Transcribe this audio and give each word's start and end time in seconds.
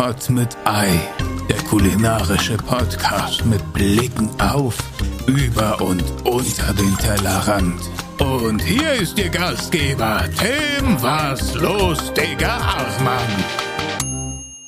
Pot 0.00 0.30
mit 0.30 0.56
Ei, 0.64 0.98
der 1.50 1.58
kulinarische 1.64 2.56
Podcast 2.56 3.44
mit 3.44 3.60
Blicken 3.74 4.30
auf, 4.40 4.78
über 5.26 5.78
und 5.82 6.02
unter 6.24 6.72
den 6.72 6.96
Tellerrand. 6.96 7.78
Und 8.18 8.62
hier 8.62 8.94
ist 8.94 9.18
Ihr 9.18 9.28
Gastgeber, 9.28 10.24
Tim 10.38 11.02
Was 11.02 11.54
los, 11.54 12.14
Digga 12.14 12.56
Achmann. 12.56 13.44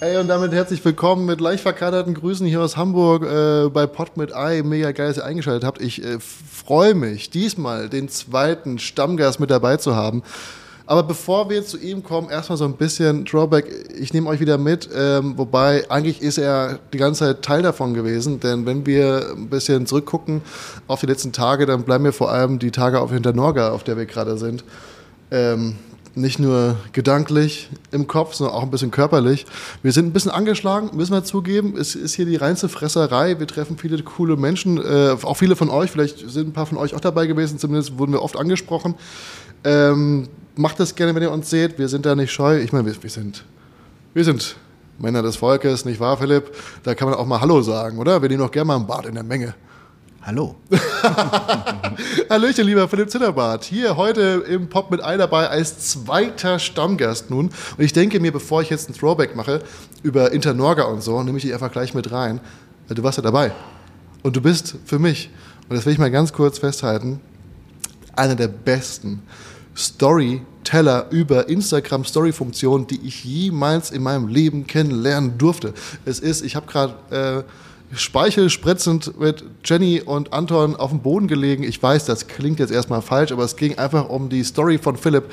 Hey, 0.01 0.19
und 0.19 0.29
damit 0.29 0.53
herzlich 0.53 0.85
willkommen 0.85 1.25
mit 1.25 1.41
leicht 1.41 1.63
verkaterten 1.63 2.13
Grüßen 2.13 2.47
hier 2.47 2.61
aus 2.61 2.77
Hamburg 2.77 3.23
äh, 3.23 3.71
bei 3.71 3.87
Pot 3.87 4.19
mit 4.19 4.37
Ei. 4.37 4.63
Mega 4.63 4.93
geil, 4.93 5.09
dass 5.09 5.17
ihr 5.17 5.25
eingeschaltet 5.25 5.65
habt. 5.65 5.81
Ich 5.81 6.05
äh, 6.05 6.19
freue 6.21 6.93
mich, 6.95 7.31
diesmal 7.31 7.89
den 7.89 8.11
zweiten 8.11 8.79
Stammgast 8.79 9.41
mit 9.41 9.51
dabei 9.51 9.79
zu 9.79 9.97
haben. 9.97 10.25
Aber 10.93 11.05
bevor 11.05 11.49
wir 11.49 11.65
zu 11.65 11.79
ihm 11.79 12.03
kommen, 12.03 12.29
erstmal 12.29 12.59
so 12.59 12.67
ein 12.67 12.75
bisschen 12.75 13.25
Drawback. 13.25 13.65
Ich 13.99 14.13
nehme 14.13 14.29
euch 14.29 14.41
wieder 14.41 14.59
mit, 14.59 14.91
ähm, 14.95 15.39
wobei 15.39 15.91
eigentlich 15.91 16.21
ist 16.21 16.37
er 16.37 16.81
die 16.93 16.99
ganze 16.99 17.21
Zeit 17.21 17.41
Teil 17.41 17.63
davon 17.63 17.95
gewesen. 17.95 18.41
Denn 18.41 18.67
wenn 18.67 18.85
wir 18.85 19.31
ein 19.35 19.49
bisschen 19.49 19.87
zurückgucken 19.87 20.43
auf 20.89 21.01
die 21.01 21.07
letzten 21.07 21.33
Tage, 21.33 21.65
dann 21.65 21.85
bleiben 21.85 22.05
mir 22.05 22.13
vor 22.13 22.31
allem 22.31 22.59
die 22.59 22.71
Tage 22.71 23.01
auf 23.01 23.11
Hinternorga, 23.11 23.71
auf 23.71 23.85
der 23.85 23.97
wir 23.97 24.05
gerade 24.05 24.37
sind. 24.37 24.65
Ähm, 25.31 25.77
nicht 26.15 26.39
nur 26.39 26.77
gedanklich 26.93 27.71
im 27.91 28.07
Kopf, 28.07 28.35
sondern 28.35 28.55
auch 28.55 28.63
ein 28.63 28.71
bisschen 28.71 28.91
körperlich. 28.91 29.47
Wir 29.83 29.93
sind 29.93 30.09
ein 30.09 30.13
bisschen 30.13 30.31
angeschlagen, 30.31 30.95
müssen 30.95 31.15
wir 31.15 31.25
zugeben. 31.25 31.75
Es 31.79 31.95
ist 31.95 32.17
hier 32.17 32.27
die 32.27 32.37
reinste 32.37 32.69
Fresserei. 32.69 33.39
Wir 33.39 33.47
treffen 33.47 33.79
viele 33.79 34.03
coole 34.03 34.37
Menschen, 34.37 34.77
äh, 34.77 35.17
auch 35.23 35.39
viele 35.39 35.57
von 35.57 35.71
euch. 35.71 35.91
Vielleicht 35.91 36.19
sind 36.31 36.49
ein 36.49 36.53
paar 36.53 36.67
von 36.67 36.77
euch 36.77 36.95
auch 36.95 37.01
dabei 37.01 37.27
gewesen. 37.27 37.59
Zumindest 37.59 37.99
wurden 37.99 38.13
wir 38.13 38.21
oft 38.21 38.37
angesprochen. 38.37 38.95
Ähm, 39.65 40.29
macht 40.57 40.81
das 40.81 40.95
gerne, 40.95 41.15
wenn 41.15 41.23
ihr 41.23 41.31
uns 41.31 41.51
seht. 41.51 41.79
Wir 41.79 41.89
sind 41.89 42.07
da 42.07 42.15
nicht 42.15 42.33
scheu. 42.33 42.59
Ich 42.61 42.73
meine, 42.73 42.87
wir, 42.87 43.03
wir, 43.03 43.11
sind, 43.11 43.45
wir 44.15 44.25
sind 44.25 44.57
Männer 44.99 45.23
des 45.23 45.37
Volkes, 45.37 45.85
nicht 45.85 46.01
wahr, 46.01 46.17
Philipp? 46.17 46.55
Da 46.83 46.95
kann 46.95 47.09
man 47.09 47.19
auch 47.19 47.27
mal 47.27 47.41
Hallo 47.41 47.63
sagen, 47.63 47.99
oder? 47.99 48.21
Wir 48.23 48.29
nehmen 48.29 48.43
doch 48.43 48.51
gerne 48.51 48.67
mal 48.67 48.77
ein 48.77 48.87
Bad 48.87 49.07
in 49.07 49.15
der 49.15 49.25
Menge. 49.25 49.55
Hallo. 50.25 50.55
Hallöchen, 52.31 52.65
lieber 52.65 52.89
Philipp 52.89 53.11
Zitterbart. 53.11 53.65
Hier 53.65 53.97
heute 53.97 54.45
im 54.49 54.69
Pop 54.69 54.93
mit 54.93 55.03
Ei 55.03 55.17
dabei 55.17 55.49
als 55.49 55.91
zweiter 55.91 56.61
Stammgast 56.61 57.29
nun. 57.29 57.47
Und 57.77 57.85
ich 57.85 57.93
denke 57.93 58.21
mir, 58.21 58.31
bevor 58.31 58.63
ich 58.63 58.71
jetzt 58.71 58.89
ein 58.89 58.95
Throwback 58.95 59.35
mache 59.35 59.63
über 60.05 60.31
Internorga 60.31 60.85
und 60.85 61.03
so, 61.03 61.21
nehme 61.25 61.39
ich 61.39 61.45
dich 61.45 61.53
einfach 61.53 61.73
gleich 61.73 61.93
mit 61.93 62.13
rein. 62.13 62.41
Weil 62.87 62.95
Du 62.95 63.03
warst 63.03 63.19
ja 63.19 63.23
dabei. 63.23 63.51
Und 64.23 64.37
du 64.37 64.41
bist 64.41 64.77
für 64.85 65.01
mich, 65.01 65.31
und 65.69 65.75
das 65.75 65.87
will 65.87 65.93
ich 65.93 65.99
mal 65.99 66.11
ganz 66.13 66.33
kurz 66.33 66.61
festhalten, 66.61 67.21
einer 68.15 68.37
der 68.37 68.49
besten 68.49 69.23
Storyteller 69.77 71.07
über 71.11 71.49
Instagram 71.49 72.05
Story-Funktionen, 72.05 72.87
die 72.87 73.01
ich 73.05 73.25
jemals 73.25 73.91
in 73.91 74.03
meinem 74.03 74.29
Leben 74.29 74.67
kennenlernen 74.67 75.39
durfte. 75.39 75.75
Es 76.05 76.21
ist, 76.21 76.45
ich 76.45 76.57
habe 76.57 76.67
gerade 76.67 76.95
äh, 77.11 77.43
speichelspritzend 77.95 79.19
mit 79.21 79.45
Jenny 79.65 80.01
und 80.01 80.33
Anton 80.33 80.77
auf 80.77 80.91
dem 80.91 81.01
Boden 81.01 81.29
gelegen. 81.29 81.63
Ich 81.63 81.83
weiß, 81.83 82.05
das 82.07 82.27
klingt 82.27 82.59
jetzt 82.59 82.73
erstmal 82.73 83.03
falsch, 83.03 83.33
aber 83.33 83.45
es 83.45 83.57
ging 83.57 83.79
einfach 83.79 84.09
um 84.09 84.29
die 84.29 84.45
Story 84.45 84.79
von 84.79 84.97
Philipp, 84.97 85.25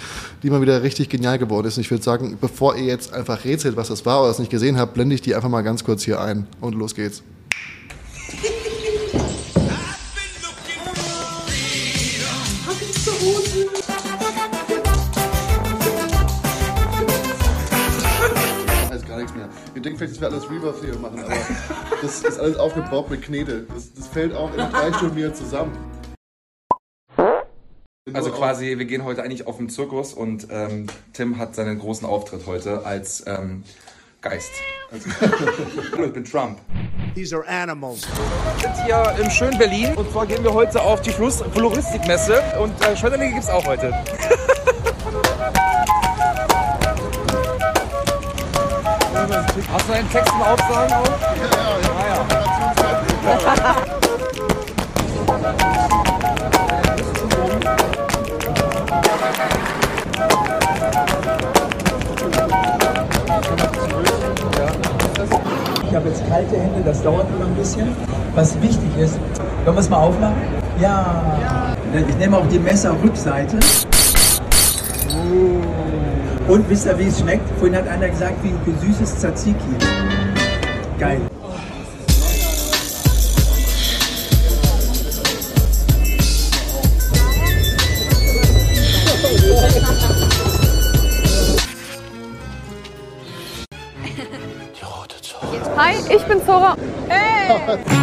die 0.43 0.49
mal 0.49 0.61
wieder 0.61 0.83
richtig 0.83 1.09
genial 1.09 1.39
geworden 1.39 1.67
ist. 1.67 1.77
Und 1.77 1.81
ich 1.81 1.91
würde 1.91 2.03
sagen, 2.03 2.37
bevor 2.39 2.75
ihr 2.75 2.85
jetzt 2.85 3.13
einfach 3.13 3.45
rätselt, 3.45 3.77
was 3.77 3.87
das 3.87 4.05
war 4.05 4.21
oder 4.21 4.31
es 4.31 4.39
nicht 4.39 4.51
gesehen 4.51 4.77
habt, 4.77 4.93
blende 4.93 5.15
ich 5.15 5.21
die 5.21 5.35
einfach 5.35 5.49
mal 5.49 5.61
ganz 5.61 5.83
kurz 5.83 6.03
hier 6.03 6.19
ein 6.19 6.47
und 6.59 6.75
los 6.75 6.95
geht's. 6.95 7.23
Denkt 19.89 19.99
vielleicht, 19.99 20.13
dass 20.13 20.21
wir 20.21 20.27
alles 20.27 20.49
Reverb 20.49 20.83
hier 20.83 20.99
machen, 20.99 21.19
aber 21.19 21.35
das 22.01 22.23
ist 22.23 22.39
alles 22.39 22.57
aufgebaut 22.57 23.09
mit 23.09 23.21
Knete. 23.21 23.65
Das, 23.73 23.93
das 23.93 24.07
fällt 24.07 24.33
auch 24.35 24.51
in 24.53 24.57
drei 24.57 24.93
Stunden 24.93 25.15
wieder 25.15 25.33
zusammen. 25.33 25.71
Also 28.13 28.31
quasi, 28.31 28.77
wir 28.77 28.85
gehen 28.85 29.03
heute 29.03 29.23
eigentlich 29.23 29.45
auf 29.45 29.57
den 29.57 29.69
Zirkus 29.69 30.13
und 30.13 30.47
ähm, 30.49 30.87
Tim 31.13 31.37
hat 31.37 31.55
seinen 31.55 31.77
großen 31.77 32.07
Auftritt 32.07 32.47
heute 32.47 32.85
als 32.85 33.23
ähm, 33.27 33.63
Geist. 34.21 34.51
Hallo, 35.91 36.05
ich 36.05 36.13
bin 36.13 36.25
Trump. 36.25 36.59
These 37.13 37.35
are 37.35 37.47
animals. 37.47 38.07
Wir 38.59 38.73
sind 38.73 38.85
hier 38.85 39.15
im 39.23 39.29
schönen 39.29 39.57
Berlin 39.59 39.93
und 39.95 40.11
zwar 40.11 40.25
gehen 40.25 40.43
wir 40.43 40.53
heute 40.53 40.81
auf 40.81 41.01
die 41.01 41.11
Floristikmesse 41.11 42.41
und 42.59 42.73
äh, 42.85 42.97
Schmetterlinge 42.97 43.33
gibt's 43.33 43.49
auch 43.49 43.65
heute. 43.65 43.93
Hast 49.71 49.87
du 49.87 49.93
deinen 49.93 50.09
Text 50.09 50.33
mal 50.35 50.53
aufsagen 50.53 50.93
auch? 50.93 51.05
Ja, 51.05 52.07
ja. 52.07 52.25
Ich 65.87 65.95
habe 65.95 66.09
jetzt 66.09 66.27
kalte 66.27 66.57
Hände, 66.57 66.81
das 66.83 67.03
dauert 67.03 67.27
immer 67.29 67.45
ein 67.45 67.55
bisschen. 67.55 67.95
Was 68.33 68.59
wichtig 68.61 68.97
ist, 68.97 69.19
können 69.65 69.75
wir 69.75 69.81
es 69.81 69.89
mal 69.89 69.97
aufmachen? 69.97 70.35
Ja. 70.81 71.23
Ich 71.93 72.15
nehme 72.15 72.37
auch 72.37 72.47
die 72.47 72.57
Messerrückseite. 72.59 73.59
Und 76.49 76.67
wisst 76.67 76.87
ihr, 76.87 76.97
wie 76.97 77.05
es 77.05 77.19
schmeckt? 77.19 77.47
Vorhin 77.59 77.77
hat 77.77 77.87
einer 77.87 78.09
gesagt, 78.09 78.43
wie 78.43 78.49
ein 78.49 78.79
süßes 78.79 79.19
Tzatziki. 79.19 79.55
Geil. 80.97 81.21
Hi, 95.77 95.93
ich 96.09 96.23
bin 96.23 96.43
Zora. 96.45 96.75
I 97.91 97.98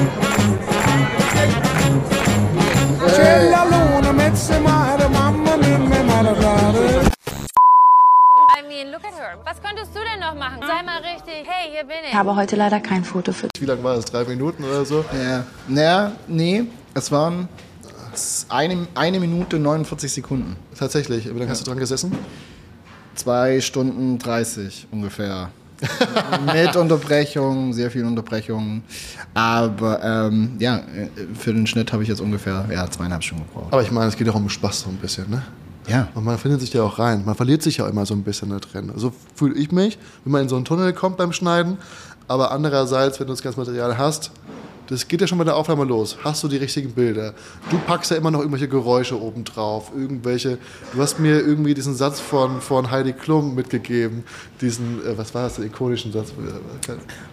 Was 9.45 9.61
könntest 9.63 9.95
du 9.95 10.01
denn 10.01 10.21
noch 10.21 10.35
machen? 10.35 10.61
Sei 10.61 10.83
mal 10.83 10.99
richtig. 10.99 11.47
Hey, 11.47 11.71
hier 11.73 11.85
bin 11.85 11.97
ich. 12.05 12.11
Ich 12.11 12.15
habe 12.15 12.35
heute 12.35 12.57
leider 12.57 12.81
kein 12.81 13.05
Foto 13.05 13.33
für 13.33 13.49
Wie 13.59 13.65
lang 13.65 13.83
war 13.83 13.97
das? 13.97 14.05
Drei 14.07 14.25
Minuten 14.25 14.65
oder 14.65 14.85
so? 14.85 15.05
Ja, 15.13 15.45
naja, 15.69 16.13
nee, 16.27 16.65
es 16.95 17.13
waren 17.13 17.49
eine, 18.49 18.87
eine 18.95 19.21
Minute 19.21 19.59
49 19.59 20.13
Sekunden. 20.13 20.57
Tatsächlich. 20.79 21.27
Wie 21.27 21.39
lange 21.39 21.51
hast 21.51 21.61
du 21.61 21.65
dran 21.65 21.79
gesessen? 21.79 22.17
Zwei 23.15 23.61
Stunden 23.61 24.19
30 24.19 24.89
ungefähr. 24.91 25.51
Mit 26.55 26.75
Unterbrechung, 26.75 27.73
sehr 27.73 27.91
viel 27.91 28.05
Unterbrechung. 28.05 28.83
Aber 29.35 30.03
ähm, 30.03 30.57
ja, 30.59 30.81
für 31.35 31.53
den 31.53 31.67
Schnitt 31.67 31.93
habe 31.93 32.03
ich 32.03 32.09
jetzt 32.09 32.21
ungefähr 32.21 32.65
ja, 32.71 32.91
zweieinhalb 32.91 33.23
Stunden 33.23 33.45
gebraucht. 33.47 33.73
Aber 33.73 33.83
ich 33.83 33.91
meine, 33.91 34.09
es 34.09 34.17
geht 34.17 34.29
auch 34.29 34.35
um 34.35 34.49
Spaß 34.49 34.81
so 34.81 34.89
ein 34.89 34.97
bisschen, 34.97 35.29
ne? 35.31 35.43
Ja. 35.89 36.09
Und 36.15 36.25
man 36.25 36.39
findet 36.39 36.61
sich 36.61 36.71
da 36.71 36.83
auch 36.83 36.99
rein. 36.99 37.25
Man 37.25 37.35
verliert 37.35 37.63
sich 37.63 37.79
ja 37.79 37.89
immer 37.89 38.07
so 38.07 38.15
ein 38.15 38.23
bisschen 38.23 38.51
da 38.51 38.59
drin. 38.59 38.93
So 38.97 39.13
fühle 39.35 39.55
ich 39.55 39.73
mich, 39.73 39.99
wenn 40.25 40.33
man 40.33 40.43
in 40.43 40.49
so 40.49 40.57
einen 40.57 40.65
Tunnel 40.65 40.93
kommt 40.93 41.17
beim 41.17 41.33
Schneiden. 41.33 41.79
Aber 42.29 42.51
andererseits, 42.51 43.21
wenn 43.21 43.29
du 43.29 43.33
das 43.33 43.43
ganze 43.43 43.59
Material 43.59 43.97
hast, 43.97 44.33
das 44.89 45.09
geht 45.09 45.21
ja 45.21 45.27
schon 45.27 45.39
bei 45.39 45.45
der 45.45 45.57
Aufnahme 45.57 45.85
los. 45.85 46.17
Hast 46.23 46.43
du 46.43 46.49
die 46.49 46.57
richtigen 46.57 46.93
Bilder? 46.93 47.35
Du 47.71 47.79
packst 47.79 48.11
ja 48.11 48.17
immer 48.17 48.31
noch 48.31 48.41
irgendwelche 48.41 48.69
Geräusche 48.69 49.21
oben 49.21 49.45
drauf. 49.45 49.91
Irgendwelche. 49.95 50.59
Du 50.93 51.01
hast 51.01 51.19
mir 51.19 51.41
irgendwie 51.41 51.75
diesen 51.75 51.95
Satz 51.95 52.21
von, 52.21 52.61
von 52.61 52.91
Heidi 52.91 53.13
Klum 53.13 53.55
mitgegeben. 53.55 54.25
Diesen, 54.61 55.05
äh, 55.05 55.19
was 55.19 55.35
war 55.35 55.45
das, 55.45 55.57
den 55.57 55.67
ikonischen 55.67 56.13
Satz? 56.13 56.33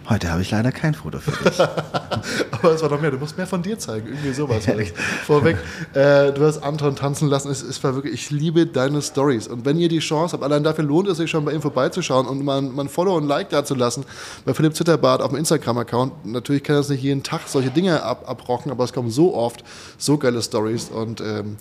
Heute 0.08 0.30
habe 0.30 0.42
ich 0.42 0.50
leider 0.50 0.72
kein 0.72 0.94
Foto 0.94 1.18
für 1.18 1.30
dich. 1.30 1.60
Aber 2.50 2.72
es 2.72 2.82
war 2.82 2.90
noch 2.90 3.00
mehr. 3.00 3.10
Du 3.10 3.18
musst 3.18 3.36
mehr 3.36 3.46
von 3.46 3.62
dir 3.62 3.78
zeigen. 3.78 4.08
Irgendwie 4.08 4.32
sowas. 4.32 4.64
Vorweg. 5.26 5.56
Äh, 5.94 6.32
du 6.32 6.44
hast 6.44 6.58
Anton 6.62 6.96
tanzen 6.96 7.28
lassen. 7.28 7.50
Es, 7.50 7.62
es 7.62 7.82
war 7.84 7.94
wirklich, 7.94 8.14
ich 8.14 8.30
liebe 8.30 8.66
deine 8.66 9.00
Stories. 9.00 9.48
Und 9.48 9.64
wenn 9.64 9.78
ihr 9.78 9.88
die 9.88 10.00
Chance 10.00 10.34
habt, 10.34 10.42
allein 10.42 10.64
dafür 10.64 10.84
lohnt 10.84 11.08
es 11.08 11.18
sich 11.18 11.30
schon 11.30 11.44
bei 11.44 11.52
ihm 11.52 11.62
vorbeizuschauen 11.62 12.26
und 12.26 12.44
mal, 12.44 12.60
mal 12.62 12.84
ein 12.84 12.88
Follow 12.88 13.16
und 13.16 13.26
Like 13.26 13.50
da 13.50 13.64
zu 13.64 13.74
lassen. 13.74 14.04
Bei 14.44 14.54
Philipp 14.54 14.74
Zitterbart 14.74 15.22
auf 15.22 15.30
dem 15.30 15.38
Instagram-Account. 15.38 16.26
Natürlich 16.26 16.62
kann 16.62 16.76
das 16.76 16.88
nicht 16.88 17.02
jeden 17.02 17.22
Tag 17.22 17.43
solche 17.46 17.70
Dinge 17.70 18.02
ab, 18.02 18.24
abrocken, 18.26 18.70
aber 18.70 18.84
es 18.84 18.92
kommen 18.92 19.10
so 19.10 19.34
oft 19.34 19.64
so 19.98 20.18
geile 20.18 20.42
Stories. 20.42 20.88
Und 20.88 21.20
ähm, 21.20 21.56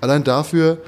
allein 0.00 0.24
dafür 0.24 0.78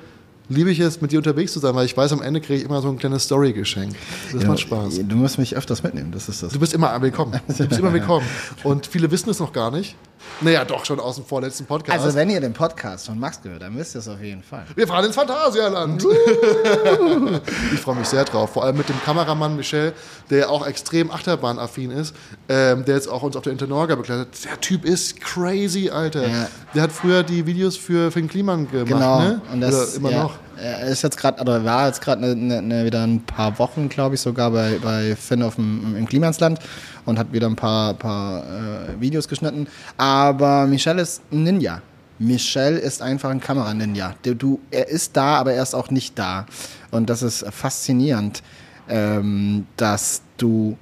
liebe 0.49 0.71
ich 0.71 0.81
es, 0.81 1.01
mit 1.01 1.13
dir 1.13 1.19
unterwegs 1.19 1.53
zu 1.53 1.59
sein, 1.59 1.75
weil 1.75 1.87
ich 1.87 1.97
weiß, 1.97 2.13
am 2.13 2.23
Ende 2.23 2.41
kriege 2.41 2.59
ich 2.61 2.65
immer 2.65 2.81
so 2.81 2.89
ein 2.89 2.99
kleines 2.99 3.25
Story-Geschenk. 3.25 3.95
Das 4.33 4.45
macht 4.45 4.61
Spaß. 4.61 5.01
Du 5.03 5.17
musst 5.17 5.39
mich 5.39 5.57
öfters 5.57 5.83
mitnehmen, 5.83 6.13
das 6.13 6.29
ist 6.29 6.43
das. 6.43 6.53
Du 6.53 6.61
bist 6.61 6.75
immer 6.75 7.01
willkommen. 7.01 7.41
Du 7.47 7.67
bist 7.67 7.81
immer 7.81 7.93
willkommen. 7.93 8.27
Und 8.63 8.87
viele 8.87 9.11
wissen 9.11 9.31
es 9.31 9.41
noch 9.41 9.53
gar 9.53 9.71
nicht. 9.71 9.97
Naja, 10.41 10.65
doch 10.65 10.85
schon 10.85 11.01
aus 11.01 11.17
dem 11.17 11.25
vorletzten 11.25 11.67
Podcast. 11.67 12.05
Also 12.05 12.17
wenn 12.17 12.29
ihr 12.31 12.41
den 12.41 12.53
Podcast 12.53 13.07
von 13.07 13.19
Max 13.19 13.41
gehört, 13.43 13.63
dann 13.63 13.77
wisst 13.77 13.95
ihr 13.95 14.01
es 14.01 14.09
auf 14.09 14.21
jeden 14.21 14.43
Fall. 14.43 14.65
Wir 14.75 14.87
fahren 14.87 15.05
ins 15.05 15.15
Phantasialand. 15.15 16.05
ich 17.73 17.81
freue 17.81 17.97
mich 17.97 18.09
sehr 18.09 18.25
drauf. 18.25 18.51
Vor 18.53 18.65
allem 18.65 18.77
mit 18.77 18.89
dem 18.89 19.01
Kameramann 19.03 19.57
Michel, 19.57 19.93
der 20.31 20.51
auch 20.51 20.67
extrem 20.67 21.11
achterbahnaffin 21.11 21.91
ist, 21.91 22.15
ähm, 22.49 22.85
der 22.85 22.97
jetzt 22.97 23.09
auch 23.09 23.23
uns 23.23 23.37
auf 23.37 23.43
der 23.43 23.53
Internorga 23.53 23.95
begleitet. 23.95 24.45
Der 24.45 24.61
Typ 24.61 24.85
ist 24.85 25.21
crazy, 25.21 25.91
Alter. 25.91 26.27
Ja. 26.29 26.49
Der 26.75 26.83
hat 26.83 26.93
früher 26.93 27.23
die 27.23 27.47
Videos 27.47 27.77
für 27.77 28.11
Finn 28.11 28.29
Kliman 28.29 28.71
gemacht, 28.71 28.89
Genau. 28.89 29.21
ne? 29.21 29.41
Und 29.53 29.61
das 29.61 29.75
Oder 29.75 29.97
immer 29.97 30.11
ja, 30.11 30.23
noch. 30.25 30.35
Er 30.59 30.83
ist 30.87 31.03
jetzt 31.03 31.17
gerade, 31.19 31.41
oder 31.41 31.65
war 31.65 31.87
jetzt 31.87 32.01
gerade 32.01 32.21
ne, 32.23 32.35
ne, 32.35 32.63
ne, 32.63 32.85
wieder 32.85 33.03
ein 33.07 33.21
paar 33.25 33.59
Wochen, 33.59 33.89
glaube 33.89 34.15
ich, 34.15 34.21
sogar 34.21 34.51
bei, 34.51 34.79
bei 34.83 35.15
Finn 35.17 35.43
auf 35.43 35.57
dem, 35.57 35.95
im 35.97 36.07
Klimansland 36.07 36.59
und 37.05 37.19
hat 37.19 37.33
wieder 37.33 37.47
ein 37.47 37.57
paar, 37.57 37.95
paar 37.95 38.43
äh, 38.43 39.01
Videos 39.01 39.29
geschnitten. 39.29 39.67
Aber 39.97 40.67
Michel 40.67 40.99
ist 40.99 41.23
ein 41.31 41.43
Ninja. 41.43 41.83
Michel 42.19 42.79
ist 42.79 43.03
einfach 43.03 43.29
ein 43.31 43.41
Kameraninja. 43.41 44.15
Der- 44.25 44.35
Du, 44.35 44.61
er 44.71 44.89
ist 44.89 45.17
da, 45.17 45.37
aber 45.37 45.53
er 45.53 45.63
ist 45.63 45.75
auch 45.75 45.91
nicht 45.91 46.19
da. 46.19 46.47
Und 46.91 47.11
das 47.11 47.23
ist 47.23 47.45
faszinierend, 47.51 48.43
ähm, 48.89 49.67
dass 49.77 50.23
du. 50.39 50.79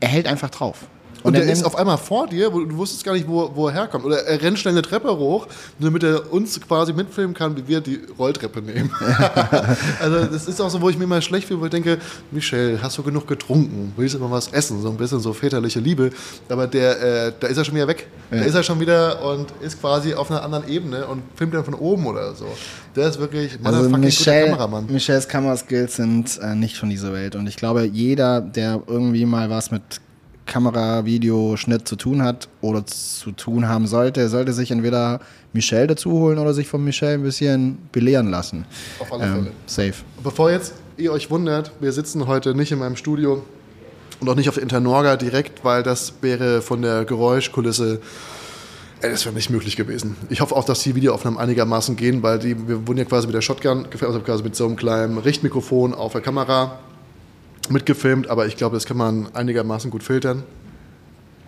Er 0.00 0.08
hält 0.08 0.26
einfach 0.26 0.50
drauf. 0.50 0.80
Und 1.26 1.34
er 1.34 1.42
der 1.42 1.52
ist 1.52 1.64
auf 1.64 1.76
einmal 1.76 1.98
vor 1.98 2.26
dir, 2.26 2.52
wo 2.52 2.60
du 2.60 2.76
wusstest 2.76 3.04
gar 3.04 3.12
nicht, 3.12 3.28
wo, 3.28 3.50
wo 3.54 3.68
er 3.68 3.74
herkommt. 3.74 4.04
Oder 4.04 4.18
er 4.24 4.40
rennt 4.40 4.58
schnell 4.58 4.74
eine 4.74 4.82
Treppe 4.82 5.16
hoch, 5.16 5.46
damit 5.78 6.02
er 6.02 6.32
uns 6.32 6.60
quasi 6.60 6.92
mitfilmen 6.92 7.34
kann, 7.34 7.56
wie 7.56 7.66
wir 7.66 7.80
die 7.80 8.00
Rolltreppe 8.18 8.62
nehmen. 8.62 8.90
also 10.00 10.24
das 10.24 10.46
ist 10.46 10.60
auch 10.60 10.70
so, 10.70 10.80
wo 10.80 10.88
ich 10.88 10.96
mir 10.96 11.04
immer 11.04 11.20
schlecht 11.20 11.48
fühle, 11.48 11.60
wo 11.60 11.64
ich 11.64 11.70
denke, 11.70 11.98
Michel, 12.30 12.78
hast 12.82 12.98
du 12.98 13.02
genug 13.02 13.26
getrunken? 13.26 13.92
Willst 13.96 14.14
du 14.14 14.18
mal 14.18 14.30
was 14.30 14.48
essen? 14.48 14.80
So 14.80 14.88
ein 14.88 14.96
bisschen 14.96 15.20
so 15.20 15.32
väterliche 15.32 15.80
Liebe. 15.80 16.10
Aber 16.48 16.66
der, 16.66 17.26
äh, 17.26 17.32
da 17.38 17.46
ist 17.48 17.56
er 17.56 17.64
schon 17.64 17.74
wieder 17.74 17.88
weg. 17.88 18.06
Da 18.30 18.38
ist 18.38 18.54
er 18.54 18.62
schon 18.62 18.80
wieder 18.80 19.22
und 19.24 19.52
ist 19.60 19.80
quasi 19.80 20.14
auf 20.14 20.30
einer 20.30 20.42
anderen 20.42 20.68
Ebene 20.68 21.06
und 21.06 21.22
filmt 21.36 21.54
dann 21.54 21.64
von 21.64 21.74
oben 21.74 22.06
oder 22.06 22.34
so. 22.34 22.46
Der 22.96 23.08
ist 23.08 23.18
wirklich 23.20 23.58
Also 23.62 23.88
Michelle, 23.88 24.50
Kameramann. 24.50 24.86
Michelles 24.86 25.28
Kameraskills 25.28 25.96
sind 25.96 26.38
äh, 26.42 26.54
nicht 26.54 26.76
von 26.76 26.88
dieser 26.88 27.12
Welt. 27.12 27.36
Und 27.36 27.46
ich 27.46 27.56
glaube, 27.56 27.84
jeder, 27.84 28.40
der 28.40 28.82
irgendwie 28.86 29.26
mal 29.26 29.50
was 29.50 29.70
mit 29.70 29.82
Kamera, 30.46 31.04
Video, 31.04 31.56
Schnitt 31.56 31.86
zu 31.86 31.96
tun 31.96 32.22
hat 32.22 32.48
oder 32.60 32.86
zu 32.86 33.32
tun 33.32 33.68
haben 33.68 33.86
sollte, 33.86 34.28
sollte 34.28 34.52
sich 34.52 34.70
entweder 34.70 35.20
Michelle 35.52 35.88
dazu 35.88 36.12
holen 36.12 36.38
oder 36.38 36.54
sich 36.54 36.68
von 36.68 36.82
Michelle 36.82 37.14
ein 37.14 37.22
bisschen 37.22 37.78
belehren 37.92 38.30
lassen. 38.30 38.64
Auf 38.98 39.12
alle 39.12 39.24
Fälle. 39.24 39.46
Safe. 39.66 39.94
Bevor 40.22 40.50
jetzt 40.50 40.74
ihr 40.96 41.12
euch 41.12 41.30
wundert, 41.30 41.72
wir 41.80 41.92
sitzen 41.92 42.26
heute 42.26 42.54
nicht 42.54 42.72
in 42.72 42.78
meinem 42.78 42.96
Studio 42.96 43.44
und 44.20 44.28
auch 44.28 44.34
nicht 44.34 44.48
auf 44.48 44.54
der 44.54 44.62
Internorga 44.62 45.16
direkt, 45.16 45.64
weil 45.64 45.82
das 45.82 46.14
wäre 46.22 46.62
von 46.62 46.80
der 46.80 47.04
Geräuschkulisse, 47.04 48.00
das 49.02 49.26
wäre 49.26 49.34
nicht 49.34 49.50
möglich 49.50 49.76
gewesen. 49.76 50.16
Ich 50.30 50.40
hoffe 50.40 50.56
auch, 50.56 50.64
dass 50.64 50.82
die 50.82 50.94
Videoaufnahmen 50.94 51.38
einigermaßen 51.38 51.96
gehen, 51.96 52.22
weil 52.22 52.38
die, 52.38 52.68
wir 52.68 52.86
wurden 52.86 52.98
ja 52.98 53.04
quasi 53.04 53.26
mit 53.26 53.34
der 53.34 53.42
Shotgun, 53.42 53.86
also 54.00 54.20
quasi 54.20 54.42
mit 54.42 54.56
so 54.56 54.64
einem 54.64 54.76
kleinen 54.76 55.18
Richtmikrofon 55.18 55.94
auf 55.94 56.12
der 56.12 56.22
Kamera 56.22 56.78
mitgefilmt, 57.70 58.28
aber 58.28 58.46
ich 58.46 58.56
glaube, 58.56 58.76
das 58.76 58.86
kann 58.86 58.96
man 58.96 59.28
einigermaßen 59.34 59.90
gut 59.90 60.02
filtern. 60.02 60.42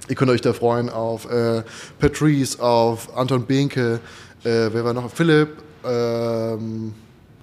Ihr 0.09 0.15
könnt 0.15 0.31
euch 0.31 0.41
da 0.41 0.53
freuen 0.53 0.88
auf 0.88 1.31
äh, 1.31 1.62
Patrice, 1.99 2.61
auf 2.62 3.17
Anton 3.17 3.44
Behnke, 3.44 4.00
äh, 4.44 4.70
wer 4.73 4.85
war 4.85 4.94
noch? 4.94 5.11
Philipp, 5.11 5.50
ähm, 5.85 6.94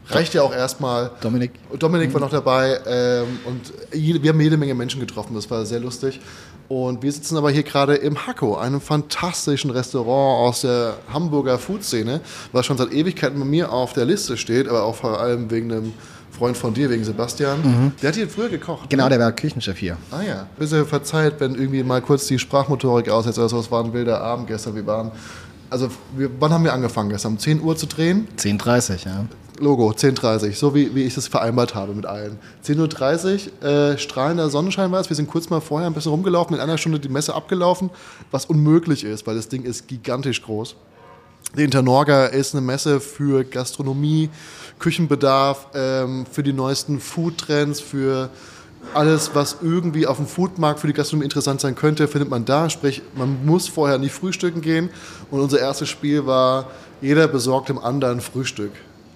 reicht 0.08 0.34
ja 0.34 0.42
auch 0.42 0.54
erstmal. 0.54 1.12
Dominik. 1.22 1.52
Dominik 1.78 2.14
war 2.14 2.22
noch 2.22 2.30
dabei 2.30 2.80
ähm, 2.88 3.40
und 3.46 3.74
wir 3.92 4.30
haben 4.30 4.42
jede 4.42 4.58
Menge 4.58 4.74
Menschen 4.74 5.00
getroffen, 5.00 5.36
das 5.36 5.50
war 5.50 5.66
sehr 5.66 5.80
lustig. 5.80 6.20
Und 6.68 7.04
wir 7.04 7.12
sitzen 7.12 7.38
aber 7.38 7.52
hier 7.52 7.62
gerade 7.62 7.96
im 7.96 8.26
Hacko, 8.26 8.58
einem 8.58 8.82
fantastischen 8.82 9.70
Restaurant 9.70 10.50
aus 10.50 10.62
der 10.62 10.98
Hamburger 11.14 11.60
Food-Szene, 11.60 12.22
was 12.54 12.66
schon 12.66 12.78
seit 12.78 12.92
Ewigkeiten 12.92 13.40
bei 13.40 13.46
mir 13.46 13.72
auf 13.72 13.94
der 13.94 14.06
Liste 14.06 14.36
steht, 14.36 14.68
aber 14.68 14.84
auch 14.84 14.96
vor 14.96 15.20
allem 15.20 15.52
wegen 15.52 15.72
einem 15.72 15.94
Freund 16.36 16.58
von 16.58 16.74
dir, 16.74 16.90
wegen 16.90 17.04
Sebastian. 17.04 17.94
Der 18.02 18.10
hat 18.10 18.16
hier 18.16 18.30
früher 18.30 18.50
gekocht. 18.50 18.90
Genau, 18.90 19.06
ne? 19.06 19.12
der 19.12 19.20
war 19.20 19.32
Küchenchef 19.32 19.78
hier. 19.78 19.98
Ah 20.12 20.22
ja. 20.22 20.48
Bitte 20.58 20.86
verzeiht, 20.86 21.40
wenn 21.40 21.56
irgendwie 21.56 21.84
mal 21.84 22.02
kurz 22.02 22.28
die 22.28 22.38
Sprachmotorik 22.38 23.10
aussetzt. 23.10 23.40
Also 23.40 23.60
es 23.60 23.72
war 23.72 23.84
ein 23.84 23.94
wilder 23.94 24.22
Abend 24.22 24.48
gestern. 24.48 24.76
Wir 24.76 24.86
waren. 24.86 25.12
Also, 25.70 25.90
wir, 26.16 26.30
wann 26.40 26.52
haben 26.54 26.64
wir 26.64 26.74
angefangen 26.74 27.10
gestern? 27.10 27.34
Um 27.34 27.40
10 27.40 27.62
Uhr 27.62 27.76
zu 27.76 27.88
drehen? 27.88 28.28
10.30 28.38 29.06
ja. 29.06 29.26
Logo, 29.60 29.90
10.30 29.90 30.54
so 30.54 30.76
wie, 30.76 30.94
wie 30.94 31.04
ich 31.04 31.16
das 31.16 31.28
vereinbart 31.28 31.76
habe 31.76 31.94
mit 31.94 32.06
allen. 32.06 32.38
10.30 32.66 33.50
Uhr, 33.62 33.68
äh, 33.68 33.98
strahlender 33.98 34.50
Sonnenschein 34.50 34.92
war 34.92 35.00
es. 35.00 35.10
Wir 35.10 35.16
sind 35.16 35.30
kurz 35.30 35.50
mal 35.50 35.62
vorher 35.62 35.88
ein 35.88 35.94
bisschen 35.94 36.12
rumgelaufen, 36.12 36.56
in 36.56 36.62
einer 36.62 36.78
Stunde 36.78 37.00
die 37.00 37.10
Messe 37.10 37.34
abgelaufen, 37.34 37.90
was 38.32 38.46
unmöglich 38.46 39.04
ist, 39.04 39.26
weil 39.26 39.36
das 39.36 39.48
Ding 39.48 39.64
ist 39.64 39.88
gigantisch 39.88 40.42
groß. 40.44 40.76
Die 41.58 41.64
Internorga 41.64 42.26
ist 42.26 42.54
eine 42.54 42.62
Messe 42.62 43.00
für 43.00 43.46
Gastronomie, 43.46 44.30
Küchenbedarf, 44.80 45.68
ähm, 45.74 46.26
für 46.32 46.44
die 46.44 46.54
neuesten 46.54 47.00
Foodtrends, 47.00 47.80
für 47.80 48.30
alles, 48.94 49.32
was 49.34 49.58
irgendwie 49.62 50.08
auf 50.08 50.18
dem 50.18 50.28
Foodmarkt 50.28 50.80
für 50.80 50.88
die 50.88 50.94
Gastronomie 50.94 51.26
interessant 51.26 51.62
sein 51.62 51.76
könnte, 51.76 52.08
findet 52.08 52.30
man 52.30 52.46
da. 52.46 52.70
Sprich, 52.70 53.02
man 53.16 53.46
muss 53.46 53.68
vorher 53.68 53.98
nicht 53.98 54.14
frühstücken 54.14 54.62
gehen. 54.62 54.90
Und 55.32 55.40
unser 55.40 55.60
erstes 55.60 55.90
Spiel 55.90 56.26
war, 56.26 56.68
jeder 57.02 57.28
besorgt 57.28 57.70
dem 57.70 57.80
anderen 57.80 58.22
Frühstück. 58.22 58.72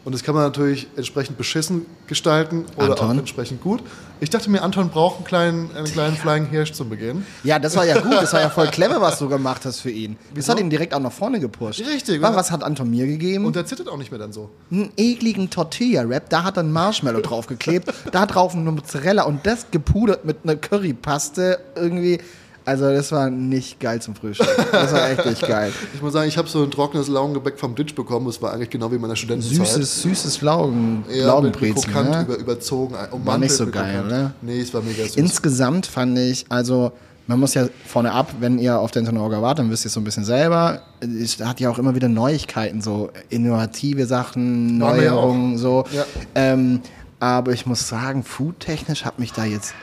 Und 0.09 0.13
das 0.13 0.23
kann 0.23 0.33
man 0.33 0.43
natürlich 0.43 0.87
entsprechend 0.95 1.37
beschissen 1.37 1.85
gestalten 2.07 2.65
oder 2.77 2.95
auch 2.95 3.01
Anton? 3.01 3.19
entsprechend 3.19 3.61
gut. 3.61 3.83
Ich 4.19 4.31
dachte 4.31 4.49
mir, 4.49 4.63
Anton 4.63 4.89
braucht 4.89 5.17
einen 5.17 5.23
kleinen, 5.23 5.75
einen 5.75 5.85
kleinen 5.85 6.17
Flying 6.17 6.47
Hirsch 6.47 6.71
zum 6.71 6.89
Beginn. 6.89 7.27
Ja, 7.43 7.59
das 7.59 7.75
war 7.75 7.85
ja 7.85 8.01
gut, 8.01 8.13
das 8.13 8.33
war 8.33 8.41
ja 8.41 8.49
voll 8.49 8.65
clever, 8.71 8.99
was 9.01 9.19
du 9.19 9.29
gemacht 9.29 9.65
hast 9.65 9.81
für 9.81 9.91
ihn. 9.91 10.17
Das 10.29 10.37
Wieso? 10.37 10.53
hat 10.53 10.59
ihn 10.61 10.71
direkt 10.71 10.95
auch 10.95 10.99
nach 10.99 11.11
vorne 11.11 11.39
gepusht. 11.39 11.81
Richtig. 11.81 12.23
Was, 12.23 12.35
was 12.35 12.49
hat 12.49 12.63
Anton 12.63 12.89
mir 12.89 13.05
gegeben? 13.05 13.45
Und 13.45 13.55
der 13.55 13.67
zittert 13.67 13.87
auch 13.87 13.97
nicht 13.97 14.09
mehr 14.09 14.19
dann 14.19 14.33
so. 14.33 14.49
einen 14.71 14.91
ekligen 14.97 15.51
Tortilla-Wrap, 15.51 16.27
da 16.27 16.43
hat 16.43 16.57
er 16.57 16.63
ein 16.63 16.71
Marshmallow 16.71 17.21
draufgeklebt, 17.21 17.93
da 18.11 18.25
drauf 18.25 18.55
eine 18.55 18.71
Mozzarella 18.71 19.25
und 19.25 19.45
das 19.45 19.69
gepudert 19.69 20.25
mit 20.25 20.37
einer 20.43 20.55
Currypaste 20.55 21.59
irgendwie. 21.75 22.19
Also 22.69 22.91
das 22.91 23.11
war 23.11 23.29
nicht 23.31 23.79
geil 23.79 23.99
zum 24.01 24.13
Frühstück. 24.15 24.47
Das 24.71 24.93
war 24.93 25.09
echt 25.09 25.25
nicht 25.25 25.41
geil. 25.47 25.71
Ich 25.95 26.01
muss 26.03 26.13
sagen, 26.13 26.27
ich 26.27 26.37
habe 26.37 26.47
so 26.47 26.61
ein 26.63 26.69
trockenes 26.69 27.07
Laugengebäck 27.07 27.59
vom 27.59 27.73
Ditch 27.73 27.95
bekommen. 27.95 28.27
Das 28.27 28.41
war 28.41 28.53
eigentlich 28.53 28.69
genau 28.69 28.91
wie 28.91 28.95
in 28.95 29.01
meiner 29.01 29.15
Studentenzeit. 29.15 29.65
Süßes, 29.67 30.01
süßes 30.03 30.41
Laugen, 30.41 31.03
ja, 31.11 31.25
Laugenbrezel. 31.27 31.73
krokant 31.91 32.09
Ne? 32.11 32.21
über, 32.21 32.37
überzogen. 32.37 32.93
ummantelt 32.93 33.25
War 33.25 33.37
nicht 33.39 33.51
so 33.53 33.65
geil, 33.67 33.93
krokant. 33.95 34.05
oder? 34.07 34.31
Nee, 34.43 34.59
es 34.61 34.73
war 34.73 34.81
mega 34.81 35.03
süß. 35.03 35.15
Insgesamt 35.15 35.87
fand 35.87 36.17
ich, 36.19 36.45
also 36.49 36.91
man 37.27 37.39
muss 37.39 37.53
ja 37.55 37.67
vorne 37.85 38.11
ab, 38.11 38.33
wenn 38.39 38.59
ihr 38.59 38.79
auf 38.79 38.91
der 38.91 39.01
Internorga 39.01 39.41
wart, 39.41 39.59
dann 39.59 39.69
wisst 39.71 39.85
ihr 39.85 39.91
so 39.91 39.99
ein 39.99 40.03
bisschen 40.03 40.23
selber. 40.25 40.81
Es 41.01 41.39
hat 41.39 41.59
ja 41.59 41.69
auch 41.69 41.79
immer 41.79 41.95
wieder 41.95 42.07
Neuigkeiten, 42.07 42.81
so 42.81 43.09
innovative 43.29 44.05
Sachen, 44.05 44.79
ja 44.79 44.87
Neuerungen, 44.93 45.57
so. 45.57 45.85
Ja. 45.91 46.05
Ähm, 46.35 46.81
aber 47.19 47.51
ich 47.51 47.65
muss 47.65 47.87
sagen, 47.87 48.23
foodtechnisch 48.23 49.05
hat 49.05 49.19
mich 49.19 49.33
da 49.33 49.43
jetzt 49.45 49.73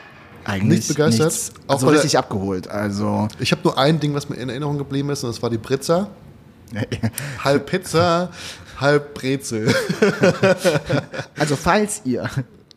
eigentlich 0.47 0.79
Nicht 0.79 0.87
begeistert? 0.89 1.27
nichts 1.27 1.51
Auch 1.67 1.73
also 1.75 1.85
bei 1.85 1.91
der- 1.91 2.01
richtig 2.01 2.17
abgeholt. 2.17 2.67
Also 2.67 3.27
ich 3.39 3.51
habe 3.51 3.61
nur 3.63 3.77
ein 3.77 3.99
Ding, 3.99 4.13
was 4.13 4.29
mir 4.29 4.35
in 4.37 4.49
Erinnerung 4.49 4.77
geblieben 4.77 5.09
ist, 5.09 5.23
und 5.23 5.29
das 5.29 5.41
war 5.41 5.49
die 5.49 5.57
Britzer. 5.57 6.09
halb 7.43 7.65
Pizza, 7.69 8.29
halb 8.79 9.13
Brezel. 9.13 9.73
Also 11.39 11.55
falls 11.55 12.01
ihr 12.05 12.29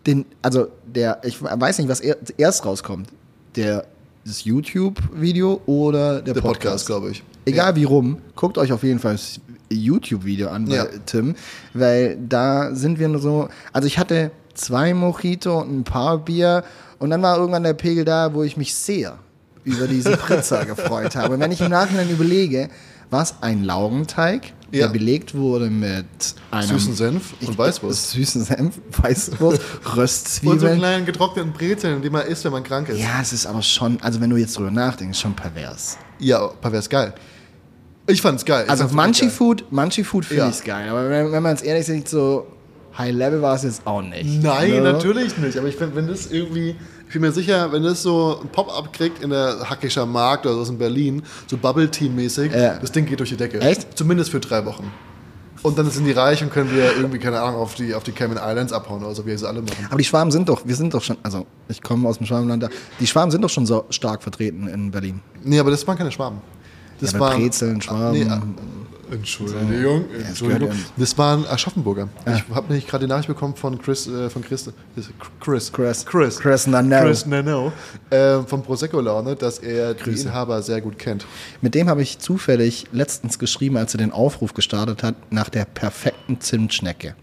den, 0.07 0.25
also 0.43 0.69
der, 0.87 1.21
ich 1.25 1.41
weiß 1.43 1.79
nicht, 1.79 1.89
was 1.89 2.01
er, 2.01 2.17
erst 2.37 2.65
rauskommt, 2.65 3.09
der 3.57 3.87
das 4.25 4.45
YouTube-Video 4.45 5.61
oder 5.67 6.21
der, 6.23 6.35
Der 6.35 6.41
Podcast, 6.41 6.61
Podcast, 6.63 6.87
glaube 6.87 7.11
ich. 7.11 7.23
Egal 7.47 7.75
wie 7.77 7.85
rum, 7.85 8.19
guckt 8.37 8.59
euch 8.59 8.73
auf 8.73 8.83
jeden 8.83 8.99
Fall 8.99 9.13
das 9.13 9.41
YouTube-Video 9.71 10.49
an 10.51 10.67
Ja. 10.67 10.87
Tim, 11.07 11.35
weil 11.75 12.19
da 12.29 12.75
sind 12.75 12.99
wir 12.99 13.09
nur 13.09 13.21
so, 13.21 13.49
also 13.73 13.87
ich 13.87 13.99
hatte 13.99 14.31
zwei 14.55 14.95
Mojito 14.95 15.61
und 15.61 15.81
ein 15.81 15.85
paar 15.85 16.19
Bier 16.19 16.65
und 16.99 17.11
dann 17.11 17.23
war 17.23 17.37
irgendwann 17.39 17.63
der 17.63 17.75
Pegel 17.75 18.05
da, 18.05 18.33
wo 18.35 18.43
ich 18.43 18.57
mich 18.57 18.75
sehr 18.75 19.19
über 19.65 19.87
diese 19.87 20.17
Pizza 20.17 20.65
gefreut 20.67 21.17
habe. 21.17 21.35
Und 21.35 21.41
wenn 21.41 21.53
ich 21.53 21.61
im 21.61 21.71
Nachhinein 21.71 22.09
überlege, 22.11 22.69
war 23.11 23.23
es 23.23 23.35
ein 23.41 23.65
Laugenteig, 23.65 24.53
Ja. 24.71 24.87
der 24.87 24.93
belegt 24.93 25.35
wurde 25.35 25.69
mit 25.69 26.07
einem 26.51 26.69
Süßen 26.79 26.95
Senf 26.95 27.35
und 27.45 27.59
Weißwurst. 27.59 28.11
Süßen 28.13 28.45
Senf, 28.45 28.81
Weißwurst, 29.03 29.61
Und 29.61 29.85
so 29.85 30.01
Röstzwiebeln. 30.01 30.79
kleinen 30.79 31.07
getrockneten 31.07 31.53
Brezeln, 31.53 32.01
die 32.03 32.11
man 32.11 32.27
isst, 32.27 32.45
wenn 32.45 32.53
man 32.53 32.63
krank 32.63 32.89
ist. 32.89 32.99
ja, 33.01 33.21
es 33.21 33.33
ist 33.33 33.47
aber 33.47 33.63
schon, 33.63 33.99
also 34.01 34.21
wenn 34.21 34.31
du 34.31 34.37
jetzt 34.37 34.57
drüber 34.57 34.71
nachdenkst, 34.71 35.19
schon 35.19 35.35
pervers. 35.35 35.99
Ja, 36.19 36.47
pervers 36.47 36.89
geil. 36.89 37.13
Ich 38.07 38.23
fand's 38.23 38.45
geil. 38.45 38.65
Ich 38.65 38.71
Also 38.71 38.87
geil. 38.89 39.31
Food, 39.31 39.65
Munchie 39.73 40.05
Food 40.05 40.25
finde 40.25 40.43
Ja. 40.45 40.49
ich's 40.49 40.65
geil, 40.65 40.89
aber 40.89 41.09
wenn, 41.11 41.33
wenn 41.33 41.43
man 41.43 41.55
es 41.55 41.63
ehrlich 41.63 41.87
sieht, 41.87 42.09
so 42.09 42.47
High 42.99 43.13
Level 43.15 43.41
war 43.43 43.55
es 43.55 43.63
jetzt 43.63 43.87
auch 43.87 44.03
nicht. 44.03 44.43
Nein, 44.43 44.71
Ne? 44.71 44.81
natürlich 44.93 45.37
nicht. 45.39 45.57
Aber 45.57 45.69
ich 45.69 45.77
finde, 45.77 45.97
wenn 45.97 46.09
das 46.09 46.27
irgendwie, 46.31 46.75
ich 47.07 47.13
bin 47.13 47.23
mir 47.23 47.33
sicher, 47.33 47.71
wenn 47.73 47.83
das 47.83 48.03
so 48.03 48.41
ein 48.43 48.49
Pop-up 48.49 48.93
kriegt 48.93 49.23
in 49.23 49.31
der 49.31 49.69
Hackischer 49.71 50.07
Markt 50.07 50.45
oder 50.47 50.65
so 50.65 50.73
in 50.73 50.79
Berlin, 50.79 51.23
so 51.47 51.57
Bubble 51.57 51.91
Tea-mäßig, 51.91 52.53
Ja. 52.53 52.77
das 52.79 52.91
Ding 52.93 53.07
geht 53.07 53.21
durch 53.21 53.31
die 53.31 53.37
Decke. 53.37 53.61
Echt? 53.61 53.97
Zumindest 53.97 54.31
für 54.31 54.41
drei 54.41 54.65
Wochen. 54.67 54.91
Und 55.63 55.77
dann 55.79 55.91
sind 55.91 56.07
die 56.07 56.13
reich 56.13 56.43
und 56.43 56.51
können 56.51 56.71
wir 56.75 56.97
irgendwie, 56.97 57.19
keine 57.19 57.39
Ahnung, 57.41 57.61
auf 57.61 57.75
die, 57.75 57.95
auf 57.95 58.03
die 58.03 58.13
Cayman 58.13 58.39
Islands 58.39 58.73
abhauen 58.73 59.05
oder 59.05 59.15
so, 59.15 59.27
wie 59.27 59.37
sie 59.37 59.47
alle 59.47 59.61
machen. 59.61 59.87
Aber 59.89 59.99
die 59.99 60.05
Schwaben 60.05 60.31
sind 60.31 60.49
doch, 60.49 60.63
wir 60.67 60.75
sind 60.75 60.95
doch 60.95 61.03
schon, 61.03 61.19
also 61.23 61.47
ich 61.69 61.83
komme 61.83 62.09
aus 62.09 62.17
dem 62.17 62.27
Schwabenland, 62.27 62.63
da, 62.63 62.69
die 62.99 63.07
Schwaben 63.07 63.31
sind 63.31 63.43
doch 63.43 63.51
schon 63.51 63.67
so 63.67 63.85
stark 63.91 64.23
vertreten 64.23 64.69
in 64.69 64.91
Berlin. 64.91 65.21
Nee, 65.45 65.59
aber 65.59 65.71
das 65.71 65.87
waren 65.87 65.99
keine 65.99 66.11
Schwaben. 66.11 66.39
Das 66.99 67.13
Ja, 67.13 67.21
waren 67.21 67.39
Brezeln, 67.43 67.83
Schwaben. 67.83 68.13
Nee, 68.13 68.23
äh, 68.23 68.41
Entschuldigung, 69.11 70.05
Entschuldigung. 70.27 70.71
Das 70.97 71.17
waren 71.19 71.45
Aschaffenburger. 71.47 72.09
Ich 72.27 72.55
habe 72.55 72.69
nämlich 72.69 72.87
gerade 72.87 73.07
die 73.07 73.09
Nachricht 73.09 73.29
bekommen 73.29 73.57
von 73.57 73.81
Chris, 73.81 74.07
äh, 74.07 74.31
von 74.31 74.43
Chris, 74.43 74.71
Chris, 75.41 75.73
Chris. 75.73 76.05
Chris, 76.07 76.39
Chris 76.39 76.67
Nano. 76.67 77.01
Chris 77.01 77.27
Nano, 77.27 77.73
äh, 78.11 78.41
vom 78.43 78.63
Prosecco 78.63 79.01
Laune, 79.01 79.37
dass 79.37 79.59
er 79.59 79.95
die 79.95 80.03
Grüße. 80.05 80.29
Inhaber 80.29 80.63
sehr 80.63 80.81
gut 80.81 80.99
kennt. 80.99 81.27
Mit 81.61 81.75
dem 81.75 81.89
habe 81.89 82.03
ich 82.03 82.19
zufällig 82.19 82.87
letztens 82.93 83.39
geschrieben, 83.39 83.77
als 83.77 83.95
er 83.95 83.99
den 83.99 84.13
Aufruf 84.13 84.55
gestartet 84.55 85.03
hat, 85.03 85.15
nach 85.33 85.49
der 85.49 85.65
perfekten 85.65 86.41
Zimtschnecke. 86.41 87.15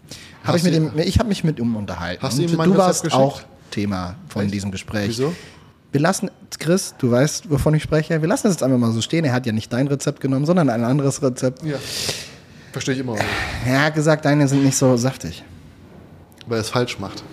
Hab 0.44 0.56
ich 0.56 0.64
mit 0.64 0.74
du- 0.74 0.78
ihm, 0.78 0.92
ich 0.98 1.20
habe 1.20 1.30
mich 1.30 1.44
mit 1.44 1.60
ihm 1.60 1.76
unterhalten. 1.76 2.22
Hast 2.22 2.38
du 2.38 2.44
ihm 2.44 2.52
du 2.52 2.78
warst 2.78 3.12
auch 3.14 3.42
Thema 3.72 4.16
von 4.30 4.44
Echt? 4.46 4.54
diesem 4.54 4.72
Gespräch. 4.72 5.10
Wieso? 5.10 5.34
Wir 5.92 6.02
lassen, 6.02 6.30
Chris, 6.60 6.96
du 6.98 7.10
weißt, 7.12 7.50
wovon 7.50 7.74
ich 7.74 7.84
spreche, 7.84 8.22
wir 8.22 8.28
lassen 8.28 8.48
es 8.48 8.54
jetzt 8.56 8.64
einfach 8.64 8.78
mal 8.78 8.92
so 8.92 9.02
stehen. 9.02 9.24
Er 9.26 9.34
hat 9.34 9.46
ja 9.46 9.52
nicht 9.54 9.72
dein 9.72 9.88
Rezept 9.88 10.20
genommen, 10.20 10.46
sondern 10.46 10.70
ein 10.70 10.84
anderes 10.84 11.22
Rezept. 11.22 11.64
Ja. 11.64 11.78
Verstehe 12.74 12.94
ich 12.96 13.00
immer 13.00 13.16
Er 13.66 13.86
hat 13.86 13.96
gesagt, 13.96 14.26
deine 14.26 14.48
sind 14.48 14.64
nicht 14.64 14.78
so 14.78 14.98
saftig. 14.98 15.44
weil 16.46 16.58
er 16.60 16.62
es 16.62 16.70
falsch 16.70 17.00
macht. 17.00 17.24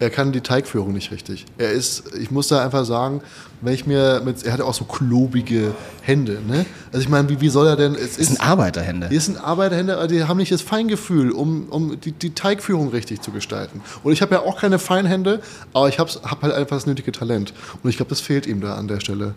Er 0.00 0.10
kann 0.10 0.30
die 0.32 0.40
Teigführung 0.40 0.92
nicht 0.92 1.10
richtig. 1.10 1.44
Er 1.58 1.72
ist, 1.72 2.14
ich 2.14 2.30
muss 2.30 2.48
da 2.48 2.64
einfach 2.64 2.84
sagen, 2.84 3.20
wenn 3.60 3.74
ich 3.74 3.86
mir 3.86 4.22
mit, 4.24 4.44
er 4.44 4.52
hat 4.52 4.60
auch 4.60 4.74
so 4.74 4.84
klobige 4.84 5.74
Hände, 6.02 6.38
ne? 6.46 6.64
Also 6.92 7.02
ich 7.02 7.08
meine, 7.08 7.28
wie, 7.28 7.40
wie 7.40 7.48
soll 7.48 7.66
er 7.66 7.74
denn, 7.74 7.94
es 7.94 8.00
Das 8.00 8.18
ist, 8.18 8.28
sind 8.28 8.40
Arbeiterhände. 8.40 9.08
Die 9.08 9.18
sind 9.18 9.42
Arbeiterhände, 9.42 9.96
aber 9.96 10.06
die 10.06 10.22
haben 10.22 10.36
nicht 10.36 10.52
das 10.52 10.62
Feingefühl, 10.62 11.32
um, 11.32 11.68
um 11.68 12.00
die, 12.00 12.12
die 12.12 12.30
Teigführung 12.30 12.90
richtig 12.90 13.22
zu 13.22 13.32
gestalten. 13.32 13.80
Und 14.04 14.12
ich 14.12 14.22
habe 14.22 14.36
ja 14.36 14.42
auch 14.42 14.60
keine 14.60 14.78
Feinhände, 14.78 15.40
aber 15.72 15.88
ich 15.88 15.98
habe 15.98 16.10
hab 16.22 16.42
halt 16.42 16.54
einfach 16.54 16.76
das 16.76 16.86
nötige 16.86 17.10
Talent. 17.10 17.52
Und 17.82 17.90
ich 17.90 17.96
glaube, 17.96 18.10
das 18.10 18.20
fehlt 18.20 18.46
ihm 18.46 18.60
da 18.60 18.76
an 18.76 18.86
der 18.86 19.00
Stelle. 19.00 19.34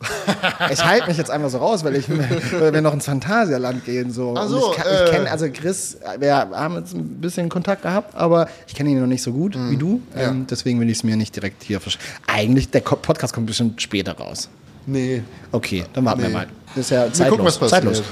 Ich 0.70 0.84
halte 0.84 1.06
mich 1.08 1.16
jetzt 1.16 1.30
einfach 1.30 1.50
so 1.50 1.58
raus, 1.58 1.82
weil, 1.84 1.96
ich, 1.96 2.08
weil 2.08 2.72
wir 2.72 2.82
noch 2.82 2.92
ins 2.92 3.06
Phantasialand 3.06 3.84
gehen. 3.84 4.12
So. 4.12 4.36
So, 4.46 4.72
ich, 4.72 4.84
äh. 4.84 5.04
ich 5.04 5.10
kenne, 5.10 5.30
also 5.30 5.46
Chris, 5.52 5.96
wir 6.18 6.34
haben 6.34 6.76
jetzt 6.76 6.94
ein 6.94 7.20
bisschen 7.20 7.48
Kontakt 7.48 7.82
gehabt, 7.82 8.14
aber 8.14 8.48
ich 8.66 8.74
kenne 8.74 8.90
ihn 8.90 9.00
noch 9.00 9.06
nicht 9.06 9.22
so 9.22 9.32
gut 9.32 9.56
wie 9.70 9.76
du. 9.76 10.00
Ähm, 10.16 10.46
deswegen 10.48 10.78
will 10.80 10.88
ich 10.90 10.98
es 10.98 11.04
mir 11.04 11.16
nicht 11.16 11.34
direkt 11.34 11.62
hier 11.62 11.80
versch 11.80 11.98
Eigentlich, 12.26 12.70
der 12.70 12.80
Podcast 12.80 13.34
kommt 13.34 13.46
bestimmt 13.46 13.80
später 13.82 14.12
raus. 14.12 14.48
Nee. 14.86 15.22
Okay, 15.52 15.84
dann 15.92 16.04
warten 16.04 16.20
wir 16.22 16.28
Nee. 16.28 16.34
mal. 16.34 16.46
Das 16.74 16.84
ist 16.86 16.90
ja 16.90 17.04
Wir 17.04 17.12
zeitlos. 17.12 17.30
gucken, 17.30 17.44
was 17.46 17.58
passiert. 17.58 17.82
zeitlos. 17.82 18.02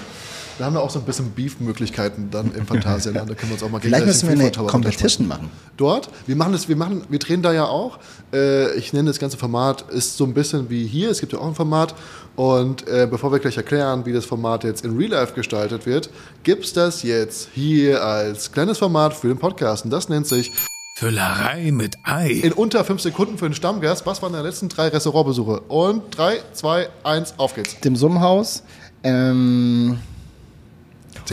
Da 0.58 0.64
haben 0.64 0.74
wir 0.74 0.80
auch 0.80 0.90
so 0.90 0.98
ein 0.98 1.04
bisschen 1.04 1.30
Beef-Möglichkeiten 1.32 2.28
dann 2.30 2.54
im 2.54 2.66
Phantasialand. 2.66 3.28
Da 3.30 3.34
können 3.34 3.50
wir 3.50 3.54
uns 3.54 3.62
auch 3.62 3.70
mal 3.70 3.80
Vielleicht 3.80 4.06
müssen 4.06 4.28
wir 4.28 4.38
eine 4.38 4.50
Competition 4.50 5.26
machen. 5.26 5.50
Dort, 5.76 6.08
wir 6.26 6.36
machen 6.36 6.52
das, 6.52 6.68
wir 6.68 6.76
machen, 6.76 7.02
wir 7.08 7.18
drehen 7.18 7.42
da 7.42 7.52
ja 7.52 7.64
auch. 7.64 7.98
Äh, 8.32 8.74
ich 8.76 8.92
nenne 8.92 9.10
das 9.10 9.18
ganze 9.18 9.36
Format 9.36 9.84
ist 9.90 10.16
so 10.16 10.24
ein 10.24 10.32
bisschen 10.32 10.70
wie 10.70 10.86
hier. 10.86 11.10
Es 11.10 11.20
gibt 11.20 11.32
ja 11.32 11.40
auch 11.40 11.46
ein 11.46 11.54
Format. 11.54 11.94
Und 12.36 12.86
äh, 12.86 13.06
bevor 13.10 13.32
wir 13.32 13.38
gleich 13.38 13.56
erklären, 13.56 14.06
wie 14.06 14.12
das 14.12 14.24
Format 14.24 14.64
jetzt 14.64 14.84
in 14.84 14.96
Real 14.96 15.10
Life 15.10 15.34
gestaltet 15.34 15.86
wird, 15.86 16.10
gibt's 16.42 16.72
das 16.72 17.02
jetzt 17.02 17.48
hier 17.54 18.04
als 18.04 18.52
kleines 18.52 18.78
Format 18.78 19.14
für 19.14 19.28
den 19.28 19.38
Podcast. 19.38 19.84
Und 19.84 19.90
das 19.90 20.08
nennt 20.08 20.26
sich 20.26 20.52
Füllerei 20.98 21.72
mit 21.72 21.98
Ei. 22.04 22.30
in 22.30 22.52
unter 22.52 22.82
fünf 22.82 23.02
Sekunden 23.02 23.36
für 23.36 23.46
den 23.46 23.54
Stammgast. 23.54 24.06
Was 24.06 24.22
waren 24.22 24.32
deine 24.32 24.48
letzten 24.48 24.70
drei 24.70 24.88
Restaurantbesuche? 24.88 25.60
Und 25.68 26.16
drei, 26.16 26.38
zwei, 26.52 26.88
eins, 27.04 27.34
auf 27.36 27.54
geht's. 27.54 27.78
Dem 27.80 27.96
Summhaus. 27.96 28.62
Ähm, 29.02 29.98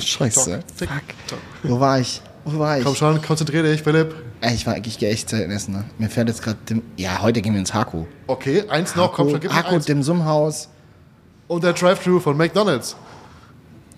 Scheiße. 0.02 0.52
Tock, 0.60 0.78
tick, 0.78 0.90
tock. 1.28 1.40
Wo 1.64 1.80
war 1.80 2.00
ich? 2.00 2.22
Wo 2.46 2.60
war 2.60 2.78
ich? 2.78 2.84
Komm 2.84 2.96
schon, 2.96 3.22
konzentrier 3.22 3.64
dich, 3.64 3.82
Philipp. 3.84 4.14
Ich, 4.54 4.66
war, 4.68 4.76
ich 4.78 4.98
gehe 5.00 5.10
echt 5.10 5.30
selten 5.30 5.52
essen. 5.52 5.74
Ne? 5.74 5.84
Mir 5.98 6.10
fällt 6.10 6.28
jetzt 6.28 6.42
gerade 6.44 6.58
dem. 6.70 6.82
Ja, 6.98 7.22
heute 7.22 7.42
gehen 7.42 7.54
wir 7.54 7.60
ins 7.60 7.74
Haku. 7.74 8.06
Okay, 8.28 8.64
eins 8.70 8.96
noch, 8.96 9.14
komm 9.14 9.30
schon, 9.30 9.40
gib 9.40 9.52
mir 9.52 9.58
Haku, 9.58 9.76
eins. 9.76 9.86
dem 9.86 10.04
Summhaus. 10.04 10.68
Und 11.48 11.64
der 11.64 11.74
Drive-Thru 11.74 12.20
von 12.20 12.36
McDonalds. 12.36 12.96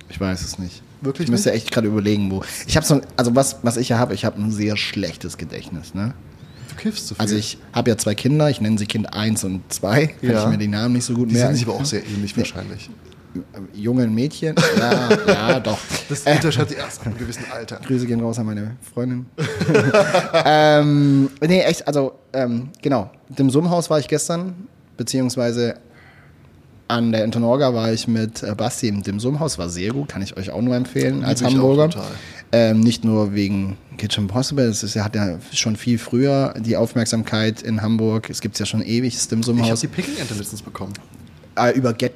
Ich 0.10 0.20
weiß 0.20 0.42
es 0.44 0.60
nicht. 0.60 0.82
Wirklich 1.02 1.28
Ich 1.28 1.32
müsste 1.32 1.52
echt 1.52 1.72
gerade 1.72 1.88
überlegen, 1.88 2.30
wo. 2.32 2.44
Ich 2.68 2.76
habe 2.78 2.86
so, 2.86 2.96
ein- 2.96 3.02
also 3.18 3.36
was, 3.36 3.58
was 3.64 3.78
ich 3.78 3.90
ja 3.90 3.98
habe, 3.98 4.14
ich 4.14 4.26
habe 4.26 4.40
ein 4.42 4.52
sehr 4.52 4.78
schlechtes 4.78 5.38
Gedächtnis. 5.38 5.94
Ne? 5.94 6.14
Du 6.70 6.76
kiffst 6.76 7.08
zu 7.08 7.16
viel. 7.16 7.22
Also 7.22 7.36
ich 7.36 7.58
habe 7.74 7.90
ja 7.90 7.98
zwei 7.98 8.14
Kinder, 8.16 8.50
ich 8.50 8.62
nenne 8.62 8.78
sie 8.78 8.86
Kind 8.86 9.14
1 9.14 9.44
und 9.44 9.62
2, 9.74 10.08
kann 10.08 10.30
Ja. 10.30 10.44
ich 10.44 10.50
mir 10.50 10.58
die 10.58 10.68
Namen 10.68 10.94
nicht 10.94 11.06
so 11.06 11.14
gut 11.14 11.30
die 11.30 11.34
sind 11.34 11.42
merken. 11.44 11.56
sich 11.58 11.68
aber 11.68 11.76
auch 11.76 11.86
sehr 11.86 12.06
ähnlich 12.06 12.38
wahrscheinlich. 12.38 12.90
Junge 13.74 14.04
und 14.04 14.16
Mädchen, 14.16 14.56
ja, 14.78 15.10
ja, 15.28 15.60
doch. 15.60 15.80
Das 16.10 16.22
unterscheidet 16.22 16.70
sich 16.70 16.78
erst 16.78 17.02
ab 17.02 17.08
einem 17.08 17.18
gewissen 17.18 17.46
Alter. 17.52 17.80
Grüße 17.86 18.06
gehen 18.06 18.20
raus 18.20 18.40
an 18.40 18.46
meine 18.46 18.76
Freundin. 18.94 19.26
ähm, 20.46 21.30
nee, 21.42 21.62
echt, 21.62 21.88
also, 21.88 22.14
ähm, 22.34 22.70
genau. 22.82 23.12
Dem 23.30 23.50
Summhaus 23.50 23.90
war 23.90 24.00
ich 24.00 24.08
gestern, 24.08 24.68
beziehungsweise 24.98 25.76
an 26.88 27.12
der 27.12 27.24
Internorga 27.24 27.74
war 27.74 27.92
ich 27.92 28.08
mit 28.08 28.44
äh, 28.44 28.54
Basti 28.56 28.88
im 28.88 29.02
Dim 29.02 29.20
Sum 29.20 29.40
Haus, 29.40 29.58
war 29.58 29.70
sehr 29.70 29.92
gut, 29.92 30.10
kann 30.10 30.22
ich 30.22 30.38
euch 30.38 30.52
auch 30.52 30.62
nur 30.62 30.76
empfehlen 30.76 31.24
als 31.24 31.42
ich 31.42 31.48
auch 31.48 31.52
Hamburger. 31.52 31.90
total. 31.90 32.12
Ähm, 32.52 32.80
nicht 32.80 33.04
nur 33.04 33.34
wegen 33.34 33.78
Kitchen 33.98 34.28
Possible, 34.28 34.66
es 34.66 34.84
ist, 34.84 34.96
hat 34.96 35.16
ja 35.16 35.40
schon 35.52 35.76
viel 35.76 35.98
früher 35.98 36.54
die 36.60 36.78
Aufmerksamkeit 36.78 37.64
in 37.64 37.82
Hamburg. 37.82 38.30
Es 38.30 38.40
gibt 38.40 38.56
es 38.56 38.60
ja 38.60 38.66
schon 38.66 38.84
ewig, 38.84 39.16
das 39.16 39.28
Dim 39.28 39.42
Sum 39.42 39.58
Ich 39.60 39.70
habe 39.70 39.80
die 39.80 39.88
Picking-Ente 39.88 40.36
letztens 40.36 40.62
bekommen. 40.62 40.94
Äh, 41.58 41.72
über 41.72 41.94
Get. 41.94 42.14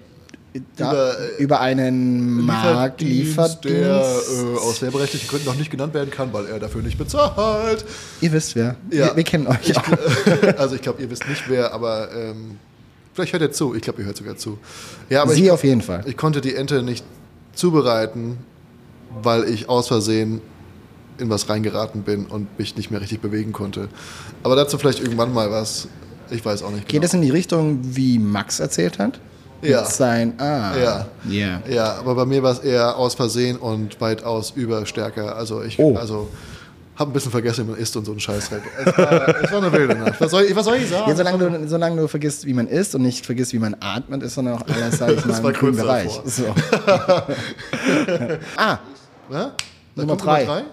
Da, 0.78 0.92
Über, 0.92 1.38
über, 1.38 1.56
äh, 1.58 1.60
einen 1.60 2.44
Markt, 2.44 3.02
Lieferdienst. 3.02 3.66
der 3.66 4.02
äh, 4.02 4.58
aus 4.58 4.82
werberechtlichen 4.82 5.28
Gründen 5.28 5.46
noch 5.46 5.56
nicht 5.56 5.70
genannt 5.70 5.94
werden 5.94 6.10
kann, 6.10 6.34
weil 6.34 6.48
er 6.48 6.58
dafür 6.60 6.82
nicht 6.82 6.98
bezahlt. 6.98 7.86
Ihr 8.20 8.32
wisst 8.32 8.56
wer. 8.56 8.76
Ja. 8.90 9.10
Wir, 9.10 9.18
wir 9.18 9.24
kennen 9.24 9.46
euch 9.46 9.70
Ich, 9.70 9.78
auch. 9.78 9.84
also 10.58 10.74
ich 10.76 10.82
glaube, 10.82 11.04
ihr 11.04 11.10
wisst 11.12 11.28
nicht 11.30 11.44
wer, 11.50 11.72
aber 11.72 12.10
ähm, 12.16 12.58
vielleicht 13.14 13.34
hört 13.34 13.44
ihr 13.44 13.52
zu. 13.52 13.76
Ich 13.76 13.84
glaube, 13.84 14.02
ihr 14.02 14.08
hört 14.08 14.18
sogar 14.18 14.38
zu. 14.38 14.58
Ja, 15.10 15.22
aber 15.22 15.34
Sie 15.36 15.44
ich, 15.46 15.52
auf 15.52 15.64
jeden 15.64 15.82
Fall. 15.84 16.04
ich 16.08 16.18
konnte 16.18 16.42
die 16.42 16.56
Ente 16.56 16.82
nicht 16.82 17.06
zubereiten, 17.54 18.40
weil 19.22 19.44
ich 19.44 19.70
aus 19.70 19.88
Versehen 19.88 20.42
in 21.20 21.30
was 21.30 21.48
reingeraten 21.48 22.02
bin 22.02 22.26
und 22.26 22.58
mich 22.58 22.76
nicht 22.76 22.90
mehr 22.90 23.02
richtig 23.02 23.22
bewegen 23.22 23.52
konnte. 23.52 23.88
Aber 24.42 24.56
dazu 24.56 24.80
vielleicht 24.80 25.00
irgendwann 25.00 25.32
mal 25.32 25.52
was. 25.52 25.88
Ich 26.32 26.44
weiß 26.44 26.64
auch 26.64 26.72
nicht 26.72 26.88
genau. 26.88 27.02
Geht 27.02 27.04
es 27.04 27.14
in 27.14 27.22
die 27.22 27.30
Richtung, 27.32 27.80
wie 27.84 28.18
Max 28.18 28.60
erzählt 28.60 28.98
hat? 28.98 29.20
Ja. 29.62 29.82
Mit 29.82 29.90
Sein, 29.92 30.34
ah. 30.40 30.72
Ja. 30.78 31.06
Yeah. 31.30 31.62
Ja, 31.70 31.96
aber 32.00 32.16
bei 32.16 32.26
mir 32.26 32.42
war 32.44 32.52
es 32.54 32.60
eher 32.60 32.96
aus 32.98 33.16
Versehen 33.16 33.58
und 33.58 34.00
weitaus 34.00 34.52
überstärker. 34.52 35.36
Also 35.36 35.62
ich 35.64 35.78
Oh. 35.80 35.96
also, 35.96 36.30
habe 36.96 37.12
ein 37.12 37.14
bisschen 37.14 37.32
vergessen, 37.32 37.66
wie 37.66 37.72
man 37.72 37.80
isst 37.80 37.96
und 37.96 38.04
so 38.06 38.12
ein 38.12 38.20
Scheißdreck. 38.20 38.62
Es 38.86 38.98
war, 38.98 39.44
es 39.44 39.52
war 39.52 39.58
eine 39.60 39.72
wilde 39.72 39.96
Nacht. 39.96 40.20
Was 40.20 40.32
soll 40.32 40.44
ich, 40.44 40.56
was 40.56 40.66
soll 40.66 40.76
ich 40.78 40.90
sagen? 40.90 41.10
Ja, 41.10 41.16
solange 41.16 41.38
du, 41.38 41.68
solange 41.68 41.96
du 42.02 42.08
vergisst, 42.10 42.46
wie 42.46 42.54
man 42.54 42.68
isst 42.68 42.94
und 42.94 43.04
nicht 43.04 43.26
vergisst, 43.26 43.54
wie 43.54 43.60
man 43.60 43.76
atmet, 43.80 44.22
ist 44.22 44.38
dann 44.38 44.50
auch 44.50 44.62
alles, 44.68 44.98
sag 44.98 45.12
ich 45.18 45.26
mal, 45.26 45.42
war 45.44 45.52
im 45.52 45.56
grünen 45.56 45.78
Bereich. 45.78 46.20
So. 46.26 46.44
ah, 48.58 48.80
Ja? 49.32 49.52
Nummer 49.96 50.18
kommt 50.18 50.26
drei. 50.26 50.64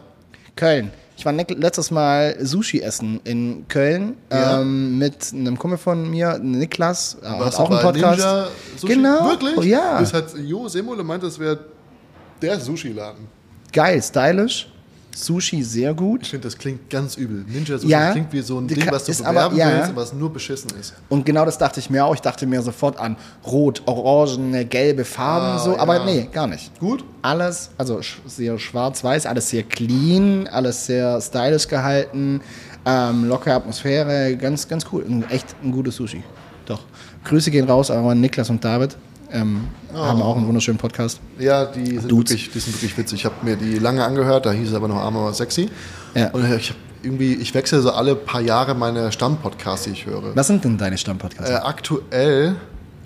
Köln. 0.56 0.90
Ich 1.16 1.24
war 1.24 1.32
letztes 1.32 1.90
Mal 1.90 2.36
Sushi 2.40 2.80
essen 2.82 3.20
in 3.24 3.66
Köln 3.68 4.16
Ja. 4.30 4.60
ähm, 4.60 4.98
mit 4.98 5.32
einem 5.32 5.58
Kumpel 5.58 5.78
von 5.78 6.10
mir, 6.10 6.38
Niklas, 6.38 7.16
äh, 7.22 7.26
hat 7.26 7.58
auch 7.58 7.70
einen 7.70 7.80
Podcast. 7.80 8.18
Ninja 8.18 8.46
Sushi? 8.76 8.94
Genau. 8.94 9.24
Wirklich? 9.30 9.56
Oh, 9.56 9.62
ja. 9.62 9.98
Das 10.00 10.12
hat 10.12 10.34
Jo 10.36 10.68
Semole 10.68 11.02
meint, 11.02 11.22
das 11.22 11.38
wäre 11.38 11.58
der 12.42 12.60
Sushi-Laden. 12.60 13.26
Geil, 13.72 14.02
stylisch. 14.02 14.70
Sushi 15.18 15.62
sehr 15.62 15.92
Ich 15.92 15.96
gut. 15.96 16.26
finde, 16.26 16.46
das 16.46 16.58
klingt 16.58 16.90
ganz 16.90 17.16
übel. 17.16 17.44
Ninja 17.48 17.78
Sushi 17.78 17.90
Ja. 17.90 18.12
klingt 18.12 18.32
wie 18.32 18.42
so 18.42 18.58
ein 18.58 18.68
Ding, 18.68 18.86
was 18.90 19.04
du 19.04 19.10
ist 19.12 19.22
aber- 19.22 19.48
bewerben 19.50 19.56
ja. 19.56 19.78
willst, 19.82 19.96
was 19.96 20.12
nur 20.12 20.32
beschissen 20.32 20.70
ist. 20.78 20.92
Und 21.08 21.24
genau 21.24 21.44
das 21.46 21.56
dachte 21.56 21.80
ich 21.80 21.88
mir 21.88 22.04
auch. 22.04 22.14
Ich 22.14 22.20
dachte 22.20 22.46
mir 22.46 22.60
sofort 22.62 22.98
an 22.98 23.16
rot, 23.46 23.82
orangene, 23.86 24.64
gelbe 24.66 25.04
Farben, 25.04 25.56
Ah, 25.56 25.58
so. 25.58 25.78
Aber 25.78 25.96
ja. 25.96 26.04
nee, 26.04 26.28
gar 26.30 26.46
nicht. 26.46 26.78
Gut? 26.78 27.02
Alles, 27.22 27.70
also 27.78 28.00
sehr 28.26 28.58
schwarz-weiß, 28.58 29.26
alles 29.26 29.48
sehr 29.50 29.62
clean, 29.62 30.46
alles 30.48 30.86
sehr 30.86 31.20
stylisch 31.20 31.66
gehalten, 31.66 32.40
ähm, 32.84 33.24
lockere 33.28 33.54
Atmosphäre, 33.54 34.36
ganz, 34.36 34.68
ganz 34.68 34.84
cool. 34.92 35.04
Echt 35.30 35.56
ein 35.64 35.72
gutes 35.72 35.96
Sushi. 35.96 36.22
Doch. 36.66 36.82
Grüße 37.24 37.50
gehen 37.50 37.68
raus 37.68 37.90
an 37.90 38.20
Niklas 38.20 38.50
und 38.50 38.64
David. 38.64 38.96
Ähm, 39.32 39.68
Haben 39.92 40.22
auch 40.22 40.36
einen 40.36 40.46
wunderschönen 40.46 40.78
Podcast. 40.78 41.20
Ja, 41.38 41.64
die 41.64 41.98
sind, 41.98 42.10
Dudes. 42.10 42.30
wirklich, 42.30 42.50
die 42.50 42.58
sind 42.60 42.74
wirklich 42.74 42.96
witzig. 42.96 43.20
Ich 43.20 43.24
habe 43.24 43.34
mir 43.42 43.56
die 43.56 43.78
lange 43.78 44.04
angehört, 44.04 44.46
da 44.46 44.52
hieß 44.52 44.68
es 44.68 44.74
aber 44.74 44.88
noch 44.88 44.96
arm, 44.96 45.16
aber 45.16 45.32
sexy. 45.32 45.68
Ja. 46.14 46.30
Und 46.30 46.44
ich 46.54 46.70
habe 46.70 46.78
irgendwie, 47.02 47.34
ich 47.34 47.54
wechsle 47.54 47.80
so 47.80 47.92
alle 47.92 48.14
paar 48.16 48.40
Jahre 48.40 48.74
meine 48.74 49.12
Stammpodcasts, 49.12 49.84
die 49.84 49.92
ich 49.92 50.06
höre. 50.06 50.34
Was 50.34 50.46
sind 50.46 50.64
denn 50.64 50.78
deine 50.78 50.98
Stammpodcasts? 50.98 51.50
Äh, 51.50 51.54
aktuell 51.54 52.56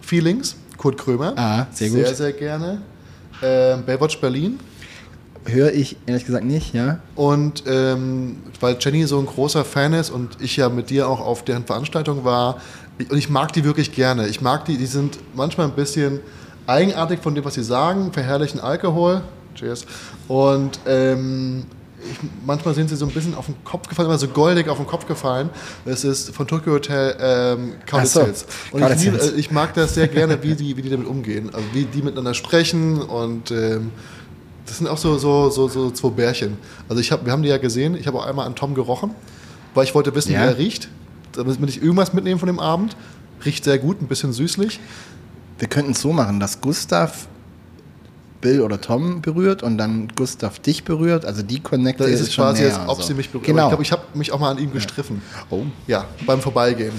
Feelings, 0.01 0.57
Kurt 0.77 0.99
Krömer. 0.99 1.35
Ah, 1.37 1.67
sehr 1.73 1.91
gut. 1.91 1.99
Sehr, 1.99 2.15
sehr 2.15 2.33
gerne. 2.33 2.83
Ähm, 3.43 3.85
Baywatch 3.85 4.21
Berlin. 4.21 4.59
Höre 5.47 5.73
ich 5.73 5.97
ehrlich 6.05 6.27
gesagt 6.27 6.45
nicht, 6.45 6.75
ja. 6.75 6.99
Und 7.15 7.65
ähm, 7.67 8.37
weil 8.61 8.77
Jenny 8.79 9.07
so 9.07 9.19
ein 9.19 9.25
großer 9.25 9.65
Fan 9.65 9.95
ist 9.95 10.11
und 10.11 10.37
ich 10.41 10.57
ja 10.57 10.69
mit 10.69 10.91
dir 10.91 11.09
auch 11.09 11.21
auf 11.21 11.45
deren 11.45 11.65
Veranstaltung 11.65 12.25
war, 12.25 12.61
und 13.09 13.17
ich 13.19 13.31
mag 13.31 13.53
die 13.53 13.65
wirklich 13.65 13.93
gerne. 13.93 14.29
Ich 14.29 14.41
mag 14.41 14.65
die, 14.65 14.77
die 14.77 14.87
sind 14.87 15.19
manchmal 15.35 15.67
ein 15.69 15.75
bisschen 15.75 16.21
eigenartig 16.67 17.21
von 17.21 17.35
dem, 17.35 17.45
was 17.45 17.55
sie 17.55 17.65
sagen, 17.65 18.13
verherrlichen 18.13 18.61
Alkohol. 18.61 19.23
Cheers. 19.55 19.87
Und 20.29 20.79
ähm, 20.87 21.65
ich, 22.03 22.19
manchmal 22.47 22.75
sind 22.75 22.89
sie 22.89 22.97
so 22.97 23.05
ein 23.07 23.11
bisschen 23.13 23.35
auf 23.35 23.47
den 23.47 23.63
Kopf 23.65 23.89
gefallen, 23.89 24.09
immer 24.09 24.19
so 24.19 24.29
goldig 24.29 24.69
auf 24.69 24.79
den 24.79 24.87
Kopf 24.87 25.07
gefallen. 25.07 25.51
Es 25.85 26.05
ist 26.05 26.35
von 26.35 26.47
Tokyo 26.47 26.75
Hotel 26.75 27.17
ähm, 27.21 27.73
Ach 27.91 28.07
so. 28.07 28.21
Und 28.73 28.83
ich, 28.93 29.07
äh, 29.07 29.31
ich 29.37 29.51
mag 29.51 29.75
das 29.75 29.95
sehr 29.95 30.09
gerne, 30.09 30.43
wie 30.43 30.55
die, 30.55 30.77
wie 30.77 30.83
die 30.83 30.91
damit 30.91 31.07
umgehen. 31.07 31.51
Also 31.53 31.67
wie 31.73 31.85
die 31.85 32.03
miteinander 32.03 32.35
sprechen 32.35 33.03
und 33.03 33.51
ähm, 33.51 33.91
das 34.67 34.79
sind 34.79 34.87
auch 34.87 34.99
so, 34.99 35.19
so, 35.19 35.51
so, 35.51 35.69
so 35.69 35.91
zwei 35.91 36.11
Bärchen. 36.11 36.57
Also 36.89 37.01
ich 37.01 37.11
hab, 37.11 37.25
wir 37.25 37.33
haben 37.33 37.43
die 37.43 37.49
ja 37.49 37.59
gesehen, 37.59 37.97
ich 37.97 38.07
habe 38.07 38.19
auch 38.19 38.27
einmal 38.27 38.47
an 38.47 38.55
Tom 38.55 38.75
gerochen, 38.75 39.11
weil 39.75 39.85
ich 39.85 39.95
wollte 39.95 40.15
wissen, 40.15 40.33
Ja. 40.33 40.43
wie 40.43 40.47
er 40.47 40.59
riecht. 40.59 40.89
Damit 41.33 41.71
ich 41.71 41.83
irgendwas 41.83 42.13
mitnehmen 42.13 42.39
von 42.39 42.47
dem 42.47 42.59
Abend. 42.59 42.97
Riecht 43.45 43.65
sehr 43.65 43.79
gut, 43.79 44.03
ein 44.03 44.07
bisschen 44.07 44.33
süßlich. 44.33 44.81
Wir 45.59 45.69
könnten 45.69 45.93
es 45.93 46.01
so 46.01 46.13
machen, 46.13 46.41
dass 46.41 46.61
Gustav 46.61 47.29
Bill 48.41 48.63
oder 48.63 48.81
Tom 48.81 49.21
berührt 49.21 49.63
und 49.63 49.79
dann 49.79 50.09
Gustav 50.17 50.59
dich 50.59 50.85
berührt. 50.85 51.25
Also 51.25 51.43
die 51.43 51.61
Connecte 51.61 52.05
Da 52.05 52.09
ist 52.09 52.21
es 52.21 52.35
quasi, 52.35 52.63
näher, 52.63 52.81
als 52.81 52.89
ob 52.89 53.03
so. 53.03 53.09
sie 53.09 53.15
mich 53.15 53.31
berühren. 53.31 53.47
Genau. 53.47 53.65
Ich 53.65 53.69
glaube, 53.69 53.83
ich 53.83 53.93
habe 53.93 54.03
mich 54.15 54.33
auch 54.33 54.41
mal 54.41 54.51
an 54.51 54.59
ihm 54.59 54.73
gestriffen. 54.73 55.23
Oh. 55.51 55.65
Ja, 55.87 56.07
beim 56.27 56.41
Vorbeigehen. 56.41 56.93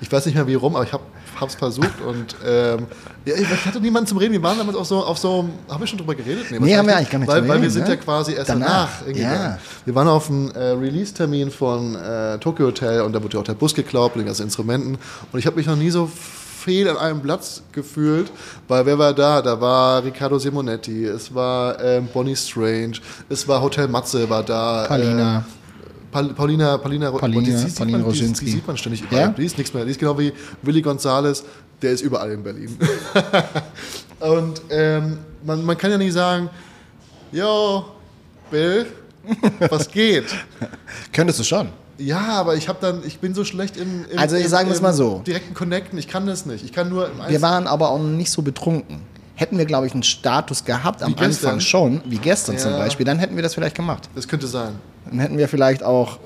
Ich 0.00 0.10
weiß 0.10 0.26
nicht 0.26 0.34
mehr 0.34 0.46
wie 0.46 0.54
rum, 0.54 0.76
aber 0.76 0.84
ich 0.84 0.92
habe 0.92 1.04
es 1.46 1.54
versucht 1.54 2.00
und 2.04 2.34
ähm, 2.44 2.86
ja, 3.24 3.34
ich 3.36 3.66
hatte 3.66 3.80
niemanden 3.80 4.08
zum 4.08 4.18
Reden. 4.18 4.32
Wir 4.32 4.42
waren 4.42 4.58
damals 4.58 4.76
auch 4.76 4.84
so 4.84 5.04
auf 5.04 5.18
so, 5.18 5.48
haben 5.68 5.80
wir 5.80 5.86
schon 5.86 5.98
drüber 5.98 6.14
geredet? 6.14 6.46
Nee, 6.50 6.58
wahrscheinlich 6.58 6.78
haben 6.78 6.86
wir 6.86 6.96
eigentlich 6.96 7.10
gar 7.10 7.18
nicht 7.20 7.28
Weil, 7.28 7.40
drüber 7.40 7.54
weil 7.54 7.62
wir 7.62 7.70
sind 7.70 7.84
ne? 7.84 7.90
ja 7.90 7.96
quasi 7.96 8.32
erst 8.32 8.50
Danach, 8.50 8.88
danach, 9.04 9.16
ja. 9.16 9.58
Wir 9.84 9.94
waren 9.94 10.08
auf 10.08 10.26
dem 10.26 10.50
äh, 10.50 10.58
Release-Termin 10.58 11.50
von 11.50 11.94
äh, 11.94 12.38
Tokyo 12.38 12.66
Hotel 12.66 13.02
und 13.02 13.12
da 13.12 13.22
wurde 13.22 13.34
ja 13.34 13.40
auch 13.40 13.44
der 13.44 13.54
Bus 13.54 13.74
geklaut 13.74 14.16
mit 14.16 14.24
den 14.24 14.26
ganzen 14.26 14.42
Instrumenten 14.44 14.98
und 15.32 15.38
ich 15.38 15.46
habe 15.46 15.56
mich 15.56 15.66
noch 15.66 15.76
nie 15.76 15.90
so 15.90 16.10
fehl 16.58 16.88
an 16.88 16.96
einem 16.96 17.20
Platz 17.20 17.62
gefühlt, 17.72 18.30
weil 18.66 18.84
wer 18.84 18.98
war 18.98 19.14
da? 19.14 19.40
Da 19.40 19.60
war 19.60 20.04
Riccardo 20.04 20.38
Simonetti, 20.38 21.04
es 21.04 21.34
war 21.34 21.82
ähm, 21.82 22.08
Bonnie 22.12 22.36
Strange, 22.36 22.98
es 23.28 23.46
war 23.46 23.62
Hotel 23.62 23.88
Matze 23.88 24.28
war 24.28 24.42
da. 24.42 24.84
Paulina. 24.86 25.38
Äh, 25.38 25.42
Paulina, 26.10 26.78
Paulina, 26.78 27.10
Paulina, 27.10 27.42
die, 27.42 27.52
sieht 27.52 27.76
Paulina 27.76 27.98
man, 27.98 28.12
die, 28.12 28.20
die 28.20 28.50
sieht 28.50 28.66
man 28.66 28.76
ständig 28.76 29.02
überall. 29.02 29.20
Ja? 29.20 29.28
Die 29.28 29.44
ist 29.44 29.58
nichts 29.58 29.74
mehr. 29.74 29.84
Die 29.84 29.90
ist 29.90 30.00
genau 30.00 30.18
wie 30.18 30.32
Willy 30.62 30.80
Gonzales, 30.80 31.44
der 31.82 31.92
ist 31.92 32.00
überall 32.00 32.30
in 32.32 32.42
Berlin. 32.42 32.76
Und 34.20 34.62
ähm, 34.70 35.18
man, 35.44 35.64
man 35.64 35.76
kann 35.76 35.90
ja 35.90 35.98
nicht 35.98 36.12
sagen, 36.12 36.48
yo, 37.30 37.84
Bill, 38.50 38.86
was 39.68 39.88
geht? 39.88 40.24
Könntest 41.12 41.40
du 41.40 41.44
schon. 41.44 41.68
Ja, 41.98 42.20
aber 42.20 42.54
ich 42.54 42.68
habe 42.68 42.78
dann, 42.80 43.02
ich 43.04 43.18
bin 43.18 43.34
so 43.34 43.44
schlecht 43.44 43.76
im, 43.76 44.04
im 44.10 44.18
Also, 44.18 44.36
im, 44.36 44.46
sagen 44.48 44.70
es 44.70 44.78
im 44.78 44.84
mal 44.84 44.92
so. 44.92 45.22
direkten 45.26 45.54
Connecten. 45.54 45.98
Ich 45.98 46.06
kann 46.08 46.26
das 46.26 46.46
nicht. 46.46 46.64
Ich 46.64 46.72
kann 46.72 46.88
nur 46.88 47.06
im 47.06 47.14
Wir 47.28 47.42
waren 47.42 47.66
aber 47.66 47.90
auch 47.90 47.98
nicht 47.98 48.30
so 48.30 48.42
betrunken. 48.42 49.02
Hätten 49.38 49.56
wir, 49.56 49.66
glaube 49.66 49.86
ich, 49.86 49.92
einen 49.92 50.02
Status 50.02 50.64
gehabt 50.64 51.00
am 51.02 51.12
Wie 51.12 51.14
gestern. 51.14 51.46
Anfang 51.50 51.60
schon, 51.60 52.00
wie 52.06 52.18
gestern 52.18 52.58
zum 52.58 52.72
Ja. 52.72 52.78
Beispiel, 52.78 53.06
dann 53.06 53.20
hätten 53.20 53.36
wir 53.36 53.42
das 53.44 53.54
vielleicht 53.54 53.76
gemacht. 53.76 54.08
Das 54.16 54.26
könnte 54.26 54.48
sein. 54.48 54.72
Dann 55.06 55.20
hätten 55.20 55.38
wir 55.38 55.46
vielleicht 55.48 55.84
auch 55.84 56.18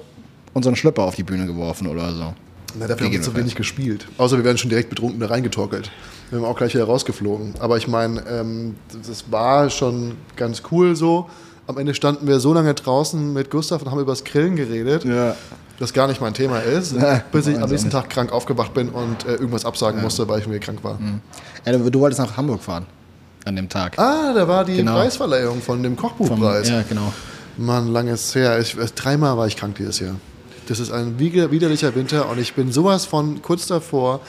unseren 0.54 0.76
Schlüpper 0.76 1.02
auf 1.02 1.14
die 1.14 1.22
Bühne 1.22 1.46
geworfen 1.46 1.86
oder 1.88 2.10
so. 2.14 2.32
Na, 2.78 2.86
dafür 2.86 3.06
haben 3.06 3.12
wir 3.12 3.20
zu 3.20 3.36
wenig 3.36 3.54
gespielt. 3.54 4.06
Außer 4.16 4.38
wir 4.38 4.44
werden 4.44 4.56
schon 4.56 4.70
direkt 4.70 4.88
betrunken 4.88 5.20
da 5.20 5.26
reingetorkelt. 5.26 5.90
Wir 6.30 6.38
sind 6.38 6.48
auch 6.48 6.56
gleich 6.56 6.72
wieder 6.72 6.84
rausgeflogen. 6.84 7.54
Aber 7.60 7.76
ich 7.76 7.86
meine, 7.86 8.22
ähm, 8.26 8.76
das 9.06 9.30
war 9.30 9.68
schon 9.68 10.16
ganz 10.36 10.62
cool 10.70 10.96
so. 10.96 11.28
Am 11.66 11.76
Ende 11.76 11.94
standen 11.94 12.26
wir 12.26 12.40
so 12.40 12.54
lange 12.54 12.72
draußen 12.72 13.30
mit 13.34 13.50
Gustav 13.50 13.82
und 13.82 13.90
haben 13.90 14.00
über 14.00 14.12
das 14.12 14.24
Grillen 14.24 14.56
geredet, 14.56 15.04
Ja. 15.04 15.36
das 15.78 15.92
gar 15.92 16.08
nicht 16.08 16.22
mein 16.22 16.32
Thema 16.32 16.60
ist, 16.60 16.92
Ja, 16.96 17.22
bis 17.30 17.46
ich 17.46 17.60
am 17.60 17.68
nächsten. 17.68 17.90
Tag 17.90 18.08
krank 18.08 18.32
aufgewacht 18.32 18.72
bin 18.72 18.88
und 18.88 19.26
äh, 19.26 19.32
irgendwas 19.34 19.66
absagen 19.66 20.00
musste, 20.00 20.26
weil 20.28 20.40
ich 20.40 20.46
mir 20.48 20.58
krank 20.58 20.82
war. 20.82 20.98
Ja, 21.66 21.72
du, 21.72 21.90
du 21.90 22.00
wolltest 22.00 22.20
nach 22.20 22.36
Hamburg 22.38 22.62
fahren 22.62 22.86
an 23.44 23.56
dem 23.56 23.68
Tag. 23.68 23.98
Ah, 23.98 24.32
da 24.34 24.46
war 24.48 24.64
die 24.64 24.76
Genau. 24.76 24.94
Preisverleihung 24.94 25.60
von 25.62 25.82
dem 25.82 25.96
Vom- 25.96 26.10
Kochbuchpreis. 26.10 26.68
ja, 26.68 26.82
genau. 26.88 27.12
Mann, 27.56 27.88
langes 27.88 28.34
her. 28.34 28.58
Ich, 28.60 28.76
äh, 28.78 28.86
dreimal 28.94 29.36
war 29.36 29.46
ich 29.46 29.56
krank 29.56 29.76
dieses 29.76 30.00
Jahr. 30.00 30.14
Das 30.68 30.78
ist 30.78 30.90
ein 30.92 31.18
wider- 31.18 31.50
widerlicher 31.50 31.94
Winter 31.94 32.28
und 32.28 32.38
ich 32.38 32.54
bin 32.54 32.72
sowas 32.72 33.04
von 33.04 33.42
kurz 33.42 33.66
davor, 33.66 34.20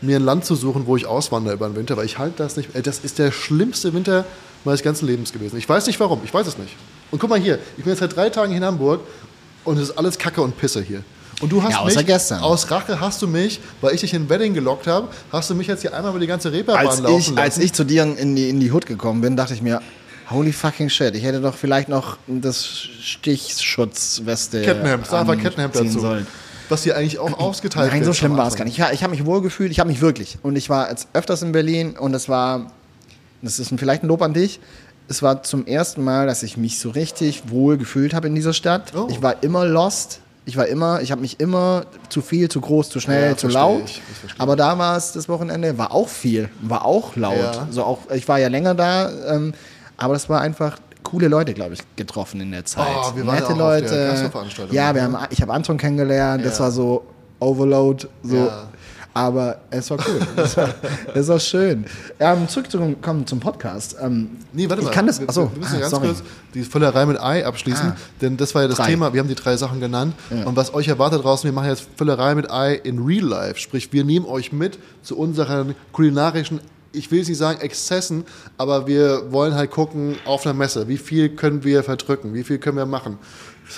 mir 0.00 0.16
ein 0.16 0.24
Land 0.24 0.44
zu 0.44 0.54
suchen, 0.54 0.86
wo 0.86 0.96
ich 0.96 1.06
auswandere 1.06 1.54
über 1.54 1.68
den 1.68 1.76
Winter, 1.76 1.96
weil 1.96 2.04
ich 2.06 2.18
halte 2.18 2.38
das 2.38 2.56
nicht. 2.56 2.70
Ey, 2.74 2.82
das 2.82 2.98
ist 3.00 3.18
der 3.18 3.32
schlimmste 3.32 3.92
Winter 3.94 4.24
meines 4.64 4.82
ganzen 4.82 5.06
Lebens 5.06 5.32
gewesen. 5.32 5.56
Ich 5.56 5.68
weiß 5.68 5.86
nicht 5.86 5.98
warum, 6.00 6.20
ich 6.24 6.32
weiß 6.34 6.46
es 6.46 6.58
nicht. 6.58 6.76
Und 7.10 7.18
guck 7.20 7.30
mal 7.30 7.38
hier, 7.38 7.58
ich 7.76 7.84
bin 7.84 7.92
jetzt 7.92 8.00
seit 8.00 8.14
drei 8.14 8.28
Tagen 8.30 8.50
hier 8.50 8.58
in 8.58 8.64
Hamburg 8.64 9.00
und 9.64 9.76
es 9.78 9.84
ist 9.90 9.98
alles 9.98 10.18
Kacke 10.18 10.42
und 10.42 10.56
Pisse 10.58 10.82
hier. 10.82 11.02
Und 11.42 11.50
du 11.52 11.62
hast 11.62 11.72
Ja, 11.72 11.78
außer 11.80 11.98
mich, 11.98 12.06
gestern. 12.06 12.40
aus 12.40 12.70
Rache 12.70 12.98
hast 13.00 13.20
du 13.20 13.26
mich, 13.28 13.60
weil 13.82 13.94
ich 13.94 14.00
dich 14.00 14.14
in 14.14 14.28
Wedding 14.30 14.54
gelockt 14.54 14.86
habe, 14.86 15.08
hast 15.30 15.50
du 15.50 15.54
mich 15.54 15.66
jetzt 15.66 15.82
hier 15.82 15.92
einmal 15.94 16.12
über 16.12 16.20
die 16.20 16.26
ganze 16.26 16.50
Reeperbahn 16.52 16.86
Als 16.86 17.00
laufen 17.00 17.18
ich, 17.18 17.26
lassen. 17.28 17.38
als 17.38 17.58
ich 17.58 17.72
zu 17.74 17.84
dir 17.84 18.04
in 18.04 18.34
die, 18.36 18.48
in 18.48 18.60
die 18.60 18.72
Hut 18.72 18.86
gekommen 18.86 19.20
bin, 19.20 19.36
dachte 19.36 19.52
ich 19.52 19.60
mir, 19.60 19.80
holy 20.30 20.52
fucking 20.52 20.88
shit, 20.88 21.14
ich 21.14 21.24
hätte 21.24 21.40
doch 21.40 21.54
vielleicht 21.56 21.88
noch 21.90 22.16
das 22.26 22.64
Stichschutzweste 23.52 24.62
Kettenhemd, 24.62 25.06
sag 25.06 25.20
einfach 25.20 25.38
Kettenhemd 25.38 25.74
dazu. 25.74 26.00
sollen. 26.00 26.26
Was 26.68 26.84
hier 26.84 26.96
eigentlich 26.96 27.18
auch 27.18 27.38
ausgeteilt 27.38 27.90
Nein, 27.90 28.00
wird. 28.00 28.06
so 28.06 28.12
schlimm 28.14 28.36
war 28.36 28.46
es 28.46 28.54
gar 28.54 28.64
nicht. 28.64 28.78
Ich, 28.78 28.84
ich 28.92 29.02
habe 29.02 29.10
mich 29.10 29.26
wohl 29.26 29.42
gefühlt, 29.42 29.70
ich 29.70 29.80
habe 29.80 29.90
mich 29.90 30.00
wirklich. 30.00 30.38
Und 30.42 30.56
ich 30.56 30.70
war 30.70 30.88
jetzt 30.88 31.08
öfters 31.12 31.42
in 31.42 31.52
Berlin 31.52 31.96
und 31.98 32.14
es 32.14 32.28
war, 32.28 32.68
das 33.42 33.58
ist 33.58 33.72
vielleicht 33.76 34.04
ein 34.04 34.08
Lob 34.08 34.22
an 34.22 34.32
dich, 34.32 34.58
es 35.08 35.20
war 35.22 35.42
zum 35.42 35.66
ersten 35.66 36.02
Mal, 36.02 36.26
dass 36.26 36.42
ich 36.42 36.56
mich 36.56 36.78
so 36.78 36.88
richtig 36.90 37.42
wohl 37.50 37.76
gefühlt 37.76 38.14
habe 38.14 38.28
in 38.28 38.34
dieser 38.34 38.54
Stadt. 38.54 38.92
Oh. 38.96 39.08
Ich 39.10 39.20
war 39.20 39.42
immer 39.42 39.66
lost. 39.66 40.20
Ich 40.44 40.56
war 40.56 40.66
immer, 40.66 41.00
ich 41.02 41.12
habe 41.12 41.20
mich 41.20 41.38
immer 41.38 41.84
zu 42.08 42.20
viel, 42.20 42.48
zu 42.48 42.60
groß, 42.60 42.88
zu 42.90 42.98
schnell, 42.98 43.30
Ja, 43.30 43.36
zu 43.36 43.46
laut. 43.48 43.82
ich, 43.86 44.02
das 44.08 44.18
verstehe 44.18 44.40
Aber 44.40 44.56
da 44.56 44.76
war 44.76 44.96
es 44.96 45.12
das 45.12 45.28
Wochenende, 45.28 45.78
war 45.78 45.92
auch 45.92 46.08
viel, 46.08 46.48
war 46.62 46.84
auch 46.84 47.14
laut. 47.14 47.36
Ja. 47.36 47.66
So 47.70 47.84
auch, 47.84 48.10
ich 48.12 48.26
war 48.26 48.38
ja 48.40 48.48
länger 48.48 48.74
da, 48.74 49.08
ähm, 49.34 49.54
aber 49.96 50.14
das 50.14 50.28
war 50.28 50.40
einfach 50.40 50.78
coole 51.04 51.28
Leute, 51.28 51.54
glaube 51.54 51.74
ich, 51.74 51.80
getroffen 51.94 52.40
in 52.40 52.50
der 52.50 52.64
Zeit. 52.64 52.86
Oh, 52.92 53.12
wir 53.14 53.24
waren 53.26 53.36
Nette 53.38 53.52
Leute. 53.52 54.14
Ja, 54.72 54.94
wir 54.94 55.08
ne? 55.08 55.18
haben, 55.18 55.26
ich 55.30 55.40
habe 55.42 55.52
Anton 55.52 55.76
kennengelernt. 55.78 56.44
Das 56.44 56.58
Ja. 56.58 56.64
war 56.64 56.70
so 56.72 57.04
Overload, 57.38 58.06
so. 58.22 58.36
Ja. 58.36 58.68
Aber 59.14 59.58
es 59.70 59.90
war 59.90 59.98
cool. 60.08 60.20
Es 60.36 60.56
war, 60.56 60.68
es 61.14 61.28
war 61.28 61.38
schön. 61.38 61.84
Ähm, 62.18 62.48
zurückzukommen 62.48 63.26
zum 63.26 63.40
Podcast. 63.40 63.94
Ähm, 64.00 64.30
Nee, 64.54 64.68
warte 64.70 64.80
ich 64.82 64.88
mal. 64.88 64.94
kann 64.94 65.06
das. 65.06 65.20
Wir- 65.20 65.28
Achso, 65.28 65.50
wir 65.52 65.58
müssen 65.60 65.76
ah, 65.76 65.80
ganz 65.80 65.90
sorry. 65.90 66.06
kurz 66.06 66.22
die 66.54 66.62
Füllerei 66.62 67.04
mit 67.04 67.20
Ei 67.20 67.44
abschließen, 67.46 67.88
Ah. 67.90 67.96
denn 68.22 68.36
das 68.38 68.54
war 68.54 68.62
ja 68.62 68.68
das 68.68 68.78
Drei. 68.78 68.86
Thema. 68.86 69.12
Wir 69.12 69.20
haben 69.20 69.28
die 69.28 69.34
drei 69.34 69.56
Sachen 69.56 69.80
genannt. 69.80 70.14
Und 70.46 70.56
was 70.56 70.72
euch 70.72 70.88
erwartet 70.88 71.24
draußen, 71.24 71.44
wir 71.44 71.52
machen 71.52 71.68
jetzt 71.68 71.86
Füllerei 71.96 72.34
mit 72.34 72.50
Ei 72.50 72.74
in 72.74 73.00
Real 73.04 73.24
Life. 73.24 73.58
Sprich, 73.60 73.92
wir 73.92 74.04
nehmen 74.04 74.24
euch 74.24 74.50
mit 74.52 74.78
zu 75.02 75.18
unseren 75.18 75.74
kulinarischen, 75.92 76.60
ich 76.94 77.10
will 77.10 77.18
jetzt 77.20 77.28
nicht 77.28 77.38
sagen 77.38 77.60
Exzessen, 77.60 78.24
aber 78.58 78.86
wir 78.86 79.30
wollen 79.32 79.54
halt 79.54 79.70
gucken 79.70 80.16
auf 80.26 80.44
einer 80.46 80.54
Messe, 80.54 80.88
wie 80.88 80.98
viel 80.98 81.30
können 81.30 81.64
wir 81.64 81.82
verdrücken, 81.82 82.34
wie 82.34 82.44
viel 82.44 82.58
können 82.58 82.76
wir 82.76 82.84
machen. 82.86 83.18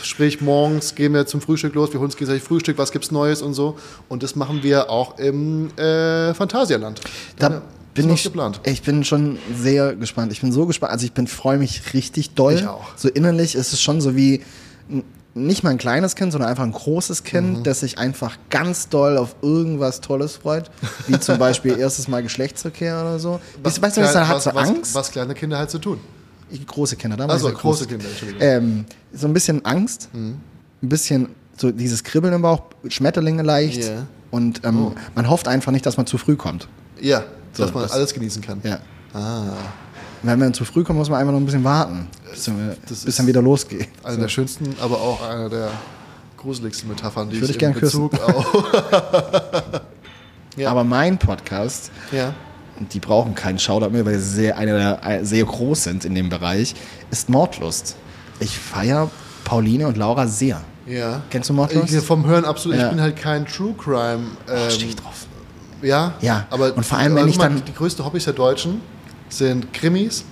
Sprich, 0.03 0.41
morgens 0.41 0.95
gehen 0.95 1.13
wir 1.15 1.27
zum 1.27 1.41
Frühstück 1.41 1.75
los, 1.75 1.91
wir 1.93 2.01
holen 2.01 2.07
uns 2.07 2.17
gegenseitig 2.17 2.43
Frühstück, 2.43 2.79
was 2.79 2.91
gibt's 2.93 3.11
Neues 3.11 3.43
und 3.43 3.55
so. 3.55 3.77
Und 4.09 4.23
das 4.23 4.35
machen 4.37 4.63
wir 4.63 4.91
auch 4.91 5.19
im 5.19 5.71
äh, 5.79 6.35
Phantasialand. 6.35 7.01
Da 7.39 7.49
Ja, 7.51 7.63
bin 7.95 8.07
ist 8.07 8.11
was 8.13 8.19
ich, 8.21 8.25
geplant. 8.25 8.61
ich 8.65 8.83
bin 8.83 9.05
schon 9.05 9.39
sehr 9.57 9.95
gespannt. 9.95 10.33
Ich 10.33 10.41
bin 10.41 10.51
so 10.53 10.67
gespannt. 10.67 10.93
Also 10.93 11.05
ich 11.07 11.13
bin 11.13 11.27
freue 11.27 11.59
mich 11.59 11.95
richtig 11.95 12.31
doll. 12.35 12.55
Ich 12.55 12.67
auch. 12.67 12.85
So 12.97 13.09
innerlich 13.09 13.55
ist 13.55 13.73
es 13.73 13.81
schon 13.81 14.01
so 14.01 14.17
wie 14.17 14.43
nicht 15.37 15.65
mal 15.65 15.71
ein 15.71 15.79
kleines 15.79 16.15
Kind, 16.15 16.31
sondern 16.31 16.49
einfach 16.49 16.63
ein 16.63 16.71
großes 16.73 17.25
Kind, 17.25 17.59
Mhm. 17.59 17.63
das 17.65 17.81
sich 17.81 17.99
einfach 17.99 18.37
ganz 18.51 18.89
doll 18.89 19.17
auf 19.19 19.35
irgendwas 19.43 20.01
Tolles 20.01 20.37
freut. 20.37 20.71
Wie 21.09 21.19
zum 21.19 21.39
Beispiel 21.41 21.77
erstes 21.77 22.07
Mal 22.07 22.23
Geschlechtsverkehr 22.23 23.01
oder 23.01 23.19
so. 23.19 23.41
weißt 23.63 23.79
du, 23.79 23.83
weißt 23.83 23.97
du, 23.97 24.01
was 24.03 24.15
er 24.15 24.29
hat 24.29 24.43
so 24.43 24.51
was, 24.55 24.69
Angst? 24.69 24.95
Was 24.95 25.11
kleine 25.11 25.35
Kinder 25.35 25.59
halt 25.59 25.71
so 25.71 25.79
tun. 25.79 25.99
Große 26.67 26.97
Kinder, 26.97 27.17
da 27.17 27.25
war 27.25 27.35
Also 27.35 27.49
große 27.49 27.61
groß. 27.61 27.89
Kinder, 27.89 28.05
Entschuldigung. 28.07 28.43
Ähm, 28.43 28.85
so 29.13 29.27
ein 29.27 29.33
bisschen 29.33 29.65
Angst, 29.65 30.09
Mhm. 30.13 30.37
ein 30.83 30.89
bisschen 30.89 31.29
so 31.57 31.71
dieses 31.71 32.03
Kribbeln 32.05 32.35
im 32.35 32.43
Bauch, 32.43 32.63
Schmetterlinge 32.89 33.43
leicht. 33.43 33.83
Oh. 33.85 34.37
Und 34.37 34.65
ähm, 34.65 34.93
man 35.15 35.31
hofft 35.31 35.47
einfach 35.49 35.71
nicht, 35.73 35.87
dass 35.87 35.97
man 35.97 36.07
zu 36.07 36.19
früh 36.19 36.37
kommt. 36.37 36.67
ja, 37.01 37.23
So, 37.53 37.63
dass 37.65 37.73
man 37.75 37.83
das- 37.85 37.93
alles 37.93 38.13
genießen 38.15 38.43
kann. 38.43 38.61
Ja. 38.65 38.79
Ah, 39.13 39.53
Wenn 40.23 40.39
man 40.39 40.55
zu 40.55 40.65
früh 40.65 40.83
kommt, 40.85 40.99
muss 40.99 41.09
man 41.11 41.21
einfach 41.21 41.33
noch 41.33 41.39
ein 41.41 41.45
bisschen 41.45 41.63
warten, 41.65 42.09
bis, 42.33 42.51
Das 42.89 43.05
bis 43.05 43.17
dann 43.17 43.27
wieder 43.29 43.43
losgeht. 43.43 43.89
eine 44.03 44.17
der 44.19 44.29
schönsten, 44.29 44.75
aber 44.81 44.97
auch 45.01 45.23
eine 45.29 45.49
der 45.51 45.71
gruseligsten 46.37 46.89
Metaphern, 46.89 47.31
die 47.31 47.37
Ich 47.37 47.43
ich, 47.43 47.51
in 47.53 47.59
gern 47.59 47.75
küssen. 47.75 48.09
Bezug 48.09 48.21
auf. 48.29 49.81
Ja. 50.57 50.71
Aber 50.71 50.85
mein 50.85 51.19
Podcast, 51.19 51.91
ja. 52.13 52.33
Die 52.93 53.01
brauchen 53.01 53.35
keinen 53.35 53.59
Shoutout 53.59 53.91
mehr, 53.91 54.05
weil 54.05 54.19
sie 54.19 54.35
sehr, 54.35 54.59
eine 54.59 54.99
äh, 55.03 55.25
sehr 55.25 55.45
groß 55.45 55.85
sind 55.85 56.05
in 56.05 56.15
dem 56.15 56.29
Bereich, 56.29 56.75
ist 57.11 57.29
Mordlust. 57.29 57.97
Ich 58.41 58.59
feiere 58.59 59.11
Pauline 59.45 59.87
und 59.87 59.97
Laura 59.97 60.27
sehr. 60.27 60.61
Ja. 60.87 61.23
Kennst 61.31 61.49
du 61.51 61.55
Mordlust? 61.55 61.93
Ich, 61.95 62.01
vom 62.05 62.27
Hören 62.27 62.45
absolut. 62.45 62.77
Ja. 62.79 62.85
Ich 62.87 62.91
bin 62.91 63.01
halt 63.01 63.17
kein 63.17 63.47
True 63.47 63.75
Crime. 63.79 64.25
Ähm, 64.49 64.71
Stehe 64.71 64.89
ich 64.91 64.97
drauf. 64.97 65.27
Ja, 65.83 66.15
Ja, 66.21 66.47
aber 66.51 66.75
und 66.77 66.85
vor 66.85 66.99
allem, 66.99 67.15
wenn 67.15 67.29
ich 67.29 67.39
dann- 67.39 67.63
Die 67.65 67.75
größten 67.75 68.05
Hobbys 68.05 68.25
der 68.25 68.33
Deutschen 68.33 68.81
sind 69.29 69.73
Krimis 69.73 70.25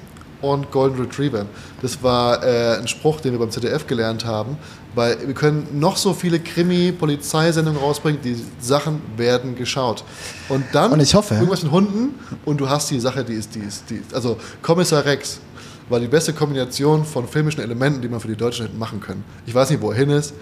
und 0.43 0.71
Golden 0.71 1.01
Retriever. 1.01 1.47
Das 1.81 2.03
war 2.03 2.45
äh, 2.45 2.77
ein 2.79 2.89
Spruch, 2.89 3.21
den 3.21 3.33
wir 3.33 3.39
beim 3.39 3.51
ZDF 3.51 3.87
gelernt 3.87 4.25
haben, 4.27 4.57
weil 4.95 5.17
wir 5.27 5.35
können 5.35 5.67
noch 5.81 5.97
so 5.97 6.13
viele 6.13 6.39
Krimi-Polizeisendungen 6.41 7.81
rausbringen, 7.81 8.21
die 8.23 8.37
Sachen 8.61 9.01
werden 9.17 9.55
geschaut. 9.55 10.05
Und 10.49 10.65
dann 10.73 10.93
Und 10.93 11.01
ich 11.01 11.15
hoffe- 11.15 11.35
irgendwas 11.35 11.63
mit 11.63 11.73
Hunden 11.73 12.15
und 12.45 12.61
du 12.61 12.69
hast 12.69 12.91
die 12.91 13.01
Sache, 13.01 13.25
die 13.25 13.35
ist, 13.35 13.55
die 13.55 13.61
ist, 13.61 13.89
die 13.89 13.95
ist. 13.97 14.15
Also 14.15 14.37
Kommissar 14.61 15.05
Rex 15.05 15.41
war 15.89 16.01
die 16.01 16.09
beste 16.09 16.33
Kombination 16.33 17.05
von 17.05 17.27
filmischen 17.27 17.63
Elementen, 17.63 18.03
die 18.03 18.09
man 18.09 18.21
für 18.21 18.29
die 18.29 18.37
Deutschen 18.37 18.67
hätten 18.67 18.79
machen 18.79 19.01
können. 19.01 19.25
Ich 19.47 19.55
weiß 19.55 19.71
nicht, 19.71 19.81
wo 19.81 19.91
er 19.91 19.97
hin 19.97 20.11
ist. 20.11 20.35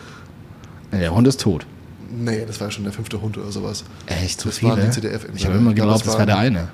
Der 0.93 1.15
Hund 1.15 1.27
ist 1.29 1.41
tot. 1.41 1.67
Nee, 2.13 2.45
das 2.45 2.61
war 2.61 2.71
schon 2.73 2.83
der 2.85 2.93
fünfte 2.93 3.21
Hund 3.21 3.39
oder 3.39 3.53
sowas. 3.53 3.85
Echt, 4.07 4.41
so 4.41 4.49
Das 4.49 4.59
viele? 4.59 4.77
die 4.77 4.91
CDF 4.91 5.27
ich 5.35 5.47
habe 5.47 5.57
immer 5.59 5.73
geglaubt, 5.73 6.05
das 6.05 6.15
wäre 6.15 6.27
der 6.27 6.39
eine. 6.39 6.69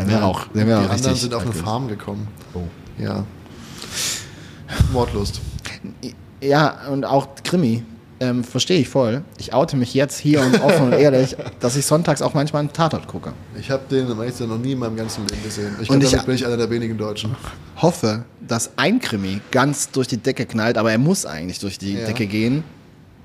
Der 0.00 0.08
wäre 0.08 0.24
auch, 0.24 0.46
der 0.48 0.66
wäre 0.66 0.80
Die 0.80 0.86
auch 0.86 0.90
anderen 0.92 1.14
sind 1.16 1.34
auf 1.34 1.42
eine. 1.42 1.52
Farm 1.52 1.88
gekommen. 1.88 2.28
Oh. 2.54 2.62
Ja. 2.98 3.24
Mordlust. 4.92 5.40
Ja, 6.40 6.88
und 6.90 7.04
auch 7.04 7.28
Krimi. 7.44 7.82
Ähm, 8.22 8.44
Verstehe 8.44 8.78
ich 8.78 8.88
voll. 8.90 9.22
Ich 9.38 9.54
oute 9.54 9.78
mich 9.78 9.94
jetzt 9.94 10.18
hier 10.18 10.42
und 10.42 10.60
offen 10.62 10.88
und 10.88 10.92
ehrlich, 10.92 11.36
dass 11.60 11.74
ich 11.76 11.86
sonntags 11.86 12.20
auch 12.20 12.34
manchmal 12.34 12.60
einen 12.60 12.72
Tatort 12.72 13.08
gucke. 13.08 13.32
Ich 13.58 13.70
habe 13.70 13.82
den, 13.90 14.08
zu 14.08 14.14
sein, 14.14 14.48
noch 14.48 14.58
nie 14.58 14.72
in 14.72 14.78
meinem 14.78 14.94
ganzen 14.94 15.26
Leben 15.26 15.42
gesehen. 15.42 15.74
Ich 15.80 15.88
Und 15.88 16.00
glaube, 16.00 16.04
ich- 16.04 16.10
damit 16.10 16.26
bin 16.26 16.34
ich 16.34 16.44
einer 16.46 16.58
der 16.58 16.68
wenigen 16.68 16.98
Deutschen. 16.98 17.34
Hoffe, 17.78 18.24
dass 18.46 18.72
ein 18.76 19.00
Krimi 19.00 19.40
ganz 19.50 19.90
durch 19.90 20.06
die 20.06 20.18
Decke 20.18 20.44
knallt, 20.44 20.76
aber 20.76 20.92
er 20.92 20.98
muss 20.98 21.24
eigentlich 21.24 21.60
durch 21.60 21.78
die 21.78 21.94
Ja. 21.94 22.04
Decke 22.04 22.26
gehen, 22.26 22.62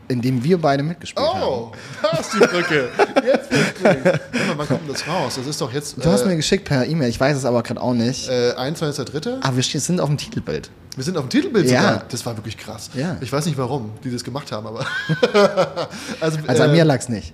in 0.08 0.22
dem 0.22 0.44
wir 0.44 0.58
beide 0.60 0.84
mitgespielt 0.84 1.26
haben. 1.28 1.42
Oh, 1.44 1.72
da 2.02 2.18
ist 2.20 2.34
die 2.34 2.38
Brücke. 2.40 2.90
Jetzt 3.26 3.52
ich. 3.52 3.84
Warte 3.84 4.20
mal, 4.48 4.58
wann 4.58 4.68
kommt 4.68 4.90
das 4.90 5.08
raus? 5.08 5.36
Das 5.38 5.48
ist 5.48 5.60
doch 5.62 5.72
jetzt 5.74 5.98
Du 5.98 6.10
hast 6.12 6.22
äh, 6.24 6.28
mir 6.28 6.36
geschickt 6.36 6.66
per 6.66 6.86
E-Mail, 6.86 7.10
ich 7.10 7.20
weiß 7.20 7.36
es 7.38 7.46
aber 7.46 7.64
gerade 7.64 7.82
auch 7.82 7.94
nicht. 7.94 8.30
äh, 8.30 8.54
21.3. 8.56 9.38
Ah, 9.42 9.52
wir 9.56 9.64
sind 9.64 10.00
auf 10.00 10.10
dem 10.10 10.18
Titelbild. 10.18 10.70
Wir 10.96 11.04
sind 11.04 11.18
auf 11.18 11.26
dem 11.26 11.30
Titelbild 11.30 11.70
Ja. 11.70 11.82
sogar. 11.82 12.04
Das 12.10 12.26
war 12.26 12.38
wirklich 12.38 12.58
krass. 12.58 12.90
Ja. 12.94 13.18
Ich 13.22 13.32
weiß 13.32 13.46
nicht, 13.48 13.58
warum 13.58 13.92
die 14.04 14.12
das 14.12 14.24
gemacht 14.24 14.52
haben, 14.52 14.68
aber. 14.68 14.86
also 16.22 16.38
Also 16.48 16.64
an 16.64 16.70
äh, 16.70 16.74
mir 16.74 16.86
lag 16.86 17.00
es 17.00 17.10
nicht. 17.10 17.34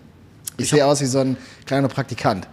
Ich 0.57 0.69
sehe 0.69 0.85
aus 0.85 1.01
wie 1.01 1.05
so 1.05 1.19
ein 1.19 1.37
kleiner 1.65 1.87
Praktikant. 1.87 2.47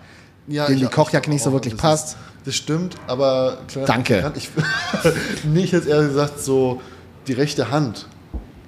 ja, 0.46 0.66
dem 0.66 0.74
ich- 0.74 0.80
die 0.80 0.86
ich 0.86 0.90
Kochjacke 0.90 1.30
nicht 1.30 1.42
so 1.42 1.50
auch, 1.50 1.54
wirklich 1.54 1.74
das 1.74 1.80
passt. 1.82 2.08
Ist, 2.08 2.16
das 2.44 2.54
stimmt, 2.54 2.96
aber 3.06 3.58
Danke. 3.86 4.20
Praktikant, 4.20 4.36
Ich, 4.36 5.44
nicht 5.44 5.72
jetzt 5.72 5.86
ehrlich 5.88 6.08
gesagt 6.08 6.40
so 6.40 6.80
die 7.26 7.32
rechte 7.34 7.70
Hand, 7.70 8.06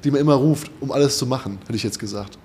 die 0.04 0.10
man 0.10 0.20
immer 0.20 0.34
ruft, 0.34 0.70
um 0.80 0.90
alles 0.92 1.18
zu 1.18 1.26
machen, 1.26 1.58
hätte 1.62 1.76
ich 1.76 1.82
jetzt 1.82 1.98
gesagt. 1.98 2.38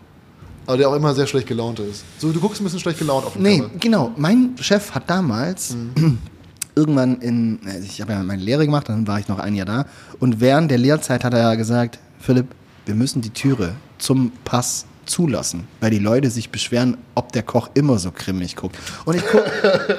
Aber 0.68 0.78
der 0.78 0.90
auch 0.90 0.96
immer 0.96 1.14
sehr 1.14 1.28
schlecht 1.28 1.48
gelaunt 1.48 1.80
ist. 1.80 2.04
So, 2.18 2.32
du 2.32 2.40
guckst 2.40 2.60
ein 2.60 2.64
bisschen 2.64 2.80
schlecht 2.80 2.98
gelaunt 3.00 3.26
auf 3.26 3.34
den 3.34 3.44
Nee, 3.44 3.60
Cover. 3.60 3.70
genau. 3.80 4.12
Mein 4.18 4.56
Chef 4.60 4.92
hat 4.92 5.10
damals 5.10 5.76
irgendwann 6.76 7.22
in, 7.22 7.60
ich 7.84 8.02
habe 8.02 8.14
ja 8.14 8.24
meine 8.24 8.42
Lehre 8.42 8.66
gemacht, 8.66 8.90
dann 8.90 9.08
war 9.08 9.20
ich 9.20 9.28
noch 9.28 9.40
ein 9.40 9.56
Jahr 9.56 9.66
da. 9.68 9.86
Und 10.20 10.40
während 10.42 10.72
der 10.72 10.78
Lehrzeit 10.80 11.24
hat 11.24 11.34
er 11.34 11.40
ja 11.42 11.56
gesagt, 11.56 12.00
Philipp, 12.20 12.48
wir 12.86 12.96
müssen 12.96 13.22
die 13.22 13.30
Türe 13.30 13.74
zum 14.00 14.32
Pass 14.44 14.86
zulassen, 15.06 15.68
weil 15.82 15.92
die 15.92 16.00
Leute 16.00 16.32
sich 16.32 16.50
beschweren, 16.50 16.98
ob 17.14 17.32
der 17.32 17.44
Koch 17.44 17.70
immer 17.76 18.00
so 18.00 18.12
grimmig 18.12 18.56
guckt. 18.56 18.76
Und 19.06 19.16
ich 19.16 19.24
guck, 19.32 19.44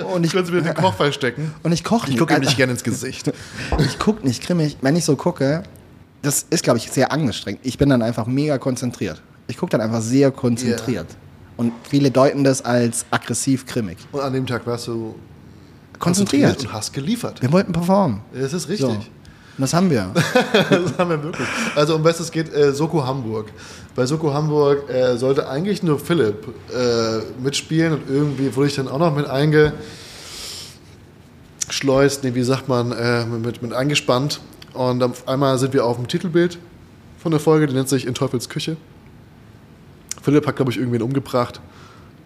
und 0.15 0.25
ich, 0.27 0.33
Können 0.33 0.47
Sie 0.47 0.53
mir 0.53 0.63
den 0.63 0.75
Koch 0.75 0.95
verstecken? 0.95 1.53
und 1.63 1.71
ich 1.71 1.85
koche 1.85 2.11
Ich 2.11 2.19
gucke 2.19 2.35
ihm 2.35 2.41
nicht 2.41 2.57
gerne 2.57 2.73
ins 2.73 2.83
Gesicht. 2.83 3.33
Ich 3.79 4.01
gucke 4.01 4.27
nicht 4.27 4.43
grimmig. 4.43 4.77
Wenn 4.83 4.97
ich 4.97 5.05
so 5.05 5.15
gucke, 5.15 5.63
das 6.27 6.45
ist, 6.51 6.65
glaube 6.65 6.79
ich, 6.79 6.91
sehr 6.91 7.13
angestrengt. 7.13 7.61
Ich 7.63 7.79
bin 7.79 7.89
dann 7.89 8.03
einfach 8.03 8.27
mega 8.27 8.59
konzentriert. 8.59 9.23
Ich 9.47 9.57
gucke 9.57 9.71
dann 9.71 9.81
einfach 9.81 10.01
sehr 10.01 10.33
konzentriert. 10.33 11.07
Und 11.57 11.73
viele 11.89 12.11
deuten 12.11 12.45
das 12.45 12.65
als 12.65 13.07
aggressiv 13.11 13.65
grimmig. 13.65 13.97
Und 14.13 14.21
an 14.21 14.33
dem 14.33 14.47
Tag 14.47 14.67
warst 14.67 14.89
du 14.89 15.15
Konzentriert. 15.99 16.61
und 16.61 16.73
hast 16.73 16.93
geliefert. 16.93 17.41
Wir 17.41 17.51
wollten 17.53 17.73
performen. 17.73 18.21
Das 18.35 18.53
ist 18.53 18.69
richtig. 18.69 18.87
So. 18.87 18.91
Und 18.91 19.63
das 19.63 19.73
haben 19.73 19.89
wir. 19.89 20.13
Das 20.69 20.99
haben 20.99 21.11
wir 21.11 21.23
wirklich. 21.23 21.49
Also 21.75 21.97
um 21.97 22.05
was 22.05 22.21
es 22.21 22.31
geht, 22.31 22.53
äh, 22.53 22.73
Soko 22.73 23.07
Hamburg. 23.07 23.47
Bei 23.95 24.05
Soko 24.05 24.35
Hamburg 24.35 24.91
äh, 24.91 25.17
sollte 25.17 25.49
eigentlich 25.49 25.83
nur 25.83 25.99
Philipp 25.99 26.49
äh, 26.75 27.21
mitspielen 27.43 27.95
und 27.95 28.11
irgendwie 28.11 28.55
wurde 28.55 28.69
ich 28.69 28.75
dann 28.75 28.89
auch 28.89 28.99
noch 28.99 29.15
mit 29.15 29.27
eingeschleust, 29.27 32.25
nee, 32.25 32.35
wie 32.35 32.43
sagt 32.43 32.69
man, 32.69 32.93
äh, 32.93 33.25
mit, 33.25 33.63
mit 33.63 33.73
eingespannt. 33.73 34.41
Und 34.77 35.03
auf 35.03 35.27
einmal 35.29 35.59
sind 35.59 35.73
wir 35.73 35.85
auf 35.85 35.97
dem 35.97 36.07
Titelbild 36.09 36.59
von 37.19 37.31
der 37.33 37.41
Folge, 37.41 37.67
die 37.67 37.75
nennt 37.75 37.89
sich 37.89 38.07
In 38.07 38.15
Teufels 38.15 38.49
Küche. 38.49 38.77
Philipp 40.23 40.47
hat, 40.47 40.57
glaube 40.57 40.71
ich, 40.71 40.79
irgendwen 40.79 41.03
umgebracht. 41.03 41.61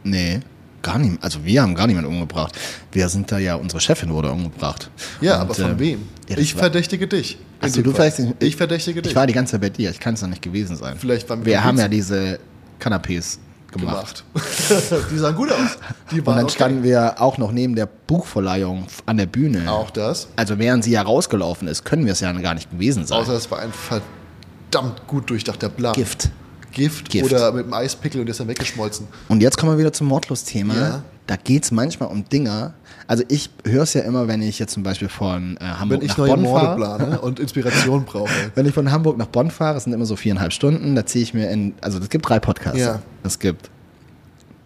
Nee, 0.04 0.40
gar 0.82 0.98
nicht. 0.98 1.22
Also 1.22 1.44
wir 1.44 1.62
haben 1.62 1.74
gar 1.74 1.86
niemanden 1.86 2.10
umgebracht. 2.10 2.56
Wir 2.92 3.08
sind 3.08 3.30
da 3.30 3.38
ja, 3.38 3.54
unsere 3.56 3.80
Chefin 3.80 4.10
wurde 4.10 4.30
umgebracht. 4.32 4.90
Ja, 5.20 5.34
Und, 5.36 5.40
aber 5.42 5.54
von 5.54 5.76
äh, 5.76 5.78
wem? 5.78 6.02
ja, 6.28 6.38
ich 6.38 6.54
war- 6.54 6.60
verdächtige 6.60 7.06
dich. 7.06 7.38
Dem 7.62 7.82
du 7.82 7.92
vielleicht 7.92 8.18
Ich 8.40 8.56
verdächtige 8.56 9.02
dich. 9.02 9.12
Ich 9.12 9.16
war 9.16 9.26
die 9.26 9.34
ganze 9.34 9.52
Zeit 9.52 9.60
bei 9.60 9.68
dir. 9.68 9.90
Ich 9.90 10.00
kann 10.00 10.14
es 10.14 10.20
doch 10.20 10.28
nicht 10.28 10.40
gewesen 10.40 10.76
sein. 10.76 10.96
Vielleicht 10.98 11.28
waren 11.28 11.40
wir 11.40 11.52
wir 11.52 11.62
haben 11.62 11.76
ja 11.78 11.88
diese 11.88 12.38
Canapés 12.80 13.36
gemacht. 13.72 14.24
gemacht. 14.32 15.04
die 15.12 15.18
sahen 15.18 15.34
gut 15.34 15.50
aus. 15.52 15.78
Und 16.12 16.26
dann 16.26 16.44
okay. 16.44 16.52
standen 16.52 16.82
wir 16.82 17.20
auch 17.20 17.38
noch 17.38 17.52
neben 17.52 17.74
der 17.74 17.86
Buchverleihung 17.86 18.86
an 19.06 19.16
der 19.16 19.26
Bühne. 19.26 19.70
Auch 19.70 19.90
das. 19.90 20.28
Also 20.36 20.58
während 20.58 20.84
sie 20.84 20.92
ja 20.92 21.02
rausgelaufen 21.02 21.68
ist, 21.68 21.84
können 21.84 22.04
wir 22.04 22.12
es 22.12 22.20
ja 22.20 22.32
gar 22.32 22.54
nicht 22.54 22.70
gewesen 22.70 23.06
sein. 23.06 23.18
Außer 23.18 23.34
es 23.34 23.50
war 23.50 23.60
ein 23.60 23.72
verdammt 23.72 25.06
gut 25.06 25.30
durchdachter 25.30 25.68
Plan. 25.68 25.94
Gift. 25.94 26.30
Gift, 26.72 27.10
Gift. 27.10 27.24
oder 27.24 27.52
mit 27.52 27.64
einem 27.64 27.74
Eispickel 27.74 28.20
und 28.20 28.28
ist 28.28 28.38
dann 28.38 28.48
weggeschmolzen. 28.48 29.08
Und 29.28 29.42
jetzt 29.42 29.58
kommen 29.58 29.72
wir 29.72 29.78
wieder 29.78 29.92
zum 29.92 30.06
Mordlust-Thema. 30.06 30.74
Ja. 30.74 31.02
Da 31.26 31.36
geht 31.36 31.64
es 31.64 31.70
manchmal 31.70 32.10
um 32.10 32.28
Dinger. 32.28 32.74
Also 33.10 33.24
ich 33.26 33.50
höre 33.64 33.82
es 33.82 33.94
ja 33.94 34.02
immer, 34.02 34.28
wenn 34.28 34.40
ich 34.40 34.60
jetzt 34.60 34.72
zum 34.72 34.84
Beispiel 34.84 35.08
von 35.08 35.56
äh, 35.56 35.64
Hamburg 35.64 35.98
Wenn 35.98 36.06
ich 36.06 36.16
nach 36.16 36.18
neue 36.18 36.36
Bonn 36.36 36.44
fahre. 36.44 36.76
plane 36.76 37.20
und 37.20 37.40
Inspiration 37.40 38.04
brauche. 38.06 38.30
Wenn 38.54 38.66
ich 38.66 38.72
von 38.72 38.92
Hamburg 38.92 39.18
nach 39.18 39.26
Bonn 39.26 39.50
fahre, 39.50 39.78
es 39.78 39.82
sind 39.82 39.92
immer 39.92 40.06
so 40.06 40.14
viereinhalb 40.14 40.52
Stunden, 40.52 40.94
da 40.94 41.04
ziehe 41.04 41.24
ich 41.24 41.34
mir 41.34 41.50
in, 41.50 41.74
also 41.80 41.98
es 41.98 42.08
gibt 42.08 42.28
drei 42.28 42.38
Podcasts. 42.38 42.78
Ja. 42.78 43.02
Es 43.24 43.40
gibt 43.40 43.68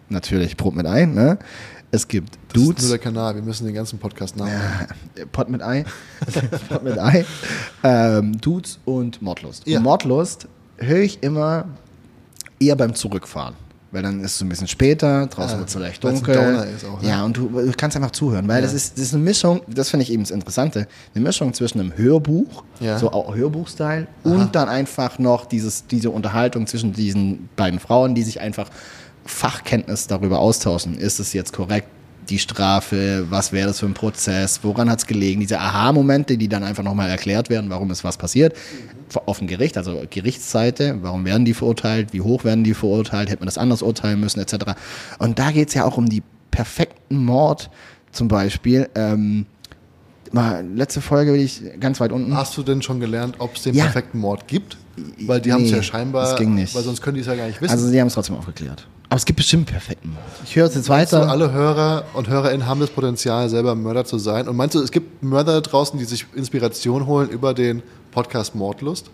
natürlich 0.09 0.55
Brot 0.57 0.75
mit 0.75 0.85
Ei, 0.85 1.07
ne? 1.07 1.39
Es 1.89 2.07
gibt 2.07 2.35
Das 2.35 2.37
ist 2.49 2.55
nur 2.57 2.73
Dudes, 2.75 2.89
der 2.89 2.99
Kanal, 2.99 3.33
wir 3.33 3.41
müssen 3.41 3.65
den 3.65 3.73
ganzen 3.73 3.97
Podcast 3.97 4.37
namen. 4.37 4.51
Pot 5.31 5.49
mit 5.49 5.63
Ei, 5.63 5.83
Pot 6.69 6.83
mit 6.83 6.99
Ei, 6.99 7.25
ähm, 7.81 8.39
Dudes 8.39 8.77
und 8.85 9.23
Mordlust. 9.23 9.65
Ja. 9.65 9.79
Und 9.79 9.85
Mordlust 9.85 10.47
höre 10.77 10.99
ich 10.99 11.23
immer 11.23 11.65
eher 12.59 12.75
beim 12.75 12.93
Zurückfahren. 12.93 13.55
Weil 13.95 14.03
dann 14.03 14.19
ist 14.23 14.35
es 14.35 14.41
ein 14.41 14.49
bisschen 14.49 14.67
später, 14.67 15.27
draußen 15.27 15.55
Ah, 15.55 15.59
wird 15.59 15.69
es 15.69 15.75
leicht 15.75 16.03
weil's 16.03 16.19
ein 16.19 16.25
dunkel. 16.25 16.67
Auch, 16.91 17.01
ne? 17.01 17.07
Ja, 17.07 17.23
und 17.23 17.37
du, 17.37 17.47
du 17.47 17.71
kannst 17.77 17.95
einfach 17.95 18.11
zuhören, 18.11 18.45
weil 18.49 18.61
das, 18.61 18.73
ist, 18.73 18.97
das 18.97 19.05
ist 19.05 19.13
eine 19.13 19.23
Mischung, 19.23 19.61
das 19.67 19.89
finde 19.89 20.03
ich 20.03 20.11
eben 20.11 20.23
das 20.23 20.31
Interessante, 20.31 20.87
eine 21.15 21.23
Mischung 21.23 21.53
zwischen 21.53 21.79
einem 21.79 21.95
Hörbuch, 21.97 22.63
Ja. 22.81 22.99
so 22.99 23.11
auch 23.13 23.33
Hörbuchstyle, 23.33 24.07
und 24.25 24.53
dann 24.53 24.67
einfach 24.67 25.17
noch 25.17 25.45
dieses, 25.45 25.87
diese 25.87 26.09
Unterhaltung 26.09 26.67
zwischen 26.67 26.91
diesen 26.91 27.47
beiden 27.55 27.79
Frauen, 27.79 28.15
die 28.15 28.23
sich 28.23 28.41
einfach 28.41 28.69
Fachkenntnis 29.25 30.07
darüber 30.07 30.39
austauschen. 30.39 30.97
Ist 30.97 31.19
es 31.19 31.33
jetzt 31.33 31.53
korrekt? 31.53 31.87
Die 32.29 32.39
Strafe, 32.39 33.27
was 33.29 33.51
wäre 33.51 33.67
das 33.67 33.79
für 33.79 33.85
ein 33.85 33.93
Prozess, 33.93 34.61
woran 34.63 34.89
hat 34.89 34.99
es 34.99 35.05
gelegen, 35.05 35.41
diese 35.41 35.59
Aha-Momente, 35.59 36.37
die 36.37 36.47
dann 36.47 36.63
einfach 36.63 36.83
nochmal 36.83 37.09
erklärt 37.09 37.49
werden, 37.49 37.69
warum 37.69 37.91
ist 37.91 38.03
was 38.03 38.17
passiert, 38.17 38.55
auf 39.25 39.39
dem 39.39 39.47
Gericht, 39.47 39.77
also 39.77 40.03
Gerichtsseite, 40.09 40.97
warum 41.01 41.25
werden 41.25 41.45
die 41.45 41.53
verurteilt, 41.53 42.13
wie 42.13 42.21
hoch 42.21 42.43
werden 42.43 42.63
die 42.63 42.73
verurteilt, 42.73 43.29
hätte 43.29 43.41
man 43.41 43.47
das 43.47 43.57
anders 43.57 43.81
urteilen 43.81 44.19
müssen, 44.19 44.39
etc. 44.39 44.73
Und 45.19 45.39
da 45.39 45.51
geht 45.51 45.69
es 45.69 45.73
ja 45.75 45.85
auch 45.85 45.97
um 45.97 46.07
die 46.07 46.23
perfekten 46.51 47.23
Mord, 47.23 47.69
zum 48.11 48.27
Beispiel. 48.27 48.89
Ähm, 48.95 49.45
letzte 50.75 51.01
Folge 51.01 51.31
bin 51.31 51.41
ich 51.41 51.61
ganz 51.79 51.99
weit 51.99 52.11
unten. 52.11 52.35
Hast 52.35 52.57
du 52.57 52.63
denn 52.63 52.81
schon 52.81 52.99
gelernt, 52.99 53.35
ob 53.39 53.55
es 53.55 53.63
den 53.63 53.75
Ja. 53.75 53.85
perfekten 53.85 54.19
Mord 54.19 54.47
gibt? 54.47 54.77
Weil 55.25 55.41
die 55.41 55.51
haben 55.51 55.63
es 55.63 55.71
Nee, 55.71 55.77
ja 55.77 55.83
scheinbar, 55.83 56.23
das 56.23 56.37
ging 56.37 56.55
nicht. 56.55 56.73
weil 56.75 56.83
sonst 56.83 57.01
können 57.01 57.15
die 57.15 57.21
es 57.21 57.27
ja 57.27 57.35
gar 57.35 57.47
nicht 57.47 57.61
wissen. 57.61 57.71
Also 57.71 57.87
sie 57.87 57.99
haben 57.99 58.07
es 58.07 58.13
trotzdem 58.13 58.35
aufgeklärt. 58.37 58.87
Aber 59.09 59.17
es 59.17 59.25
gibt 59.25 59.37
bestimmt 59.37 59.67
einen 59.67 59.73
perfekten 59.77 60.09
Mord. 60.09 60.23
Ich 60.45 60.55
höre 60.55 60.65
es 60.65 60.75
jetzt 60.75 60.89
Meinst 60.89 61.13
du, 61.13 61.17
weiter. 61.17 61.29
alle 61.29 61.51
Hörer 61.51 62.05
und 62.13 62.27
Hörerinnen 62.27 62.65
haben 62.65 62.79
das 62.79 62.89
Potenzial, 62.89 63.49
selber 63.49 63.75
Mörder 63.75 64.03
zu 64.05 64.17
sein? 64.17 64.47
Und 64.47 64.55
meinst 64.55 64.73
du, 64.75 64.79
es 64.81 64.91
gibt 64.91 65.21
Mörder 65.23 65.61
draußen, 65.61 65.99
die 65.99 66.05
sich 66.05 66.25
Inspiration 66.35 67.05
holen 67.05 67.29
über 67.29 67.53
den 67.53 67.83
Podcast 68.11 68.55
Mordlust? 68.55 69.09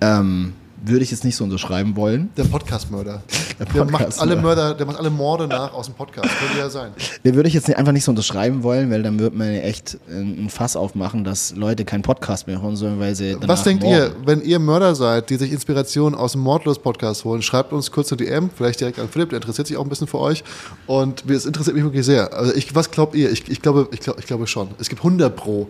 Ähm, 0.00 0.54
würde 0.86 1.04
ich 1.04 1.10
jetzt 1.10 1.24
nicht 1.24 1.36
so 1.36 1.44
unterschreiben 1.44 1.96
wollen. 1.96 2.30
Der 2.36 2.44
Podcast-Mörder. 2.44 3.22
Der, 3.58 3.66
Der 3.66 3.84
macht 3.84 4.18
alle. 4.18 4.36
Mörder, 4.36 4.74
der 4.74 4.86
macht 4.86 4.98
alle 4.98 5.10
Morde 5.10 5.46
nach 5.46 5.72
aus 5.72 5.86
dem 5.86 5.94
Podcast. 5.94 6.28
Könnte 6.38 6.58
ja 6.58 6.68
sein. 6.68 6.92
Den 7.24 7.34
würde 7.34 7.48
ich 7.48 7.54
jetzt 7.54 7.74
einfach 7.74 7.92
nicht 7.92 8.04
so 8.04 8.10
unterschreiben 8.12 8.62
wollen, 8.62 8.90
weil 8.90 9.02
dann 9.02 9.18
würde 9.18 9.36
man 9.36 9.48
echt 9.48 9.96
ein 10.08 10.48
Fass 10.50 10.76
aufmachen, 10.76 11.24
dass 11.24 11.54
Leute 11.56 11.84
keinen 11.84 12.02
Podcast 12.02 12.46
mehr 12.46 12.60
hören 12.60 12.76
sollen, 12.76 12.98
weil 13.00 13.14
sie 13.14 13.32
danach 13.32 13.48
Was 13.48 13.62
denkt 13.62 13.82
morden. 13.82 13.96
ihr, 13.98 14.26
wenn 14.26 14.42
ihr 14.42 14.58
Mörder 14.58 14.94
seid, 14.94 15.30
die 15.30 15.36
sich 15.36 15.52
Inspiration 15.52 16.14
aus 16.14 16.32
dem 16.32 16.42
Mordlos-Podcast 16.42 17.24
holen? 17.24 17.42
Schreibt 17.42 17.72
uns 17.72 17.90
kurz 17.90 18.12
eine 18.12 18.18
DM, 18.24 18.50
vielleicht 18.54 18.80
direkt 18.80 18.98
an 18.98 19.08
Philipp, 19.08 19.30
der 19.30 19.38
interessiert 19.38 19.66
sich 19.66 19.76
auch 19.76 19.84
ein 19.84 19.88
bisschen 19.88 20.06
für 20.06 20.18
euch. 20.18 20.44
Und 20.86 21.28
es 21.30 21.46
interessiert 21.46 21.76
mich 21.76 21.84
wirklich 21.84 22.04
sehr. 22.04 22.32
Also 22.34 22.54
ich, 22.54 22.74
was 22.74 22.90
glaubt 22.90 23.14
ihr? 23.14 23.30
Ich, 23.30 23.48
ich, 23.48 23.62
glaube, 23.62 23.88
ich, 23.92 24.00
glaube, 24.00 24.20
ich 24.20 24.26
glaube 24.26 24.46
schon. 24.46 24.68
Es 24.78 24.88
gibt 24.88 25.00
100 25.00 25.34
Pro. 25.34 25.68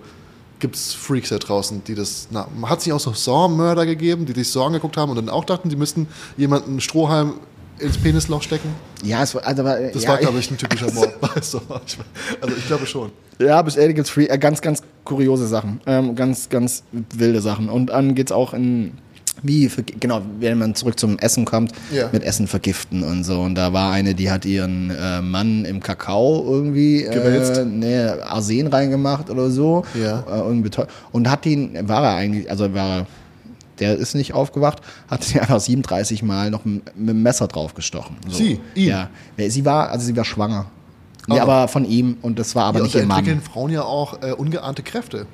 Gibt 0.60 0.76
es 0.76 0.94
Freaks 0.94 1.28
da 1.30 1.38
draußen, 1.38 1.82
die 1.84 1.94
das. 1.94 2.28
Na, 2.30 2.46
hat 2.64 2.78
es 2.78 2.86
nicht 2.86 2.92
auch 2.92 3.00
so 3.00 3.12
Saw-Mörder 3.12 3.84
gegeben, 3.86 4.24
die 4.24 4.32
sich 4.32 4.50
Saw 4.50 4.66
angeguckt 4.66 4.96
haben 4.96 5.10
und 5.10 5.16
dann 5.16 5.28
auch 5.28 5.44
dachten, 5.44 5.68
die 5.68 5.76
müssten 5.76 6.06
jemanden 6.36 6.80
Strohhalm 6.80 7.34
ins 7.78 7.98
Penisloch 7.98 8.40
stecken? 8.42 8.68
Ja, 9.02 9.22
es 9.22 9.34
war, 9.34 9.44
also, 9.44 9.62
Das 9.64 10.04
ja, 10.04 10.10
war, 10.10 10.18
glaube 10.18 10.38
ich, 10.38 10.50
ein 10.50 10.56
typischer 10.56 10.92
Mord. 10.92 11.10
Ich- 11.36 11.54
Also 12.40 12.56
ich 12.56 12.66
glaube 12.66 12.86
schon. 12.86 13.10
Ja, 13.40 13.60
bis 13.62 13.76
Ende 13.76 13.94
gibt's 13.94 14.10
free, 14.10 14.26
äh, 14.26 14.38
ganz, 14.38 14.60
ganz 14.60 14.80
kuriose 15.04 15.48
Sachen. 15.48 15.80
Ähm, 15.86 16.14
ganz, 16.14 16.48
ganz 16.48 16.84
wilde 16.92 17.40
Sachen. 17.40 17.68
Und 17.68 17.86
dann 17.86 18.14
geht's 18.14 18.30
auch 18.30 18.54
in 18.54 18.92
wie, 19.42 19.70
genau, 20.00 20.22
wenn 20.40 20.58
man 20.58 20.74
zurück 20.74 20.98
zum 20.98 21.18
Essen 21.18 21.44
kommt, 21.44 21.72
Ja. 21.92 22.08
mit 22.12 22.22
Essen 22.22 22.46
vergiften 22.46 23.02
und 23.02 23.24
so. 23.24 23.40
Und 23.40 23.56
da 23.56 23.72
war 23.72 23.92
eine, 23.92 24.14
die 24.14 24.30
hat 24.30 24.44
ihren 24.44 24.90
äh, 24.90 25.20
Mann 25.20 25.64
im 25.64 25.80
Kakao 25.80 26.44
irgendwie 26.48 27.02
Gewälzt? 27.02 27.58
äh, 27.58 27.64
nee, 27.64 28.04
Arsen 28.04 28.66
reingemacht 28.68 29.28
oder 29.30 29.50
so. 29.50 29.84
Ja. 30.00 30.24
Äh, 30.28 30.40
und 31.12 31.30
hat 31.30 31.44
ihn, 31.46 31.76
war 31.88 32.04
er 32.04 32.14
eigentlich, 32.16 32.48
also 32.50 32.72
war 32.74 33.00
er, 33.00 33.06
der 33.80 33.96
ist 33.96 34.14
nicht 34.14 34.34
aufgewacht, 34.34 34.78
hat 35.08 35.24
sie 35.24 35.40
einfach 35.40 35.58
37 35.60 36.22
Mal 36.22 36.50
noch 36.50 36.64
mit 36.64 36.82
dem 36.96 37.22
Messer 37.22 37.48
draufgestochen. 37.48 38.16
So. 38.28 38.36
Sie? 38.38 38.60
Ihn? 38.74 38.88
Ja. 38.88 39.08
Sie 39.36 39.64
war, 39.64 39.90
also 39.90 40.06
sie 40.06 40.16
war 40.16 40.24
schwanger. 40.24 40.66
Nee, 41.26 41.36
Oh. 41.38 41.40
aber 41.42 41.68
von 41.68 41.84
ihm 41.84 42.18
und 42.22 42.38
das 42.38 42.54
war 42.54 42.64
aber 42.66 42.78
Ja, 42.78 42.84
nicht 42.84 42.94
ihr 42.94 43.04
Mann. 43.06 43.18
entwickeln 43.20 43.42
Frauen 43.42 43.70
ja 43.70 43.82
auch 43.82 44.22
äh, 44.22 44.32
ungeahnte 44.32 44.82
Kräfte. 44.82 45.26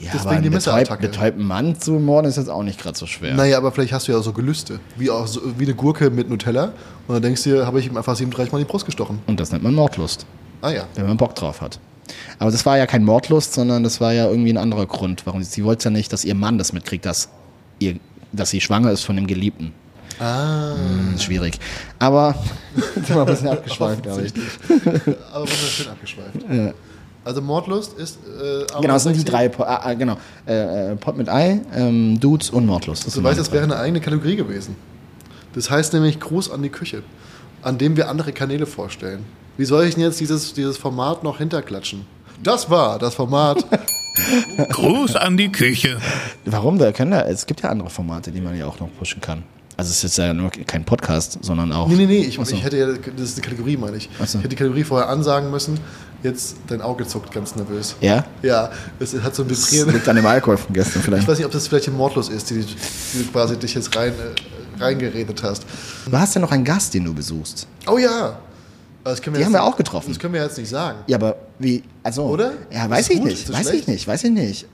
Ja, 0.00 0.10
deswegen 0.12 0.42
die 0.42 0.50
Messerattacke. 0.50 1.08
betäubten 1.08 1.46
Mann 1.46 1.78
zu 1.80 1.92
morden 1.92 2.26
ist 2.26 2.36
jetzt 2.36 2.50
auch 2.50 2.62
nicht 2.62 2.80
gerade 2.80 2.98
so 2.98 3.06
schwer. 3.06 3.34
Naja, 3.34 3.56
aber 3.56 3.70
vielleicht 3.72 3.92
hast 3.92 4.08
du 4.08 4.12
ja 4.12 4.20
so 4.20 4.32
Gelüste. 4.32 4.80
Wie, 4.96 5.10
auch 5.10 5.26
so, 5.26 5.40
wie 5.58 5.64
eine 5.64 5.74
Gurke 5.74 6.10
mit 6.10 6.28
Nutella. 6.28 6.72
Und 7.06 7.14
dann 7.14 7.22
denkst 7.22 7.44
du 7.44 7.50
dir, 7.50 7.66
habe 7.66 7.80
ich 7.80 7.86
ihm 7.86 7.96
einfach 7.96 8.16
37 8.16 8.52
Mal 8.52 8.58
in 8.58 8.66
die 8.66 8.70
Brust 8.70 8.86
gestochen. 8.86 9.20
Und 9.26 9.38
das 9.38 9.52
nennt 9.52 9.62
man 9.62 9.74
Mordlust. 9.74 10.26
Ah 10.62 10.70
ja. 10.70 10.86
wenn 10.94 11.06
man 11.06 11.16
Bock 11.16 11.34
drauf 11.34 11.60
hat. 11.60 11.78
Aber 12.38 12.50
das 12.50 12.64
war 12.66 12.76
ja 12.78 12.86
kein 12.86 13.04
Mordlust, 13.04 13.54
sondern 13.54 13.82
das 13.82 14.00
war 14.00 14.12
ja 14.12 14.28
irgendwie 14.28 14.52
ein 14.52 14.56
anderer 14.56 14.86
Grund. 14.86 15.26
Warum 15.26 15.42
sie, 15.42 15.64
wollte 15.64 15.84
ja 15.84 15.90
nicht, 15.90 16.12
dass 16.12 16.24
ihr 16.24 16.34
Mann 16.34 16.58
das 16.58 16.72
mitkriegt, 16.72 17.04
dass, 17.06 17.28
ihr, 17.78 17.96
dass 18.32 18.50
sie 18.50 18.60
schwanger 18.60 18.90
ist 18.90 19.04
von 19.04 19.16
dem 19.16 19.26
Geliebten. 19.26 19.72
Ah. 20.18 20.74
Hm, 20.76 21.18
schwierig. 21.18 21.58
Aber 21.98 22.34
sind 22.94 23.08
wir 23.10 23.20
ein 23.20 23.26
bisschen 23.26 23.48
abgeschweift, 23.48 24.02
glaube 24.02 24.22
ich. 24.22 24.32
Aber 25.32 25.40
wunderschön 25.40 25.88
abgeschweift. 25.88 26.36
Also 27.24 27.40
Mordlust 27.40 27.98
ist. 27.98 28.18
Äh, 28.26 28.66
Genau, 28.80 28.94
das 28.94 29.04
sind 29.04 29.16
die 29.16 29.24
drei. 29.24 29.48
Po- 29.48 29.62
Ah, 29.62 29.80
ah, 29.84 29.94
genau. 29.94 30.16
Äh, 30.46 30.92
äh, 30.92 30.96
Pot 30.96 31.16
mit 31.16 31.28
Ei, 31.28 31.60
ähm, 31.74 32.20
Dudes 32.20 32.50
und 32.50 32.66
Mordlust. 32.66 33.06
Das 33.06 33.14
Du 33.14 33.22
weißt, 33.22 33.38
das 33.38 33.50
wäre 33.52 33.64
eine 33.64 33.76
eigene 33.76 34.00
Kategorie 34.00 34.36
gewesen. 34.36 34.76
Das 35.54 35.70
heißt 35.70 35.92
nämlich 35.94 36.20
Gruß 36.20 36.50
an 36.50 36.62
die 36.62 36.68
Küche, 36.68 37.02
an 37.62 37.78
dem 37.78 37.96
wir 37.96 38.08
andere 38.10 38.32
Kanäle 38.32 38.66
vorstellen. 38.66 39.24
Wie 39.56 39.64
soll 39.64 39.84
ich 39.84 39.94
denn 39.94 40.02
jetzt 40.02 40.18
dieses, 40.20 40.52
dieses 40.52 40.76
Format 40.76 41.22
noch 41.22 41.38
hinterklatschen? 41.38 42.04
Das 42.42 42.68
war 42.68 42.98
das 42.98 43.14
Format. 43.14 43.64
Gruß 44.70 45.16
an 45.16 45.36
die 45.36 45.50
Küche. 45.50 45.98
Warum? 46.44 46.78
Da 46.78 46.92
können 46.92 47.12
da, 47.12 47.22
es 47.22 47.46
gibt 47.46 47.62
ja 47.62 47.70
andere 47.70 47.90
Formate, 47.90 48.30
die 48.32 48.40
man 48.40 48.56
ja 48.56 48.66
auch 48.66 48.78
noch 48.80 48.88
pushen 48.98 49.20
kann. 49.20 49.42
Also 49.76 49.90
es 49.90 50.04
ist 50.04 50.18
ja 50.18 50.32
nur 50.32 50.50
kein 50.50 50.84
Podcast, 50.84 51.38
sondern 51.42 51.72
auch. 51.72 51.88
nee, 51.88 51.96
nee, 51.96 52.06
nee, 52.06 52.18
ich, 52.20 52.36
so. 52.36 52.42
ich 52.54 52.62
hätte 52.62 52.76
ja, 52.78 52.86
das 52.86 53.30
ist 53.30 53.38
eine 53.38 53.42
Kategorie, 53.48 53.76
meine 53.76 53.96
ich. 53.96 54.08
So. 54.18 54.24
Ich 54.24 54.34
hätte 54.44 54.48
die 54.50 54.56
Kategorie 54.56 54.84
vorher 54.84 55.08
ansagen 55.08 55.50
müssen. 55.50 55.78
Jetzt 56.24 56.56
dein 56.68 56.80
Auge 56.82 57.06
zuckt 57.06 57.30
ganz 57.32 57.54
nervös. 57.54 57.94
Ja? 58.00 58.24
Ja, 58.42 58.70
es 58.98 59.14
hat 59.22 59.34
so 59.34 59.42
ein 59.42 59.48
Das 59.48 59.70
Vibrieren. 59.70 59.92
liegt 59.94 60.08
an 60.08 60.16
dem 60.16 60.26
Alkohol 60.26 60.56
von 60.56 60.72
gestern 60.72 61.02
vielleicht. 61.02 61.22
Ich 61.24 61.28
weiß 61.28 61.36
nicht, 61.38 61.46
ob 61.46 61.52
das 61.52 61.68
vielleicht 61.68 61.86
ein 61.88 61.96
Mordlos 61.96 62.30
ist, 62.30 62.48
die, 62.50 62.60
die 62.64 63.22
du 63.24 63.30
quasi 63.30 63.56
dich 63.58 63.74
jetzt 63.74 63.94
rein, 63.94 64.12
äh, 64.12 64.82
reingeredet 64.82 65.42
hast. 65.42 65.64
Du 66.10 66.16
hast 66.18 66.34
ja 66.34 66.40
noch 66.40 66.50
einen 66.50 66.64
Gast, 66.64 66.94
den 66.94 67.04
du 67.04 67.14
besucht. 67.14 67.66
Oh 67.86 67.98
ja. 67.98 68.38
Das 69.04 69.20
können 69.20 69.36
Die 69.36 69.44
haben 69.44 69.52
wir 69.52 69.60
nicht- 69.60 69.68
auch 69.68 69.76
getroffen. 69.76 70.08
Das 70.08 70.18
können 70.18 70.32
wir 70.32 70.42
jetzt 70.42 70.56
nicht 70.56 70.70
sagen. 70.70 70.98
Ja, 71.08 71.18
aber 71.18 71.36
wie, 71.58 71.82
also. 72.02 72.22
Oder? 72.24 72.52
Ja, 72.72 72.88
weiß 72.88 73.08
das 73.08 73.16
ich 73.16 73.22
nicht. 73.22 73.48
Das 73.50 73.56
Weiß 73.58 73.70
ich 73.74 73.86
nicht. 73.86 74.08
Weiß 74.08 74.24
ich 74.24 74.30
nicht. 74.30 74.66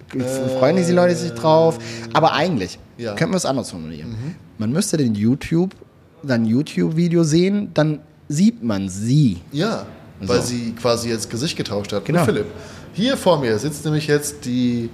Freuen 0.61 0.77
sich 0.77 0.87
die 0.87 0.93
Leute 0.93 1.17
sich 1.17 1.33
drauf. 1.33 1.79
Aber 2.13 2.33
eigentlich, 2.33 2.79
Ja. 2.97 3.13
Mhm. 3.13 3.17
könnten 3.17 3.33
wir 3.33 3.39
es 3.39 3.45
anders 3.47 3.71
formulieren. 3.73 4.37
Man 4.57 4.71
müsste 4.71 4.97
den 4.99 5.17
YouTube, 5.17 5.75
sein 6.23 6.45
YouTube-Video 6.45 7.25
sehen, 7.25 7.73
dann 7.75 7.99
sieht 8.29 8.63
man 8.63 8.89
sie. 8.89 9.41
Ja, 9.51 9.85
weil 10.21 10.41
So. 10.41 10.47
sie 10.49 10.73
quasi 10.73 11.09
jetzt 11.09 11.31
Gesicht 11.31 11.57
getauscht 11.57 11.93
hat. 11.93 12.05
Genau. 12.05 12.21
Mit 12.21 12.27
Philipp. 12.29 12.47
Hier 12.93 13.17
vor 13.17 13.39
mir 13.41 13.59
sitzt 13.59 13.85
nämlich 13.85 14.07
jetzt 14.07 14.45
die 14.45 14.91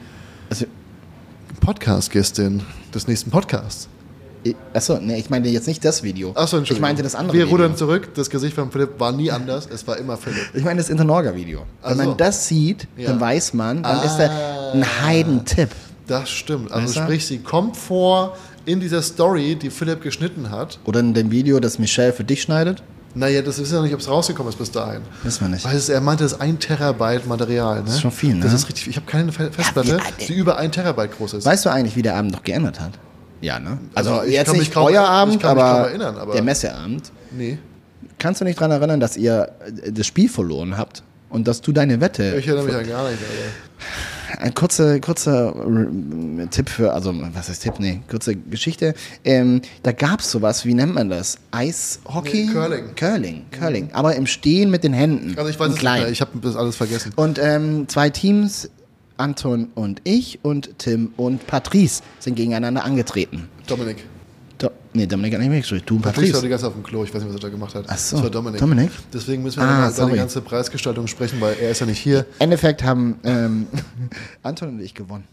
Also, 0.51 0.67
Podcast-Gästin 1.61 2.63
des 2.95 3.09
nächsten 3.09 3.31
Podcasts. 3.31 3.89
ich- 4.45 4.55
achso, 4.75 4.99
nee, 5.01 5.19
ich 5.19 5.31
meinte 5.31 5.49
jetzt 5.49 5.67
nicht 5.67 5.85
das 5.85 6.03
Video. 6.03 6.31
Achso, 6.31 6.57
Ich 6.57 6.61
Entschuldigung. 6.61 6.81
meinte 6.83 7.03
das 7.03 7.15
andere 7.15 7.37
Wir 7.37 7.47
Video. 7.47 7.57
rudern 7.57 7.77
zurück. 7.77 8.15
Das 8.15 8.31
Gesicht 8.31 8.55
von 8.55 8.71
Philipp 8.71 9.01
war 9.01 9.11
nie 9.13 9.31
anders. 9.31 9.67
Es 9.73 9.87
war 9.89 9.97
immer 9.97 10.17
Philipp. 10.17 10.51
Ich 10.55 10.63
meine 10.63 10.79
das 10.79 10.89
Internorga-Video. 10.91 11.63
Wenn 11.83 11.97
so. 11.97 12.05
man 12.05 12.17
das 12.17 12.47
sieht, 12.47 12.87
Ja. 12.97 13.09
dann 13.09 13.21
weiß 13.21 13.55
man, 13.55 13.83
dann 13.83 14.05
ist 14.05 14.17
da 14.19 14.29
Ah. 14.31 14.73
ein 14.75 14.85
Heidentipp. 15.05 15.71
Das 16.07 16.31
stimmt. 16.31 16.71
Also 16.71 16.95
Weißt 16.95 17.05
sprich, 17.05 17.27
sie 17.27 17.39
kommt 17.39 17.77
vor 17.77 18.37
in 18.65 18.79
dieser 18.79 19.03
Story, 19.03 19.57
die 19.57 19.71
Philipp 19.71 20.03
geschnitten 20.03 20.51
hat. 20.51 20.79
Oder 20.85 21.01
in 21.01 21.15
dem 21.15 21.31
Video, 21.33 21.59
das 21.59 21.79
Michelle 21.81 22.13
für 22.13 22.23
dich 22.25 22.43
schneidet. 22.43 22.83
Naja, 23.19 23.41
das 23.41 23.59
ist 23.59 23.73
ja 23.73 23.81
nicht, 23.81 23.95
ob 23.95 24.01
es 24.01 24.09
rausgekommen 24.09 24.53
ist 24.53 24.59
bis 24.59 24.71
dahin. 24.71 25.01
Wissen 25.23 25.41
wir 25.41 25.49
nicht. 25.49 25.65
Weil 25.65 25.75
es, 25.77 25.89
er 25.89 26.01
meinte, 26.03 26.23
das 26.25 26.35
ist 26.35 26.41
ein 26.41 26.59
Terabyte 26.59 27.27
Material. 27.27 27.77
Ne? 27.77 27.83
Das 27.87 27.95
ist 27.95 28.01
schon 28.03 28.11
viel, 28.11 28.35
ne? 28.35 28.43
Das 28.45 28.53
ist 28.53 28.69
richtig. 28.69 28.89
Ich 28.89 28.97
habe 28.97 29.07
keine 29.07 29.33
Fe- 29.33 29.51
Festplatte, 29.51 29.99
wie- 30.19 30.27
die 30.27 30.35
über 30.35 30.59
ein 30.59 30.71
Terabyte 30.71 31.17
groß 31.17 31.33
ist. 31.35 31.47
Weißt 31.47 31.65
du 31.65 31.71
eigentlich, 31.71 31.97
wie 31.97 32.03
der 32.03 32.15
Abend 32.17 32.33
noch 32.33 32.43
geändert 32.43 32.79
hat? 32.79 32.93
Ja, 33.41 33.59
ne? 33.59 33.79
Also, 33.95 34.13
Also, 34.17 34.31
jetzt 34.31 34.53
nicht 34.53 34.73
kaum- 34.73 34.85
euer 34.87 35.03
ich 35.03 35.09
Abend, 35.09 35.41
kann 35.41 35.55
mich 35.57 35.63
kaum 35.65 35.73
aber, 35.73 35.89
erinnern, 35.89 36.17
aber- 36.19 36.33
der 36.35 36.43
Messeabend. 36.43 37.11
nee. 37.33 37.59
Kannst 38.19 38.41
du 38.41 38.45
nicht 38.47 38.59
daran 38.59 38.71
erinnern, 38.71 39.01
dass 39.01 39.17
ihr 39.17 39.51
das 39.91 40.07
Spiel 40.07 40.29
verloren 40.29 40.77
habt 40.79 41.03
und 41.29 41.47
dass 41.49 41.61
du 41.61 41.73
deine 41.73 42.01
Wette. 42.01 42.37
Ich 42.39 42.47
erinnere 42.47 42.65
mich 42.67 42.75
an 42.75 42.87
gar 42.89 43.11
nicht. 43.11 43.19
Alter. 43.21 44.16
Ein 44.39 44.55
kurzer, 44.55 45.01
kurzer 45.01 45.55
äh, 45.57 46.47
Tipp 46.49 46.69
für, 46.69 46.93
also 46.93 47.15
was 47.33 47.49
heißt 47.49 47.63
Tipp? 47.63 47.75
Nee, 47.79 48.01
kurze 48.09 48.37
Geschichte. 48.37 48.95
Ähm, 49.25 49.63
da 49.83 49.93
gab 49.93 50.21
es 50.21 50.31
sowas, 50.31 50.65
wie 50.65 50.75
nennt 50.75 50.95
man 50.95 51.09
das? 51.09 51.39
Eishockey? 51.51 52.47
Nee, 52.47 52.53
Curling. 52.53 52.95
Curling, 52.95 53.45
Curling. 53.51 53.89
Aber 53.93 54.15
im 54.15 54.27
Stehen 54.27 54.71
mit 54.71 54.85
den 54.85 54.93
Händen. 54.93 55.35
Also 55.37 55.51
ich 55.51 55.59
weiß 55.59 55.69
es 55.69 55.73
nicht 55.75 55.81
klein. 55.81 56.03
mehr. 56.03 56.11
Ich 56.11 56.21
habe 56.21 56.39
das 56.41 56.57
alles 56.57 56.77
vergessen. 56.77 57.13
Und 57.17 57.39
ähm, 57.39 57.89
zwei 57.89 58.11
Teams, 58.11 58.71
Anton 59.17 59.69
und 59.75 60.01
ich 60.05 60.41
und 60.43 60.79
Tim 60.79 61.13
und 61.17 61.47
Patrice, 61.47 62.03
sind 62.19 62.35
gegeneinander 62.35 62.85
angetreten. 62.85 63.49
Dominik. 63.67 64.05
Do 64.59 64.71
nee, 64.95 65.07
Dominik 65.07 65.35
hat 65.35 65.41
nicht 65.41 65.51
mitgespielt. 65.51 65.83
Du 65.87 65.97
und 65.97 66.03
Patrice 66.03 66.33
war 66.33 66.41
Patrice. 66.41 66.43
die 66.43 66.49
ganze 66.49 66.63
Zeit 66.63 66.69
auf 66.69 66.75
dem 66.75 66.83
Klo. 66.83 67.05
Ich 67.05 67.13
weiß 67.15 67.21
nicht, 67.23 67.29
was 67.29 67.37
er 67.37 67.41
da 67.43 67.49
gemacht 67.51 67.75
hat. 67.75 67.85
Ach 67.89 67.99
so. 67.99 68.17
Das 68.17 68.23
war 68.25 68.31
Dominik. 68.31 68.61
Dominik? 68.61 68.91
Deswegen 69.13 69.43
müssen 69.43 69.61
wir 69.61 69.69
Ah, 69.69 69.91
über 69.91 70.11
die 70.11 70.17
ganze 70.17 70.41
Preisgestaltung 70.41 71.07
sprechen, 71.07 71.41
weil 71.41 71.57
er 71.61 71.71
ist 71.71 71.81
ja 71.81 71.87
nicht 71.87 71.99
hier. 71.99 72.21
Im 72.21 72.45
Endeffekt 72.45 72.83
haben 72.83 73.19
ähm, 73.25 73.67
Anton 74.43 74.69
und 74.71 74.81
ich 74.81 74.95
gewonnen. 74.95 75.25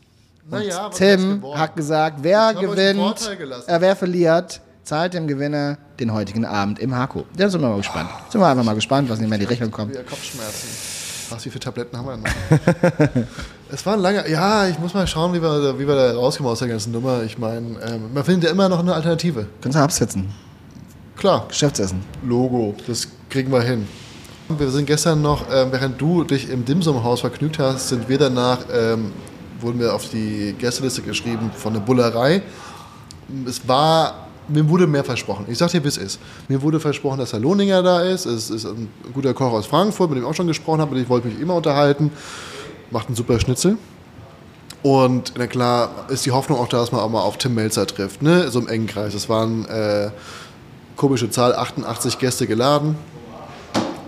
Naja, 0.50 0.90
Tim 0.90 1.42
hat 1.56 1.76
gesagt, 1.78 2.18
wer 2.22 2.54
gewinnt, 2.54 3.30
äh, 3.68 3.80
wer 3.80 3.96
verliert, 3.96 4.60
zahlt 4.84 5.14
dem 5.14 5.26
Gewinner 5.26 5.78
den 6.02 6.12
heutigen 6.12 6.44
Abend 6.44 6.80
im 6.80 6.94
Hako. 6.94 7.24
Da 7.38 7.50
sind 7.50 7.62
wir 7.62 7.70
mal 7.70 7.78
gespannt. 7.78 8.10
Sind 8.30 8.42
wir 8.42 8.48
einfach 8.48 8.66
mal 8.66 8.76
gespannt, 8.76 9.10
was 9.10 9.20
nicht 9.20 9.30
mehr 9.30 9.38
in 9.40 9.46
die 9.46 9.50
Rechnung 9.50 9.72
kommt. 9.72 9.94
Kopfschmerzen. 10.06 10.68
Was, 11.30 11.46
wie 11.46 11.50
viele 11.50 11.62
Tabletten 11.62 11.98
haben 11.98 12.06
wir 12.06 12.18
noch? 12.18 13.26
es 13.74 13.86
war 13.86 13.94
ein 13.94 14.00
langer. 14.00 14.28
Ja, 14.30 14.68
ich 14.68 14.78
muss 14.80 14.94
mal 14.94 15.08
schauen, 15.08 15.34
wie 15.34 15.42
wir, 15.42 15.60
da- 15.62 15.80
wie 15.80 15.88
wir 15.88 15.96
da 15.96 16.14
rauskommen 16.14 16.52
aus 16.52 16.60
der 16.60 16.68
ganzen 16.68 16.92
Nummer. 16.92 17.24
Ich 17.24 17.38
meine, 17.38 17.68
ähm, 17.86 18.14
man 18.14 18.24
findet 18.24 18.46
ja 18.46 18.52
immer 18.52 18.70
noch 18.70 18.80
eine 18.80 18.94
Alternative. 18.94 19.48
Kannst 19.62 19.78
du 19.78 19.82
absetzen. 19.82 20.30
Klar, 21.18 21.46
Geschäftsessen. 21.48 22.02
Logo, 22.28 22.76
das 22.88 23.08
kriegen 23.30 23.52
wir 23.52 23.62
hin. 23.62 23.88
Wir 24.58 24.70
sind 24.70 24.86
gestern 24.86 25.22
noch, 25.22 25.46
ähm, 25.52 25.70
während 25.72 26.00
du 26.00 26.24
dich 26.24 26.50
im 26.50 26.66
Dimsum-Haus 26.66 27.22
vergnügt 27.22 27.60
hast, 27.60 27.90
sind 27.90 28.08
wir 28.10 28.18
danach, 28.18 28.60
ähm, 28.72 29.12
wurden 29.62 29.80
wir 29.80 29.94
auf 29.96 30.10
die 30.10 30.54
Gästeliste 30.60 31.02
geschrieben 31.02 31.50
von 31.56 31.74
der 31.74 31.80
Bullerei. 31.80 32.42
Es 33.48 33.66
war, 33.68 34.28
mir 34.50 34.68
wurde 34.68 34.86
mehr 34.86 35.04
versprochen. 35.04 35.46
Ich 35.48 35.58
sag 35.58 35.70
dir, 35.72 35.82
wie 35.84 35.88
es 35.88 35.98
ist. 35.98 36.20
Mir 36.50 36.62
wurde 36.62 36.80
versprochen, 36.80 37.20
dass 37.20 37.32
Herr 37.32 37.40
Lohninger 37.40 37.82
da 37.82 38.02
ist. 38.02 38.26
Es 38.26 38.50
ist 38.50 38.66
ein 38.66 38.90
guter 39.14 39.34
Koch 39.34 39.54
aus 39.54 39.66
Frankfurt, 39.66 40.10
mit 40.10 40.18
dem 40.18 40.24
ich 40.26 40.30
auch 40.30 40.36
schon 40.36 40.48
gesprochen 40.48 40.82
habe, 40.82 40.94
mit 40.94 41.06
dem 41.06 41.10
wollte 41.10 41.30
ich 41.30 41.36
mich 41.36 41.42
immer 41.42 41.56
unterhalten. 41.56 42.12
Macht 42.94 43.08
einen 43.08 43.16
super 43.16 43.40
Schnitzel. 43.40 43.78
Und 44.84 45.34
na 45.38 45.48
klar 45.48 46.06
ist 46.10 46.26
die 46.26 46.32
Hoffnung 46.32 46.60
auch 46.60 46.68
da, 46.68 46.78
dass 46.78 46.92
man 46.92 47.02
auch 47.02 47.10
mal 47.10 47.22
auf 47.22 47.38
Tim 47.38 47.56
Melzer 47.56 47.88
trifft, 47.88 48.22
ne? 48.22 48.52
so 48.52 48.60
im 48.60 48.68
engen 48.68 48.86
Kreis. 48.86 49.14
Es 49.14 49.30
waren 49.30 49.66
äh, 49.66 50.12
komische 50.96 51.30
Zahl, 51.32 51.56
88 51.56 52.20
Gäste 52.20 52.46
geladen. 52.46 52.96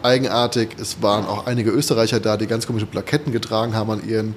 Eigenartig, 0.03 0.75
es 0.79 1.01
waren 1.01 1.25
auch 1.25 1.47
einige 1.47 1.71
Österreicher 1.71 2.19
da, 2.19 2.37
die 2.37 2.45
ganz 2.45 2.67
komische 2.67 2.85
Plaketten 2.85 3.31
getragen 3.31 3.73
haben 3.73 3.89
an 3.89 4.07
ihren 4.07 4.35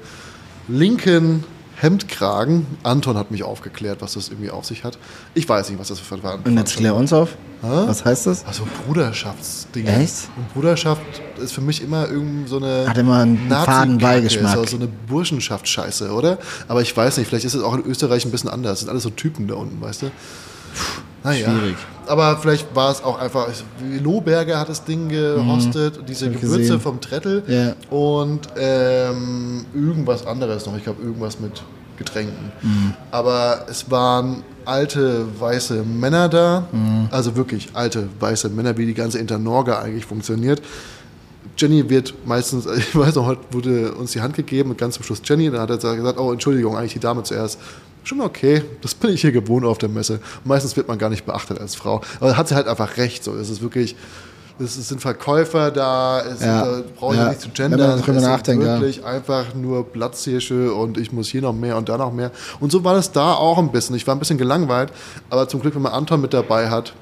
linken 0.66 1.44
Hemdkragen. 1.80 2.66
Anton 2.82 3.16
hat 3.16 3.30
mich 3.30 3.42
aufgeklärt, 3.42 4.00
was 4.00 4.14
das 4.14 4.28
irgendwie 4.28 4.50
auf 4.50 4.64
sich 4.64 4.84
hat. 4.84 4.98
Ich 5.34 5.48
weiß 5.48 5.70
nicht, 5.70 5.78
was 5.78 5.88
das 5.88 6.00
für 6.00 6.22
waren. 6.22 6.40
Und 6.42 6.56
jetzt 6.56 6.76
klär 6.76 6.94
uns 6.94 7.12
auf. 7.12 7.36
Was 7.60 8.04
heißt 8.04 8.26
das? 8.26 8.44
Also 8.44 8.66
Bruderschaftsdinge. 8.86 9.90
Echt? 9.90 10.28
Und 10.36 10.52
Bruderschaft 10.54 11.02
ist 11.40 11.52
für 11.52 11.60
mich 11.60 11.82
immer 11.82 12.08
irgend 12.08 12.48
so 12.48 12.58
eine. 12.58 12.88
Hat 12.88 12.98
immer 12.98 13.18
einen 13.18 13.48
Nazi-Kacke, 13.48 13.78
faden 13.78 13.98
Beigeschmack. 13.98 14.54
Ist 14.54 14.58
auch 14.58 14.68
so 14.68 14.76
eine 14.76 14.86
Burschenschaftsscheiße, 14.86 16.10
oder? 16.12 16.38
Aber 16.68 16.82
ich 16.82 16.96
weiß 16.96 17.16
nicht, 17.18 17.26
vielleicht 17.28 17.44
ist 17.44 17.54
es 17.54 17.62
auch 17.62 17.74
in 17.74 17.84
Österreich 17.84 18.24
ein 18.24 18.30
bisschen 18.30 18.50
anders. 18.50 18.72
Das 18.72 18.80
sind 18.80 18.90
alles 18.90 19.02
so 19.02 19.10
Typen 19.10 19.48
da 19.48 19.54
unten, 19.54 19.80
weißt 19.80 20.02
du? 20.02 20.10
Naja. 21.24 21.50
Schwierig. 21.50 21.76
Aber 22.08 22.36
vielleicht 22.38 22.74
war 22.74 22.90
es 22.90 23.02
auch 23.04 23.18
einfach. 23.18 23.48
Lohberger 24.02 24.58
hat 24.58 24.68
das 24.68 24.84
Ding 24.84 25.08
gehostet, 25.08 26.00
diese 26.08 26.26
Mhm. 26.26 26.34
ich 26.34 26.40
Gewürze 26.40 26.60
gesehen. 26.62 26.80
vom 26.80 27.00
Trettel 27.00 27.42
Ja. 27.46 27.74
und 27.96 28.40
ähm, 28.56 29.64
irgendwas 29.74 30.26
anderes 30.26 30.66
noch. 30.66 30.76
Ich 30.76 30.84
glaube, 30.84 31.02
irgendwas 31.02 31.38
mit 31.40 31.62
Getränken. 31.96 32.52
Mhm. 32.62 32.94
Aber 33.10 33.66
es 33.68 33.90
waren 33.90 34.42
alte 34.64 35.24
weiße 35.38 35.82
Männer 35.82 36.28
da, 36.28 36.66
Mhm. 36.70 37.08
also 37.10 37.34
wirklich 37.36 37.70
alte 37.74 38.08
weiße 38.20 38.48
Männer, 38.50 38.76
wie 38.76 38.86
die 38.86 38.94
ganze 38.94 39.18
Internorga 39.18 39.78
eigentlich 39.80 40.04
funktioniert. 40.06 40.62
Jenny 41.56 41.88
wird 41.90 42.14
meistens, 42.24 42.66
ich 42.76 42.94
weiß 42.96 43.16
noch, 43.16 43.26
heute 43.26 43.40
wurde 43.50 43.92
uns 43.94 44.12
die 44.12 44.20
Hand 44.20 44.34
gegeben 44.36 44.70
und 44.70 44.78
ganz 44.78 44.94
zum 44.94 45.02
Schluss 45.04 45.20
Jenny, 45.24 45.50
dann 45.50 45.60
hat 45.60 45.70
er 45.70 45.96
gesagt, 45.96 46.18
oh 46.18 46.32
Entschuldigung, 46.32 46.76
eigentlich 46.76 46.92
die 46.92 47.00
Dame 47.00 47.22
zuerst. 47.24 47.58
Schon 48.08 48.22
okay, 48.22 48.62
das 48.80 48.94
bin 48.94 49.10
ich 49.10 49.20
hier 49.20 49.32
gewohnt 49.32 49.66
auf 49.66 49.76
der 49.76 49.90
Messe. 49.90 50.20
Meistens 50.42 50.74
wird 50.78 50.88
man 50.88 50.96
gar 50.96 51.10
nicht 51.10 51.26
beachtet 51.26 51.60
als 51.60 51.74
Frau. 51.74 52.00
Aber 52.20 52.38
hat 52.38 52.48
sie 52.48 52.54
halt 52.54 52.66
einfach 52.66 52.96
recht. 52.96 53.22
So, 53.22 53.34
es 53.34 53.50
ist 53.50 53.60
wirklich, 53.60 53.96
es 54.58 54.76
sind 54.88 55.02
Verkäufer 55.02 55.70
da, 55.70 56.22
es 56.22 56.40
Ja. 56.40 56.64
da 56.64 56.82
brauche 56.98 57.12
ich 57.16 57.20
Ja. 57.20 57.28
nicht 57.28 57.42
zu 57.42 57.48
Wenn 57.54 57.70
man 57.72 57.78
gendern. 57.80 58.00
drüber 58.00 58.20
nachdenkt, 58.22 58.64
ja. 58.64 58.80
wirklich 58.80 59.04
einfach 59.04 59.54
nur 59.54 59.84
Platzhirsche 59.92 60.72
und 60.72 60.96
ich 60.96 61.12
muss 61.12 61.28
hier 61.28 61.42
noch 61.42 61.52
mehr 61.52 61.76
und 61.76 61.90
da 61.90 61.98
noch 61.98 62.10
mehr. 62.10 62.30
Und 62.60 62.72
so 62.72 62.82
war 62.82 62.94
das 62.94 63.12
da 63.12 63.34
auch 63.34 63.58
ein 63.58 63.70
bisschen. 63.72 63.94
Ich 63.94 64.06
war 64.06 64.14
ein 64.16 64.18
bisschen 64.18 64.38
gelangweilt, 64.38 64.90
aber 65.28 65.46
zum 65.46 65.60
Glück, 65.60 65.74
wenn 65.74 65.82
man 65.82 65.92
Anton 65.92 66.22
mit 66.22 66.32
dabei 66.32 66.70
hat, 66.70 66.94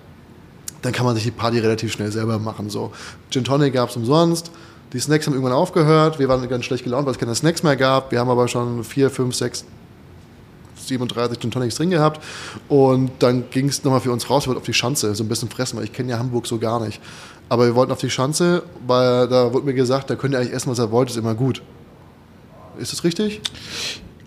dann 0.83 0.90
kann 0.92 1.07
man 1.07 1.14
sich 1.14 1.23
die 1.23 1.31
Party 1.31 1.61
relativ 1.61 1.92
schnell 1.92 2.11
selber 2.11 2.40
machen. 2.40 2.69
So. 2.69 2.90
Gin 3.31 3.45
Tonic 3.45 3.75
gab 3.75 3.90
es 3.90 3.97
umsonst. 3.97 4.51
Die 4.92 4.99
Snacks 4.99 5.27
haben 5.27 5.35
irgendwann 5.35 5.55
aufgehört. 5.57 6.19
Wir 6.19 6.29
waren 6.29 6.49
ganz 6.49 6.64
schlecht 6.64 6.83
gelaunt, 6.83 7.07
weil 7.07 7.12
es 7.12 7.19
keine 7.21 7.37
Snacks 7.37 7.62
mehr 7.62 7.77
gab. 7.77 8.11
Wir 8.11 8.19
haben 8.19 8.29
aber 8.31 8.49
schon 8.49 8.83
vier, 8.83 9.09
fünf, 9.09 9.37
sechs, 9.37 9.64
37 10.87 11.38
Gin 11.38 11.51
Tonics 11.51 11.75
drin 11.77 11.90
gehabt. 11.90 12.22
Und 12.68 13.11
dann 13.20 13.44
ging 13.51 13.68
es 13.68 13.85
nochmal 13.85 14.01
für 14.01 14.12
uns 14.12 14.29
raus. 14.29 14.44
Wir 14.44 14.49
wollten 14.49 14.61
auf 14.61 14.66
die 14.66 14.75
Schanze 14.75 15.14
so 15.14 15.25
ein 15.25 15.29
bisschen 15.29 15.49
fressen, 15.49 15.77
weil 15.77 15.85
ich 15.85 15.92
kenne 15.92 16.11
ja 16.11 16.18
Hamburg 16.18 16.46
so 16.46 16.59
gar 16.59 16.85
nicht. 16.85 17.01
Aber 17.49 17.66
wir 17.66 17.75
wollten 17.75 17.92
auf 17.92 18.01
die 18.01 18.11
Schanze, 18.11 18.62
weil 18.87 19.29
da 19.29 19.53
wurde 19.53 19.66
mir 19.66 19.75
gesagt, 19.75 20.11
da 20.11 20.16
könnt 20.16 20.35
ihr 20.35 20.38
eigentlich 20.38 20.53
essen, 20.53 20.70
was 20.70 20.81
ihr 20.81 20.90
wollt, 20.90 21.11
ist 21.11 21.16
immer 21.16 21.35
gut. 21.35 21.62
Ist 22.79 22.92
das 22.92 23.05
richtig? 23.05 23.40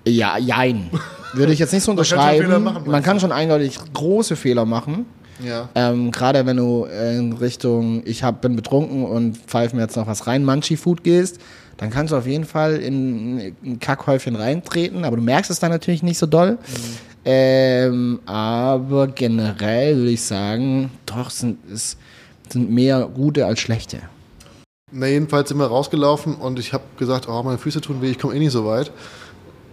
Ja, 0.08 0.38
jein. 0.38 0.90
Würde 1.34 1.54
ich 1.54 1.60
jetzt 1.60 1.74
nicht 1.74 1.84
so 1.84 1.94
Man 1.94 1.98
kann 1.98 2.06
schon 2.06 2.18
unterschreiben. 2.18 2.64
Machen, 2.64 2.90
Man 2.90 3.04
kann 3.04 3.20
schon 3.20 3.32
eindeutig 3.32 3.78
große 3.94 4.36
Fehler 4.36 4.66
machen. 4.66 5.06
Ja. 5.44 5.70
Ähm, 5.76 6.12
Gerade 6.12 6.46
wenn 6.46 6.58
du 6.58 6.86
in 6.86 7.34
Richtung, 7.34 8.02
ich 8.06 8.24
hab, 8.24 8.42
bin 8.42 8.56
betrunken 8.56 9.06
und 9.06 9.38
pfeife 9.38 9.76
mir 9.76 9.84
jetzt 9.84 9.96
noch 9.96 10.08
was 10.08 10.28
rein, 10.28 10.44
Munchie-Food 10.44 11.04
gehst, 11.04 11.40
dann 11.80 11.90
kannst 11.90 12.12
du 12.14 12.18
auf 12.18 12.28
jeden 12.28 12.44
Fall 12.46 12.76
in 12.76 13.54
ein 13.64 13.80
Kackhäufchen 13.80 14.36
reintreten, 14.36 15.06
aber 15.06 15.16
du 15.16 15.24
merkst 15.24 15.50
es 15.50 15.60
dann 15.60 15.72
natürlich 15.72 16.04
nicht 16.04 16.18
so 16.18 16.26
doll. 16.26 16.58
Ähm, 17.26 18.20
aber 18.26 19.08
generell 19.08 19.96
würde 19.98 20.12
ich 20.12 20.22
sagen, 20.24 20.92
doch, 21.06 21.30
sind, 21.30 21.58
es 21.72 21.98
sind 22.50 22.70
mehr 22.72 23.10
gute 23.14 23.46
als 23.46 23.60
schlechte. 23.60 24.00
Na, 24.92 25.08
jedenfalls 25.08 25.50
sind 25.50 25.58
wir 25.58 25.68
rausgelaufen 25.68 26.36
und 26.36 26.60
ich 26.60 26.74
habe 26.74 26.84
gesagt, 26.98 27.28
oh, 27.30 27.44
meine 27.44 27.58
Füße 27.58 27.80
tun 27.82 28.02
weh, 28.02 28.12
ich 28.12 28.20
komme 28.20 28.36
eh 28.36 28.40
nicht 28.40 28.52
so 28.52 28.66
weit. 28.66 28.92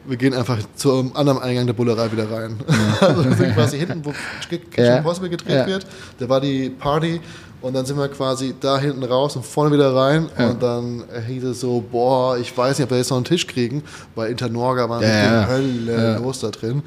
Wir 0.08 0.16
gehen 0.16 0.34
einfach 0.34 0.58
zum 0.76 1.16
anderen 1.16 1.40
Eingang 1.40 1.66
der 1.66 1.72
Bullerei 1.74 2.12
wieder 2.12 2.30
rein. 2.30 2.60
also 3.00 3.24
wir 3.24 3.34
sind 3.34 3.54
quasi 3.54 3.78
hinten, 3.78 4.04
wo 4.04 4.12
Kitchen 4.48 4.84
Ja. 4.84 4.98
Impossible 4.98 5.28
gedreht 5.30 5.56
Ja. 5.56 5.66
wird. 5.66 5.86
Da 6.20 6.28
war 6.28 6.40
die 6.40 6.70
Party 6.70 7.20
und 7.62 7.74
dann 7.74 7.84
sind 7.86 7.98
wir 7.98 8.08
quasi 8.08 8.54
da 8.60 8.78
hinten 8.78 9.02
raus 9.02 9.34
und 9.36 9.44
vorne 9.44 9.72
wieder 9.72 9.94
rein. 9.94 10.28
Und 10.38 10.62
dann 10.62 11.04
hieß 11.26 11.44
es 11.44 11.60
so, 11.60 11.82
boah, 11.90 12.36
ich 12.38 12.56
weiß 12.56 12.78
nicht, 12.78 12.84
ob 12.84 12.90
wir 12.90 12.98
jetzt 12.98 13.10
noch 13.10 13.16
einen 13.16 13.24
Tisch 13.24 13.46
kriegen, 13.46 13.82
weil 14.14 14.30
Internorga 14.30 14.88
war 14.88 15.02
Ja, 15.02 15.08
ja. 15.42 15.48
Hölle 15.48 16.12
Ja. 16.12 16.18
los 16.18 16.40
da 16.40 16.50
drin. 16.50 16.82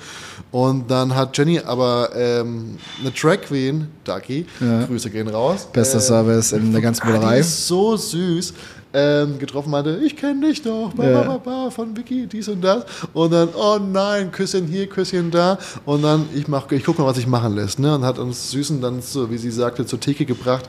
Und 0.51 0.89
dann 0.89 1.15
hat 1.15 1.37
Jenny 1.37 1.59
aber 1.59 2.09
ähm, 2.15 2.77
eine 3.01 3.11
Drag 3.11 3.41
Queen, 3.41 3.87
Ducky, 4.03 4.45
Grüße 4.87 5.09
gehen 5.09 5.27
raus. 5.27 5.67
Bester 5.71 5.97
äh, 5.97 6.01
Service 6.01 6.51
in 6.53 6.71
der 6.71 6.81
ganzen 6.81 7.03
Ah, 7.03 7.05
die 7.11 7.17
Bullerei. 7.17 7.39
ist 7.39 7.67
so 7.67 7.95
süß. 7.97 8.53
Ähm, 8.91 9.37
getroffen 9.37 9.69
meinte, 9.69 10.01
ich 10.03 10.15
kenne 10.15 10.47
dich 10.47 10.63
doch, 10.63 10.93
ba, 10.95 11.07
Ja. 11.07 11.21
ba, 11.21 11.37
ba, 11.37 11.69
von 11.69 11.95
Vicky, 11.95 12.25
dies 12.25 12.49
und 12.49 12.61
das. 12.61 12.85
Und 13.13 13.31
dann, 13.31 13.49
oh 13.55 13.77
nein, 13.77 14.31
Küsschen 14.31 14.65
hier, 14.65 14.87
Küsschen 14.87 15.29
da. 15.29 15.59
Und 15.85 16.01
dann, 16.01 16.25
ich, 16.33 16.47
mach, 16.47 16.71
ich 16.71 16.83
guck 16.83 16.97
mal, 16.97 17.05
was 17.05 17.19
ich 17.19 17.27
machen 17.27 17.53
lässt. 17.55 17.77
Ne? 17.77 17.93
Und 17.93 18.03
hat 18.03 18.17
uns 18.17 18.49
Süßen 18.49 18.81
dann, 18.81 18.99
so 19.03 19.29
wie 19.29 19.37
sie 19.37 19.51
sagte, 19.51 19.85
zur 19.85 19.99
Theke 19.99 20.25
gebracht. 20.25 20.65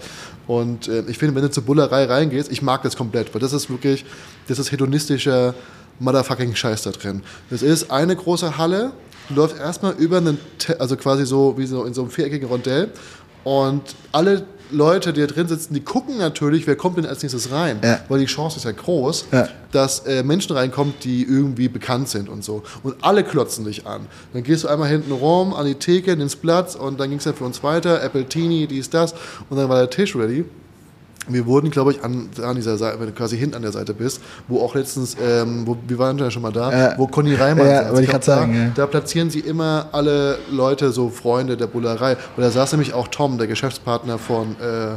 Und 0.46 0.86
äh, 0.88 1.02
ich 1.08 1.16
finde, 1.16 1.34
wenn 1.34 1.42
du 1.42 1.50
zur 1.50 1.62
Bullerei 1.62 2.04
reingehst, 2.04 2.52
ich 2.52 2.60
mag 2.60 2.82
das 2.82 2.94
komplett, 2.94 3.32
weil 3.32 3.40
das 3.40 3.54
ist 3.54 3.70
wirklich, 3.70 4.04
das 4.48 4.58
ist 4.58 4.70
hedonistischer 4.70 5.54
motherfucking 5.98 6.54
Scheiß 6.54 6.82
da 6.82 6.90
drin. 6.90 7.22
Das 7.48 7.62
ist 7.62 7.90
eine 7.90 8.16
große 8.16 8.58
Halle, 8.58 8.92
du 9.30 9.34
läufst 9.36 9.58
erstmal 9.58 9.94
über 9.94 10.18
einen, 10.18 10.38
also 10.78 10.96
quasi 10.96 11.24
so 11.24 11.56
wie 11.56 11.64
so 11.66 11.84
in 11.84 11.94
so 11.94 12.02
einem 12.02 12.10
viereckigen 12.10 12.48
Rondell. 12.48 12.90
Und 13.44 13.82
alle 14.12 14.44
Leute, 14.72 15.12
die 15.12 15.20
da 15.20 15.26
drin 15.26 15.48
sitzen, 15.48 15.74
die 15.74 15.80
gucken 15.80 16.18
natürlich, 16.18 16.66
wer 16.66 16.76
kommt 16.76 16.96
denn 16.98 17.06
als 17.06 17.22
nächstes 17.22 17.50
rein. 17.52 17.78
Ja. 17.82 18.00
Weil 18.08 18.20
die 18.20 18.26
Chance 18.26 18.56
ist 18.58 18.64
ja 18.64 18.72
groß, 18.72 19.26
Ja. 19.32 19.48
dass 19.72 20.00
äh, 20.06 20.22
Menschen 20.22 20.56
reinkommen, 20.56 20.94
die 21.04 21.22
irgendwie 21.24 21.68
bekannt 21.68 22.08
sind 22.08 22.28
und 22.28 22.44
so. 22.44 22.62
Und 22.82 22.96
alle 23.02 23.24
klotzen 23.24 23.64
dich 23.64 23.86
an. 23.86 24.06
Dann 24.32 24.42
gehst 24.42 24.64
du 24.64 24.68
einmal 24.68 24.88
hinten 24.88 25.12
rum, 25.12 25.54
an 25.54 25.66
die 25.66 25.74
Theke, 25.74 26.12
ins 26.12 26.36
Platz 26.36 26.74
und 26.74 26.98
dann 27.00 27.08
ging 27.10 27.18
es 27.18 27.24
dann 27.24 27.34
für 27.34 27.44
uns 27.44 27.62
weiter. 27.62 28.02
Apple 28.02 28.24
Teenie, 28.26 28.66
dies, 28.66 28.90
das. 28.90 29.14
Und 29.48 29.56
dann 29.56 29.68
war 29.68 29.78
der 29.78 29.90
Tisch 29.90 30.14
ready. 30.16 30.44
Wir 31.32 31.46
wurden, 31.46 31.70
glaube 31.70 31.92
ich, 31.92 32.02
an, 32.04 32.28
an 32.42 32.56
dieser 32.56 32.76
Seite, 32.76 32.98
wenn 33.00 33.06
du 33.06 33.12
quasi 33.12 33.36
hinten 33.38 33.56
an 33.56 33.62
der 33.62 33.72
Seite 33.72 33.94
bist, 33.94 34.20
wo 34.48 34.60
auch 34.60 34.74
letztens, 34.74 35.16
ähm, 35.22 35.66
wo, 35.66 35.76
wir 35.86 35.98
waren 35.98 36.18
ja 36.18 36.30
schon 36.30 36.42
mal 36.42 36.52
da, 36.52 36.72
Ja. 36.72 36.94
wo 36.98 37.06
Conny 37.06 37.34
Reimann 37.34 37.66
Ja, 37.66 37.82
saß. 37.84 37.88
wollte 37.92 38.02
ich 38.04 38.10
glaub, 38.10 38.24
sagen, 38.24 38.52
da, 38.52 38.58
ja. 38.60 38.70
da 38.74 38.86
platzieren 38.86 39.30
sie 39.30 39.40
immer 39.40 39.88
alle 39.92 40.38
Leute, 40.50 40.90
so 40.92 41.08
Freunde 41.10 41.56
der 41.56 41.66
Bullerei. 41.66 42.16
Und 42.36 42.42
da 42.42 42.50
saß 42.50 42.72
nämlich 42.72 42.94
auch 42.94 43.08
Tom, 43.08 43.38
der 43.38 43.46
Geschäftspartner 43.46 44.18
von, 44.18 44.56
äh, 44.60 44.92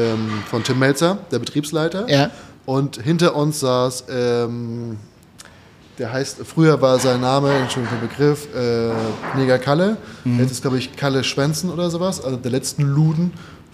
ähm, 0.00 0.30
von 0.48 0.62
Tim 0.62 0.78
Melzer, 0.78 1.18
der 1.30 1.38
Betriebsleiter. 1.38 2.08
Ja. 2.08 2.30
Und 2.66 3.00
hinter 3.02 3.34
uns 3.34 3.60
saß, 3.60 4.04
ähm, 4.10 4.96
der 5.98 6.12
heißt, 6.12 6.38
früher 6.46 6.80
war 6.80 6.98
sein 6.98 7.20
Name, 7.20 7.52
Entschuldigung 7.52 7.98
für 7.98 8.06
den 8.06 8.08
Begriff, 8.08 8.48
äh, 8.54 9.38
Neger 9.38 9.58
Kalle. 9.58 9.96
Mhm. 10.24 10.38
Jetzt 10.38 10.52
ist, 10.52 10.62
glaube 10.62 10.78
ich, 10.78 10.96
Kalle 10.96 11.24
Schwänzen 11.24 11.70
oder 11.70 11.90
sowas, 11.90 12.24
also 12.24 12.36
der 12.36 12.50
letzten 12.50 12.82
Luden 12.84 13.32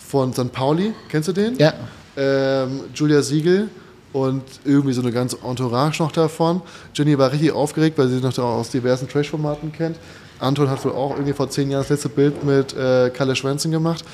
von 0.09 0.33
St. 0.33 0.53
Pauli. 0.53 0.93
Kennst 1.09 1.29
du 1.29 1.33
den? 1.33 1.57
Ja. 1.59 1.75
ähm, 2.17 2.81
Julia 2.95 3.23
Siegel 3.23 3.69
und 4.13 4.43
irgendwie 4.65 4.93
so 4.93 5.03
eine 5.03 5.13
ganze 5.13 5.39
Entourage 5.45 6.03
noch 6.03 6.13
davon. 6.13 6.63
Jenny 6.95 7.19
war 7.19 7.33
richtig 7.33 7.53
aufgeregt, 7.53 7.99
weil 7.99 8.09
sie 8.09 8.21
noch 8.21 8.37
aus 8.39 8.71
diversen 8.71 9.09
Trash-Formaten 9.09 9.73
kennt. 9.73 9.97
Anton 10.39 10.69
hat 10.69 10.85
wohl 10.85 10.93
auch 10.93 11.13
irgendwie 11.13 11.33
vor 11.33 11.49
zehn 11.49 11.71
Jahren 11.71 11.83
das 11.83 11.91
letzte 11.91 12.09
Bild 12.11 12.45
mit 12.45 12.75
äh, 12.77 13.11
Kalle 13.11 13.35
Schwänzen 13.35 13.71
gemacht. 13.71 14.05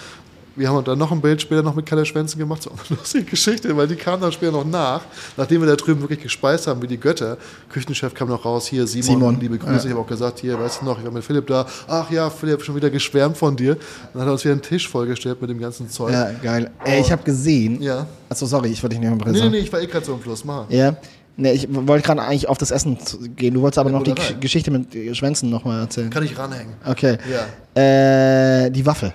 Wir 0.55 0.69
haben 0.69 0.85
dann 0.85 0.99
noch 0.99 1.11
ein 1.13 1.21
Bild 1.21 1.41
später 1.41 1.63
noch 1.63 1.75
mit 1.75 1.87
Kalle 1.87 2.05
Schwänzen 2.05 2.39
gemacht. 2.39 2.63
So 2.63 2.71
eine 2.71 2.99
lustige 2.99 3.25
Geschichte, 3.25 3.75
weil 3.77 3.89
die 3.89 3.97
kam 3.97 4.21
dann 4.21 4.33
später 4.33 4.53
noch 4.53 4.65
nach. 4.65 5.01
Nachdem 5.37 5.63
wir 5.63 5.69
da 5.69 5.77
drüben 5.77 6.01
wirklich 6.03 6.21
gespeist 6.21 6.67
haben 6.67 6.83
wie 6.83 6.87
die 6.87 6.99
Götter. 6.99 7.39
Küchenchef 7.71 8.13
kam 8.15 8.29
noch 8.29 8.45
raus. 8.45 8.67
Hier, 8.67 8.87
Simon, 8.87 9.07
Simon. 9.07 9.41
liebe 9.41 9.57
Grüße. 9.59 9.73
Ja. 9.73 9.85
Ich 9.85 9.91
habe 9.91 10.01
auch 10.01 10.07
gesagt, 10.07 10.41
hier, 10.41 10.59
weißt 10.59 10.83
du 10.83 10.85
noch, 10.85 10.99
ich 10.99 11.05
war 11.05 11.11
mit 11.13 11.25
Philipp 11.25 11.47
da. 11.47 11.67
Ach 11.89 12.11
ja, 12.11 12.29
Philipp, 12.29 12.63
schon 12.63 12.75
wieder 12.77 12.91
geschwärmt 12.91 13.37
von 13.37 13.57
dir. 13.57 13.77
Dann 14.13 14.23
hat 14.23 14.29
er 14.29 14.33
uns 14.33 14.45
wieder 14.45 14.53
einen 14.53 14.63
Tisch 14.63 14.89
vollgestellt 14.89 15.41
mit 15.41 15.49
dem 15.51 15.59
ganzen 15.59 15.89
Zeug. 15.89 16.13
Ja, 16.13 16.31
geil. 16.43 16.71
Ey, 16.85 17.01
ich 17.01 17.11
habe 17.11 17.23
gesehen. 17.23 17.81
Ja. 17.81 18.07
Achso, 18.29 18.45
sorry, 18.47 18.69
ich 18.69 18.83
wollte 18.83 18.97
dich 18.97 19.01
nicht 19.01 19.13
unterbrechen. 19.13 19.45
nee, 19.45 19.51
nee, 19.51 19.59
ich 19.65 19.73
war 19.73 19.81
eh 19.81 19.87
gerade 19.87 20.05
so 20.05 20.13
im 20.15 20.21
Fluss. 20.21 20.45
Mach. 20.45 20.69
Ja. 20.69 20.97
Nee, 21.35 21.53
ich 21.53 21.67
wollte 21.71 22.07
gerade 22.07 22.21
eigentlich 22.21 22.47
auf 22.47 22.59
das 22.59 22.71
Essen 22.71 22.99
gehen. 23.37 23.55
Du 23.55 23.63
wolltest 23.63 23.79
aber 23.79 23.91
Ja, 23.91 23.97
noch 23.97 24.05
die. 24.05 24.13
Gesch- 24.13 24.39
Geschichte 24.39 24.71
mit 24.71 24.95
äh, 24.95 25.15
Schwänzen 25.15 25.49
nochmal 25.49 25.81
erzählen. 25.81 26.11
Kann 26.11 26.23
ich 26.25 26.37
ranhängen. 26.37 26.75
Okay. 26.85 27.17
Ja. 27.75 27.81
Äh, 28.67 28.71
die 28.71 28.85
Waffel, 28.85 29.15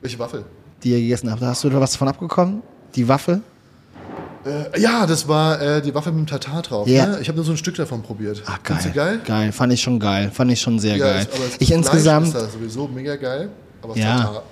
Welche 0.00 0.18
Waffel? 0.18 0.44
Die 0.82 0.90
ihr 0.92 1.00
gegessen 1.00 1.30
habt. 1.30 1.42
Hast 1.42 1.64
du 1.64 1.70
da 1.70 1.80
was 1.80 1.92
davon 1.92 2.08
abgekommen? 2.08 2.62
Die 2.94 3.06
Waffel? 3.08 3.42
Äh, 4.46 4.80
ja, 4.80 5.04
das 5.06 5.26
war 5.28 5.60
äh, 5.60 5.82
die 5.82 5.94
Waffe 5.94 6.10
mit 6.12 6.20
dem 6.20 6.26
Tatar 6.26 6.62
drauf. 6.62 6.86
Ja. 6.88 7.06
Ne? 7.06 7.18
Ich 7.20 7.28
habe 7.28 7.36
nur 7.36 7.44
so 7.44 7.52
ein 7.52 7.56
Stück 7.56 7.74
davon 7.74 8.02
probiert. 8.02 8.42
Ah, 8.46 8.52
geil. 8.52 8.58
Findest 8.64 8.86
du 8.88 8.92
geil? 8.92 9.20
Geil, 9.24 9.52
fand 9.52 9.72
ich 9.72 9.82
schon 9.82 9.98
geil. 9.98 10.30
Fand 10.32 10.50
ich 10.52 10.60
schon 10.60 10.78
sehr 10.78 10.96
Ja, 10.96 11.04
geil. 11.06 11.22
ist- 11.22 11.32
aber 11.34 11.44
ich 11.58 11.70
insgesamt. 11.72 12.28
Ist 12.28 12.34
das 12.36 12.52
sowieso 12.52 12.86
mega 12.88 13.16
geil. 13.16 13.50
Aber 13.82 13.96
Ja. 13.96 14.16
Tatar, 14.18 14.42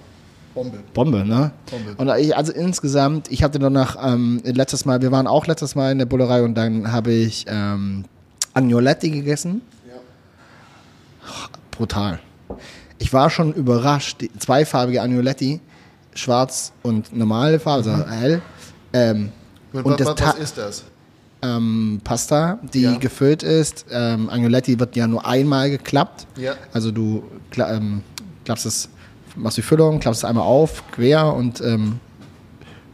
Bombe. 0.55 0.79
Bombe, 0.95 1.25
ne? 1.25 1.53
Bombe. 1.71 1.95
Und 2.12 2.19
ich, 2.19 2.37
also 2.37 2.51
insgesamt, 2.53 3.31
ich 3.31 3.43
hatte 3.43 3.59
danach 3.59 3.97
ähm, 4.03 4.41
letztes 4.45 4.85
Mal, 4.87 5.03
wir 5.03 5.12
waren 5.12 5.27
auch 5.27 5.47
letztes 5.47 5.75
Mal 5.75 5.93
in 5.93 5.99
der 5.99 6.07
Bullerei 6.07 6.43
und 6.43 6.55
dann 6.55 6.91
habe 6.93 7.12
ich 7.12 7.45
ähm, 7.49 8.05
Agnoletti 8.55 9.11
gegessen. 9.11 9.61
Brutal. 11.71 12.21
Ich 12.99 13.12
war 13.12 13.29
schon 13.29 13.53
überrascht, 13.53 14.23
die 14.23 14.31
zweifarbige 14.39 15.03
Agnoletti, 15.03 15.61
schwarz 16.16 16.72
und 16.83 17.14
normale 17.16 17.59
Farbe, 17.61 17.90
also 17.90 18.11
hell. 18.11 18.42
Ähm, 18.92 19.31
Und, 19.72 19.85
und 19.85 19.92
wa- 19.92 19.96
das 20.14 20.20
was 20.20 20.38
ist 20.38 20.59
das? 20.59 20.85
ähm, 21.42 22.00
Pasta, 22.02 22.59
die 22.72 22.83
Ja. 22.83 22.96
gefüllt 22.96 23.42
ist. 23.42 23.87
Ähm, 23.90 24.29
Agnoletti 24.31 24.79
wird 24.81 24.96
ja 24.96 25.07
nur 25.07 25.24
einmal 25.26 25.70
geklappt. 25.70 26.26
Ja. 26.37 26.55
Also 26.72 26.90
du 26.90 27.22
kla 27.50 27.74
ähm, 27.74 28.02
klappst 28.44 28.66
es, 28.66 28.88
machst 29.37 29.59
die 29.59 29.62
Füllung, 29.62 30.00
klappst 30.00 30.20
es 30.22 30.24
einmal 30.24 30.44
auf, 30.44 30.83
quer 30.92 31.33
und 31.35 31.61
ähm, 31.61 32.00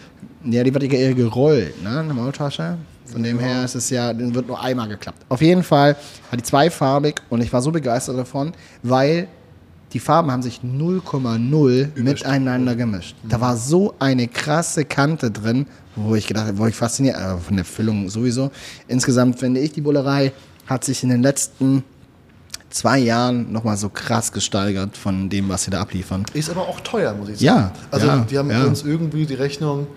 Ja, 0.45 0.63
die 0.63 0.73
wird 0.73 0.83
ja 0.83 0.89
eher 0.99 1.13
gerollt, 1.13 1.83
ne? 1.83 1.99
Eine 1.99 2.13
Maultasche. 2.13 2.77
Von 3.11 3.23
dem 3.23 3.39
her 3.39 3.65
ist 3.65 3.75
es 3.75 3.89
ja, 3.89 4.13
den 4.13 4.33
wird 4.35 4.47
nur 4.47 4.61
einmal 4.61 4.87
geklappt. 4.87 5.25
Auf 5.29 5.41
jeden 5.41 5.63
Fall 5.63 5.95
war 6.29 6.37
die 6.37 6.43
zweifarbig 6.43 7.15
und 7.29 7.41
ich 7.41 7.51
war 7.51 7.61
so 7.61 7.71
begeistert 7.71 8.17
davon, 8.17 8.53
weil 8.83 9.27
die 9.93 9.99
Farben 9.99 10.31
haben 10.31 10.43
sich 10.43 10.61
0,0 10.61 11.99
miteinander 11.99 12.75
gemischt. 12.75 13.15
Da 13.27 13.41
war 13.41 13.57
so 13.57 13.95
eine 13.97 14.27
krasse 14.27 14.85
Kante 14.85 15.31
drin, 15.31 15.65
wo 15.95 16.15
ich 16.15 16.27
gedacht 16.27 16.47
habe, 16.47 16.57
wo 16.57 16.67
ich 16.67 16.75
fasziniert, 16.75 17.15
aber 17.15 17.39
von 17.39 17.55
der 17.55 17.65
Füllung 17.65 18.09
sowieso. 18.09 18.51
Insgesamt 18.87 19.39
finde 19.39 19.59
ich, 19.61 19.71
die 19.71 19.81
Bullerei 19.81 20.31
hat 20.67 20.83
sich 20.83 21.01
in 21.03 21.09
den 21.09 21.23
letzten 21.23 21.83
zwei 22.69 22.99
Jahren 22.99 23.51
nochmal 23.51 23.77
so 23.77 23.89
krass 23.89 24.31
gesteigert 24.31 24.95
von 24.95 25.29
dem, 25.29 25.49
was 25.49 25.63
sie 25.63 25.71
da 25.71 25.81
abliefern. 25.81 26.23
Ist 26.33 26.49
aber 26.51 26.61
auch 26.61 26.79
teuer, 26.81 27.13
muss 27.13 27.29
ich 27.29 27.39
sagen. 27.39 27.45
Ja, 27.45 27.71
Also 27.89 28.07
ja, 28.07 28.25
die 28.29 28.37
haben 28.37 28.51
ja. 28.51 28.63
uns 28.63 28.83
irgendwie 28.83 29.25
die 29.25 29.33
Rechnung 29.33 29.87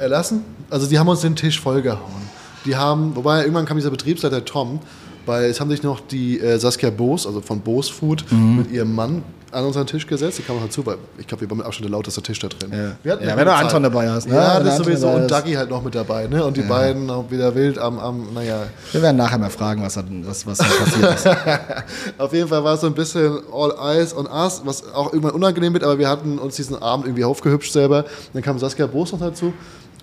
erlassen. 0.00 0.44
Also 0.70 0.86
die 0.86 0.98
haben 0.98 1.08
uns 1.08 1.20
den 1.20 1.36
Tisch 1.36 1.60
vollgehauen. 1.60 2.28
Die 2.64 2.76
haben, 2.76 3.14
wobei 3.16 3.40
irgendwann 3.40 3.66
kam 3.66 3.76
dieser 3.76 3.90
Betriebsleiter 3.90 4.44
Tom, 4.44 4.80
weil 5.26 5.44
es 5.44 5.60
haben 5.60 5.70
sich 5.70 5.82
noch 5.82 6.00
die 6.00 6.40
äh, 6.40 6.58
Saskia 6.58 6.90
Boos, 6.90 7.26
also 7.26 7.40
von 7.40 7.60
Boos 7.60 7.88
Food, 7.88 8.24
Mhm. 8.30 8.56
mit 8.58 8.70
ihrem 8.72 8.94
Mann 8.94 9.22
an 9.52 9.64
unseren 9.64 9.84
Tisch 9.86 10.06
gesetzt. 10.06 10.38
Die 10.38 10.42
kam 10.42 10.58
auch 10.58 10.62
dazu, 10.62 10.84
weil 10.86 10.96
ich 11.18 11.26
glaube, 11.26 11.40
wir 11.40 11.50
waren 11.50 11.58
mit 11.58 11.66
Abstand 11.66 11.84
der 11.86 11.90
lauteste 11.90 12.22
Tisch 12.22 12.38
da 12.38 12.46
drin. 12.48 12.70
Ja. 12.72 12.92
Wir 13.02 13.12
hatten 13.12 13.26
Ja, 13.26 13.36
wenn 13.36 13.46
du 13.46 13.52
Anton 13.52 13.82
dabei 13.82 14.08
hast, 14.08 14.28
ne? 14.28 14.34
Ja, 14.36 14.58
Wenn 14.58 14.66
das 14.66 14.76
sowieso. 14.76 15.08
Und. 15.08 15.28
Dagi 15.28 15.54
halt 15.54 15.70
noch 15.70 15.82
mit 15.82 15.94
dabei. 15.94 16.26
Ne? 16.28 16.44
Und 16.44 16.56
die 16.56 16.62
beiden 16.62 17.10
auch 17.10 17.28
wieder 17.32 17.52
wild 17.56 17.76
am, 17.78 17.98
am 17.98 18.32
naja, 18.32 18.62
Wir 18.92 19.02
werden 19.02 19.16
nachher 19.16 19.38
mal 19.38 19.50
fragen, 19.50 19.82
was, 19.82 19.94
da- 19.94 20.04
was, 20.24 20.46
was 20.46 20.58
passiert 20.58 21.14
ist. 21.14 21.26
Auf 22.18 22.32
jeden 22.32 22.46
Fall 22.48 22.62
war 22.62 22.74
es 22.74 22.80
so 22.82 22.86
ein 22.86 22.94
bisschen 22.94 23.40
all 23.52 23.74
eyes 23.96 24.16
on 24.16 24.26
us, 24.26 24.62
was 24.64 24.84
auch 24.94 25.12
irgendwann 25.12 25.32
unangenehm 25.34 25.72
wird, 25.72 25.82
aber 25.84 25.98
wir 25.98 26.08
hatten 26.08 26.38
uns 26.38 26.54
diesen 26.56 26.80
Abend 26.80 27.06
irgendwie 27.06 27.24
aufgehübscht 27.24 27.72
selber. 27.72 28.04
Dann 28.32 28.42
kam 28.42 28.58
Saskia 28.58 28.86
Boos 28.86 29.10
noch 29.12 29.20
dazu 29.20 29.52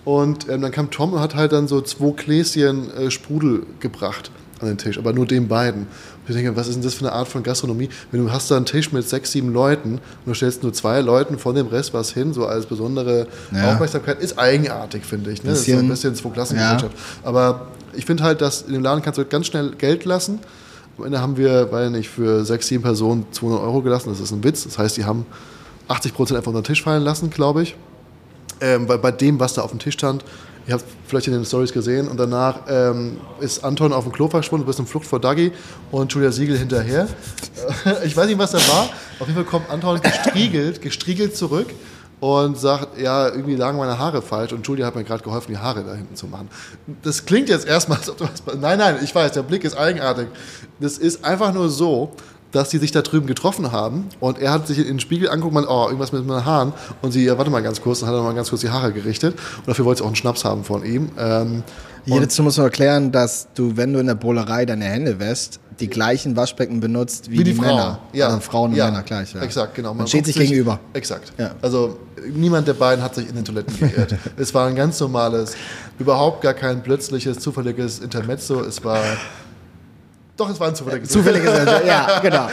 und 0.04 0.48
ähm, 0.48 0.62
dann 0.62 0.70
kam 0.72 0.90
Tom 0.90 1.12
und 1.12 1.20
hat 1.20 1.34
halt 1.34 1.52
dann 1.52 1.68
so 1.68 1.80
zwei 1.80 2.10
Gläschen 2.12 2.90
äh, 2.96 3.10
Sprudel 3.10 3.64
gebracht 3.80 4.30
an 4.60 4.68
den 4.68 4.78
Tisch, 4.78 4.98
aber 4.98 5.12
nur 5.12 5.26
den 5.26 5.46
beiden. 5.48 5.82
Und 5.82 5.88
ich 6.28 6.34
denke, 6.34 6.56
was 6.56 6.66
ist 6.68 6.74
denn 6.74 6.82
das 6.82 6.94
für 6.94 7.04
eine 7.06 7.12
Art 7.12 7.28
von 7.28 7.42
Gastronomie? 7.42 7.88
Wenn 8.10 8.24
du 8.24 8.32
hast 8.32 8.50
da 8.50 8.56
einen 8.56 8.66
Tisch 8.66 8.92
mit 8.92 9.08
sechs, 9.08 9.30
sieben 9.32 9.52
Leuten 9.52 9.92
und 9.94 10.00
du 10.26 10.34
stellst 10.34 10.62
nur 10.62 10.72
zwei 10.72 11.00
Leuten 11.00 11.38
von 11.38 11.54
dem 11.54 11.68
Rest 11.68 11.94
was 11.94 12.10
hin, 12.12 12.32
so 12.32 12.44
als 12.46 12.66
besondere 12.66 13.28
Ja. 13.54 13.72
Aufmerksamkeit, 13.72 14.20
ist 14.20 14.38
eigenartig, 14.38 15.04
finde 15.04 15.30
ich. 15.30 15.42
Ne? 15.44 15.50
Das 15.50 15.60
ist 15.60 15.66
so 15.66 15.72
ein 15.72 15.88
Bisschen- 15.88 16.12
bisschen 16.12 16.14
Zwei-Klassen-Gesellschaft. 16.16 16.92
Aber 17.22 17.68
ich 17.94 18.04
finde 18.04 18.24
halt, 18.24 18.40
dass 18.40 18.62
in 18.62 18.72
dem 18.72 18.82
Laden 18.82 19.00
kannst 19.02 19.18
du 19.18 19.24
ganz 19.24 19.46
schnell 19.46 19.70
Geld 19.78 20.04
lassen. 20.04 20.40
Am 20.98 21.04
Ende 21.04 21.20
haben 21.20 21.36
wir, 21.36 21.70
weil 21.70 21.90
nicht, 21.90 22.08
für 22.08 22.44
sechs, 22.44 22.66
sieben 22.66 22.82
Personen 22.82 23.26
200 23.30 23.62
Euro 23.62 23.80
gelassen. 23.82 24.08
Das 24.10 24.18
ist 24.18 24.32
ein 24.32 24.42
Witz. 24.42 24.64
Das 24.64 24.76
heißt, 24.76 24.96
die 24.96 25.04
haben 25.04 25.24
80 25.86 26.12
Prozent 26.14 26.36
einfach 26.36 26.48
unter 26.50 26.62
den 26.62 26.66
Tisch 26.66 26.82
fallen 26.82 27.04
lassen, 27.04 27.30
glaube 27.30 27.62
ich. 27.62 27.76
Ähm, 28.60 28.88
weil 28.88 28.98
bei 28.98 29.12
dem, 29.12 29.38
was 29.38 29.54
da 29.54 29.62
auf 29.62 29.70
dem 29.70 29.78
Tisch 29.78 29.94
stand, 29.94 30.24
ihr 30.66 30.74
habt 30.74 30.84
vielleicht 31.06 31.26
in 31.26 31.32
den 31.32 31.44
Stories 31.44 31.72
gesehen, 31.72 32.08
und 32.08 32.18
danach 32.18 32.60
ähm, 32.68 33.18
ist 33.40 33.64
Anton 33.64 33.92
auf 33.92 34.04
dem 34.04 34.12
Klo 34.12 34.28
verschwunden, 34.28 34.64
du 34.64 34.66
bist 34.66 34.78
in 34.78 34.86
Flucht 34.86 35.06
vor 35.06 35.20
Dagi 35.20 35.52
und 35.90 36.12
Julia 36.12 36.30
Siegel 36.30 36.58
hinterher. 36.58 37.08
Ich 38.04 38.16
weiß 38.16 38.26
nicht, 38.26 38.38
was 38.38 38.52
da 38.52 38.58
war. 38.58 38.88
Auf 39.18 39.26
jeden 39.26 39.34
Fall 39.34 39.44
kommt 39.44 39.70
Anton 39.70 40.00
gestriegelt, 40.00 40.80
gestriegelt 40.80 41.36
zurück 41.36 41.68
und 42.20 42.58
sagt, 42.58 42.98
ja, 42.98 43.28
irgendwie 43.28 43.54
lagen 43.54 43.78
meine 43.78 43.98
Haare 43.98 44.22
falsch 44.22 44.52
und 44.52 44.66
Julia 44.66 44.86
hat 44.86 44.96
mir 44.96 45.04
gerade 45.04 45.22
geholfen, 45.22 45.52
die 45.52 45.58
Haare 45.58 45.84
da 45.84 45.94
hinten 45.94 46.16
zu 46.16 46.26
machen. 46.26 46.48
Das 47.02 47.24
klingt 47.24 47.48
jetzt 47.48 47.66
erstmal, 47.66 47.98
als 47.98 48.10
ob 48.10 48.18
du 48.18 48.24
was... 48.24 48.42
Nein, 48.56 48.78
nein, 48.78 48.98
ich 49.02 49.14
weiß, 49.14 49.32
der 49.32 49.42
Blick 49.42 49.64
ist 49.64 49.76
eigenartig. 49.76 50.28
Das 50.80 50.98
ist 50.98 51.24
einfach 51.24 51.52
nur 51.52 51.68
so, 51.68 52.12
dass 52.52 52.70
die 52.70 52.78
sich 52.78 52.92
da 52.92 53.02
drüben 53.02 53.26
getroffen 53.26 53.72
haben 53.72 54.06
und 54.20 54.38
er 54.38 54.52
hat 54.52 54.66
sich 54.66 54.78
in 54.78 54.86
den 54.86 55.00
Spiegel 55.00 55.28
angeguckt 55.28 55.54
und 55.54 55.62
meint, 55.62 55.68
oh, 55.70 55.86
irgendwas 55.86 56.12
mit 56.12 56.26
meinen 56.26 56.44
Haaren 56.44 56.72
und 57.02 57.12
sie, 57.12 57.24
ja, 57.24 57.36
warte 57.36 57.50
mal 57.50 57.62
ganz 57.62 57.80
kurz, 57.80 58.00
dann 58.00 58.08
hat 58.08 58.16
er 58.16 58.22
mal 58.22 58.34
ganz 58.34 58.48
kurz 58.50 58.62
die 58.62 58.70
Haare 58.70 58.92
gerichtet 58.92 59.34
und 59.58 59.68
dafür 59.68 59.84
wollte 59.84 59.98
sie 59.98 60.04
auch 60.04 60.08
einen 60.08 60.16
Schnaps 60.16 60.44
haben 60.44 60.64
von 60.64 60.84
ihm. 60.84 61.10
Ähm, 61.18 61.62
Hier 62.04 62.20
dazu 62.20 62.42
muss 62.42 62.56
man 62.56 62.66
erklären, 62.66 63.12
dass 63.12 63.48
du, 63.54 63.76
wenn 63.76 63.92
du 63.92 63.98
in 63.98 64.06
der 64.06 64.14
Bowlerei 64.14 64.64
deine 64.64 64.86
Hände 64.86 65.18
wäscht, 65.18 65.58
die 65.80 65.88
gleichen 65.88 66.36
Waschbecken 66.36 66.80
benutzt 66.80 67.30
wie, 67.30 67.38
wie 67.38 67.44
die, 67.44 67.52
die. 67.52 67.60
Männer. 67.60 68.00
Ja. 68.12 68.28
Also 68.28 68.40
Frauen 68.40 68.70
und 68.70 68.76
ja. 68.76 68.86
Männer 68.86 69.02
gleich. 69.02 69.32
Ja. 69.34 69.42
Exakt, 69.42 69.74
genau. 69.74 69.94
Man, 69.94 70.06
steht 70.06 70.24
guckt 70.24 70.34
sich 70.34 70.48
gegenüber. 70.48 70.80
Exakt. 70.92 71.32
Ja. 71.38 71.54
Also 71.62 71.98
niemand 72.34 72.66
der 72.66 72.74
beiden 72.74 73.02
hat 73.04 73.14
sich 73.14 73.28
in 73.28 73.34
den 73.34 73.44
Toiletten 73.44 73.78
geirrt. 73.78 74.14
es 74.36 74.52
war 74.54 74.66
ein 74.66 74.74
ganz 74.74 74.98
normales, 75.00 75.54
überhaupt 75.98 76.42
gar 76.42 76.54
kein 76.54 76.82
plötzliches, 76.82 77.38
zufälliges 77.38 78.00
Intermezzo. 78.00 78.62
Es 78.62 78.82
war. 78.84 79.02
Doch, 80.38 80.48
es 80.48 80.60
war 80.60 80.68
ein 80.68 80.74
zufälliges. 80.76 81.08
Zufälliges, 81.08 81.52
ja, 81.84 82.20
genau. 82.20 82.48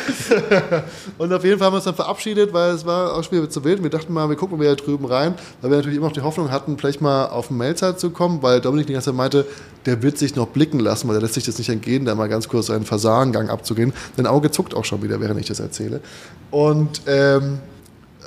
Und 1.20 1.32
auf 1.32 1.44
jeden 1.44 1.60
Fall 1.60 1.68
haben 1.68 1.74
wir 1.74 1.78
uns 1.78 1.86
dann 1.86 1.94
verabschiedet, 1.94 2.52
weil 2.52 2.72
es 2.72 2.84
war 2.84 3.14
auch 3.14 3.24
schon 3.24 3.38
wieder 3.38 3.48
zu 3.48 3.64
wild. 3.64 3.84
Wir 3.84 3.92
dachten 3.92 4.12
mal, 4.12 4.28
wir 4.28 4.36
gucken 4.36 4.58
mal 4.58 4.64
wieder 4.64 4.76
drüben 4.76 5.06
rein, 5.06 5.36
weil 5.62 5.70
wir 5.70 5.78
natürlich 5.78 5.98
immer 5.98 6.08
noch 6.08 6.14
die 6.14 6.22
Hoffnung 6.22 6.50
hatten, 6.50 6.80
vielleicht 6.80 7.00
mal 7.00 7.28
auf 7.28 7.50
den 7.50 7.58
Melzer 7.58 7.96
zu 7.96 8.10
kommen, 8.10 8.42
weil 8.42 8.60
Dominik 8.60 8.88
die 8.88 8.94
ganze 8.94 9.12
Zeit 9.12 9.16
meinte, 9.16 9.46
der 9.86 10.02
wird 10.02 10.18
sich 10.18 10.36
noch 10.36 10.48
blicken 10.48 10.80
lassen, 10.80 11.08
weil 11.08 11.14
der 11.14 11.22
lässt 11.22 11.36
sich 11.36 11.44
das 11.44 11.60
nicht 11.60 11.70
entgehen, 11.70 12.06
da 12.06 12.16
mal 12.16 12.28
ganz 12.28 12.50
kurz 12.50 12.72
einen 12.72 12.86
Fasanengang 12.86 13.50
abzugehen. 13.50 13.94
Dein 14.18 14.26
Auge 14.26 14.50
zuckt 14.50 14.74
auch 14.74 14.84
schon 14.84 15.04
wieder, 15.04 15.22
während 15.22 15.40
ich 15.40 15.46
das 15.46 15.60
erzähle. 15.60 16.02
Und 16.50 17.04
ähm, 17.06 17.60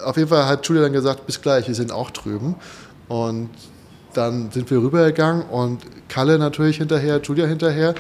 auf 0.05 0.17
jeden 0.17 0.29
Fall 0.29 0.47
hat 0.47 0.65
Julia 0.69 0.85
dann 0.85 0.93
gesagt, 0.93 1.27
bis 1.27 1.43
gleich, 1.43 1.67
wir 1.67 1.75
sind 1.75 1.91
auch 1.91 2.13
drüben. 2.13 2.55
Und 3.09 3.51
dann 4.15 4.53
sind 4.53 4.71
wir 4.71 4.79
rübergegangen 4.79 5.43
und 5.47 5.81
Kalle 6.09 6.39
natürlich 6.39 6.77
hinterher, 6.77 7.21
Julia 7.21 7.47
hinterher. 7.47 7.97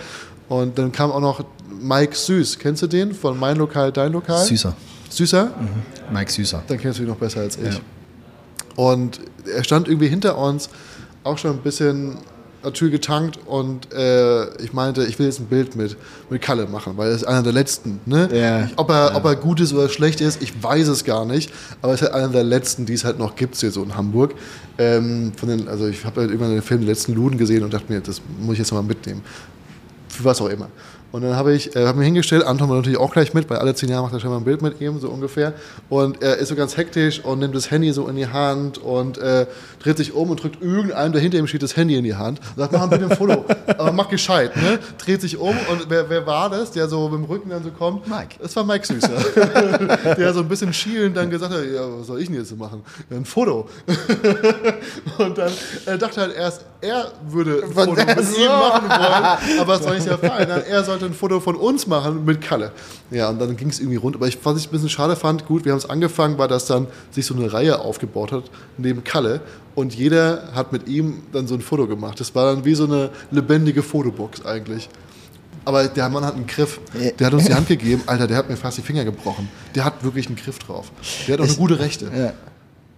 Und 0.48 0.78
dann 0.78 0.92
kam 0.92 1.10
auch 1.10 1.20
noch 1.20 1.44
Mike 1.80 2.16
Süß. 2.16 2.58
Kennst 2.58 2.82
du 2.82 2.86
den 2.86 3.12
von 3.12 3.38
Mein 3.38 3.56
Lokal, 3.56 3.92
Dein 3.92 4.12
Lokal? 4.12 4.44
Süßer. 4.44 4.74
Süßer? 5.10 5.50
Mike 6.12 6.32
Süßer. 6.32 6.62
Dann 6.66 6.78
kennst 6.78 6.98
du 6.98 7.02
ihn 7.02 7.08
noch 7.08 7.16
besser 7.16 7.40
als 7.40 7.56
ich. 7.56 7.74
Ja. 7.74 7.80
Und 8.76 9.20
er 9.52 9.64
stand 9.64 9.88
irgendwie 9.88 10.08
hinter 10.08 10.38
uns, 10.38 10.70
auch 11.24 11.36
schon 11.36 11.52
ein 11.52 11.62
bisschen 11.62 12.18
natürlich 12.62 12.92
getankt 12.92 13.38
und 13.46 13.92
äh, 13.92 14.62
ich 14.62 14.72
meinte, 14.72 15.04
ich 15.04 15.18
will 15.18 15.26
jetzt 15.26 15.38
ein 15.38 15.46
Bild 15.46 15.76
mit, 15.76 15.96
mit 16.28 16.42
Kalle 16.42 16.66
machen, 16.66 16.94
weil 16.96 17.10
er 17.10 17.14
ist 17.14 17.24
einer 17.24 17.42
der 17.42 17.52
letzten. 17.52 18.00
Ne? 18.04 18.66
Ich, 18.68 18.78
ob, 18.78 18.90
er, 18.90 19.14
ob 19.14 19.24
er 19.24 19.36
gut 19.36 19.60
ist 19.60 19.72
oder 19.72 19.88
schlecht 19.88 20.20
ist, 20.20 20.42
ich 20.42 20.60
weiß 20.62 20.88
es 20.88 21.04
gar 21.04 21.24
nicht, 21.24 21.52
aber 21.82 21.92
er 21.92 21.94
ist 21.94 22.02
halt 22.02 22.14
einer 22.14 22.28
der 22.28 22.44
letzten, 22.44 22.84
die 22.84 22.94
es 22.94 23.04
halt 23.04 23.18
noch 23.18 23.36
gibt 23.36 23.56
hier 23.56 23.70
so 23.70 23.82
in 23.82 23.96
Hamburg. 23.96 24.34
Ähm, 24.76 25.32
von 25.36 25.48
den, 25.48 25.68
also 25.68 25.86
ich 25.86 26.04
habe 26.04 26.20
halt 26.20 26.30
irgendwann 26.30 26.52
den 26.52 26.62
Film 26.62 26.80
Die 26.80 26.86
letzten 26.86 27.14
Luden 27.14 27.38
gesehen 27.38 27.62
und 27.62 27.72
dachte 27.72 27.92
mir, 27.92 28.00
das 28.00 28.20
muss 28.40 28.54
ich 28.54 28.58
jetzt 28.60 28.72
mal 28.72 28.82
mitnehmen 28.82 29.22
für 30.18 30.24
was 30.24 30.40
auch 30.40 30.48
immer. 30.48 30.68
Und 31.10 31.22
dann 31.22 31.36
habe 31.36 31.54
ich 31.54 31.74
äh, 31.74 31.86
hab 31.86 31.96
mir 31.96 32.04
hingestellt, 32.04 32.44
Anton 32.44 32.68
war 32.68 32.76
natürlich 32.76 32.98
auch 32.98 33.12
gleich 33.12 33.32
mit, 33.32 33.48
weil 33.48 33.58
alle 33.58 33.74
zehn 33.74 33.88
Jahre 33.88 34.02
macht 34.02 34.12
er 34.12 34.20
schon 34.20 34.30
mal 34.30 34.36
ein 34.36 34.44
Bild 34.44 34.60
mit 34.60 34.80
ihm, 34.80 34.98
so 35.00 35.08
ungefähr. 35.08 35.54
Und 35.88 36.22
er 36.22 36.36
ist 36.36 36.48
so 36.48 36.54
ganz 36.54 36.76
hektisch 36.76 37.24
und 37.24 37.38
nimmt 37.38 37.54
das 37.54 37.70
Handy 37.70 37.92
so 37.92 38.08
in 38.08 38.16
die 38.16 38.26
Hand 38.26 38.78
und 38.78 39.16
äh, 39.18 39.46
dreht 39.82 39.96
sich 39.96 40.12
um 40.12 40.30
und 40.30 40.42
drückt 40.42 40.62
irgendeinem, 40.62 41.12
der 41.12 41.20
hinter 41.20 41.38
ihm 41.38 41.46
steht, 41.46 41.62
das 41.62 41.76
Handy 41.76 41.96
in 41.96 42.04
die 42.04 42.14
Hand. 42.14 42.40
Und 42.40 42.58
sagt, 42.58 42.72
mach 42.72 42.88
bitte 42.88 43.06
ein 43.06 43.16
Foto. 43.16 43.44
Aber 43.78 43.92
mach 43.92 44.08
gescheit, 44.08 44.54
ne? 44.56 44.78
Dreht 44.98 45.22
sich 45.22 45.38
um 45.38 45.56
und 45.70 45.88
wer, 45.88 46.10
wer 46.10 46.26
war 46.26 46.50
das, 46.50 46.72
der 46.72 46.88
so 46.88 47.08
mit 47.08 47.20
dem 47.20 47.24
Rücken 47.24 47.50
dann 47.50 47.64
so 47.64 47.70
kommt? 47.70 48.06
Mike. 48.06 48.36
Das 48.40 48.54
war 48.56 48.64
Mike 48.64 48.86
Süßer. 48.86 49.08
der 50.16 50.34
so 50.34 50.40
ein 50.40 50.48
bisschen 50.48 50.72
schielend 50.72 51.16
dann 51.16 51.30
gesagt 51.30 51.52
hat, 51.54 51.64
ja, 51.64 51.86
was 51.98 52.06
soll 52.06 52.20
ich 52.20 52.26
denn 52.26 52.36
jetzt 52.36 52.50
so 52.50 52.56
machen? 52.56 52.82
Ja, 53.08 53.16
ein 53.16 53.24
Foto. 53.24 53.68
und 55.18 55.38
dann 55.38 55.52
äh, 55.86 55.96
dachte 55.96 56.20
halt 56.20 56.36
erst, 56.36 56.64
er 56.80 57.12
würde 57.28 57.62
ein 57.64 57.72
Foto 57.72 57.92
mit 57.92 58.08
ihm 58.08 58.48
machen 58.48 58.88
wollen, 58.88 59.60
aber 59.60 59.74
es 59.74 59.84
war 59.84 59.94
nicht 59.94 60.06
der 60.06 60.18
Fall. 60.18 60.46
Nein, 60.46 60.62
er 60.68 60.84
sollte 60.98 61.12
ein 61.12 61.16
Foto 61.16 61.40
von 61.40 61.56
uns 61.56 61.86
machen 61.86 62.24
mit 62.24 62.40
Kalle. 62.40 62.72
Ja, 63.10 63.28
und 63.30 63.40
dann 63.40 63.56
ging 63.56 63.68
es 63.68 63.78
irgendwie 63.78 63.96
rund. 63.96 64.16
Aber 64.16 64.26
ich, 64.26 64.38
was 64.44 64.58
ich 64.58 64.68
ein 64.68 64.70
bisschen 64.70 64.88
schade 64.88 65.16
fand, 65.16 65.46
gut, 65.46 65.64
wir 65.64 65.72
haben 65.72 65.78
es 65.78 65.88
angefangen, 65.88 66.38
war, 66.38 66.48
dass 66.48 66.66
dann 66.66 66.88
sich 67.10 67.26
so 67.26 67.34
eine 67.34 67.52
Reihe 67.52 67.78
aufgebaut 67.80 68.32
hat 68.32 68.44
neben 68.76 69.04
Kalle 69.04 69.40
und 69.74 69.94
jeder 69.94 70.48
hat 70.54 70.72
mit 70.72 70.88
ihm 70.88 71.22
dann 71.32 71.46
so 71.46 71.54
ein 71.54 71.60
Foto 71.60 71.86
gemacht. 71.86 72.18
Das 72.20 72.34
war 72.34 72.54
dann 72.54 72.64
wie 72.64 72.74
so 72.74 72.84
eine 72.84 73.10
lebendige 73.30 73.82
Fotobox 73.82 74.44
eigentlich. 74.44 74.88
Aber 75.64 75.86
der 75.86 76.08
Mann 76.08 76.24
hat 76.24 76.34
einen 76.34 76.46
Griff. 76.46 76.80
Der 77.18 77.26
hat 77.26 77.34
uns 77.34 77.44
die 77.44 77.54
Hand 77.54 77.68
gegeben. 77.68 78.02
Alter, 78.06 78.26
der 78.26 78.38
hat 78.38 78.48
mir 78.48 78.56
fast 78.56 78.78
die 78.78 78.82
Finger 78.82 79.04
gebrochen. 79.04 79.48
Der 79.74 79.84
hat 79.84 80.02
wirklich 80.02 80.26
einen 80.26 80.36
Griff 80.36 80.58
drauf. 80.58 80.90
Der 81.26 81.34
hat 81.34 81.40
auch 81.40 81.48
eine 81.48 81.56
gute 81.56 81.78
Rechte. 81.78 82.06
Ja. 82.06 82.32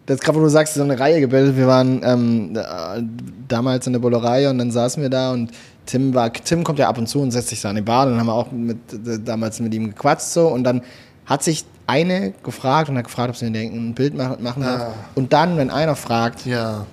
Das 0.06 0.16
ist 0.16 0.24
gerade, 0.24 0.38
wo 0.38 0.42
du 0.42 0.48
sagst, 0.48 0.74
so 0.74 0.82
eine 0.82 0.98
Reihe 0.98 1.20
gebildet. 1.20 1.56
Wir 1.56 1.66
waren 1.68 2.00
ähm, 2.02 2.56
äh, 2.56 3.02
damals 3.46 3.86
in 3.86 3.92
der 3.92 4.00
Bullerei 4.00 4.48
und 4.48 4.58
dann 4.58 4.70
saßen 4.70 5.02
wir 5.02 5.10
da 5.10 5.32
und 5.32 5.52
Tim 5.86 6.14
war, 6.14 6.32
Tim 6.32 6.62
kommt 6.64 6.78
ja 6.78 6.88
ab 6.88 6.98
und 6.98 7.08
zu 7.08 7.20
und 7.20 7.30
setzt 7.30 7.48
sich 7.48 7.60
da 7.60 7.70
an 7.70 7.76
die 7.76 7.82
Bar. 7.82 8.06
Dann 8.06 8.18
haben 8.18 8.26
wir 8.26 8.34
auch 8.34 8.50
mit, 8.52 8.78
äh, 8.92 9.18
damals 9.18 9.60
mit 9.60 9.74
ihm 9.74 9.88
gequatscht 9.88 10.26
so 10.26 10.48
und 10.48 10.64
dann 10.64 10.82
hat 11.26 11.42
sich 11.42 11.64
eine 11.86 12.32
gefragt 12.44 12.88
und 12.88 12.96
hat 12.96 13.04
gefragt, 13.04 13.30
ob 13.30 13.36
sie 13.36 13.46
ein 13.46 13.94
Bild 13.94 14.14
machen, 14.14 14.62
darf. 14.62 14.82
Ah. 14.82 14.94
Und 15.14 15.32
dann, 15.32 15.56
wenn 15.56 15.70
einer 15.70 15.96
fragt, 15.96 16.46
Ja. 16.46 16.86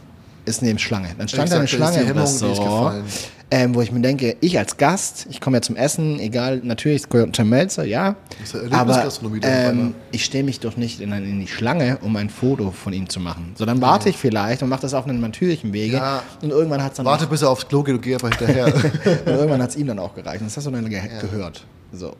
ist 0.46 0.62
neben 0.62 0.80
Schlange. 0.80 1.10
Dann 1.18 1.28
stand 1.28 1.52
Exakt, 1.52 1.52
da 1.52 1.58
eine 1.58 1.68
Schlange 1.68 2.10
im 2.10 2.18
Restaurant. 2.18 3.04
Ähm, 3.50 3.76
wo 3.76 3.82
ich 3.82 3.92
mir 3.92 4.02
denke, 4.02 4.36
ich 4.42 4.58
als 4.60 4.78
Gast, 4.78 5.28
ich 5.30 5.40
komme 5.40 5.58
ja 5.58 5.62
zum 5.62 5.76
Essen, 5.78 6.20
egal, 6.20 6.60
natürlich, 6.64 7.04
es 7.04 7.10
gehört 7.10 7.34
Tim 7.34 7.50
Melzer, 7.50 7.86
ja, 7.86 8.16
ja 8.54 8.62
aber 8.72 9.06
ähm, 9.44 9.44
einmal. 9.44 9.94
ich 10.12 10.26
stelle 10.26 10.44
mich 10.44 10.60
doch 10.60 10.76
nicht 10.76 11.00
in, 11.00 11.12
in 11.14 11.40
die 11.40 11.48
Schlange, 11.48 11.98
um 12.02 12.16
ein 12.18 12.30
Foto 12.30 12.72
von 12.72 12.92
ihm 12.92 13.08
zu 13.10 13.20
machen. 13.20 13.54
So, 13.56 13.66
dann 13.66 13.82
warte 13.82 14.10
ich 14.10 14.18
vielleicht 14.18 14.64
und 14.64 14.70
mache 14.70 14.82
das 14.82 14.94
auf 14.94 15.06
einem 15.06 15.22
natürlichen 15.22 15.72
Wege 15.72 15.98
Ja. 15.98 16.24
und 16.42 16.50
irgendwann 16.50 16.84
hat 16.84 16.92
es 16.92 16.98
dann 16.98 17.06
Warte, 17.06 17.26
auch, 17.26 17.30
bis 17.30 17.42
er 17.42 17.50
aufs 17.50 17.68
Klo 17.68 17.84
geht 17.84 17.96
und 17.96 18.02
geh 18.02 18.16
einfach 18.16 18.30
hinterher. 18.30 18.66
und 19.26 19.28
irgendwann 19.28 19.62
hat's 19.62 19.76
ihm 19.76 19.88
dann 19.88 20.00
auch 20.00 20.14
gereicht. 20.14 20.42
Und 20.42 20.48
das 20.48 20.58
hast 20.58 20.68
du 20.68 20.72
dann 20.72 20.90
ge 20.90 21.02
gehört. 21.22 21.66
So. 21.94 22.14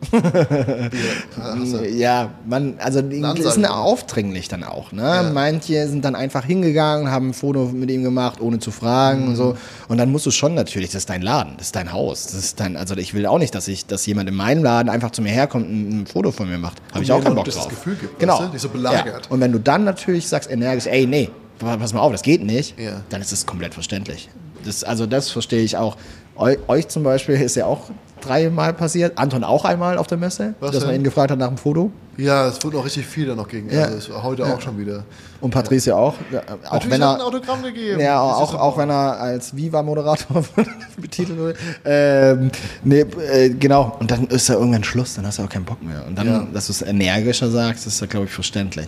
ja, 1.92 2.32
man, 2.48 2.76
also 2.80 3.02
die 3.02 3.22
sind 3.42 3.64
ja. 3.64 3.72
aufdringlich 3.72 4.48
dann 4.48 4.64
auch. 4.64 4.92
Ne? 4.92 5.30
Manche 5.34 5.88
sind 5.88 6.06
dann 6.06 6.16
einfach 6.16 6.46
hingegangen, 6.46 7.12
haben 7.12 7.30
ein 7.30 7.34
Foto 7.34 7.66
mit 7.66 7.90
ihm 7.92 8.04
gemacht, 8.04 8.40
ohne 8.42 8.60
zu 8.60 8.72
fragen 8.72 9.24
und 9.26 9.32
Mhm. 9.32 9.36
so. 9.36 9.58
Und 9.90 9.98
dann 9.98 10.12
musst 10.12 10.26
du 10.26 10.32
schon 10.32 10.54
natürlich, 10.54 10.90
das 10.92 11.02
ist 11.02 11.10
dein 11.10 11.22
Laden, 11.22 11.54
das 11.58 11.68
ist 11.68 11.76
dein 11.76 11.92
Haus, 11.92 12.26
das 12.28 12.36
ist 12.36 12.60
dein, 12.60 12.78
also 12.78 12.96
ich 12.96 13.14
will 13.14 13.26
auch 13.26 13.40
nicht, 13.40 13.54
dass 13.56 13.68
ich, 13.68 13.86
dass 13.86 14.06
jemand 14.06 14.30
in 14.30 14.36
meinem 14.36 14.64
Laden 14.64 14.90
einfach 14.90 15.12
zu 15.12 15.22
mir 15.22 15.32
herkommt 15.32 15.68
und 15.68 16.02
ein 16.02 16.08
Foto 16.08 16.32
von 16.32 16.50
mir 16.50 16.58
macht. 16.58 16.78
Habe 16.94 17.04
ich 17.04 17.12
auch 17.12 17.22
keinen 17.24 17.36
Bock 17.36 17.46
das 17.46 17.56
drauf. 17.56 17.68
Gefühl 17.68 17.96
gibt, 17.96 18.20
genau. 18.20 18.40
weißt 18.40 18.54
du? 18.54 18.60
So 18.60 18.70
belagert. 18.70 19.26
Ja. 19.26 19.32
Und 19.32 19.42
wenn 19.42 19.52
du 19.52 19.60
dann 19.60 19.84
natürlich 19.84 20.28
sagst 20.28 20.50
energisch, 20.50 20.88
ey, 20.88 21.06
nee, 21.06 21.30
pass 21.60 21.92
mal 21.94 22.00
auf, 22.00 22.12
das 22.14 22.22
geht 22.22 22.44
nicht, 22.44 22.80
Ja. 22.80 23.02
dann 23.10 23.22
ist 23.22 23.32
es 23.34 23.46
komplett 23.46 23.74
verständlich. 23.74 24.30
Das, 24.64 24.84
also 24.84 25.06
das 25.06 25.30
verstehe 25.30 25.62
ich 25.62 25.76
auch. 25.78 25.98
Eu, 26.40 26.56
euch 26.68 26.88
zum 26.88 27.04
Beispiel 27.04 27.36
ist 27.42 27.56
ja 27.56 27.66
auch 27.66 27.90
dreimal 28.22 28.74
passiert. 28.74 29.18
Anton 29.18 29.44
auch 29.44 29.66
einmal 29.66 29.98
auf 29.98 30.08
der 30.08 30.18
Messe, 30.18 30.54
Was 30.60 30.72
dass 30.72 30.82
man 30.84 30.92
denn? 30.92 31.02
ihn 31.02 31.04
gefragt 31.04 31.32
hat 31.32 31.40
nach 31.40 31.48
dem 31.48 31.58
Foto. 31.58 31.92
Ja, 32.18 32.48
es 32.48 32.64
wurde 32.64 32.78
noch 32.78 32.86
richtig 32.86 33.06
viel 33.06 33.28
da 33.28 33.36
noch 33.36 33.48
gegen. 33.48 33.70
Ja. 33.72 33.84
Also 33.84 34.24
heute 34.24 34.44
auch 34.46 34.60
schon 34.60 34.78
wieder. 34.80 35.04
Und 35.40 35.52
Patrice 35.52 35.96
auch. 35.96 36.16
Ja, 36.32 36.40
auch 36.66 36.74
Natürlich 36.74 36.90
wenn 37.00 37.04
hat 37.06 37.16
ein 37.16 37.20
er, 37.22 37.26
Autogramm 37.28 37.62
gegeben. 37.64 38.00
ja, 38.00 38.20
auch, 38.20 38.52
so- 38.52 38.58
auch 38.58 38.76
wenn 38.78 38.90
er 38.90 39.20
als 39.20 39.56
Viva-Moderator 39.56 40.44
betitelt 41.00 41.38
wurde. 41.38 41.56
Ähm, 41.86 42.52
nee, 42.84 43.02
äh, 43.02 43.50
genau. 43.52 43.96
Und 44.00 44.10
dann 44.10 44.26
ist 44.28 44.50
da 44.50 44.54
irgendwann 44.56 44.84
Schluss, 44.84 45.14
dann 45.14 45.28
hast 45.28 45.38
du 45.38 45.44
auch 45.44 45.50
keinen 45.50 45.66
Bock 45.66 45.84
mehr. 45.84 46.06
Und 46.08 46.18
dann, 46.18 46.28
Ja. 46.28 46.48
dass 46.52 46.66
du 46.68 46.72
es 46.72 46.82
energischer 46.82 47.52
sagst, 47.52 47.86
ist 47.86 48.02
ja, 48.02 48.08
glaube 48.08 48.26
ich, 48.26 48.32
verständlich. 48.32 48.88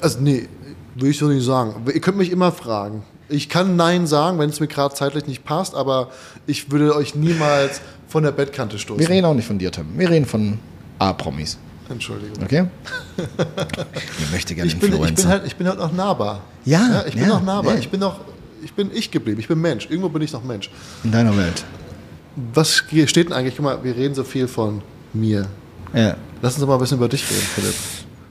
Also 0.00 0.20
nee, 0.20 0.48
will 0.94 1.10
ich 1.10 1.18
so 1.18 1.26
nicht 1.26 1.44
sagen. 1.44 1.74
Ihr 1.92 2.00
könnt 2.00 2.16
mich 2.18 2.30
immer 2.30 2.52
fragen. 2.52 3.02
Ich 3.28 3.48
kann 3.48 3.76
Nein 3.76 4.06
sagen, 4.06 4.38
wenn 4.38 4.48
es 4.50 4.60
mir 4.60 4.68
gerade 4.68 4.94
zeitlich 4.94 5.26
nicht 5.26 5.44
passt, 5.44 5.74
aber 5.74 6.10
ich 6.46 6.70
würde 6.70 6.94
euch 6.96 7.14
niemals 7.14 7.80
von 8.08 8.22
der 8.22 8.32
Bettkante 8.32 8.78
stoßen. 8.78 9.00
Wir 9.00 9.08
reden 9.08 9.26
auch 9.26 9.34
nicht 9.34 9.46
von 9.46 9.58
dir, 9.58 9.70
Tim. 9.70 9.86
Wir 9.98 10.08
reden 10.08 10.24
von 10.24 10.58
A-Promis. 10.98 11.58
Entschuldigung. 11.90 12.42
Okay? 12.42 12.66
ich 14.18 14.30
möchte 14.30 14.54
gerne 14.54 14.68
Ich 14.68 14.78
bin, 14.78 14.92
ich, 14.92 14.98
bin 14.98 15.08
Influencer. 15.08 15.28
halt, 15.28 15.46
ich 15.46 15.56
bin 15.56 15.68
halt 15.68 15.78
noch 15.78 15.92
nahbar. 15.92 16.42
Ja, 16.64 17.04
ich 17.06 17.14
bin 17.14 17.22
ja, 17.22 17.28
noch 17.28 17.42
nahbar. 17.42 17.74
ja. 17.74 17.80
Ich 17.80 17.88
bin 17.88 18.00
noch, 18.00 18.20
ich 18.62 18.72
bin 18.72 18.90
ich 18.92 19.10
geblieben. 19.10 19.40
Ich 19.40 19.48
bin 19.48 19.60
Mensch. 19.60 19.86
Irgendwo 19.90 20.08
bin 20.08 20.22
ich 20.22 20.32
noch 20.32 20.44
Mensch. 20.44 20.70
in 21.04 21.12
deiner 21.12 21.36
Welt. 21.36 21.64
Was 22.54 22.76
steht 22.76 23.16
denn 23.16 23.32
eigentlich? 23.32 23.56
Guck 23.56 23.64
mal, 23.64 23.82
wir 23.82 23.96
reden 23.96 24.14
so 24.14 24.24
viel 24.24 24.48
von 24.48 24.82
mir. 25.12 25.46
Ja. 25.92 26.16
Lass 26.42 26.54
uns 26.54 26.60
doch 26.60 26.68
mal 26.68 26.74
ein 26.74 26.80
bisschen 26.80 26.98
über 26.98 27.08
dich 27.08 27.28
reden, 27.28 27.46
Philipp. 27.54 27.74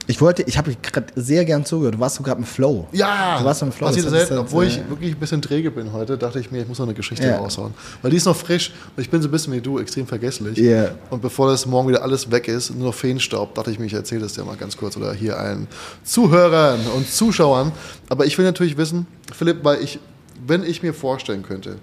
Ich 0.09 0.21
wollte, 0.21 0.41
ich 0.43 0.57
habe 0.57 0.73
gerade 0.81 1.07
sehr 1.15 1.43
gern 1.43 1.65
zugehört. 1.65 1.95
Du 1.95 1.99
warst 1.99 2.15
so 2.15 2.23
gerade 2.23 2.39
im 2.39 2.45
Flow. 2.45 2.87
Ja, 2.93 3.39
Du 3.39 3.45
warst 3.45 3.61
im 3.61 3.71
Flow. 3.73 3.87
passiert 3.87 4.05
Das 4.05 4.13
ist 4.13 4.19
selten. 4.29 4.37
Obwohl 4.37 4.63
äh, 4.63 4.67
ich 4.67 4.89
wirklich 4.89 5.11
ein 5.13 5.19
bisschen 5.19 5.41
träge 5.41 5.69
bin 5.69 5.91
heute, 5.91 6.17
dachte 6.17 6.39
ich 6.39 6.49
mir, 6.49 6.61
ich 6.61 6.67
muss 6.67 6.79
noch 6.79 6.85
eine 6.85 6.93
Geschichte 6.93 7.27
Ja. 7.27 7.37
raushauen. 7.37 7.73
Weil 8.01 8.11
die 8.11 8.17
ist 8.17 8.25
noch 8.25 8.35
frisch 8.35 8.71
und 8.95 9.01
ich 9.03 9.09
bin 9.09 9.21
so 9.21 9.27
ein 9.27 9.31
bisschen 9.31 9.51
wie 9.53 9.59
du, 9.61 9.79
extrem 9.79 10.07
vergesslich. 10.07 10.57
Ja. 10.57 10.91
Und 11.09 11.21
bevor 11.21 11.51
das 11.51 11.65
morgen 11.65 11.89
wieder 11.89 12.03
alles 12.03 12.31
weg 12.31 12.47
ist, 12.47 12.73
nur 12.73 12.87
noch 12.87 12.93
Feenstaub, 12.95 13.53
dachte 13.55 13.69
ich 13.71 13.79
mir, 13.79 13.85
ich 13.85 13.93
erzähle 13.93 14.21
das 14.21 14.33
dir 14.33 14.45
mal 14.45 14.55
ganz 14.55 14.77
kurz 14.77 14.95
oder 14.95 15.13
hier 15.13 15.37
allen 15.37 15.67
Zuhörern 16.03 16.79
und 16.95 17.09
Zuschauern. 17.11 17.71
Aber 18.09 18.25
ich 18.25 18.37
will 18.37 18.45
natürlich 18.45 18.77
wissen, 18.77 19.07
Philipp, 19.35 19.57
weil 19.63 19.81
ich, 19.83 19.99
wenn 20.45 20.63
ich 20.63 20.83
mir 20.83 20.93
vorstellen 20.93 21.43
könnte, 21.43 21.75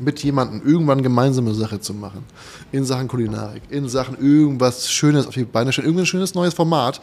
mit 0.00 0.22
jemandem 0.22 0.62
irgendwann 0.64 1.02
gemeinsame 1.02 1.54
Sache 1.54 1.80
zu 1.80 1.94
machen. 1.94 2.24
In 2.72 2.84
Sachen 2.84 3.08
Kulinarik, 3.08 3.62
in 3.70 3.88
Sachen 3.88 4.18
irgendwas 4.18 4.90
Schönes 4.90 5.26
auf 5.26 5.34
die 5.34 5.44
Beine 5.44 5.72
stellen, 5.72 5.86
irgendein 5.88 6.06
schönes 6.06 6.34
neues 6.34 6.54
Format. 6.54 7.00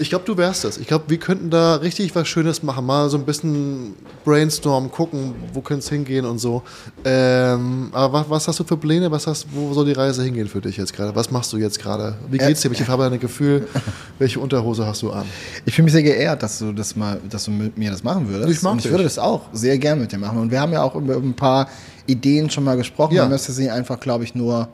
Ich 0.00 0.10
glaube, 0.10 0.24
du 0.24 0.36
wärst 0.36 0.64
das. 0.64 0.78
Ich 0.78 0.86
glaube, 0.86 1.04
wir 1.08 1.18
könnten 1.18 1.50
da 1.50 1.76
richtig 1.76 2.14
was 2.14 2.28
Schönes 2.28 2.62
machen. 2.62 2.86
Mal 2.86 3.10
so 3.10 3.16
ein 3.18 3.24
bisschen 3.24 3.94
brainstormen, 4.24 4.90
gucken, 4.92 5.34
wo 5.52 5.60
könnte 5.60 5.80
es 5.84 5.88
hingehen 5.88 6.24
und 6.24 6.38
so. 6.38 6.62
Ähm, 7.04 7.88
aber 7.92 8.20
was, 8.20 8.30
was 8.30 8.48
hast 8.48 8.60
du 8.60 8.64
für 8.64 8.76
Pläne? 8.76 9.10
Was 9.10 9.26
hast, 9.26 9.46
wo 9.52 9.72
soll 9.74 9.86
die 9.86 9.92
Reise 9.92 10.22
hingehen 10.22 10.46
für 10.46 10.60
dich 10.60 10.76
jetzt 10.76 10.92
gerade? 10.92 11.14
Was 11.16 11.30
machst 11.30 11.52
du 11.52 11.56
jetzt 11.56 11.80
gerade? 11.80 12.14
Wie 12.30 12.38
geht's 12.38 12.60
dir? 12.60 12.70
Welche 12.70 12.84
Farbe 12.84 13.04
hat 13.04 13.12
dein 13.12 13.18
Gefühl? 13.20 13.66
Welche 14.18 14.38
Unterhose 14.38 14.86
hast 14.86 15.02
du 15.02 15.10
an? 15.10 15.24
Ich 15.64 15.74
fühle 15.74 15.84
mich 15.84 15.92
sehr 15.92 16.04
geehrt, 16.04 16.42
dass 16.42 16.60
du 16.60 16.72
das 16.72 16.94
mal, 16.94 17.20
dass 17.28 17.44
du 17.46 17.50
mit 17.50 17.76
mir 17.76 17.90
das 17.90 18.04
machen 18.04 18.28
würdest. 18.28 18.50
Ich 18.50 18.62
mag 18.62 18.72
Und 18.72 18.78
ich 18.78 18.82
dich. 18.84 18.92
würde 18.92 19.04
das 19.04 19.18
auch 19.18 19.42
sehr 19.52 19.78
gern 19.78 20.00
mit 20.00 20.12
dir 20.12 20.18
machen. 20.18 20.38
Und 20.38 20.50
wir 20.50 20.60
haben 20.60 20.72
ja 20.72 20.82
auch 20.82 20.94
über, 20.94 21.14
über 21.14 21.26
ein 21.26 21.34
paar 21.34 21.68
Ideen 22.06 22.48
schon 22.50 22.62
mal 22.62 22.76
gesprochen. 22.76 23.14
Ja. 23.14 23.22
Man 23.22 23.32
müsste 23.32 23.52
sie 23.52 23.68
einfach, 23.68 23.98
glaube 23.98 24.22
ich, 24.24 24.34
nur 24.34 24.68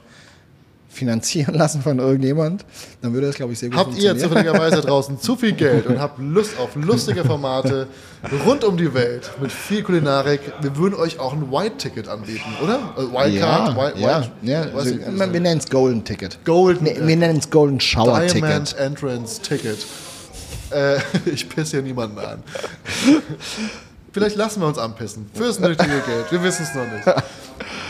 finanzieren 0.95 1.55
lassen 1.59 1.83
von 1.83 1.99
irgendjemand. 1.99 2.65
Dann 3.03 3.13
würde 3.13 3.27
das, 3.27 3.37
glaube 3.37 3.53
ich, 3.53 3.59
sehr 3.59 3.69
gut 3.71 3.79
Habt 3.79 3.99
ihr 3.99 4.11
funktionieren. 4.11 4.31
zufälligerweise 4.31 4.81
draußen 4.87 5.21
zu 5.21 5.37
viel 5.37 5.53
Geld 5.53 5.87
und 5.87 6.01
habt 6.01 6.19
Lust 6.19 6.59
auf 6.59 6.77
lustige 6.77 7.25
Formate 7.25 7.87
rund 8.47 8.65
um 8.65 8.77
die 8.77 8.95
Welt 8.95 9.31
mit 9.41 9.53
viel 9.53 9.83
Kulinarik? 9.83 10.41
Wir 10.61 10.77
würden 10.77 10.95
euch 10.95 11.19
auch 11.19 11.33
ein 11.33 11.51
White-Ticket 11.51 12.09
anbieten, 12.09 12.55
oder? 12.63 12.95
Äh, 12.97 13.01
Wildcard? 13.01 13.33
ja, 13.35 13.77
White, 13.77 13.99
ja, 14.01 14.21
White, 14.21 14.31
ja. 14.43 14.61
Also, 14.75 14.95
ich 14.95 15.01
wir 15.07 15.41
nennen 15.41 15.59
es 15.59 15.69
Golden 15.69 16.05
Ticket. 16.05 16.39
Golden, 16.45 16.85
Nee, 16.85 16.97
wir 17.01 17.17
nennen 17.17 17.39
es 17.39 17.51
Golden 17.51 17.81
Shower 17.81 18.21
Diamond 18.21 18.69
Ticket. 18.69 18.79
Entrance 18.79 19.41
Ticket. 19.43 19.79
Äh, 20.71 20.97
ich 21.27 21.49
pisse 21.49 21.73
hier 21.73 21.83
niemanden 21.83 22.19
an. 22.19 22.43
Vielleicht 24.13 24.37
lassen 24.37 24.61
wir 24.61 24.69
uns 24.69 24.79
anpissen. 24.79 25.29
Fürs 25.35 25.59
nötige 25.59 25.89
Geld. 26.07 26.31
Wir 26.31 26.43
wissen 26.43 26.63
es 26.63 26.75
noch 26.75 26.85
nicht. 26.85 27.05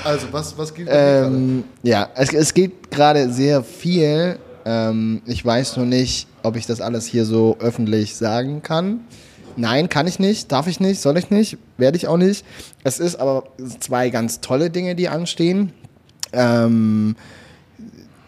Also, 0.04 0.26
was, 0.32 0.56
was 0.58 0.74
geht? 0.74 0.86
Ähm, 0.90 1.64
ja, 1.82 2.08
es, 2.14 2.32
es 2.32 2.54
geht 2.54 2.90
gerade 2.90 3.32
sehr 3.32 3.62
viel. 3.62 4.38
Ähm, 4.66 5.22
ich 5.26 5.44
weiß 5.44 5.76
nur 5.76 5.86
nicht, 5.86 6.28
ob 6.42 6.56
ich 6.56 6.66
das 6.66 6.80
alles 6.80 7.06
hier 7.06 7.24
so 7.24 7.56
öffentlich 7.60 8.16
sagen 8.16 8.62
kann. 8.62 9.00
Nein, 9.56 9.88
kann 9.88 10.06
ich 10.06 10.18
nicht, 10.18 10.50
darf 10.50 10.66
ich 10.66 10.80
nicht, 10.80 11.00
soll 11.00 11.16
ich 11.16 11.30
nicht, 11.30 11.58
werde 11.78 11.96
ich 11.96 12.08
auch 12.08 12.16
nicht. 12.16 12.44
Es 12.82 12.98
ist 12.98 13.16
aber 13.16 13.44
zwei 13.80 14.10
ganz 14.10 14.40
tolle 14.40 14.70
Dinge, 14.70 14.94
die 14.94 15.08
anstehen. 15.08 15.72
Ähm, 16.32 17.14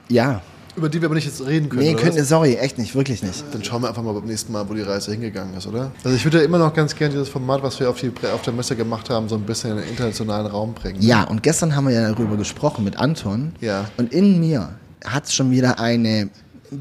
ja, 0.09 0.43
Über 0.77 0.89
die 0.89 1.01
wir 1.01 1.07
aber 1.07 1.15
nicht 1.15 1.27
jetzt 1.27 1.45
reden 1.45 1.69
können. 1.69 1.83
nee, 1.83 1.97
was? 2.01 2.29
sorry, 2.29 2.55
echt 2.57 2.79
nicht, 2.79 2.95
wirklich 2.95 3.23
nicht. 3.23 3.45
Dann 3.53 3.65
schauen 3.65 3.83
wir 3.83 3.89
einfach 3.89 4.03
mal 4.03 4.13
beim 4.13 4.27
nächsten 4.27 4.53
Mal, 4.53 4.69
wo 4.69 4.75
die 4.75 4.83
Reise 4.83 5.13
hingegangen 5.13 5.55
ist, 5.57 5.67
oder? 5.67 5.91
Also 6.05 6.17
ich 6.17 6.25
würde 6.25 6.39
ja 6.39 6.45
immer 6.45 6.59
noch 6.59 6.75
ganz 6.75 6.95
gerne 6.95 7.15
dieses 7.15 7.29
Format, 7.29 7.63
was 7.63 7.81
wir 7.81 7.89
auf, 7.89 8.01
die, 8.01 8.13
auf 8.33 8.43
der 8.43 8.53
Messe 8.53 8.77
gemacht 8.77 9.09
haben, 9.09 9.29
so 9.29 9.37
ein 9.37 9.43
bisschen 9.43 9.71
in 9.71 9.77
den 9.79 9.89
internationalen 9.89 10.47
Raum 10.47 10.75
bringen. 10.75 11.01
Ja, 11.01 11.25
und 11.25 11.43
gestern 11.43 11.75
haben 11.75 11.87
wir 11.89 11.95
ja 11.95 12.13
darüber 12.13 12.37
gesprochen 12.37 12.85
mit 12.85 12.97
Anton. 12.97 13.53
Ja. 13.61 13.87
Und 13.97 14.13
in 14.13 14.39
mir 14.39 14.71
hat 15.05 15.25
es 15.25 15.35
schon 15.35 15.51
wieder 15.51 15.81
eine 15.81 16.29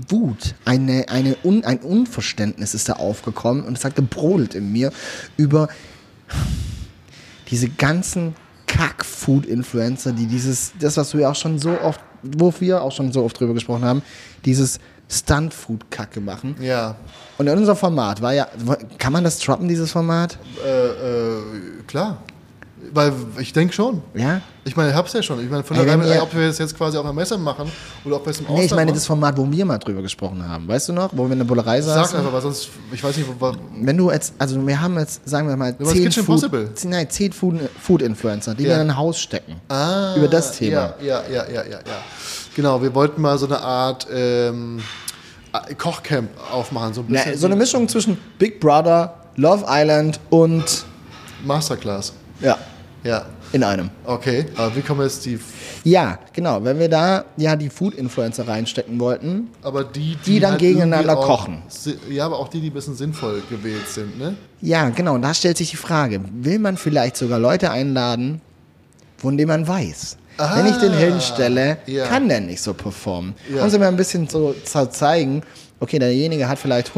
Wut, 0.10 0.56
eine, 0.66 1.10
eine 1.10 1.38
Un, 1.44 1.64
ein 1.64 1.80
Unverständnis 1.80 2.74
ist 2.74 2.90
da 2.90 2.94
aufgekommen 2.94 3.64
und 3.64 3.78
es 3.78 3.86
hat 3.86 3.96
gebrodelt 3.96 4.56
in 4.56 4.72
mir 4.72 4.92
über 5.38 5.68
diese 7.50 7.70
ganzen 7.70 8.36
Kack-Food-Influencer, 8.68 10.12
die 10.12 10.26
dieses, 10.26 10.74
das, 10.80 10.98
was 10.98 11.16
wir 11.16 11.30
auch 11.30 11.36
schon 11.36 11.60
so 11.60 11.80
oft, 11.80 12.02
wo 12.38 12.54
wir 12.60 12.82
auch 12.82 12.92
schon 12.92 13.12
so 13.12 13.24
oft 13.24 13.40
drüber 13.40 13.54
gesprochen 13.54 13.84
haben, 13.86 14.02
dieses 14.46 14.80
Stunt-Food-Kacke 15.10 16.20
machen. 16.20 16.56
Ja, 16.60 16.96
Und 17.38 17.48
in 17.48 17.58
unser 17.58 17.76
Format 17.76 18.22
war 18.22 18.34
ja, 18.34 18.48
kann 18.98 19.14
man 19.14 19.24
das 19.24 19.40
droppen, 19.40 19.68
dieses 19.68 19.92
Format? 19.92 20.38
äh, 20.66 20.88
äh, 20.88 21.42
klar. 21.88 22.18
Weil 22.94 23.14
ich 23.40 23.52
denke 23.54 23.74
schon. 23.74 24.02
Ja? 24.14 24.42
Ich 24.64 24.76
meine, 24.76 24.90
ich 24.92 24.96
hab's 24.96 25.14
ja 25.14 25.22
schon. 25.22 25.44
Ich 25.44 25.50
meine, 25.50 25.64
von 25.64 25.78
Ey, 25.78 25.86
der 25.86 25.98
ihr- 26.16 26.24
ob 26.24 26.34
wir 26.36 26.48
das 26.48 26.58
jetzt 26.58 26.76
quasi 26.78 26.98
auf 26.98 27.04
einer 27.04 27.14
Messe 27.14 27.38
machen 27.38 27.72
oder 28.04 28.16
ob 28.18 28.26
wir 28.26 28.32
es 28.32 28.40
im 28.40 28.46
Ausland 28.46 28.60
Nee, 28.60 28.66
ich 28.66 28.72
meine 28.72 28.86
machen. 28.86 28.96
das 28.96 29.06
Format, 29.06 29.38
wo 29.38 29.50
wir 29.52 29.66
mal 29.66 29.78
drüber 29.78 30.02
gesprochen 30.02 30.48
haben. 30.48 30.68
Weißt 30.68 30.90
du 30.90 30.94
noch? 30.94 31.10
Wo 31.14 31.26
wir 31.26 31.34
in 31.34 31.40
der 31.40 31.46
Bullerei 31.46 31.82
Sag 31.82 31.96
saßen? 32.06 32.20
einfach, 32.20 32.34
weil 32.34 32.42
sonst, 32.42 32.70
ich 32.92 33.04
weiß 33.04 33.18
nicht, 33.18 33.30
wo, 33.40 33.52
Wenn 33.80 33.98
du 33.98 34.12
jetzt, 34.12 34.34
also 34.40 34.66
wir 34.66 34.80
haben 34.82 34.98
jetzt, 34.98 35.28
sagen 35.28 35.48
wir 35.48 35.56
mal, 35.58 35.76
zehn, 35.78 36.12
Food, 36.12 36.50
zehn, 36.76 36.90
nein, 36.90 37.10
zehn 37.10 37.32
Food, 37.34 37.60
Food-Influencer, 37.82 38.56
die 38.56 38.64
Ja. 38.64 38.70
wir 38.70 38.76
in 38.82 38.90
ein 38.90 38.98
Haus 38.98 39.20
stecken. 39.20 39.56
Ah, 39.70 40.16
Über 40.16 40.28
das 40.28 40.54
Thema. 40.54 40.94
Ja, 41.02 41.22
ja, 41.22 41.24
ja, 41.30 41.46
ja, 41.50 41.64
ja, 41.64 41.70
ja. 41.72 41.80
Genau, 42.56 42.82
wir 42.82 42.94
wollten 42.96 43.22
mal 43.22 43.38
so 43.38 43.46
eine 43.46 43.60
Art 43.60 44.08
ähm, 44.12 44.80
Kochcamp 45.78 46.30
aufmachen, 46.52 46.94
so 46.94 47.02
ein 47.02 47.08
bisschen 47.08 47.32
Na, 47.34 47.38
so 47.38 47.46
eine 47.48 47.56
Mischung 47.56 47.88
zwischen 47.88 48.18
Big 48.40 48.60
Brother, 48.60 49.14
Love 49.36 49.66
Island 49.68 50.20
und 50.30 50.86
Masterclass. 51.46 52.14
ja, 52.42 52.58
Ja, 53.06 53.26
in 53.54 53.64
einem. 53.64 53.90
okay. 54.06 54.46
Aber 54.58 54.76
wie 54.76 54.82
kommen 54.82 55.02
jetzt 55.04 55.26
die, 55.26 55.40
Ja, 55.84 56.18
genau. 56.34 56.64
Wenn 56.64 56.80
wir 56.80 56.90
da 56.90 57.24
ja 57.38 57.56
die 57.56 57.70
Food-Influencer 57.70 58.48
reinstecken 58.48 59.00
wollten, 59.00 59.50
aber 59.62 59.84
die, 59.84 60.18
Die 60.26 60.40
dann 60.40 60.58
gegeneinander 60.58 61.14
irgendwie 61.14 61.24
auch 61.24 61.38
kochen. 61.38 61.62
Ja, 62.10 62.26
aber 62.26 62.40
auch 62.40 62.48
die, 62.50 62.60
die 62.60 62.72
ein 62.72 62.74
bisschen 62.74 62.96
sinnvoll 62.96 63.44
gewählt 63.50 63.88
sind, 63.88 64.18
ne? 64.18 64.36
ja, 64.62 64.90
genau. 64.90 65.14
Und 65.14 65.22
da 65.22 65.34
stellt 65.34 65.58
sich 65.58 65.70
die 65.72 65.78
Frage, 65.78 66.20
will 66.34 66.58
man 66.60 66.76
vielleicht 66.78 67.16
sogar 67.16 67.38
Leute 67.40 67.70
einladen, 67.72 68.42
von 69.18 69.38
denen 69.38 69.50
man 69.50 69.68
weiß, 69.68 70.18
wenn 70.56 70.66
ich 70.66 70.76
den 70.78 70.92
hinstelle, 70.94 71.78
ja. 71.86 72.08
kann 72.08 72.28
der 72.28 72.42
nicht 72.42 72.62
so 72.62 72.74
performen. 72.74 73.36
Ja. 73.56 73.64
Und 73.64 73.70
sie 73.70 73.78
mir 73.80 73.88
ein 73.88 73.96
bisschen 73.96 74.28
so 74.28 74.54
zu 74.66 74.90
zeigen, 74.90 75.44
okay, 75.80 75.98
derjenige 76.00 76.50
hat 76.50 76.58
vielleicht 76.60 76.92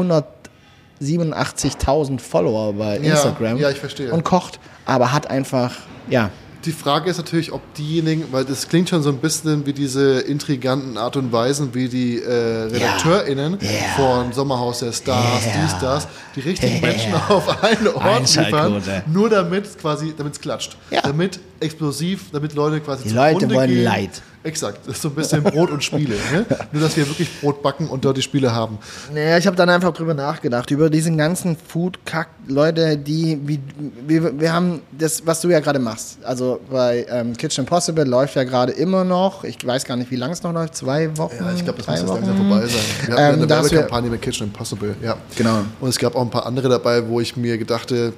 187.000 1.00 2.18
Follower 2.18 2.72
bei 2.72 2.98
Ja, 2.98 3.12
Instagram 3.12 3.58
ja, 3.58 3.70
ich 3.70 3.78
verstehe. 3.78 4.10
und 4.12 4.24
kocht, 4.24 4.58
aber 4.86 5.12
hat 5.12 5.28
einfach, 5.30 5.76
ja, 6.10 6.30
Die 6.64 6.72
Frage 6.72 7.08
ist 7.08 7.18
natürlich, 7.18 7.52
ob 7.52 7.62
diejenigen, 7.74 8.24
weil 8.32 8.44
das 8.44 8.68
klingt 8.68 8.88
schon 8.88 9.00
so 9.02 9.10
ein 9.10 9.18
bisschen 9.18 9.64
wie 9.64 9.72
diese 9.72 10.18
intriganten 10.20 10.98
Art 10.98 11.16
und 11.16 11.32
Weisen, 11.32 11.72
wie 11.72 11.88
die 11.88 12.18
äh, 12.20 12.32
RedakteurInnen 12.64 13.58
Ja. 13.60 13.68
von 13.96 14.32
Sommerhaus 14.32 14.80
der 14.80 14.92
Stars, 14.92 15.46
Ja. 15.46 15.52
dies, 15.62 15.78
das, 15.80 16.08
die 16.34 16.40
richtigen 16.40 16.80
Menschen 16.80 17.14
auf 17.28 17.62
einen 17.62 17.88
Ort 17.88 18.34
liefern, 18.36 18.82
nur 19.06 19.30
damit 19.30 19.78
quasi, 19.80 20.12
damit 20.16 20.32
es 20.34 20.40
klatscht. 20.40 20.76
Ja. 20.90 21.00
Damit 21.02 21.38
explosiv, 21.60 22.30
damit 22.32 22.54
Leute 22.54 22.80
quasi 22.80 23.04
Die 23.08 23.14
Leute 23.14 23.48
wollen 23.54 23.70
gehen. 23.70 23.84
Leid. 23.84 24.22
Exakt, 24.44 24.86
das 24.86 24.96
ist 24.96 25.02
so 25.02 25.08
ein 25.08 25.14
bisschen 25.14 25.42
Brot 25.42 25.70
und 25.70 25.82
Spiele. 25.82 26.14
Ne? 26.32 26.46
Nur, 26.72 26.82
dass 26.82 26.96
wir 26.96 27.06
wirklich 27.08 27.28
Brot 27.40 27.62
backen 27.62 27.88
und 27.88 28.04
dort 28.04 28.16
die 28.16 28.22
Spiele 28.22 28.54
haben. 28.54 28.78
Naja, 29.12 29.36
ich 29.36 29.46
habe 29.46 29.56
dann 29.56 29.68
einfach 29.68 29.92
drüber 29.92 30.14
nachgedacht, 30.14 30.70
über 30.70 30.88
diesen 30.90 31.18
ganzen 31.18 31.56
Food-Kack-Leute, 31.56 32.96
die, 32.96 33.40
wie, 33.44 33.60
wir, 34.06 34.38
wir 34.40 34.52
haben 34.52 34.80
das, 34.96 35.26
was 35.26 35.40
du 35.40 35.48
ja 35.48 35.60
gerade 35.60 35.78
machst. 35.78 36.18
Also 36.22 36.60
bei 36.70 37.04
ähm, 37.10 37.36
Kitchen 37.36 37.64
Impossible 37.64 38.04
läuft 38.04 38.36
ja 38.36 38.44
gerade 38.44 38.72
immer 38.72 39.04
noch, 39.04 39.44
ich 39.44 39.64
weiß 39.66 39.84
gar 39.84 39.96
nicht, 39.96 40.10
wie 40.10 40.16
lange 40.16 40.32
es 40.32 40.42
noch 40.42 40.52
läuft, 40.52 40.76
zwei 40.76 41.16
Wochen? 41.16 41.34
Ja, 41.40 41.52
ich 41.52 41.64
glaube, 41.64 41.78
das 41.78 41.86
muss 41.88 42.00
jetzt 42.00 42.08
langsam 42.08 42.36
vorbei 42.36 42.66
sein. 42.66 42.80
Wir 43.06 43.14
hatten 43.16 43.34
Ähm, 43.34 43.42
eine 43.42 43.48
Werbekampagne 43.48 44.10
mit 44.10 44.22
Kitchen 44.22 44.46
Impossible, 44.46 44.94
ja. 45.02 45.16
Genau. 45.36 45.62
Und 45.80 45.88
es 45.88 45.98
gab 45.98 46.14
auch 46.14 46.22
ein 46.22 46.30
paar 46.30 46.46
andere 46.46 46.68
dabei, 46.68 47.06
wo 47.08 47.20
ich 47.20 47.36
mir 47.36 47.58
gedachte, 47.58 48.12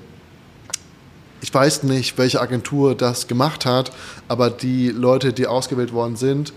ich 1.41 1.53
weiß 1.53 1.84
nicht, 1.84 2.18
welche 2.18 2.41
Agentur 2.41 2.95
das 2.95 3.26
gemacht 3.26 3.64
hat, 3.66 3.93
aber 4.28 4.51
die 4.51 4.88
Leute, 4.91 5.32
die 5.32 5.47
ausgewählt 5.47 5.93
worden 5.93 6.16
sind, 6.16 6.53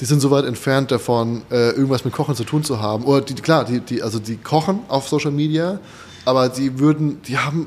die 0.00 0.04
sind 0.04 0.20
so 0.20 0.30
weit 0.30 0.44
entfernt 0.44 0.90
davon, 0.90 1.42
äh, 1.50 1.70
irgendwas 1.70 2.04
mit 2.04 2.12
Kochen 2.14 2.34
zu 2.34 2.44
tun 2.44 2.62
zu 2.64 2.80
haben. 2.80 3.04
Oder 3.04 3.22
die, 3.22 3.34
klar, 3.34 3.64
die, 3.64 3.80
die, 3.80 4.02
also 4.02 4.18
die 4.18 4.36
kochen 4.36 4.80
auf 4.88 5.08
Social 5.08 5.30
Media, 5.30 5.78
aber 6.24 6.48
die 6.48 6.78
würden, 6.78 7.20
die 7.22 7.38
haben 7.38 7.66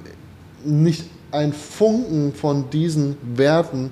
nicht 0.64 1.04
einen 1.32 1.54
Funken 1.54 2.34
von 2.34 2.70
diesen 2.70 3.18
Werten. 3.36 3.92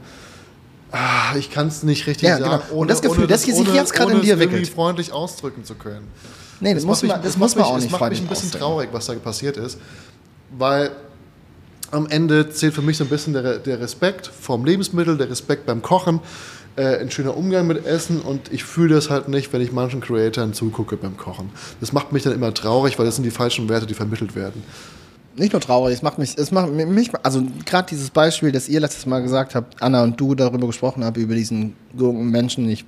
Ah, 0.91 1.36
ich 1.38 1.51
kann 1.51 1.68
es 1.68 1.84
nicht 1.84 2.08
richtig 2.08 2.30
Ja, 2.30 2.38
sagen. 2.39 2.64
genau. 2.70 2.80
Und 2.82 2.89
das 2.89 3.01
Gefühl, 3.01 3.28
das 3.28 3.43
sich 3.43 3.55
jetzt 3.74 3.93
gerade 3.93 4.12
in 4.12 4.18
ohne 4.18 4.26
dir 4.26 4.34
irgendwie 4.34 4.43
entwickelt. 4.58 4.70
freundlich 4.76 5.12
ausdrücken 5.12 5.64
zu 5.64 5.76
können. 5.76 6.08
Nee, 6.60 6.74
das, 6.74 6.86
muss 6.86 7.03
macht 7.03 7.10
man, 7.10 7.18
mich- 7.20 7.26
das 7.28 7.38
muss 7.38 7.55
man 7.55 7.64
mich- 7.66 7.72
auch 7.74 7.78
nicht 7.80 7.91
macht 7.91 8.10
mich 8.10 8.22
ein 8.22 8.28
bisschen 8.28 8.51
traurig, 8.51 8.89
was 8.91 9.05
da 9.05 9.14
passiert 9.16 9.58
ist, 9.58 9.78
weil 10.58 10.91
am 11.91 12.07
Ende 12.07 12.49
zählt 12.49 12.73
für 12.73 12.81
mich 12.81 12.97
so 12.97 13.03
ein 13.03 13.09
bisschen 13.09 13.33
der, 13.33 13.59
der 13.59 13.79
Respekt 13.79 14.27
vom 14.27 14.65
Lebensmittel, 14.65 15.17
der 15.17 15.29
Respekt 15.29 15.65
beim 15.65 15.81
Kochen, 15.81 16.19
äh, 16.75 16.99
ein 16.99 17.11
schöner 17.11 17.35
Umgang 17.35 17.67
mit 17.67 17.85
Essen 17.85 18.21
und 18.21 18.51
ich 18.51 18.63
fühle 18.63 18.95
das 18.95 19.09
halt 19.09 19.27
nicht, 19.27 19.51
wenn 19.53 19.61
ich 19.61 19.71
manchen 19.71 20.01
Creatoren 20.01 20.53
zugucke 20.53 20.97
beim 20.97 21.17
Kochen. 21.17 21.49
Das 21.79 21.93
macht 21.93 22.11
mich 22.11 22.23
dann 22.23 22.33
immer 22.33 22.53
traurig, 22.53 22.97
weil 22.99 23.05
das 23.05 23.15
sind 23.15 23.23
die 23.23 23.31
falschen 23.31 23.67
Werte, 23.69 23.85
die 23.85 23.93
vermittelt 23.93 24.35
werden. 24.35 24.63
Nicht 25.35 25.53
nur 25.53 25.61
traurig, 25.61 25.93
es 25.93 26.01
macht 26.01 26.17
mich, 26.17 26.35
es 26.35 26.51
macht 26.51 26.71
mich, 26.71 27.11
also 27.21 27.43
gerade 27.65 27.88
dieses 27.89 28.09
Beispiel, 28.09 28.51
das 28.51 28.67
ihr 28.67 28.79
letztes 28.79 29.05
Mal 29.05 29.21
gesagt 29.21 29.53
habt, 29.53 29.81
Anna 29.83 30.03
und 30.03 30.19
du 30.19 30.33
darüber 30.33 30.65
gesprochen 30.65 31.05
habt, 31.05 31.17
über 31.17 31.35
diesen 31.35 31.75
Gurkenmenschen, 31.95 32.67
ich 32.67 32.85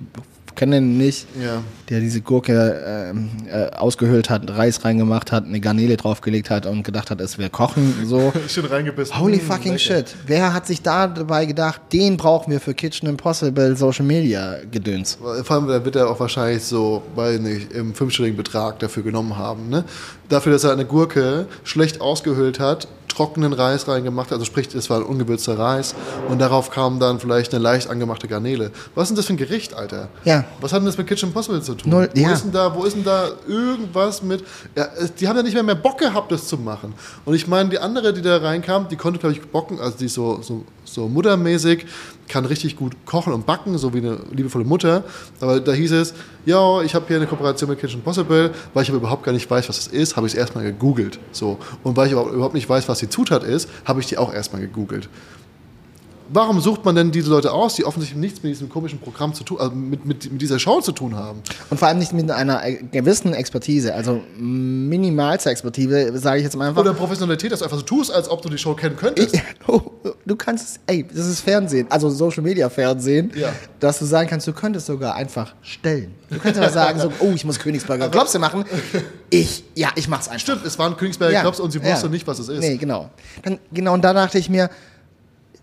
kenne 0.54 0.78
ihn 0.78 0.98
nicht, 0.98 1.26
Ja. 1.40 1.62
der 1.88 2.00
diese 2.00 2.20
Gurke 2.20 2.82
ähm, 2.86 3.30
äh, 3.50 3.70
ausgehöhlt 3.76 4.30
hat, 4.30 4.50
Reis 4.50 4.84
reingemacht 4.84 5.32
hat, 5.32 5.44
eine 5.44 5.60
Garnele 5.60 5.96
draufgelegt 5.96 6.50
hat 6.50 6.66
und 6.66 6.82
gedacht 6.82 7.10
hat, 7.10 7.20
es 7.20 7.38
wäre 7.38 7.50
Kochen, 7.50 7.94
so. 8.06 8.32
Schön 8.48 8.64
reingebissen. 8.66 9.18
Holy 9.18 9.36
Mm, 9.38 9.40
fucking 9.40 9.72
lecker. 9.72 9.78
shit. 9.78 10.14
Wer 10.26 10.52
hat 10.54 10.66
sich 10.66 10.82
da 10.82 11.06
dabei 11.06 11.46
gedacht, 11.46 11.80
den 11.92 12.16
brauchen 12.16 12.50
wir 12.52 12.60
für 12.60 12.74
Kitchen 12.74 13.08
Impossible 13.08 13.76
Social 13.76 14.04
Media 14.04 14.56
Gedöns? 14.70 15.18
Vor 15.44 15.56
allem, 15.56 15.66
da 15.68 15.84
wird 15.84 15.96
er 15.96 16.08
auch 16.10 16.20
wahrscheinlich 16.20 16.62
so, 16.64 17.02
weiß 17.14 17.40
nicht, 17.40 17.72
im 17.72 17.94
fünfstelligen 17.94 18.36
Betrag 18.36 18.78
dafür 18.80 19.02
genommen 19.02 19.36
haben. 19.36 19.68
Ne? 19.68 19.84
Dafür, 20.28 20.52
dass 20.52 20.64
er 20.64 20.72
eine 20.72 20.84
Gurke 20.84 21.46
schlecht 21.64 22.00
ausgehöhlt 22.00 22.60
hat, 22.60 22.86
trockenen 23.08 23.52
Reis 23.52 23.88
reingemacht 23.88 24.32
also 24.32 24.44
sprich, 24.44 24.72
es 24.74 24.88
war 24.88 24.98
ein 24.98 25.02
ungewürzter 25.02 25.58
Reis 25.58 25.96
und 26.28 26.38
darauf 26.40 26.70
kam 26.70 27.00
dann 27.00 27.18
vielleicht 27.18 27.52
eine 27.52 27.62
leicht 27.62 27.90
angemachte 27.90 28.28
Garnele. 28.28 28.70
Was 28.94 29.04
ist 29.04 29.08
denn 29.10 29.16
das 29.16 29.26
für 29.26 29.32
ein 29.32 29.36
Gericht, 29.36 29.74
Alter? 29.74 30.08
Ja. 30.24 30.44
Was 30.60 30.72
hat 30.72 30.80
denn 30.80 30.86
das 30.86 30.98
mit 30.98 31.06
Kitchen 31.06 31.28
Impossible 31.28 31.62
zu 31.62 31.74
tun? 31.74 31.90
Null- 31.90 32.10
wo, 32.14 32.20
ja. 32.20 32.32
ist 32.32 32.44
denn 32.44 32.52
da, 32.52 32.74
wo 32.74 32.84
ist 32.84 32.96
denn 32.96 33.04
da 33.04 33.28
irgendwas 33.46 34.22
mit... 34.22 34.44
Ja, 34.76 34.88
die 35.18 35.28
haben 35.28 35.36
ja 35.36 35.42
nicht 35.42 35.54
mehr, 35.54 35.62
mehr 35.62 35.74
Bock 35.74 35.98
gehabt, 35.98 36.30
das 36.32 36.46
zu 36.46 36.56
machen. 36.58 36.94
Und 37.24 37.34
ich 37.34 37.46
meine, 37.46 37.70
die 37.70 37.78
andere, 37.78 38.12
die 38.12 38.22
da 38.22 38.38
reinkam, 38.38 38.88
die 38.88 38.96
konnte, 38.96 39.18
glaube 39.18 39.34
ich, 39.34 39.42
bocken, 39.42 39.80
also 39.80 39.96
die 39.98 40.06
ist 40.06 40.14
so, 40.14 40.40
so, 40.42 40.64
so 40.84 41.08
muttermäßig, 41.08 41.86
kann 42.28 42.44
richtig 42.44 42.76
gut 42.76 42.94
kochen 43.06 43.32
und 43.32 43.44
backen, 43.46 43.76
so 43.78 43.92
wie 43.92 43.98
eine 43.98 44.18
liebevolle 44.30 44.64
Mutter. 44.64 45.04
Aber 45.40 45.60
da 45.60 45.72
hieß 45.72 45.92
es, 45.92 46.14
ja, 46.46 46.80
ich 46.82 46.94
habe 46.94 47.06
hier 47.08 47.16
eine 47.16 47.26
Kooperation 47.26 47.68
mit 47.70 47.80
Kitchen 47.80 48.00
Impossible, 48.00 48.52
weil 48.72 48.82
ich 48.82 48.88
aber 48.88 48.98
überhaupt 48.98 49.24
gar 49.24 49.32
nicht 49.32 49.50
weiß, 49.50 49.68
was 49.68 49.76
das 49.76 49.86
ist, 49.88 50.16
habe 50.16 50.26
ich 50.26 50.34
es 50.34 50.38
erstmal 50.38 50.64
gegoogelt. 50.64 51.18
So. 51.32 51.58
Und 51.82 51.96
weil 51.96 52.06
ich 52.06 52.12
überhaupt 52.12 52.32
überhaupt 52.32 52.54
nicht 52.54 52.68
weiß, 52.68 52.88
was 52.88 52.98
die 53.00 53.08
Zutat 53.08 53.42
ist, 53.42 53.68
habe 53.84 54.00
ich 54.00 54.06
die 54.06 54.16
auch 54.16 54.32
erstmal 54.32 54.60
gegoogelt. 54.62 55.08
Warum 56.32 56.60
sucht 56.60 56.84
man 56.84 56.94
denn 56.94 57.10
diese 57.10 57.28
Leute 57.28 57.52
aus, 57.52 57.74
die 57.74 57.84
offensichtlich 57.84 58.20
nichts 58.20 58.42
mit 58.42 58.52
diesem 58.52 58.68
komischen 58.68 59.00
Programm 59.00 59.34
zu 59.34 59.42
tun, 59.42 59.58
also 59.58 59.74
mit, 59.74 60.04
mit, 60.06 60.30
mit 60.30 60.40
dieser 60.40 60.58
Show 60.58 60.80
zu 60.80 60.92
tun 60.92 61.16
haben? 61.16 61.42
Und 61.70 61.78
vor 61.78 61.88
allem 61.88 61.98
nicht 61.98 62.12
mit 62.12 62.30
einer 62.30 62.62
gewissen 62.92 63.34
Expertise, 63.34 63.94
also 63.94 64.20
minimalste 64.38 65.50
Expertise, 65.50 66.16
sage 66.18 66.38
ich 66.38 66.44
jetzt 66.44 66.56
mal 66.56 66.68
einfach. 66.68 66.82
Oder 66.82 66.94
Professionalität, 66.94 67.50
dass 67.50 67.58
du 67.60 67.64
einfach 67.64 67.78
so 67.78 67.84
tust, 67.84 68.12
als 68.12 68.28
ob 68.30 68.42
du 68.42 68.48
die 68.48 68.58
Show 68.58 68.74
kennen 68.74 68.96
könntest. 68.96 69.36
Oh, 69.66 69.82
du 70.26 70.34
kannst 70.36 70.68
es, 70.68 70.80
ey, 70.86 71.06
das 71.06 71.26
ist 71.26 71.40
Fernsehen, 71.40 71.86
also 71.90 72.08
Social 72.10 72.42
Media 72.42 72.68
Fernsehen, 72.68 73.30
Ja. 73.36 73.52
dass 73.78 73.98
du 73.98 74.04
sagen 74.04 74.28
kannst, 74.28 74.46
du 74.48 74.52
könntest 74.52 74.86
sogar 74.86 75.14
einfach 75.14 75.54
stellen. 75.62 76.14
Du 76.28 76.38
könntest 76.38 76.58
aber 76.62 76.72
sagen, 76.72 76.98
so, 76.98 77.12
oh, 77.20 77.30
ich 77.34 77.44
muss 77.44 77.58
Königsberger 77.58 78.08
Klopse 78.08 78.38
machen. 78.38 78.64
Ich, 79.28 79.64
ja, 79.74 79.90
ich 79.94 80.08
mach's 80.08 80.28
einfach. 80.28 80.40
Stimmt, 80.40 80.64
es 80.66 80.78
waren 80.78 80.96
Königsberger 80.96 81.32
Ja, 81.34 81.46
und 81.46 81.70
sie 81.70 81.80
wusste 81.82 82.06
ja. 82.06 82.08
nicht, 82.08 82.26
was 82.26 82.38
es 82.38 82.48
ist. 82.48 82.60
Nee, 82.60 82.76
genau. 82.78 83.10
Dann, 83.42 83.58
genau, 83.72 83.94
und 83.94 84.02
da 84.02 84.12
dachte 84.12 84.38
ich 84.38 84.48
mir, 84.48 84.70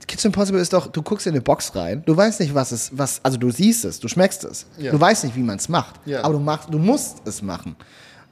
Kitchen 0.08 0.28
Impossible 0.28 0.60
ist 0.62 0.72
doch, 0.72 0.88
du 0.88 1.02
guckst 1.02 1.28
in 1.28 1.34
eine 1.34 1.42
Box 1.42 1.76
rein, 1.76 2.02
du 2.06 2.16
weißt 2.16 2.40
nicht, 2.40 2.56
was 2.56 2.72
es, 2.72 2.90
was, 2.98 3.20
also 3.24 3.38
du 3.38 3.52
siehst 3.52 3.84
es, 3.86 4.00
du 4.00 4.08
schmeckst 4.08 4.44
es, 4.46 4.66
Ja. 4.78 4.92
du 4.92 5.00
weißt 5.00 5.26
nicht, 5.26 5.36
wie 5.36 5.44
man 5.44 5.58
es 5.58 5.68
macht, 5.68 5.96
Ja. 6.06 6.24
aber 6.24 6.34
du 6.36 6.40
machst, 6.40 6.70
du 6.74 6.80
musst 6.80 7.18
es 7.26 7.42
machen. 7.42 7.76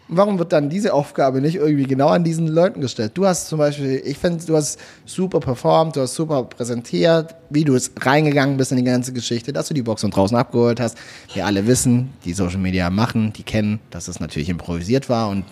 Warum 0.08 0.38
wird 0.38 0.54
dann 0.54 0.70
diese 0.70 0.94
Aufgabe 0.94 1.42
nicht 1.42 1.56
irgendwie 1.56 1.86
genau 1.86 2.10
an 2.10 2.24
diesen 2.24 2.48
Leuten 2.48 2.80
gestellt? 2.80 3.14
Du 3.16 3.26
hast 3.26 3.48
zum 3.48 3.58
Beispiel, 3.58 4.04
ich 4.06 4.20
finde, 4.20 4.46
du 4.46 4.56
hast 4.56 4.80
super 5.04 5.40
performt, 5.40 5.96
du 5.96 6.02
hast 6.02 6.14
super 6.14 6.44
präsentiert, 6.44 7.34
wie 7.50 7.64
du 7.64 7.74
es 7.74 7.90
reingegangen 8.00 8.56
bist 8.56 8.72
in 8.72 8.78
die 8.78 8.84
ganze 8.84 9.14
Geschichte, 9.14 9.52
dass 9.52 9.68
du 9.68 9.74
die 9.74 9.82
Box 9.82 10.02
von 10.02 10.12
draußen 10.12 10.38
abgeholt 10.38 10.80
hast. 10.80 10.96
Wir 11.34 11.46
alle 11.48 11.66
wissen, 11.66 12.14
die 12.24 12.34
Social 12.34 12.60
Media 12.60 12.92
machen, 12.92 13.34
die 13.34 13.42
kennen, 13.42 13.80
dass 13.90 14.08
es 14.08 14.20
natürlich 14.20 14.50
improvisiert 14.50 15.10
war 15.10 15.30
und 15.30 15.44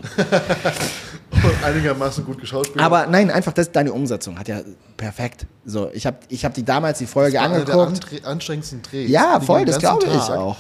Und 1.32 1.64
einigermaßen 1.66 2.24
gut 2.24 2.40
geschauspielt. 2.40 2.80
aber 2.80 3.08
nein, 3.08 3.32
einfach 3.32 3.54
das, 3.54 3.72
deine 3.72 3.92
Umsetzung 3.92 4.38
hat 4.38 4.48
ja 4.48 4.62
perfekt. 4.98 5.48
So, 5.66 5.90
ich 5.94 6.06
habe 6.06 6.18
ich 6.30 6.46
hab 6.46 6.54
die 6.54 6.64
damals 6.64 7.00
die 7.00 7.08
Folge 7.08 7.42
einer 7.42 7.66
der 7.66 7.74
angeguckt. 7.76 8.06
andre- 8.14 8.28
anstrengendsten 8.28 8.82
Drehs. 8.84 9.10
Ja, 9.10 9.40
voll, 9.40 9.66
das 9.66 9.80
glaube 9.80 10.06
ich 10.06 10.14
auch. 10.14 10.58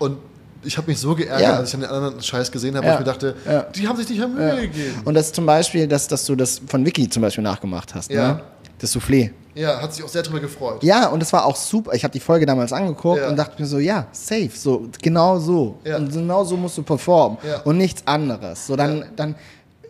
Und 0.00 0.18
ich 0.66 0.76
habe 0.76 0.88
mich 0.90 0.98
so 0.98 1.14
geärgert, 1.14 1.40
Ja. 1.40 1.56
als 1.56 1.72
ich 1.72 1.78
den 1.80 1.88
anderen 1.88 2.20
Scheiß 2.20 2.50
gesehen 2.50 2.76
habe, 2.76 2.86
Ja. 2.86 2.92
ich 2.94 2.98
mir 2.98 3.04
dachte, 3.04 3.34
Ja. 3.46 3.62
die 3.62 3.86
haben 3.88 3.96
sich 3.96 4.08
nicht 4.08 4.18
mehr 4.18 4.28
Mühe 4.28 4.60
gegeben. 4.62 5.00
Und 5.04 5.14
das 5.14 5.32
zum 5.32 5.46
Beispiel, 5.46 5.86
dass, 5.86 6.08
dass 6.08 6.24
du 6.26 6.34
das 6.36 6.60
von 6.66 6.84
Vicky 6.84 7.08
zum 7.08 7.22
Beispiel 7.22 7.44
nachgemacht 7.44 7.94
hast, 7.94 8.10
Ja. 8.10 8.34
ne? 8.34 8.40
Das 8.78 8.94
Soufflé. 8.94 9.30
Ja, 9.54 9.80
hat 9.80 9.94
sich 9.94 10.04
auch 10.04 10.08
sehr 10.08 10.22
drüber 10.22 10.40
gefreut. 10.40 10.82
Ja, 10.84 11.08
und 11.08 11.20
das 11.20 11.32
war 11.32 11.46
auch 11.46 11.56
super. 11.56 11.94
Ich 11.94 12.04
habe 12.04 12.12
die 12.12 12.20
Folge 12.20 12.44
damals 12.44 12.74
angeguckt 12.74 13.20
Ja. 13.22 13.28
und 13.28 13.36
dachte 13.36 13.60
mir 13.62 13.66
so, 13.66 13.78
ja, 13.78 14.06
safe, 14.12 14.50
so 14.54 14.88
genau 15.00 15.38
so. 15.38 15.78
Ja. 15.82 15.96
Und 15.96 16.12
genau 16.12 16.44
so 16.44 16.58
musst 16.58 16.76
du 16.76 16.82
performen 16.82 17.38
Ja. 17.42 17.62
und 17.62 17.78
nichts 17.78 18.02
anderes. 18.06 18.66
So 18.66 18.76
dann, 18.76 18.98
Ja. 18.98 19.04
dann 19.16 19.34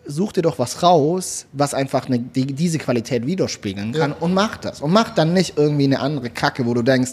such 0.05 0.31
dir 0.31 0.41
doch 0.41 0.57
was 0.57 0.81
raus, 0.83 1.47
was 1.51 1.73
einfach 1.73 2.05
eine, 2.07 2.19
die, 2.19 2.45
diese 2.45 2.77
Qualität 2.77 3.25
widerspiegeln 3.27 3.91
kann 3.91 4.11
Ja. 4.11 4.15
und 4.21 4.33
mach 4.33 4.55
das. 4.55 4.79
Und 4.79 4.93
mach 4.93 5.09
dann 5.13 5.33
nicht 5.33 5.57
irgendwie 5.57 5.83
eine 5.83 5.99
andere 5.99 6.29
Kacke, 6.29 6.65
wo 6.65 6.73
du 6.73 6.81
denkst, 6.81 7.11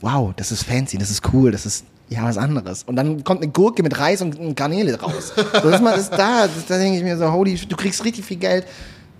wow, 0.00 0.32
das 0.36 0.50
ist 0.52 0.62
fancy, 0.64 0.96
das 0.96 1.10
ist 1.10 1.22
cool, 1.34 1.50
das 1.52 1.66
ist 1.66 1.84
ja 2.10 2.24
was 2.24 2.36
anderes. 2.36 2.82
Und 2.82 2.96
dann 2.96 3.24
kommt 3.24 3.42
eine 3.42 3.50
Gurke 3.50 3.82
mit 3.82 3.98
Reis 3.98 4.20
und 4.20 4.54
Garnele 4.56 5.00
raus. 5.00 5.32
so, 5.62 5.70
das, 5.70 5.80
mal, 5.80 5.96
das 5.96 6.10
da, 6.10 6.46
das, 6.46 6.66
da 6.68 6.76
denke 6.78 6.98
ich 6.98 7.04
mir 7.04 7.16
so, 7.16 7.32
holy, 7.32 7.54
du 7.54 7.76
kriegst 7.76 8.04
richtig 8.04 8.24
viel 8.26 8.36
Geld 8.36 8.66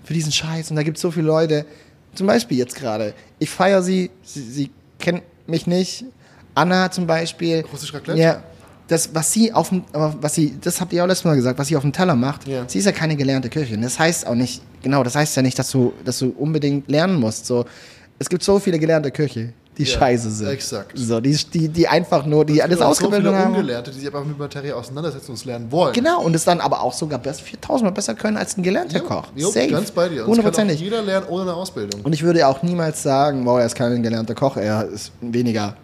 für 0.03 0.13
diesen 0.13 0.31
Scheiß 0.31 0.69
und 0.69 0.75
da 0.75 0.83
gibt 0.83 0.97
es 0.97 1.01
so 1.01 1.09
viele 1.09 1.25
Leute. 1.25 1.65
Zum 2.13 2.27
Beispiel 2.27 2.57
jetzt 2.57 2.75
gerade, 2.75 3.13
ich 3.39 3.49
feiere 3.49 3.81
sie, 3.81 4.11
sie, 4.23 4.41
sie 4.41 4.71
kennt 4.99 5.23
mich 5.47 5.65
nicht. 5.65 6.05
Anna 6.53 6.91
zum 6.91 7.07
Beispiel. 7.07 7.63
Russisch 7.71 7.93
Raclette? 7.93 8.19
Ja. 8.19 8.43
Das, 8.89 9.15
was 9.15 9.31
sie 9.31 9.53
auf 9.53 9.69
dem, 9.69 9.83
was 9.93 10.35
sie, 10.35 10.53
das 10.59 10.81
habt 10.81 10.91
ihr 10.91 11.01
auch 11.01 11.07
letztes 11.07 11.23
Mal 11.23 11.35
gesagt, 11.37 11.57
was 11.57 11.69
sie 11.69 11.77
auf 11.77 11.83
dem 11.83 11.93
Teller 11.93 12.15
macht, 12.17 12.45
Ja. 12.45 12.65
sie 12.67 12.79
ist 12.79 12.85
ja 12.85 12.91
keine 12.91 13.15
gelernte 13.15 13.49
Köchin. 13.49 13.81
Das 13.81 13.97
heißt 13.97 14.27
auch 14.27 14.35
nicht, 14.35 14.61
genau, 14.83 15.01
das 15.01 15.15
heißt 15.15 15.33
ja 15.37 15.41
nicht, 15.41 15.57
dass 15.57 15.71
du, 15.71 15.93
dass 16.03 16.19
du 16.19 16.35
unbedingt 16.37 16.91
lernen 16.91 17.17
musst. 17.17 17.45
So, 17.45 17.63
es 18.19 18.27
gibt 18.27 18.43
so 18.43 18.59
viele 18.59 18.77
gelernte 18.79 19.09
Köche, 19.11 19.53
die 19.83 19.89
Ja, 19.89 19.99
scheiße 19.99 20.29
sind. 20.31 20.47
exakt. 20.49 20.91
So, 20.95 21.19
die, 21.19 21.35
die, 21.53 21.67
die 21.69 21.87
einfach 21.87 22.25
nur, 22.25 22.45
die 22.45 22.61
alles 22.61 22.81
ausgebildet 22.81 23.25
so 23.25 23.31
viele 23.31 23.43
haben. 23.45 23.55
Ungelernte, 23.55 23.91
die 23.91 23.97
sich 23.99 24.07
einfach 24.07 24.23
mit 24.25 24.37
Materie 24.37 24.75
auseinandersetzen 24.75 25.29
und 25.31 25.37
es 25.37 25.45
lernen 25.45 25.71
wollen. 25.71 25.93
Genau, 25.93 26.21
und 26.21 26.35
es 26.35 26.43
dann 26.45 26.59
aber 26.61 26.81
auch 26.81 26.93
sogar 26.93 27.19
best, 27.19 27.41
4000 27.41 27.83
Mal 27.89 27.91
besser 27.93 28.13
können 28.15 28.37
als 28.37 28.57
ein 28.57 28.63
gelernter 28.63 28.99
Koch. 29.01 29.25
Jo, 29.35 29.49
Safe. 29.49 29.67
ganz 29.67 29.91
bei 29.91 30.09
dir. 30.09 30.25
Hundertprozentig. 30.25 30.79
jeder 30.79 31.01
lernen 31.01 31.27
ohne 31.29 31.43
eine 31.43 31.53
Ausbildung. 31.53 32.01
Und 32.01 32.13
ich 32.13 32.23
würde 32.23 32.47
auch 32.47 32.61
niemals 32.63 33.01
sagen, 33.03 33.45
wow, 33.45 33.59
er 33.59 33.65
ist 33.65 33.75
kein 33.75 34.01
gelernter 34.03 34.35
Koch, 34.35 34.57
er 34.57 34.85
ist 34.85 35.11
weniger 35.21 35.75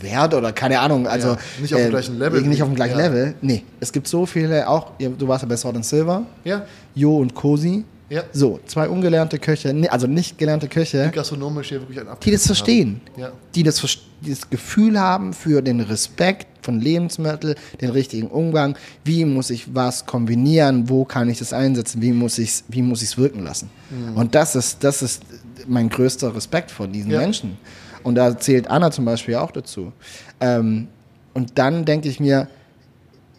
wert 0.00 0.34
oder 0.34 0.52
keine 0.52 0.80
Ahnung. 0.80 1.06
Also 1.06 1.28
Ja, 1.28 1.38
nicht 1.60 1.74
auf 1.74 1.80
dem 1.80 1.90
gleichen 1.90 2.18
Level. 2.18 2.40
Nicht 2.42 2.62
auf 2.62 2.68
dem 2.68 2.74
gleichen 2.74 2.98
Ja. 2.98 3.06
Level. 3.06 3.34
Nee, 3.40 3.62
es 3.80 3.92
gibt 3.92 4.08
so 4.08 4.26
viele, 4.26 4.68
auch, 4.68 4.88
du 4.98 5.28
warst 5.28 5.42
ja 5.42 5.48
bei 5.48 5.56
Sword 5.56 5.76
and 5.76 5.86
Silver, 5.86 6.22
Ja, 6.44 6.62
Jo 6.94 7.18
und 7.18 7.34
Cosi. 7.34 7.84
Ja. 8.10 8.22
So, 8.32 8.60
zwei 8.66 8.88
ungelernte 8.88 9.38
Köche, 9.38 9.74
also 9.90 10.06
nicht 10.06 10.36
gelernte 10.36 10.68
Köche, 10.68 11.10
gastronomisch 11.12 11.70
hier 11.70 11.80
wirklich 11.80 11.98
ein 12.00 12.06
die 12.22 12.30
das 12.30 12.46
verstehen. 12.46 13.00
Ja. 13.16 13.32
Die 13.54 13.62
das, 13.62 13.80
die 14.20 14.30
das 14.30 14.50
Gefühl 14.50 15.00
haben 15.00 15.32
für 15.32 15.62
den 15.62 15.80
Respekt 15.80 16.46
von 16.64 16.80
Lebensmitteln, 16.80 17.54
den 17.80 17.90
richtigen 17.90 18.28
Umgang. 18.28 18.76
Wie 19.04 19.24
muss 19.24 19.50
ich 19.50 19.74
was 19.74 20.04
kombinieren? 20.04 20.88
Wo 20.88 21.04
kann 21.04 21.28
ich 21.30 21.38
das 21.38 21.52
einsetzen? 21.52 22.02
Wie 22.02 22.12
muss 22.12 22.38
ich 22.38 22.50
es 22.50 22.64
wie 22.68 22.82
muss 22.82 23.02
ich's 23.02 23.16
wirken 23.16 23.42
lassen? 23.42 23.70
Und 24.14 24.34
das 24.34 24.54
ist, 24.54 24.84
das 24.84 25.02
ist 25.02 25.22
mein 25.66 25.88
größter 25.88 26.34
Respekt 26.34 26.70
vor 26.70 26.86
diesen 26.86 27.10
Ja. 27.10 27.20
Menschen. 27.20 27.56
Und 28.02 28.16
da 28.16 28.38
zählt 28.38 28.68
Anna 28.68 28.90
zum 28.90 29.06
Beispiel 29.06 29.36
auch 29.36 29.50
dazu. 29.50 29.92
Ähm, 30.40 30.88
und 31.32 31.58
dann 31.58 31.84
denke 31.84 32.08
ich 32.08 32.20
mir, 32.20 32.48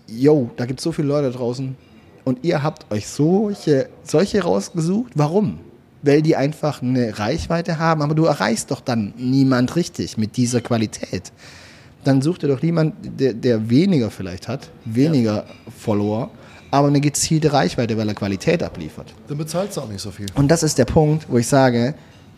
yo, 0.07 0.49
da 0.57 0.65
gibt 0.65 0.79
es 0.79 0.83
so 0.83 0.91
viele 0.91 1.07
Leute 1.07 1.31
draußen 1.31 1.75
und 2.25 2.43
ihr 2.43 2.61
habt 2.61 2.91
euch 2.91 3.07
solche, 3.07 3.87
solche 4.03 4.43
rausgesucht. 4.43 5.13
Warum? 5.15 5.59
Weil 6.01 6.21
die 6.21 6.35
einfach 6.35 6.81
eine 6.81 7.17
Reichweite 7.17 7.79
haben, 7.79 8.01
aber 8.01 8.13
du 8.15 8.25
erreichst 8.25 8.71
doch 8.71 8.81
dann 8.81 9.13
niemand 9.17 9.75
richtig 9.75 10.17
mit 10.17 10.35
dieser 10.35 10.59
Qualität. 10.59 11.31
Dann 12.03 12.21
such 12.21 12.39
dir 12.39 12.47
doch 12.47 12.61
jemand, 12.61 12.95
der, 13.19 13.33
der 13.33 13.69
weniger 13.69 14.11
vielleicht 14.11 14.47
hat, 14.47 14.69
weniger 14.83 15.45
Follower, 15.79 16.29
aber 16.69 16.87
eine 16.87 16.99
gezielte 16.99 17.53
Reichweite, 17.53 17.97
weil 17.97 18.07
er 18.07 18.15
Qualität 18.15 18.61
abliefert. 18.61 19.13
Dann 19.27 19.37
bezahlst 19.37 19.77
du 19.77 19.81
auch 19.81 19.89
nicht 19.89 20.01
so 20.01 20.11
viel. 20.11 20.27
Und 20.35 20.49
das 20.49 20.61
ist 20.61 20.77
der 20.77 20.85
Punkt, 20.85 21.27
wo 21.29 21.37
ich 21.37 21.47
sage, 21.47 21.95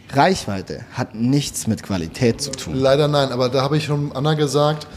Reichweite 0.09 0.85
hat 0.93 1.15
nichts 1.15 1.67
mit 1.67 1.83
Qualität 1.83 2.41
zu 2.41 2.51
tun. 2.51 2.75
Leider 2.75 3.07
nein, 3.07 3.29
aber 3.29 3.49
da 3.49 3.61
habe 3.61 3.77
ich 3.77 3.85
schon 3.85 4.11
Anna 4.13 4.35
gesagt, 4.35 4.87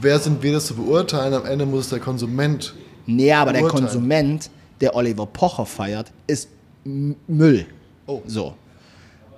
wer 0.00 0.18
sind 0.18 0.42
wir 0.42 0.52
das 0.52 0.66
zu 0.66 0.74
beurteilen? 0.74 1.34
Am 1.34 1.44
Ende 1.44 1.66
muss 1.66 1.84
es 1.84 1.90
der 1.90 2.00
Konsument. 2.00 2.74
Nee, 3.06 3.32
aber 3.32 3.52
der. 3.52 3.62
Konsument, 3.62 4.50
der 4.80 4.94
Oliver 4.94 5.26
Pocher 5.26 5.66
feiert, 5.66 6.12
ist 6.26 6.48
Müll. 6.84 7.66
Oh. 8.06 8.22
So. 8.26 8.54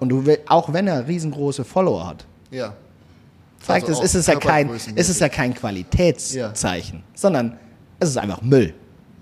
Und 0.00 0.10
du 0.10 0.24
will, 0.26 0.38
auch 0.46 0.72
wenn 0.72 0.86
er 0.86 1.06
riesengroße 1.06 1.64
Follower 1.64 2.06
hat, 2.06 2.26
Ja. 2.50 2.74
zeigt 3.60 3.88
Also 3.88 4.02
es, 4.02 4.14
ist 4.14 4.20
es, 4.20 4.26
ja 4.26 4.36
kein, 4.38 4.68
ist 4.70 5.08
es 5.08 5.18
ja 5.18 5.28
kein 5.28 5.54
Qualitätszeichen, 5.54 7.02
sondern 7.14 7.56
es 7.98 8.10
ist 8.10 8.16
einfach 8.18 8.42
Müll. 8.42 8.74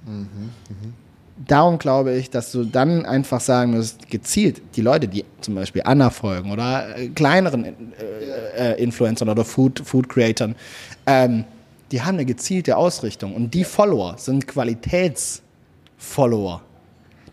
Mhm, 0.06 0.28
Darum 1.46 1.78
glaube 1.78 2.14
ich, 2.14 2.30
dass 2.30 2.50
du 2.52 2.64
dann 2.64 3.04
einfach 3.04 3.40
sagen 3.40 3.72
musst, 3.72 4.08
gezielt 4.08 4.62
die 4.74 4.80
Leute, 4.80 5.06
die 5.06 5.24
zum 5.42 5.54
Beispiel 5.54 5.82
Anna 5.84 6.08
folgen 6.10 6.50
oder 6.50 6.96
äh, 6.96 7.08
kleineren 7.08 7.64
äh, 7.64 8.72
äh, 8.72 8.82
Influencern 8.82 9.28
oder 9.28 9.44
Food, 9.44 9.82
Food 9.84 10.08
Creatern, 10.08 10.54
ähm, 11.06 11.44
die 11.92 12.02
haben 12.02 12.14
eine 12.14 12.24
gezielte 12.24 12.76
Ausrichtung 12.76 13.34
und 13.34 13.54
die 13.54 13.64
Follower 13.64 14.16
sind 14.18 14.46
Qualitätsfollower. 14.46 16.62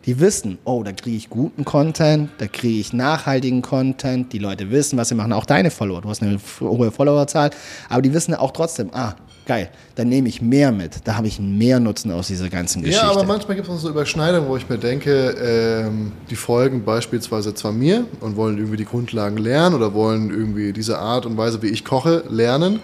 Die 0.06 0.20
wissen, 0.20 0.58
oh, 0.66 0.84
da 0.84 0.92
kriege 0.92 1.16
ich 1.16 1.30
guten 1.30 1.64
Content, 1.64 2.30
da 2.38 2.48
kriege 2.48 2.80
ich 2.80 2.92
nachhaltigen 2.92 3.62
Content, 3.62 4.34
die 4.34 4.40
Leute 4.40 4.70
wissen, 4.70 4.98
was 4.98 5.08
sie 5.08 5.16
machen, 5.16 5.32
auch 5.32 5.46
deine 5.46 5.72
Follower. 5.72 6.02
Du 6.02 6.10
hast 6.10 6.22
eine 6.22 6.38
hohe 6.60 6.92
Followerzahl, 6.92 7.52
aber 7.88 8.02
die 8.02 8.14
wissen 8.14 8.34
auch 8.34 8.52
trotzdem, 8.52 8.90
ah, 8.92 9.16
geil, 9.46 9.70
dann 9.96 10.10
nehme 10.10 10.28
ich 10.28 10.42
mehr 10.42 10.74
mit, 10.74 11.00
da 11.06 11.16
habe 11.16 11.28
ich 11.28 11.40
mehr 11.40 11.80
Nutzen 11.80 12.12
aus 12.12 12.28
dieser 12.28 12.50
ganzen 12.50 12.82
Geschichte. 12.82 13.06
Ja, 13.06 13.12
aber 13.12 13.24
manchmal 13.24 13.56
gibt 13.56 13.70
es 13.70 13.74
auch 13.74 13.80
so 13.80 13.90
Überschneidungen, 13.90 14.50
wo 14.50 14.58
ich 14.58 14.68
mir 14.68 14.78
denke, 14.78 15.38
ähm, 15.42 16.12
die 16.30 16.36
folgen 16.36 16.84
beispielsweise 16.84 17.54
zwar 17.54 17.72
mir 17.72 18.06
und 18.20 18.36
wollen 18.36 18.58
irgendwie 18.58 18.78
die 18.78 18.86
Grundlagen 18.86 19.38
lernen 19.38 19.76
oder 19.76 19.94
wollen 19.94 20.30
irgendwie 20.30 20.74
diese 20.74 21.00
Art 21.00 21.26
und 21.26 21.38
Weise, 21.38 21.62
wie 21.62 21.68
ich 21.68 21.86
koche, 21.86 22.26
lernen. 22.30 22.82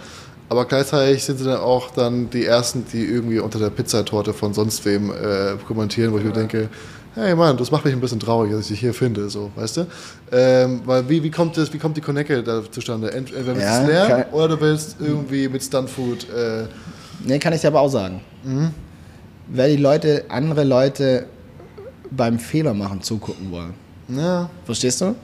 Aber 0.49 0.65
gleichzeitig 0.65 1.23
sind 1.23 1.37
sie 1.37 1.45
dann 1.45 1.59
auch 1.59 1.91
dann 1.91 2.29
die 2.31 2.45
Ersten, 2.45 2.83
die 2.91 3.03
irgendwie 3.05 3.39
unter 3.39 3.59
der 3.59 3.69
Pizzatorte 3.69 4.33
von 4.33 4.53
sonst 4.53 4.83
wem 4.85 5.11
äh, 5.11 5.55
kommentieren, 5.67 6.11
wo 6.11 6.17
ich 6.17 6.23
mir 6.23 6.31
denke, 6.31 6.69
hey 7.13 7.35
Mann, 7.35 7.55
das 7.57 7.69
macht 7.69 7.85
mich 7.85 7.93
ein 7.93 8.01
bisschen 8.01 8.19
traurig, 8.19 8.51
dass 8.51 8.61
ich 8.61 8.67
dich 8.69 8.79
hier 8.79 8.93
finde, 8.93 9.29
so, 9.29 9.51
weißt 9.55 9.77
du? 9.77 9.85
Ähm, 10.31 10.81
weil 10.85 11.07
wie, 11.07 11.21
wie 11.21 11.29
kommt 11.29 11.55
das, 11.57 11.71
wie 11.73 11.77
kommt 11.77 11.97
die 11.97 12.01
Connecte 12.01 12.41
da 12.41 12.63
zustande? 12.71 13.11
Ent- 13.11 13.31
Entweder 13.33 13.55
willst 13.55 13.61
du 13.61 13.63
Ja, 13.63 13.81
es 13.81 13.87
lernen 13.87 14.25
oder 14.31 14.47
du 14.49 14.61
willst 14.61 14.95
irgendwie 14.99 15.47
mit 15.49 15.61
Stuntfood 15.63 16.27
äh, 16.29 16.65
Nee, 17.25 17.37
kann 17.37 17.53
ich 17.53 17.61
dir 17.61 17.67
aber 17.67 17.81
auch 17.81 17.89
sagen. 17.89 18.21
Mhm. 18.43 18.71
Weil 19.49 19.75
die 19.75 19.81
Leute, 19.81 20.25
andere 20.29 20.63
Leute 20.63 21.25
beim 22.11 22.39
Fehler 22.39 22.73
machen 22.73 23.01
zugucken 23.01 23.51
wollen. 23.51 23.73
ja, 24.07 24.49
Verstehst 24.65 25.01
du? 25.01 25.15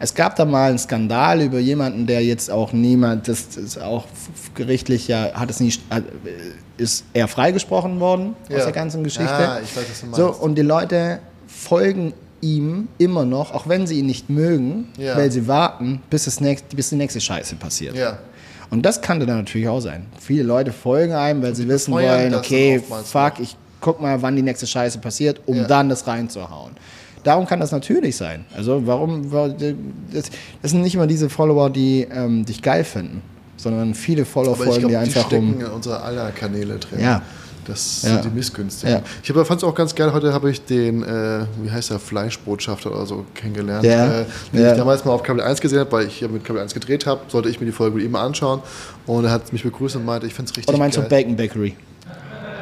Es 0.00 0.14
gab 0.14 0.36
da 0.36 0.44
mal 0.44 0.70
einen 0.70 0.78
Skandal 0.78 1.40
über 1.42 1.58
jemanden, 1.58 2.06
der 2.06 2.22
jetzt 2.24 2.50
auch 2.50 2.72
niemand, 2.72 3.28
das 3.28 3.56
ist 3.56 3.78
auch 3.80 4.06
gerichtlich 4.54 5.08
ja, 5.08 5.32
hat 5.34 5.50
es 5.50 5.60
nicht, 5.60 5.80
ist 6.76 7.04
er 7.12 7.28
freigesprochen 7.28 8.00
worden 8.00 8.34
aus 8.48 8.56
Ja. 8.58 8.64
der 8.64 8.72
ganzen 8.72 9.04
Geschichte. 9.04 9.24
Ja, 9.32 9.60
ich 9.60 9.74
weiß, 9.76 9.84
was 9.90 10.00
du 10.00 10.14
So, 10.16 10.24
meinst. 10.26 10.40
und 10.40 10.54
die 10.56 10.62
Leute 10.62 11.20
folgen 11.46 12.12
ihm 12.40 12.88
immer 12.98 13.24
noch, 13.24 13.54
auch 13.54 13.68
wenn 13.68 13.86
sie 13.86 13.98
ihn 14.00 14.06
nicht 14.06 14.28
mögen, 14.28 14.88
Ja. 14.98 15.16
weil 15.16 15.30
sie 15.30 15.46
warten, 15.46 16.02
bis, 16.10 16.24
das 16.24 16.40
nächste, 16.40 16.74
bis 16.76 16.90
die 16.90 16.96
nächste 16.96 17.20
Scheiße 17.20 17.54
passiert. 17.56 17.96
ja. 17.96 18.18
Und 18.70 18.82
das 18.84 19.00
kann 19.00 19.20
dann 19.20 19.28
natürlich 19.28 19.68
auch 19.68 19.78
sein. 19.80 20.06
Viele 20.18 20.42
Leute 20.42 20.72
folgen 20.72 21.12
einem, 21.12 21.42
weil 21.42 21.54
sie 21.54 21.68
wissen 21.68 21.92
wollen, 21.92 22.34
okay, 22.34 22.82
fuck, 23.04 23.34
ich 23.38 23.56
guck 23.80 24.00
mal, 24.00 24.20
wann 24.20 24.34
die 24.34 24.42
nächste 24.42 24.66
Scheiße 24.66 24.98
passiert, 24.98 25.40
um 25.46 25.56
Ja. 25.58 25.64
dann 25.64 25.88
das 25.90 26.06
reinzuhauen. 26.06 26.72
Darum 27.24 27.46
kann 27.46 27.58
das 27.60 27.72
natürlich 27.72 28.16
sein. 28.16 28.44
Also 28.56 28.86
warum, 28.86 29.32
wa- 29.32 29.48
das, 29.48 30.24
das 30.62 30.70
sind 30.70 30.82
nicht 30.82 30.94
immer 30.94 31.06
diese 31.08 31.28
Follower, 31.28 31.70
die 31.70 32.06
ähm, 32.10 32.44
dich 32.44 32.62
geil 32.62 32.84
finden, 32.84 33.22
sondern 33.56 33.94
viele 33.94 34.24
Follower 34.24 34.54
folgen 34.56 34.72
glaube, 34.72 34.86
dir 34.94 34.98
die 35.00 35.04
einfach 35.06 35.26
stecken 35.26 35.54
um. 35.54 35.60
in 35.60 35.66
unserer 35.66 36.04
aller 36.04 36.30
Kanäle 36.30 36.78
drin. 36.78 37.00
Ja. 37.00 37.22
Das 37.66 38.02
Ja. 38.02 38.10
sind 38.10 38.26
die 38.26 38.28
Missgünstigen. 38.36 38.96
Ja. 38.96 39.02
Ich 39.22 39.32
fand 39.32 39.52
es 39.62 39.64
auch 39.64 39.74
ganz 39.74 39.94
geil, 39.94 40.12
heute 40.12 40.34
habe 40.34 40.50
ich 40.50 40.62
den, 40.66 41.02
äh, 41.02 41.46
wie 41.62 41.70
heißt 41.70 41.88
der, 41.88 41.98
Fleischbotschafter 41.98 42.90
oder 42.92 43.06
so 43.06 43.24
kennengelernt, 43.34 43.84
Ja. 43.86 44.20
äh, 44.20 44.24
den 44.52 44.60
Ja. 44.62 44.72
ich 44.72 44.76
damals 44.76 45.02
mal 45.06 45.12
auf 45.12 45.22
Kabel 45.22 45.40
1 45.42 45.62
gesehen 45.62 45.78
habe, 45.78 45.90
weil 45.92 46.06
ich 46.06 46.20
mit 46.28 46.44
Kabel 46.44 46.60
1 46.60 46.74
gedreht 46.74 47.06
habe, 47.06 47.22
sollte 47.28 47.48
ich 47.48 47.58
mir 47.60 47.64
die 47.66 47.72
Folge 47.72 47.96
mit 47.96 48.04
ihm 48.04 48.16
anschauen. 48.16 48.60
Und 49.06 49.24
er 49.24 49.30
hat 49.30 49.50
mich 49.50 49.62
begrüßt 49.62 49.96
und 49.96 50.04
meinte, 50.04 50.26
ich 50.26 50.34
finde 50.34 50.50
es 50.50 50.56
richtig 50.58 50.68
Oder 50.68 50.76
meinst 50.78 50.98
geil. 50.98 51.06
du 51.08 51.16
Bacon 51.16 51.36
Bakery? 51.36 51.74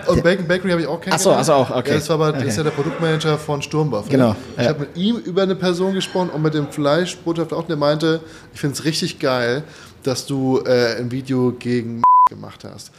Und 0.06 0.22
Bacon 0.22 0.46
Bakery 0.48 0.70
habe 0.70 0.82
ich 0.82 0.86
auch 0.86 1.00
kennengelernt. 1.00 1.38
Ach 1.40 1.44
so, 1.44 1.52
ach 1.52 1.66
so, 1.68 1.72
auch, 1.74 1.76
okay. 1.78 1.90
Ja, 1.90 1.94
das 1.96 2.08
war 2.08 2.14
aber, 2.16 2.28
Okay. 2.38 2.48
ist 2.48 2.56
ja 2.56 2.62
der 2.62 2.70
Produktmanager 2.70 3.38
von 3.38 3.62
Sturmwaffen. 3.62 4.10
Genau, 4.10 4.34
Ich 4.56 4.62
ja. 4.62 4.68
habe 4.70 4.80
mit 4.80 4.96
ihm 4.96 5.16
über 5.16 5.42
eine 5.42 5.54
Person 5.54 5.94
gesprochen 5.94 6.30
und 6.30 6.42
mit 6.42 6.54
dem 6.54 6.68
Fleischbotschafter 6.70 7.56
auch, 7.56 7.66
der 7.66 7.76
meinte, 7.76 8.20
ich 8.54 8.60
finde 8.60 8.74
es 8.74 8.84
richtig 8.84 9.18
geil, 9.18 9.62
dass 10.02 10.26
du 10.26 10.60
äh, 10.66 10.96
ein 10.98 11.10
Video 11.10 11.52
gegen 11.58 12.02
gemacht 12.28 12.64
hast. 12.64 12.90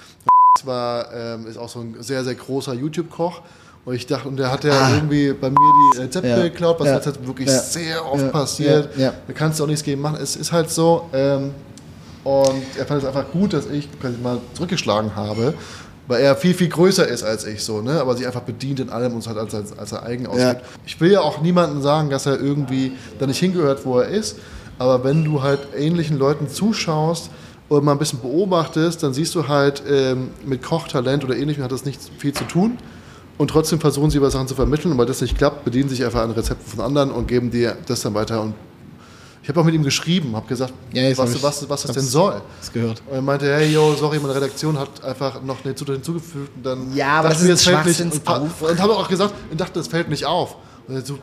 Das 0.55 0.65
war, 0.67 1.11
ähm, 1.13 1.47
ist 1.47 1.57
auch 1.57 1.69
so 1.69 1.79
ein 1.79 1.95
sehr, 1.99 2.23
sehr 2.23 2.35
großer 2.35 2.73
YouTube-Koch. 2.73 3.41
Und 3.85 3.95
ich 3.95 4.07
dachte, 4.07 4.29
und 4.29 4.37
der 4.37 4.49
hat 4.49 4.63
ja 4.63 4.95
irgendwie 4.95 5.33
bei 5.33 5.49
mir 5.49 5.57
die 5.95 5.99
Rezepte 5.99 6.33
Ah. 6.33 6.37
Ja. 6.37 6.43
geklaut, 6.43 6.79
was 6.79 6.87
Ja. 6.87 6.95
jetzt 6.95 7.05
halt 7.07 7.27
wirklich 7.27 7.49
Ja. 7.49 7.59
sehr 7.59 8.05
oft 8.09 8.31
passiert. 8.31 8.89
Da 8.97 9.11
kannst 9.33 9.59
du 9.59 9.63
auch 9.63 9.67
nichts 9.67 9.83
gegen 9.83 9.99
machen. 9.99 10.17
Es 10.21 10.35
ist 10.37 10.51
halt 10.53 10.69
so. 10.69 11.09
Ähm, 11.11 11.51
und 12.23 12.63
er 12.77 12.85
fand 12.85 13.01
es 13.01 13.07
einfach 13.07 13.25
gut, 13.33 13.51
dass 13.51 13.65
ich 13.65 13.89
quasi 13.99 14.15
mal 14.23 14.37
zurückgeschlagen 14.53 15.13
habe, 15.17 15.53
weil 16.07 16.21
er 16.21 16.35
viel, 16.35 16.53
viel 16.53 16.69
größer 16.69 17.07
ist 17.07 17.23
als 17.23 17.45
ich 17.45 17.63
so, 17.63 17.81
ne? 17.81 17.99
aber 17.99 18.15
sich 18.15 18.25
einfach 18.25 18.41
bedient 18.41 18.79
in 18.79 18.89
allem 18.89 19.13
und 19.13 19.19
es 19.19 19.27
halt 19.27 19.37
als, 19.37 19.55
als, 19.55 19.77
als 19.77 19.91
er 19.91 20.03
eigen 20.03 20.27
ausgibt. 20.27 20.61
Ich 20.85 20.99
will 20.99 21.11
ja 21.11 21.21
auch 21.21 21.41
niemandem 21.41 21.81
sagen, 21.81 22.09
dass 22.09 22.25
er 22.25 22.39
irgendwie 22.39 22.93
da 23.19 23.27
nicht 23.27 23.39
hingehört, 23.39 23.85
wo 23.85 23.99
er 23.99 24.09
ist, 24.09 24.37
aber 24.79 25.03
wenn 25.03 25.23
du 25.23 25.41
halt 25.41 25.59
ähnlichen 25.77 26.17
Leuten 26.17 26.49
zuschaust 26.49 27.29
und 27.69 27.83
mal 27.83 27.93
ein 27.93 27.99
bisschen 27.99 28.19
beobachtest, 28.19 29.03
dann 29.03 29.13
siehst 29.13 29.33
du 29.35 29.47
halt, 29.47 29.83
ähm, 29.89 30.31
mit 30.45 30.61
Kochtalent 30.61 31.23
oder 31.23 31.35
ähnlichem 31.35 31.63
hat 31.63 31.71
das 31.71 31.85
nicht 31.85 31.99
viel 32.17 32.33
zu 32.33 32.43
tun. 32.45 32.77
Und 33.37 33.49
trotzdem 33.49 33.79
versuchen 33.79 34.09
sie 34.09 34.17
über 34.17 34.29
Sachen 34.29 34.47
zu 34.47 34.55
vermitteln. 34.55 34.91
Und 34.91 34.97
weil 34.97 35.05
das 35.05 35.21
nicht 35.21 35.37
klappt, 35.37 35.65
bedienen 35.65 35.89
sich 35.89 36.03
einfach 36.05 36.21
an 36.21 36.31
Rezepten 36.31 36.67
von 36.67 36.81
anderen 36.81 37.11
und 37.11 37.27
geben 37.27 37.49
dir 37.49 37.77
das 37.87 38.01
dann 38.01 38.13
weiter. 38.13 38.41
Und 38.41 38.53
ich 39.43 39.49
habe 39.49 39.59
auch 39.59 39.63
mit 39.65 39.75
ihm 39.75 39.83
geschrieben, 39.83 40.35
habe 40.35 40.47
gesagt, 40.47 40.73
Ja, 40.93 41.15
was, 41.17 41.35
ich- 41.35 41.43
was, 41.43 41.69
was 41.69 41.81
das 41.83 41.91
denn 41.91 42.03
soll. 42.03 42.41
Das 42.59 42.71
gehört. 42.71 43.03
Und 43.07 43.15
er 43.15 43.21
meinte, 43.21 43.45
hey, 43.53 43.71
yo, 43.71 43.93
sorry, 43.93 44.17
meine 44.19 44.33
Redaktion 44.35 44.79
hat 44.79 45.03
einfach 45.03 45.41
noch 45.43 45.63
eine 45.63 45.75
Zutat 45.75 45.95
hinzugefügt. 45.97 46.55
Und 46.55 46.65
dann 46.65 46.95
Ja, 46.95 47.19
aber 47.19 47.29
das 47.29 47.41
ist 47.41 47.45
mir, 47.47 47.51
ein 47.53 47.57
fällt 47.83 47.85
nicht. 47.85 48.01
Und, 48.01 48.13
Schwachsinnsaufwand. 48.15 48.71
und 48.71 48.81
habe 48.81 48.93
auch 48.95 49.07
gesagt, 49.09 49.33
ich 49.51 49.57
dachte, 49.57 49.73
das 49.73 49.87
fällt 49.87 50.09
nicht 50.09 50.25
auf. 50.25 50.55
Und 50.87 50.95
er 50.95 51.05
so, 51.05 51.17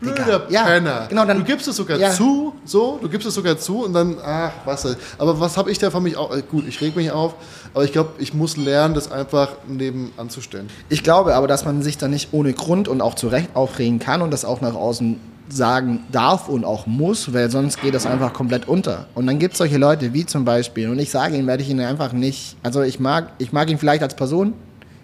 blöder 0.00 0.46
ja, 0.48 0.64
Penner. 0.64 1.06
genau, 1.08 1.24
dann- 1.26 1.38
du 1.38 1.44
gibst 1.44 1.68
es 1.68 1.76
sogar 1.76 1.98
ja. 1.98 2.10
zu, 2.10 2.54
so, 2.64 2.98
du 3.02 3.08
gibst 3.08 3.26
es 3.26 3.34
sogar 3.34 3.58
zu 3.58 3.84
und 3.84 3.92
dann, 3.92 4.16
ach, 4.24 4.52
was. 4.64 4.86
Aber 5.18 5.38
was 5.40 5.56
habe 5.58 5.70
ich 5.70 5.78
da 5.78 5.90
von 5.90 6.02
mich 6.02 6.16
auch, 6.16 6.34
äh, 6.34 6.42
gut, 6.42 6.66
ich 6.66 6.80
reg 6.80 6.96
mich 6.96 7.10
auf, 7.10 7.34
aber 7.74 7.84
ich 7.84 7.92
glaube, 7.92 8.10
ich 8.18 8.32
muss 8.34 8.56
lernen, 8.56 8.94
das 8.94 9.10
einfach 9.12 9.50
neben 9.68 10.12
anzustellen. 10.16 10.68
Ich 10.88 11.02
glaube 11.02 11.34
aber, 11.34 11.46
dass 11.48 11.64
man 11.66 11.82
sich 11.82 11.98
da 11.98 12.08
nicht 12.08 12.28
ohne 12.32 12.52
Grund 12.54 12.88
und 12.88 13.00
auch 13.02 13.14
zu 13.14 13.28
Recht 13.28 13.50
aufregen 13.54 13.98
kann 13.98 14.22
und 14.22 14.30
das 14.30 14.44
auch 14.46 14.60
nach 14.62 14.74
außen 14.74 15.20
sagen 15.52 16.04
darf 16.12 16.48
und 16.48 16.64
auch 16.64 16.86
muss, 16.86 17.32
weil 17.32 17.50
sonst 17.50 17.80
geht 17.80 17.94
das 17.94 18.06
einfach 18.06 18.32
komplett 18.32 18.68
unter. 18.68 19.06
Und 19.14 19.26
dann 19.26 19.38
gibt 19.38 19.54
es 19.54 19.58
solche 19.58 19.78
Leute 19.78 20.12
wie 20.12 20.26
zum 20.26 20.44
Beispiel, 20.44 20.88
und 20.88 20.98
ich 20.98 21.10
sage 21.10 21.36
ihn, 21.36 21.46
werde 21.46 21.62
ich 21.62 21.68
ihn 21.68 21.80
einfach 21.80 22.12
nicht, 22.12 22.56
also 22.62 22.82
ich 22.82 23.00
mag, 23.00 23.32
ich 23.38 23.52
mag 23.52 23.70
ihn 23.70 23.78
vielleicht 23.78 24.02
als 24.02 24.14
Person, 24.14 24.52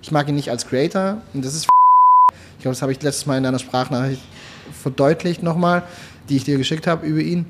ich 0.02 0.10
mag 0.10 0.28
ihn 0.28 0.34
nicht 0.34 0.50
als 0.50 0.66
Creator 0.66 1.18
und 1.34 1.44
das 1.44 1.54
ist 1.54 1.66
ich 2.58 2.62
glaube, 2.62 2.74
das 2.74 2.82
habe 2.82 2.92
ich 2.92 3.02
letztes 3.02 3.26
Mal 3.26 3.36
in 3.36 3.44
deiner 3.44 3.58
Sprachnachricht 3.58 4.22
verdeutlicht 4.82 5.42
nochmal, 5.42 5.82
die 6.28 6.36
ich 6.36 6.44
dir 6.44 6.58
geschickt 6.58 6.86
habe 6.86 7.06
über 7.06 7.20
ihn. 7.20 7.46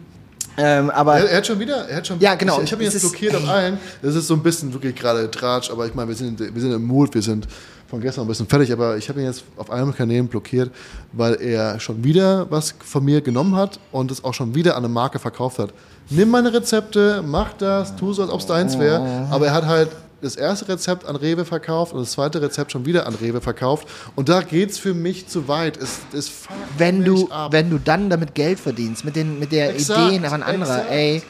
Ähm, 0.59 0.91
aber 0.91 1.19
Er, 1.19 1.31
er 1.31 1.37
hat 1.39 1.47
schon 1.47 1.59
wieder, 1.59 1.89
er 1.89 1.99
hat 1.99 2.07
schon 2.07 2.19
Ja, 2.19 2.35
genau. 2.35 2.59
Ich, 2.59 2.65
ich 2.65 2.73
habe 2.73 2.83
ihn 2.83 2.91
jetzt 2.91 3.01
blockiert 3.01 3.35
auf 3.35 3.49
allen. 3.49 3.79
Das 4.03 4.15
ist 4.15 4.27
so 4.27 4.35
ein 4.35 4.43
bisschen 4.43 4.73
wirklich 4.73 4.95
gerade 4.95 5.31
Tratsch, 5.31 5.71
aber 5.71 5.87
ich 5.87 5.95
meine, 5.95 6.09
wir 6.09 6.15
sind, 6.17 6.41
wir 6.41 6.61
sind 6.61 6.73
im 6.73 6.85
Mut, 6.85 7.15
wir 7.15 7.23
sind 7.23 7.47
von 7.89 8.01
gestern 8.01 8.25
ein 8.25 8.29
bisschen 8.29 8.47
fertig, 8.47 8.73
aber 8.73 8.97
ich 8.97 9.09
habe 9.09 9.21
ihn 9.21 9.27
jetzt 9.27 9.45
auf 9.57 9.71
allen 9.71 9.95
Kanälen 9.95 10.29
blockiert, 10.29 10.71
weil 11.13 11.41
er 11.41 11.79
schon 11.81 12.03
wieder 12.03 12.51
was 12.51 12.75
von 12.79 13.05
mir 13.05 13.21
genommen 13.21 13.55
hat 13.55 13.79
und 13.93 14.11
es 14.11 14.25
auch 14.25 14.35
schon 14.35 14.55
wieder 14.55 14.77
an 14.77 14.85
eine 14.85 14.93
Marke 14.93 15.19
verkauft 15.19 15.59
hat. 15.59 15.73
Nimm 16.11 16.31
meine 16.31 16.53
Rezepte, 16.53 17.23
mach 17.27 17.53
das, 17.55 17.97
tu 17.97 18.13
so, 18.13 18.23
als 18.23 18.31
ob 18.31 18.41
es 18.41 18.47
deins 18.47 18.79
wäre, 18.79 19.29
aber 19.31 19.47
er 19.47 19.55
hat 19.55 19.67
halt 19.67 19.91
das 20.21 20.37
erste 20.37 20.69
Rezept 20.69 21.05
an 21.05 21.17
Rewe 21.17 21.45
verkauft 21.45 21.93
und 21.93 22.01
das 22.01 22.13
zweite 22.13 22.41
Rezept 22.41 22.73
schon 22.73 22.87
wieder 22.87 23.07
an 23.07 23.15
Rewe 23.15 23.41
verkauft 23.41 23.87
und 24.17 24.29
da 24.29 24.43
geht's 24.43 24.79
für 24.79 24.95
mich 24.95 25.29
zu 25.29 25.47
weit. 25.47 25.77
Es, 25.77 26.01
es 26.13 26.33
wenn 26.79 27.05
du, 27.05 27.29
ab. 27.29 27.53
wenn 27.53 27.71
du 27.71 27.79
dann 27.79 28.11
damit 28.11 28.35
Geld 28.35 28.59
verdienst, 28.59 29.05
mit, 29.05 29.15
den, 29.15 29.39
mit 29.39 29.53
der 29.53 29.75
Exakt, 29.75 30.09
Ideen 30.09 30.25
von 30.25 30.43
anderer, 30.43 30.79
exakt. 30.79 30.91
ey, 30.91 31.17
f 31.17 31.25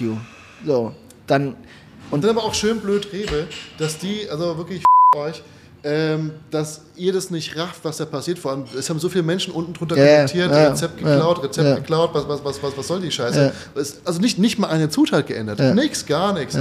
you. 0.00 0.16
So, 0.64 0.94
dann, 1.26 1.56
Und 2.10 2.22
dann 2.22 2.30
aber 2.30 2.44
auch 2.44 2.54
schön 2.54 2.80
blöd 2.80 3.12
Rewe, 3.12 3.48
dass 3.78 3.98
die, 3.98 4.28
also 4.30 4.56
wirklich 4.56 4.84
euch, 5.16 5.42
ähm, 5.88 6.32
dass 6.50 6.80
ihr 6.96 7.12
das 7.12 7.30
nicht 7.30 7.56
rafft, 7.56 7.84
was 7.84 7.98
da 7.98 8.06
passiert. 8.06 8.40
Vor 8.40 8.50
allem, 8.50 8.64
es 8.76 8.90
haben 8.90 8.98
so 8.98 9.08
viele 9.08 9.22
Menschen 9.22 9.52
unten 9.52 9.72
drunter 9.72 9.96
Ja, 9.96 10.16
kommentiert, 10.16 10.50
ja, 10.50 10.68
Rezept 10.70 10.98
geklaut, 10.98 11.44
Rezept 11.44 11.68
ja. 11.68 11.74
geklaut, 11.76 12.10
was, 12.12 12.26
was, 12.26 12.44
was, 12.44 12.60
was, 12.60 12.76
was 12.76 12.88
soll 12.88 13.00
die 13.00 13.12
Scheiße? 13.12 13.52
Es, 13.76 13.98
also 14.04 14.20
nicht, 14.20 14.36
nicht 14.36 14.58
mal 14.58 14.66
eine 14.66 14.88
Zutat 14.88 15.28
geändert, 15.28 15.60
nix, 15.76 16.04
gar 16.04 16.32
nichts. 16.32 16.58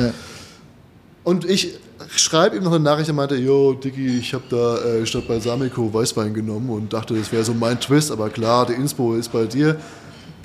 Und 1.23 1.43
ich 1.49 1.80
schreibe 2.15 2.55
ihm 2.57 2.63
noch 2.63 2.73
eine 2.73 2.84
Nachricht 2.84 3.09
und 3.09 3.15
meinte, 3.15 3.36
yo, 3.36 3.73
Diggi, 3.73 4.19
ich 4.19 4.32
habe 4.36 4.43
da 4.47 4.78
äh, 4.78 5.05
statt 5.07 5.28
Balsamico 5.28 5.91
Weißwein 5.91 6.32
genommen 6.32 6.69
und 6.69 6.93
dachte, 6.93 7.15
das 7.15 7.32
wäre 7.32 7.43
so 7.43 7.55
mein 7.55 7.80
Twist, 7.80 8.11
aber 8.11 8.30
klar, 8.30 8.67
die 8.67 8.73
Inspo 8.73 9.15
ist 9.15 9.32
bei 9.32 9.45
dir. 9.45 9.76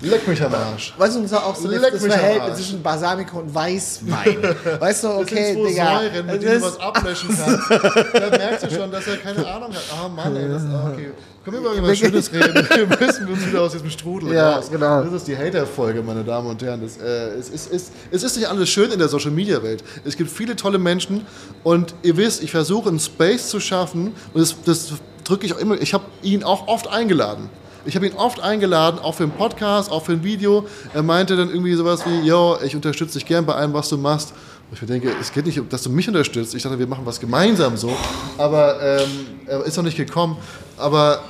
Leck 0.03 0.27
mich 0.27 0.43
am 0.43 0.55
Arsch. 0.55 0.95
Weißt 0.97 1.17
du, 1.17 1.21
und 1.21 1.35
auch 1.35 1.55
so 1.55 1.69
Leck 1.69 1.93
das 1.93 2.05
Verhältnis 2.07 2.57
zwischen 2.57 2.83
Balsamico 2.83 3.39
und 3.41 3.55
Weißwein. 3.55 4.39
weißt 4.81 5.05
du, 5.05 5.09
okay, 5.09 5.55
das 5.55 5.67
Digga. 5.73 5.99
Säuren, 6.01 6.27
mit 6.27 6.35
denen 6.35 6.41
du 6.41 6.47
das- 6.47 6.63
was 6.63 6.81
ablöschen 6.81 7.29
kannst. 7.37 7.71
da 8.15 8.31
merkst 8.31 8.65
du 8.65 8.71
schon, 8.75 8.91
dass 8.91 9.07
er 9.07 9.17
keine 9.19 9.47
Ahnung 9.47 9.73
hat. 9.73 9.83
Ah 9.93 10.09
Mann, 10.09 10.37
ey, 10.37 10.49
das, 10.49 10.63
ah, 10.63 10.91
okay. 10.93 11.11
Können 11.45 11.57
wir 11.57 11.73
über 11.73 11.75
irgendwas 11.75 11.99
Schönes 11.99 12.33
reden? 12.33 12.55
Wir 12.71 12.87
müssen 12.87 13.27
uns 13.29 13.47
wieder 13.47 13.63
aus 13.63 13.73
diesem 13.73 13.89
Strudel 13.89 14.31
Ja, 14.35 14.57
raus. 14.57 14.71
genau. 14.71 15.03
Das 15.03 15.13
ist 15.15 15.27
die 15.27 15.37
Hater-Folge, 15.37 16.03
meine 16.03 16.23
Damen 16.23 16.49
und 16.49 16.63
Herren. 16.63 16.83
Das, 16.83 16.99
äh, 16.99 17.31
es, 17.39 17.49
ist, 17.49 17.73
es, 17.73 17.91
es 18.11 18.23
ist 18.23 18.37
nicht 18.37 18.47
alles 18.47 18.69
schön 18.69 18.91
in 18.91 18.99
der 18.99 19.09
Social-Media-Welt. 19.09 19.83
Es 20.05 20.19
gibt 20.19 20.31
viele 20.31 20.55
tolle 20.55 20.77
Menschen 20.79 21.27
und 21.63 21.95
ihr 22.03 22.19
wisst, 22.19 22.43
ich 22.43 22.51
versuche 22.51 22.91
einen 22.91 23.01
Space 23.01 23.49
zu 23.49 23.59
schaffen 23.59 24.15
und 24.35 24.41
das, 24.43 24.55
das 24.67 24.93
drücke 25.25 25.47
ich 25.47 25.55
auch 25.55 25.59
immer. 25.59 25.81
Ich 25.81 25.95
habe 25.95 26.05
ihn 26.23 26.45
auch 26.45 26.69
oft 26.69 26.89
eingeladen. 26.89 27.49
Ich 27.87 27.97
habe 27.97 28.07
ihn 28.07 28.15
oft 28.15 28.41
eingeladen, 28.41 29.01
auch 29.01 29.15
für 29.15 29.23
einen 29.23 29.33
Podcast, 29.33 29.91
auch 29.91 30.05
für 30.05 30.13
ein 30.13 30.23
Video. 30.23 30.67
Er 30.93 31.03
meinte 31.03 31.37
dann 31.37 31.49
irgendwie 31.49 31.75
sowas 31.75 32.05
wie, 32.07 32.27
yo, 32.27 32.59
ich 32.63 32.77
unterstütze 32.77 33.19
dich 33.19 33.27
gern 33.27 33.47
bei 33.47 33.55
allem, 33.55 33.73
was 33.73 33.89
du 33.89 33.97
machst. 33.97 34.35
Und 34.71 34.81
ich 34.81 34.87
denke, 34.87 35.11
es 35.21 35.33
geht 35.33 35.47
nicht, 35.47 35.61
dass 35.71 35.83
du 35.83 35.91
mich 35.91 36.07
unterstützt. 36.07 36.55
Ich 36.55 36.63
dachte, 36.63 36.79
wir 36.79 36.87
machen 36.87 37.07
was 37.07 37.19
gemeinsam 37.19 37.77
so. 37.77 37.91
Aber 38.37 38.81
ähm, 38.83 39.27
er 39.47 39.65
ist 39.65 39.77
noch 39.77 39.85
nicht 39.85 39.97
gekommen. 39.97 40.37
Aber 40.77 41.23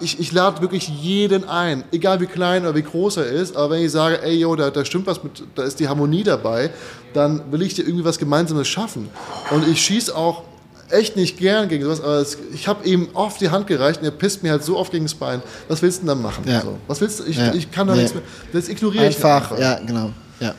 ich, 0.00 0.18
ich 0.18 0.32
lade 0.32 0.60
wirklich 0.60 0.88
jeden 0.88 1.48
ein, 1.48 1.84
egal 1.92 2.20
wie 2.20 2.26
klein 2.26 2.62
oder 2.62 2.74
wie 2.74 2.82
groß 2.82 3.18
er 3.18 3.26
ist. 3.26 3.56
Aber 3.56 3.70
wenn 3.70 3.84
ich 3.84 3.92
sage, 3.92 4.20
ey, 4.22 4.34
yo, 4.34 4.56
da, 4.56 4.70
da 4.70 4.84
stimmt 4.84 5.06
was 5.06 5.22
mit, 5.22 5.42
da 5.54 5.62
ist 5.62 5.78
die 5.78 5.88
Harmonie 5.88 6.24
dabei, 6.24 6.70
dann 7.14 7.52
will 7.52 7.62
ich 7.62 7.74
dir 7.74 7.82
irgendwie 7.82 8.04
was 8.04 8.18
Gemeinsames 8.18 8.66
schaffen. 8.66 9.08
Und 9.50 9.66
ich 9.68 9.80
schieße 9.80 10.14
auch 10.14 10.42
echt 10.90 11.16
nicht 11.16 11.38
gern 11.38 11.68
gegen 11.68 11.84
sowas, 11.84 12.00
aber 12.00 12.16
es, 12.16 12.36
ich 12.52 12.68
habe 12.68 12.86
ihm 12.88 13.08
oft 13.14 13.40
die 13.40 13.50
Hand 13.50 13.66
gereicht 13.66 14.00
und 14.00 14.04
er 14.06 14.10
pisst 14.12 14.42
mir 14.42 14.52
halt 14.52 14.64
so 14.64 14.76
oft 14.76 14.92
gegen 14.92 15.04
das 15.04 15.14
Bein. 15.14 15.42
Was 15.68 15.82
willst 15.82 15.98
du 15.98 16.00
denn 16.02 16.08
dann 16.08 16.22
machen? 16.22 16.44
Ja. 16.46 16.60
So, 16.62 16.78
was 16.86 17.00
willst 17.00 17.20
du? 17.20 17.24
Ich, 17.24 17.36
Ja. 17.36 17.52
ich 17.54 17.70
kann 17.70 17.86
da 17.86 17.94
Nee. 17.94 18.02
nichts 18.02 18.14
mehr. 18.14 18.22
Das 18.52 18.68
ignoriere 18.68 19.08
ich 19.08 19.16
Einfach, 19.16 19.58
ja, 19.58 19.78
genau. 19.80 20.10
Ja, 20.40 20.54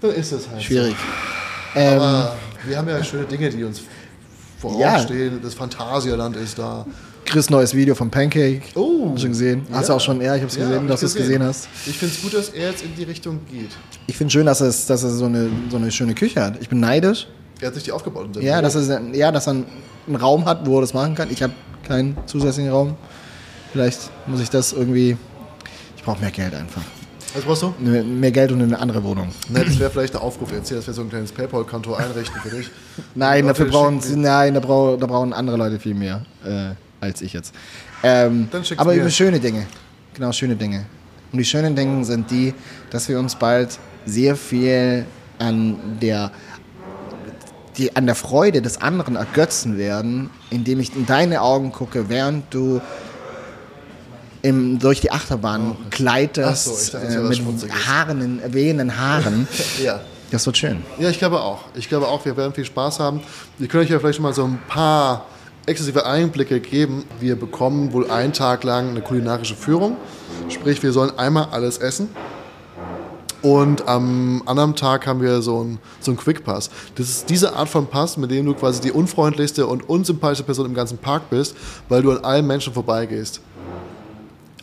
Dann 0.00 0.10
ist 0.12 0.32
es 0.32 0.48
halt. 0.48 0.62
schwierig. 0.62 0.94
So. 1.74 1.80
Ähm, 1.80 2.00
Aber 2.00 2.36
wir 2.66 2.76
haben 2.78 2.88
ja 2.88 3.02
schöne 3.04 3.24
Dinge, 3.24 3.50
die 3.50 3.62
uns 3.64 3.80
vorausstehen. 4.60 5.40
Das 5.42 5.54
Phantasialand 5.54 6.36
ist 6.36 6.58
da. 6.58 6.86
Chris 7.24 7.50
neues 7.50 7.74
Video 7.74 7.94
von 7.96 8.08
Pancake. 8.10 8.62
Oh. 8.76 9.06
Hast 9.10 9.16
du 9.16 9.20
schon 9.22 9.30
gesehen? 9.30 9.66
Hast 9.72 9.88
du 9.88 9.94
auch 9.94 10.00
schon? 10.00 10.20
Ja, 10.20 10.36
ich 10.36 10.42
habe 10.42 10.50
es 10.50 10.56
Ja, 10.56 10.64
gesehen, 10.66 10.80
hab 10.82 10.88
dass 10.88 11.00
du 11.00 11.06
es 11.06 11.14
gesehen 11.14 11.42
hast. 11.42 11.68
Ich 11.86 11.98
finde 11.98 12.14
es 12.14 12.22
gut, 12.22 12.32
dass 12.34 12.50
er 12.50 12.70
jetzt 12.70 12.84
in 12.84 12.94
die 12.94 13.02
Richtung 13.02 13.40
geht. 13.50 13.70
Ich 14.06 14.16
finde 14.16 14.30
schön, 14.32 14.46
dass 14.46 14.60
es, 14.60 14.86
dass 14.86 15.02
er 15.02 15.10
so 15.10 15.24
eine, 15.24 15.50
so 15.68 15.76
eine 15.76 15.90
schöne 15.90 16.14
Küche 16.14 16.40
hat. 16.40 16.54
Ich 16.60 16.68
bin 16.68 16.78
neidisch. 16.78 17.26
Er 17.60 17.68
hat 17.68 17.74
sich 17.74 17.84
die 17.84 17.92
aufgebaut. 17.92 18.28
Ja, 18.40 18.60
dass 18.60 18.74
er, 18.74 19.00
ja, 19.14 19.32
dass 19.32 19.46
er 19.46 19.52
einen 20.06 20.16
Raum 20.16 20.44
hat, 20.44 20.66
wo 20.66 20.78
er 20.78 20.82
das 20.82 20.94
machen 20.94 21.14
kann. 21.14 21.30
Ich 21.30 21.42
habe 21.42 21.54
keinen 21.86 22.16
zusätzlichen 22.26 22.70
Raum. 22.70 22.96
Vielleicht 23.72 24.10
muss 24.26 24.40
ich 24.40 24.50
das 24.50 24.72
irgendwie. 24.72 25.16
Ich 25.96 26.02
brauche 26.02 26.20
mehr 26.20 26.30
Geld 26.30 26.54
einfach. 26.54 26.82
Was 27.34 27.44
brauchst 27.44 27.62
du? 27.62 27.74
Mehr 27.78 28.30
Geld 28.30 28.52
und 28.52 28.62
eine 28.62 28.78
andere 28.78 29.02
Wohnung. 29.04 29.28
Ne, 29.50 29.62
das 29.64 29.78
wäre 29.78 29.90
vielleicht 29.90 30.14
ein 30.14 30.22
Aufruf 30.22 30.52
jetzt 30.52 30.68
hier, 30.68 30.78
dass 30.78 30.86
wir 30.86 30.94
so 30.94 31.02
ein 31.02 31.10
kleines 31.10 31.32
PayPal-Konto 31.32 31.94
einrichten 31.94 32.40
für 32.40 32.48
dich. 32.48 32.70
Nein, 33.14 33.42
Und 33.42 33.48
dafür 33.48 33.66
brauchen 33.66 34.00
nein, 34.14 34.54
da, 34.54 34.60
brau, 34.60 34.96
da 34.96 35.06
brauchen 35.06 35.34
andere 35.34 35.58
Leute 35.58 35.78
viel 35.78 35.94
mehr 35.94 36.24
äh, 36.44 36.70
als 37.00 37.20
ich 37.20 37.34
jetzt. 37.34 37.54
Ähm, 38.02 38.48
Dann 38.50 38.62
aber 38.78 38.94
mir. 38.94 39.00
über 39.00 39.10
schöne 39.10 39.38
Dinge. 39.38 39.66
Genau, 40.14 40.32
schöne 40.32 40.56
Dinge. 40.56 40.86
Und 41.32 41.38
die 41.38 41.44
schönen 41.44 41.76
Dinge 41.76 42.04
sind 42.04 42.30
die, 42.30 42.54
dass 42.90 43.06
wir 43.08 43.18
uns 43.18 43.34
bald 43.34 43.78
sehr 44.06 44.34
viel 44.34 45.04
an 45.38 45.76
der, 46.00 46.30
die, 47.78 47.94
an 47.96 48.06
der 48.06 48.14
Freude 48.14 48.62
des 48.62 48.80
anderen 48.80 49.16
ergötzen 49.16 49.78
werden, 49.78 50.30
indem 50.50 50.80
ich 50.80 50.94
in 50.94 51.06
deine 51.06 51.42
Augen 51.42 51.72
gucke, 51.72 52.08
während 52.08 52.52
du 52.52 52.80
im, 54.42 54.78
durch 54.78 55.00
die 55.00 55.10
Achterbahn 55.10 55.76
gleitest 55.90 56.68
Oh, 56.68 56.72
Ach 56.72 56.76
so, 56.76 56.82
ich 56.84 56.90
dachte, 56.92 57.22
das 57.28 57.38
äh, 57.38 57.42
mit. 57.42 57.86
Haaren, 57.86 58.40
wehenden 58.52 58.98
Haaren. 58.98 59.48
Ja. 59.82 60.00
Das 60.30 60.44
wird 60.44 60.56
schön. 60.56 60.82
Ja, 60.98 61.08
ich 61.08 61.18
glaube 61.18 61.40
auch. 61.40 61.60
Ich 61.74 61.88
glaube 61.88 62.08
auch, 62.08 62.24
wir 62.24 62.36
werden 62.36 62.52
viel 62.52 62.64
Spaß 62.64 62.98
haben. 62.98 63.20
Wir 63.58 63.68
können 63.68 63.84
euch 63.84 63.90
ja 63.90 64.00
vielleicht 64.00 64.16
schon 64.16 64.24
mal 64.24 64.34
so 64.34 64.44
ein 64.44 64.58
paar 64.66 65.26
exklusive 65.66 66.04
Einblicke 66.04 66.58
geben. 66.58 67.04
Wir 67.20 67.36
bekommen 67.38 67.92
wohl 67.92 68.10
einen 68.10 68.32
Tag 68.32 68.64
lang 68.64 68.90
eine 68.90 69.02
kulinarische 69.02 69.54
Führung. 69.54 69.96
Sprich, 70.48 70.82
wir 70.82 70.92
sollen 70.92 71.16
einmal 71.16 71.48
alles 71.52 71.78
essen. 71.78 72.08
Und 73.46 73.86
am 73.86 74.42
anderen 74.44 74.74
Tag 74.74 75.06
haben 75.06 75.22
wir 75.22 75.40
so 75.40 75.60
einen 75.60 75.78
so 76.00 76.10
einen 76.10 76.18
Quick 76.18 76.42
Pass. 76.42 76.68
Das 76.96 77.08
ist 77.08 77.30
diese 77.30 77.54
Art 77.54 77.68
von 77.68 77.86
Pass, 77.86 78.16
mit 78.16 78.32
dem 78.32 78.44
du 78.44 78.54
quasi 78.54 78.80
die 78.80 78.90
unfreundlichste 78.90 79.68
und 79.68 79.88
unsympathischste 79.88 80.42
Person 80.42 80.66
im 80.66 80.74
ganzen 80.74 80.98
Park 80.98 81.30
bist, 81.30 81.54
weil 81.88 82.02
du 82.02 82.10
an 82.10 82.24
allen 82.24 82.44
Menschen 82.44 82.72
vorbeigehst. 82.72 83.40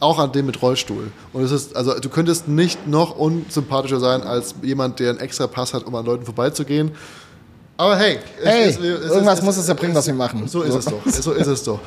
Auch 0.01 0.19
an 0.19 0.33
dem 0.33 0.47
mit 0.47 0.61
Rollstuhl. 0.61 1.13
Und 1.31 1.43
es 1.43 1.51
ist, 1.53 1.77
also 1.77 1.97
du 1.97 2.09
könntest 2.09 2.49
nicht 2.49 2.85
noch 2.85 3.15
unsympathischer 3.15 4.01
sein 4.01 4.21
als 4.21 4.53
jemand, 4.61 4.99
der 4.99 5.11
einen 5.11 5.19
extra 5.19 5.47
Pass 5.47 5.73
hat, 5.73 5.85
um 5.85 5.95
an 5.95 6.03
Leuten 6.03 6.25
vorbeizugehen. 6.25 6.91
Aber 7.75 7.97
hey, 7.97 8.19
es 8.39 8.45
Hey, 8.45 8.69
ist- 8.69 8.79
es 8.79 8.85
ist- 8.85 9.11
irgendwas 9.11 9.39
es- 9.39 9.45
muss 9.45 9.57
es 9.57 9.67
ja 9.67 9.73
bringen, 9.73 9.95
was 9.95 10.05
wir 10.05 10.13
machen. 10.13 10.47
So 10.47 10.61
ist 10.61 10.75
es 10.75 10.85
doch. 10.85 11.01
So 11.07 11.31
ist 11.31 11.47
es 11.47 11.63
doch. 11.63 11.79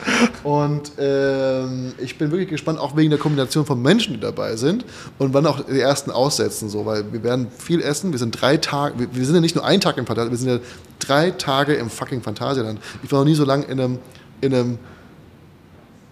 Und 0.43 0.91
ähm, 0.99 1.93
ich 1.99 2.19
bin 2.19 2.31
wirklich 2.33 2.49
gespannt, 2.49 2.81
auch 2.81 2.97
wegen 2.97 3.11
der 3.11 3.21
Kombination 3.21 3.65
von 3.65 3.81
Menschen, 3.81 4.15
die 4.15 4.21
dabei 4.21 4.57
sind 4.57 4.85
und 5.19 5.33
wann 5.33 5.47
auch 5.47 5.61
die 5.65 5.79
ersten 5.81 6.11
aussetzen, 6.11 6.69
so, 6.69 6.85
weil 6.87 7.05
wir 7.13 7.23
werden 7.23 7.47
viel 7.57 7.81
essen. 7.81 8.11
Wir 8.11 8.19
sind 8.19 8.33
drei 8.41 8.57
Tage, 8.57 8.99
wir, 8.99 9.09
wir 9.15 9.25
sind 9.25 9.37
ja 9.37 9.41
nicht 9.41 9.55
nur 9.55 9.65
einen 9.65 9.81
Tag 9.81 9.97
im 9.97 10.07
Phantasialand, 10.07 10.33
wir 10.33 10.39
sind 10.39 10.49
ja 10.49 10.69
drei 10.99 11.31
Tage 11.31 11.75
im 11.75 11.89
fucking 11.89 12.21
Phantasialand. 12.21 12.81
Ich 13.05 13.13
war 13.13 13.21
noch 13.21 13.27
nie 13.27 13.35
so 13.37 13.45
lange 13.45 13.65
in 13.67 13.81
einem, 13.81 13.99
in 14.41 14.53
einem 14.55 14.79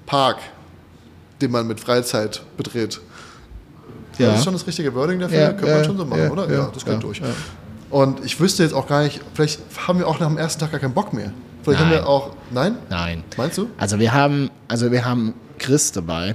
Park, 0.06 0.36
den 1.40 1.50
man 1.50 1.66
mit 1.66 1.80
Freizeit 1.80 2.42
betritt. 2.56 3.00
Ja. 4.18 4.28
Das 4.28 4.38
ist 4.38 4.44
schon 4.44 4.52
das 4.52 4.64
richtige 4.64 4.94
Wording 4.94 5.18
dafür, 5.18 5.36
Ja, 5.40 5.48
könnte 5.52 5.66
ja, 5.68 5.74
man 5.74 5.84
schon 5.84 5.96
so 5.98 6.04
machen, 6.04 6.22
ja, 6.22 6.30
oder? 6.30 6.46
ja, 6.48 6.54
Ja, 6.58 6.70
das 6.72 6.84
geht 6.84 6.94
ja, 6.94 7.00
durch. 7.00 7.20
Und 7.94 8.24
ich 8.24 8.40
wüsste 8.40 8.64
jetzt 8.64 8.72
auch 8.74 8.88
gar 8.88 9.04
nicht, 9.04 9.20
vielleicht 9.34 9.60
haben 9.86 10.00
wir 10.00 10.08
auch 10.08 10.18
nach 10.18 10.26
dem 10.26 10.36
ersten 10.36 10.58
Tag 10.60 10.72
gar 10.72 10.80
keinen 10.80 10.94
Bock 10.94 11.12
mehr. 11.12 11.30
Vielleicht 11.62 11.78
haben 11.80 11.90
Nein. 11.90 11.98
wir 12.00 12.08
auch, 12.08 12.30
nein? 12.50 12.76
Nein. 12.90 13.22
Meinst 13.36 13.56
du? 13.56 13.70
Also 13.78 14.00
wir 14.00 14.12
haben, 14.12 14.50
also 14.66 14.90
wir 14.90 15.04
haben 15.04 15.32
Chris 15.60 15.92
dabei. 15.92 16.34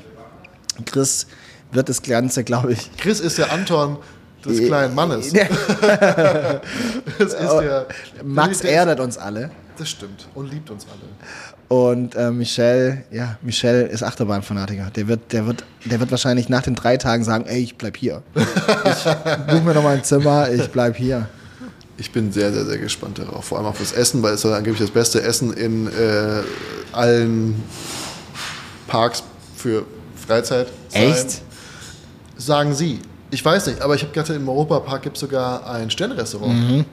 Chris 0.85 1.27
wird 1.73 1.89
das 1.89 2.01
Ganze, 2.01 2.45
glaube 2.45 2.71
ich. 2.71 2.89
Chris 2.97 3.19
ist 3.19 3.37
der 3.37 3.51
Anton 3.51 3.97
des 4.45 4.59
Äh, 4.59 4.67
kleinen 4.67 4.95
Mannes. 4.95 5.33
Das 7.19 7.33
ist 7.33 7.51
der. 7.59 7.87
Max 8.23 8.59
der- 8.59 8.71
erdet 8.71 8.99
uns 9.01 9.17
alle. 9.17 9.51
Das 9.77 9.89
stimmt. 9.89 10.27
Und 10.35 10.49
liebt 10.51 10.69
uns 10.69 10.85
alle. 10.89 11.01
Und 11.67 12.15
äh, 12.15 12.31
Michel, 12.31 13.03
ja, 13.11 13.37
Michel 13.41 13.85
ist 13.87 14.01
Achterbahnfanatiker. 14.01 14.89
Der 14.95 15.07
wird, 15.09 15.31
der 15.33 15.45
wird, 15.45 15.63
der 15.85 15.99
wird 15.99 16.09
wahrscheinlich 16.09 16.47
nach 16.49 16.61
den 16.63 16.75
drei 16.75 16.95
Tagen 16.97 17.23
sagen, 17.25 17.45
ey, 17.47 17.59
ich 17.61 17.77
bleib 17.77 17.97
hier. 17.97 18.23
Ich 18.35 18.43
buch 19.53 19.61
mir 19.63 19.73
noch 19.73 19.83
mal 19.83 19.95
ein 19.97 20.03
Zimmer, 20.05 20.49
ich 20.49 20.69
bleib 20.69 20.95
hier. 20.95 21.27
Ich 21.99 22.11
bin 22.11 22.31
sehr, 22.31 22.53
sehr, 22.53 22.65
sehr 22.65 22.77
gespannt 22.77 23.19
darauf. 23.19 23.45
Vor 23.45 23.57
allem 23.57 23.67
auf 23.67 23.77
das 23.79 23.91
Essen, 23.91 24.23
weil 24.23 24.33
es 24.33 24.41
soll 24.41 24.53
angeblich 24.53 24.79
das 24.81 24.91
beste 24.91 25.21
Essen 25.21 25.53
in 25.53 25.87
äh, 25.87 26.41
allen 26.93 27.61
Parks 28.87 29.23
für 29.55 29.85
Freizeit 30.15 30.67
sein. 30.89 31.03
Echt? 31.09 31.41
Sagen 32.37 32.73
sie. 32.73 32.99
Ich 33.31 33.43
weiß 33.43 33.67
nicht, 33.67 33.81
aber 33.81 33.95
ich 33.95 34.01
habe 34.01 34.13
gerade 34.13 34.33
im 34.33 34.47
Europapark 34.47 35.03
gibt 35.03 35.17
es 35.17 35.21
sogar 35.21 35.69
ein 35.69 35.89
Sternrestaurant. 35.91 36.53
Mhm. 36.53 36.85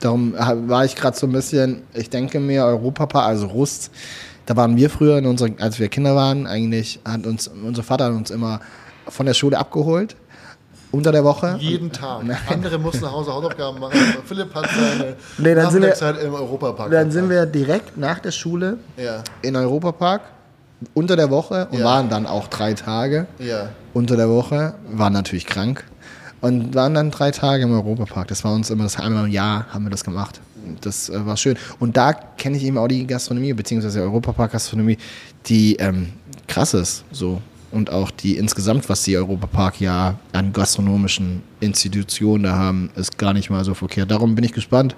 Darum 0.00 0.34
ha- 0.38 0.54
war 0.66 0.84
ich 0.84 0.94
gerade 0.94 1.16
so 1.16 1.26
ein 1.26 1.32
bisschen, 1.32 1.82
ich 1.94 2.10
denke 2.10 2.38
mir, 2.38 2.64
Europapark, 2.64 3.24
also 3.26 3.46
Rust, 3.46 3.90
da 4.44 4.54
waren 4.56 4.76
wir 4.76 4.90
früher, 4.90 5.18
in 5.18 5.26
unserer, 5.26 5.50
als 5.58 5.78
wir 5.80 5.88
Kinder 5.88 6.14
waren, 6.14 6.46
eigentlich 6.46 7.00
hat 7.04 7.26
uns, 7.26 7.48
unser 7.48 7.82
Vater 7.82 8.04
hat 8.04 8.12
uns 8.12 8.30
immer 8.30 8.60
von 9.08 9.26
der 9.26 9.34
Schule 9.34 9.58
abgeholt, 9.58 10.14
unter 10.92 11.12
der 11.12 11.24
Woche. 11.24 11.56
Jeden 11.58 11.92
Tag. 11.92 12.24
Nein. 12.24 12.36
Andere 12.48 12.78
mussten 12.78 13.02
nach 13.02 13.12
Hause 13.12 13.32
Hausaufgaben 13.32 13.78
machen. 13.80 13.98
Philipp 14.24 14.54
hat 14.54 14.66
seine 14.70 15.14
Nee, 15.38 15.54
dann 15.54 15.70
sind 15.70 15.82
wir- 15.82 16.20
im 16.20 16.34
Europapark. 16.34 16.90
Dann 16.90 17.10
sind 17.10 17.28
wir 17.28 17.46
direkt 17.46 17.96
nach 17.98 18.18
der 18.18 18.30
Schule 18.30 18.78
Ja, 18.96 19.22
in 19.42 19.56
Europapark 19.56 20.22
unter 20.94 21.16
der 21.16 21.30
Woche 21.30 21.68
und 21.70 21.78
Ja. 21.80 21.84
waren 21.84 22.08
dann 22.08 22.26
auch 22.26 22.48
drei 22.48 22.74
Tage 22.74 23.26
ja. 23.38 23.70
unter 23.94 24.16
der 24.16 24.28
Woche, 24.28 24.74
waren 24.90 25.12
natürlich 25.12 25.46
krank 25.46 25.84
und 26.40 26.74
waren 26.74 26.94
dann 26.94 27.10
drei 27.10 27.30
Tage 27.30 27.62
im 27.64 27.72
Europapark. 27.72 28.28
Das 28.28 28.44
war 28.44 28.52
uns 28.52 28.70
immer 28.70 28.84
das 28.84 28.98
einmal 28.98 29.24
im 29.26 29.32
Jahr 29.32 29.66
haben 29.72 29.84
wir 29.84 29.90
das 29.90 30.04
gemacht. 30.04 30.40
Das 30.80 31.08
äh, 31.08 31.24
war 31.24 31.36
schön. 31.36 31.56
Und 31.78 31.96
da 31.96 32.12
kenne 32.12 32.56
ich 32.56 32.64
eben 32.64 32.76
auch 32.76 32.88
die 32.88 33.06
Gastronomie, 33.06 33.52
beziehungsweise 33.52 34.00
Europapark-Gastronomie, 34.02 34.98
die 35.46 35.76
ähm, 35.76 36.12
krass 36.48 36.74
ist. 36.74 37.04
So. 37.12 37.40
Und 37.76 37.90
auch 37.90 38.10
die 38.10 38.38
insgesamt, 38.38 38.88
was 38.88 39.02
die 39.02 39.18
Europapark 39.18 39.82
ja 39.82 40.18
an 40.32 40.54
gastronomischen 40.54 41.42
Institutionen 41.60 42.44
da 42.44 42.56
haben, 42.56 42.88
ist 42.96 43.18
gar 43.18 43.34
nicht 43.34 43.50
mal 43.50 43.66
so 43.66 43.74
verkehrt. 43.74 44.10
Darum 44.10 44.34
bin 44.34 44.44
ich 44.44 44.54
gespannt, 44.54 44.96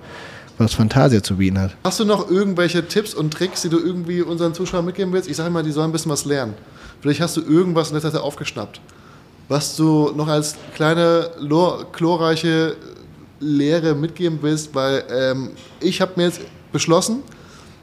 was 0.58 0.74
Fantasia 0.74 1.20
zu 1.20 1.38
bieten 1.38 1.58
hat. 1.58 1.74
Hast 1.82 1.98
du 1.98 2.04
noch 2.04 2.30
irgendwelche 2.30 2.86
Tipps 2.86 3.14
und 3.14 3.32
Tricks, 3.34 3.62
die 3.62 3.68
du 3.68 3.80
irgendwie 3.80 4.22
unseren 4.22 4.54
Zuschauern 4.54 4.84
mitgeben 4.84 5.12
willst? 5.12 5.28
Ich 5.28 5.34
sage 5.34 5.50
mal, 5.50 5.64
die 5.64 5.72
sollen 5.72 5.90
ein 5.90 5.92
bisschen 5.92 6.12
was 6.12 6.24
lernen. 6.24 6.54
Vielleicht 7.00 7.20
hast 7.20 7.36
du 7.36 7.40
irgendwas 7.40 7.88
in 7.88 7.94
letzter 7.94 8.12
Zeit 8.12 8.20
aufgeschnappt, 8.20 8.80
was 9.48 9.74
du 9.74 10.12
noch 10.14 10.28
als 10.28 10.54
kleine, 10.76 11.30
lor- 11.40 11.90
chlorreiche 11.90 12.76
Lehre 13.40 13.96
mitgeben 13.96 14.38
willst, 14.40 14.72
weil 14.72 15.02
ähm, 15.10 15.50
ich 15.80 16.00
habe 16.00 16.12
mir 16.14 16.26
jetzt 16.26 16.40
beschlossen, 16.70 17.24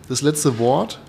das 0.07 0.21
letzte 0.21 0.57
Wort 0.57 0.99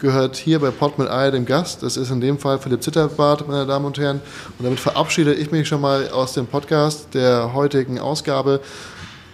gehört 0.00 0.36
hier 0.36 0.58
bei 0.58 0.70
Pod 0.70 0.98
mit 0.98 1.08
Ei 1.08 1.30
dem 1.30 1.44
Gast. 1.44 1.82
Das 1.82 1.96
ist 1.96 2.10
in 2.10 2.20
dem 2.20 2.38
Fall 2.38 2.58
Philipp 2.58 2.82
Zitterbart, 2.82 3.46
meine 3.46 3.66
Damen 3.66 3.84
und 3.84 3.98
Herren. 3.98 4.20
Und 4.58 4.64
damit 4.64 4.80
verabschiede 4.80 5.34
ich 5.34 5.52
mich 5.52 5.68
schon 5.68 5.80
mal 5.80 6.08
aus 6.10 6.32
dem 6.32 6.46
Podcast 6.46 7.14
der 7.14 7.52
heutigen 7.54 7.98
Ausgabe. 7.98 8.60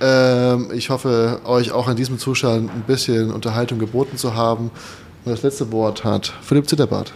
Ähm, 0.00 0.70
ich 0.74 0.90
hoffe, 0.90 1.40
euch 1.44 1.72
auch 1.72 1.88
in 1.88 1.96
diesem 1.96 2.18
Zustand 2.18 2.70
ein 2.70 2.82
bisschen 2.82 3.32
Unterhaltung 3.32 3.78
geboten 3.78 4.16
zu 4.16 4.34
haben. 4.34 4.70
Und 5.24 5.32
das 5.32 5.42
letzte 5.42 5.70
Wort 5.72 6.04
hat 6.04 6.32
Philipp 6.42 6.68
Zitterbart. 6.68 7.12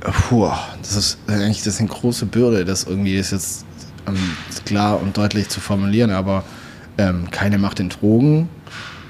Puh, 0.00 0.50
das 0.80 0.96
ist 0.96 1.18
eigentlich 1.26 1.58
das 1.58 1.74
ist 1.74 1.80
eine 1.80 1.88
große 1.88 2.26
Bürde, 2.26 2.64
das 2.64 2.84
irgendwie 2.84 3.16
ist 3.16 3.32
jetzt 3.32 3.64
ähm, 4.06 4.36
klar 4.64 5.00
und 5.00 5.16
deutlich 5.16 5.48
zu 5.48 5.60
formulieren, 5.60 6.10
aber 6.10 6.44
ähm, 6.98 7.30
keine 7.30 7.58
Macht 7.58 7.80
in 7.80 7.88
Drogen, 7.88 8.48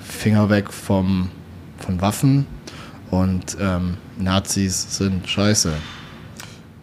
Finger 0.03 0.51
weg 0.51 0.73
vom, 0.73 1.31
von 1.79 2.01
Waffen 2.01 2.47
und 3.21 3.57
ähm, 3.61 3.97
Nazis 4.19 4.97
sind 4.97 5.29
scheiße. 5.29 5.73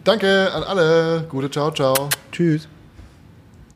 Danke 0.04 0.52
an 0.52 0.64
alle. 0.64 1.26
Gute 1.28 1.50
Ciao, 1.50 1.70
ciao. 1.70 2.08
Tschüss. 2.32 2.68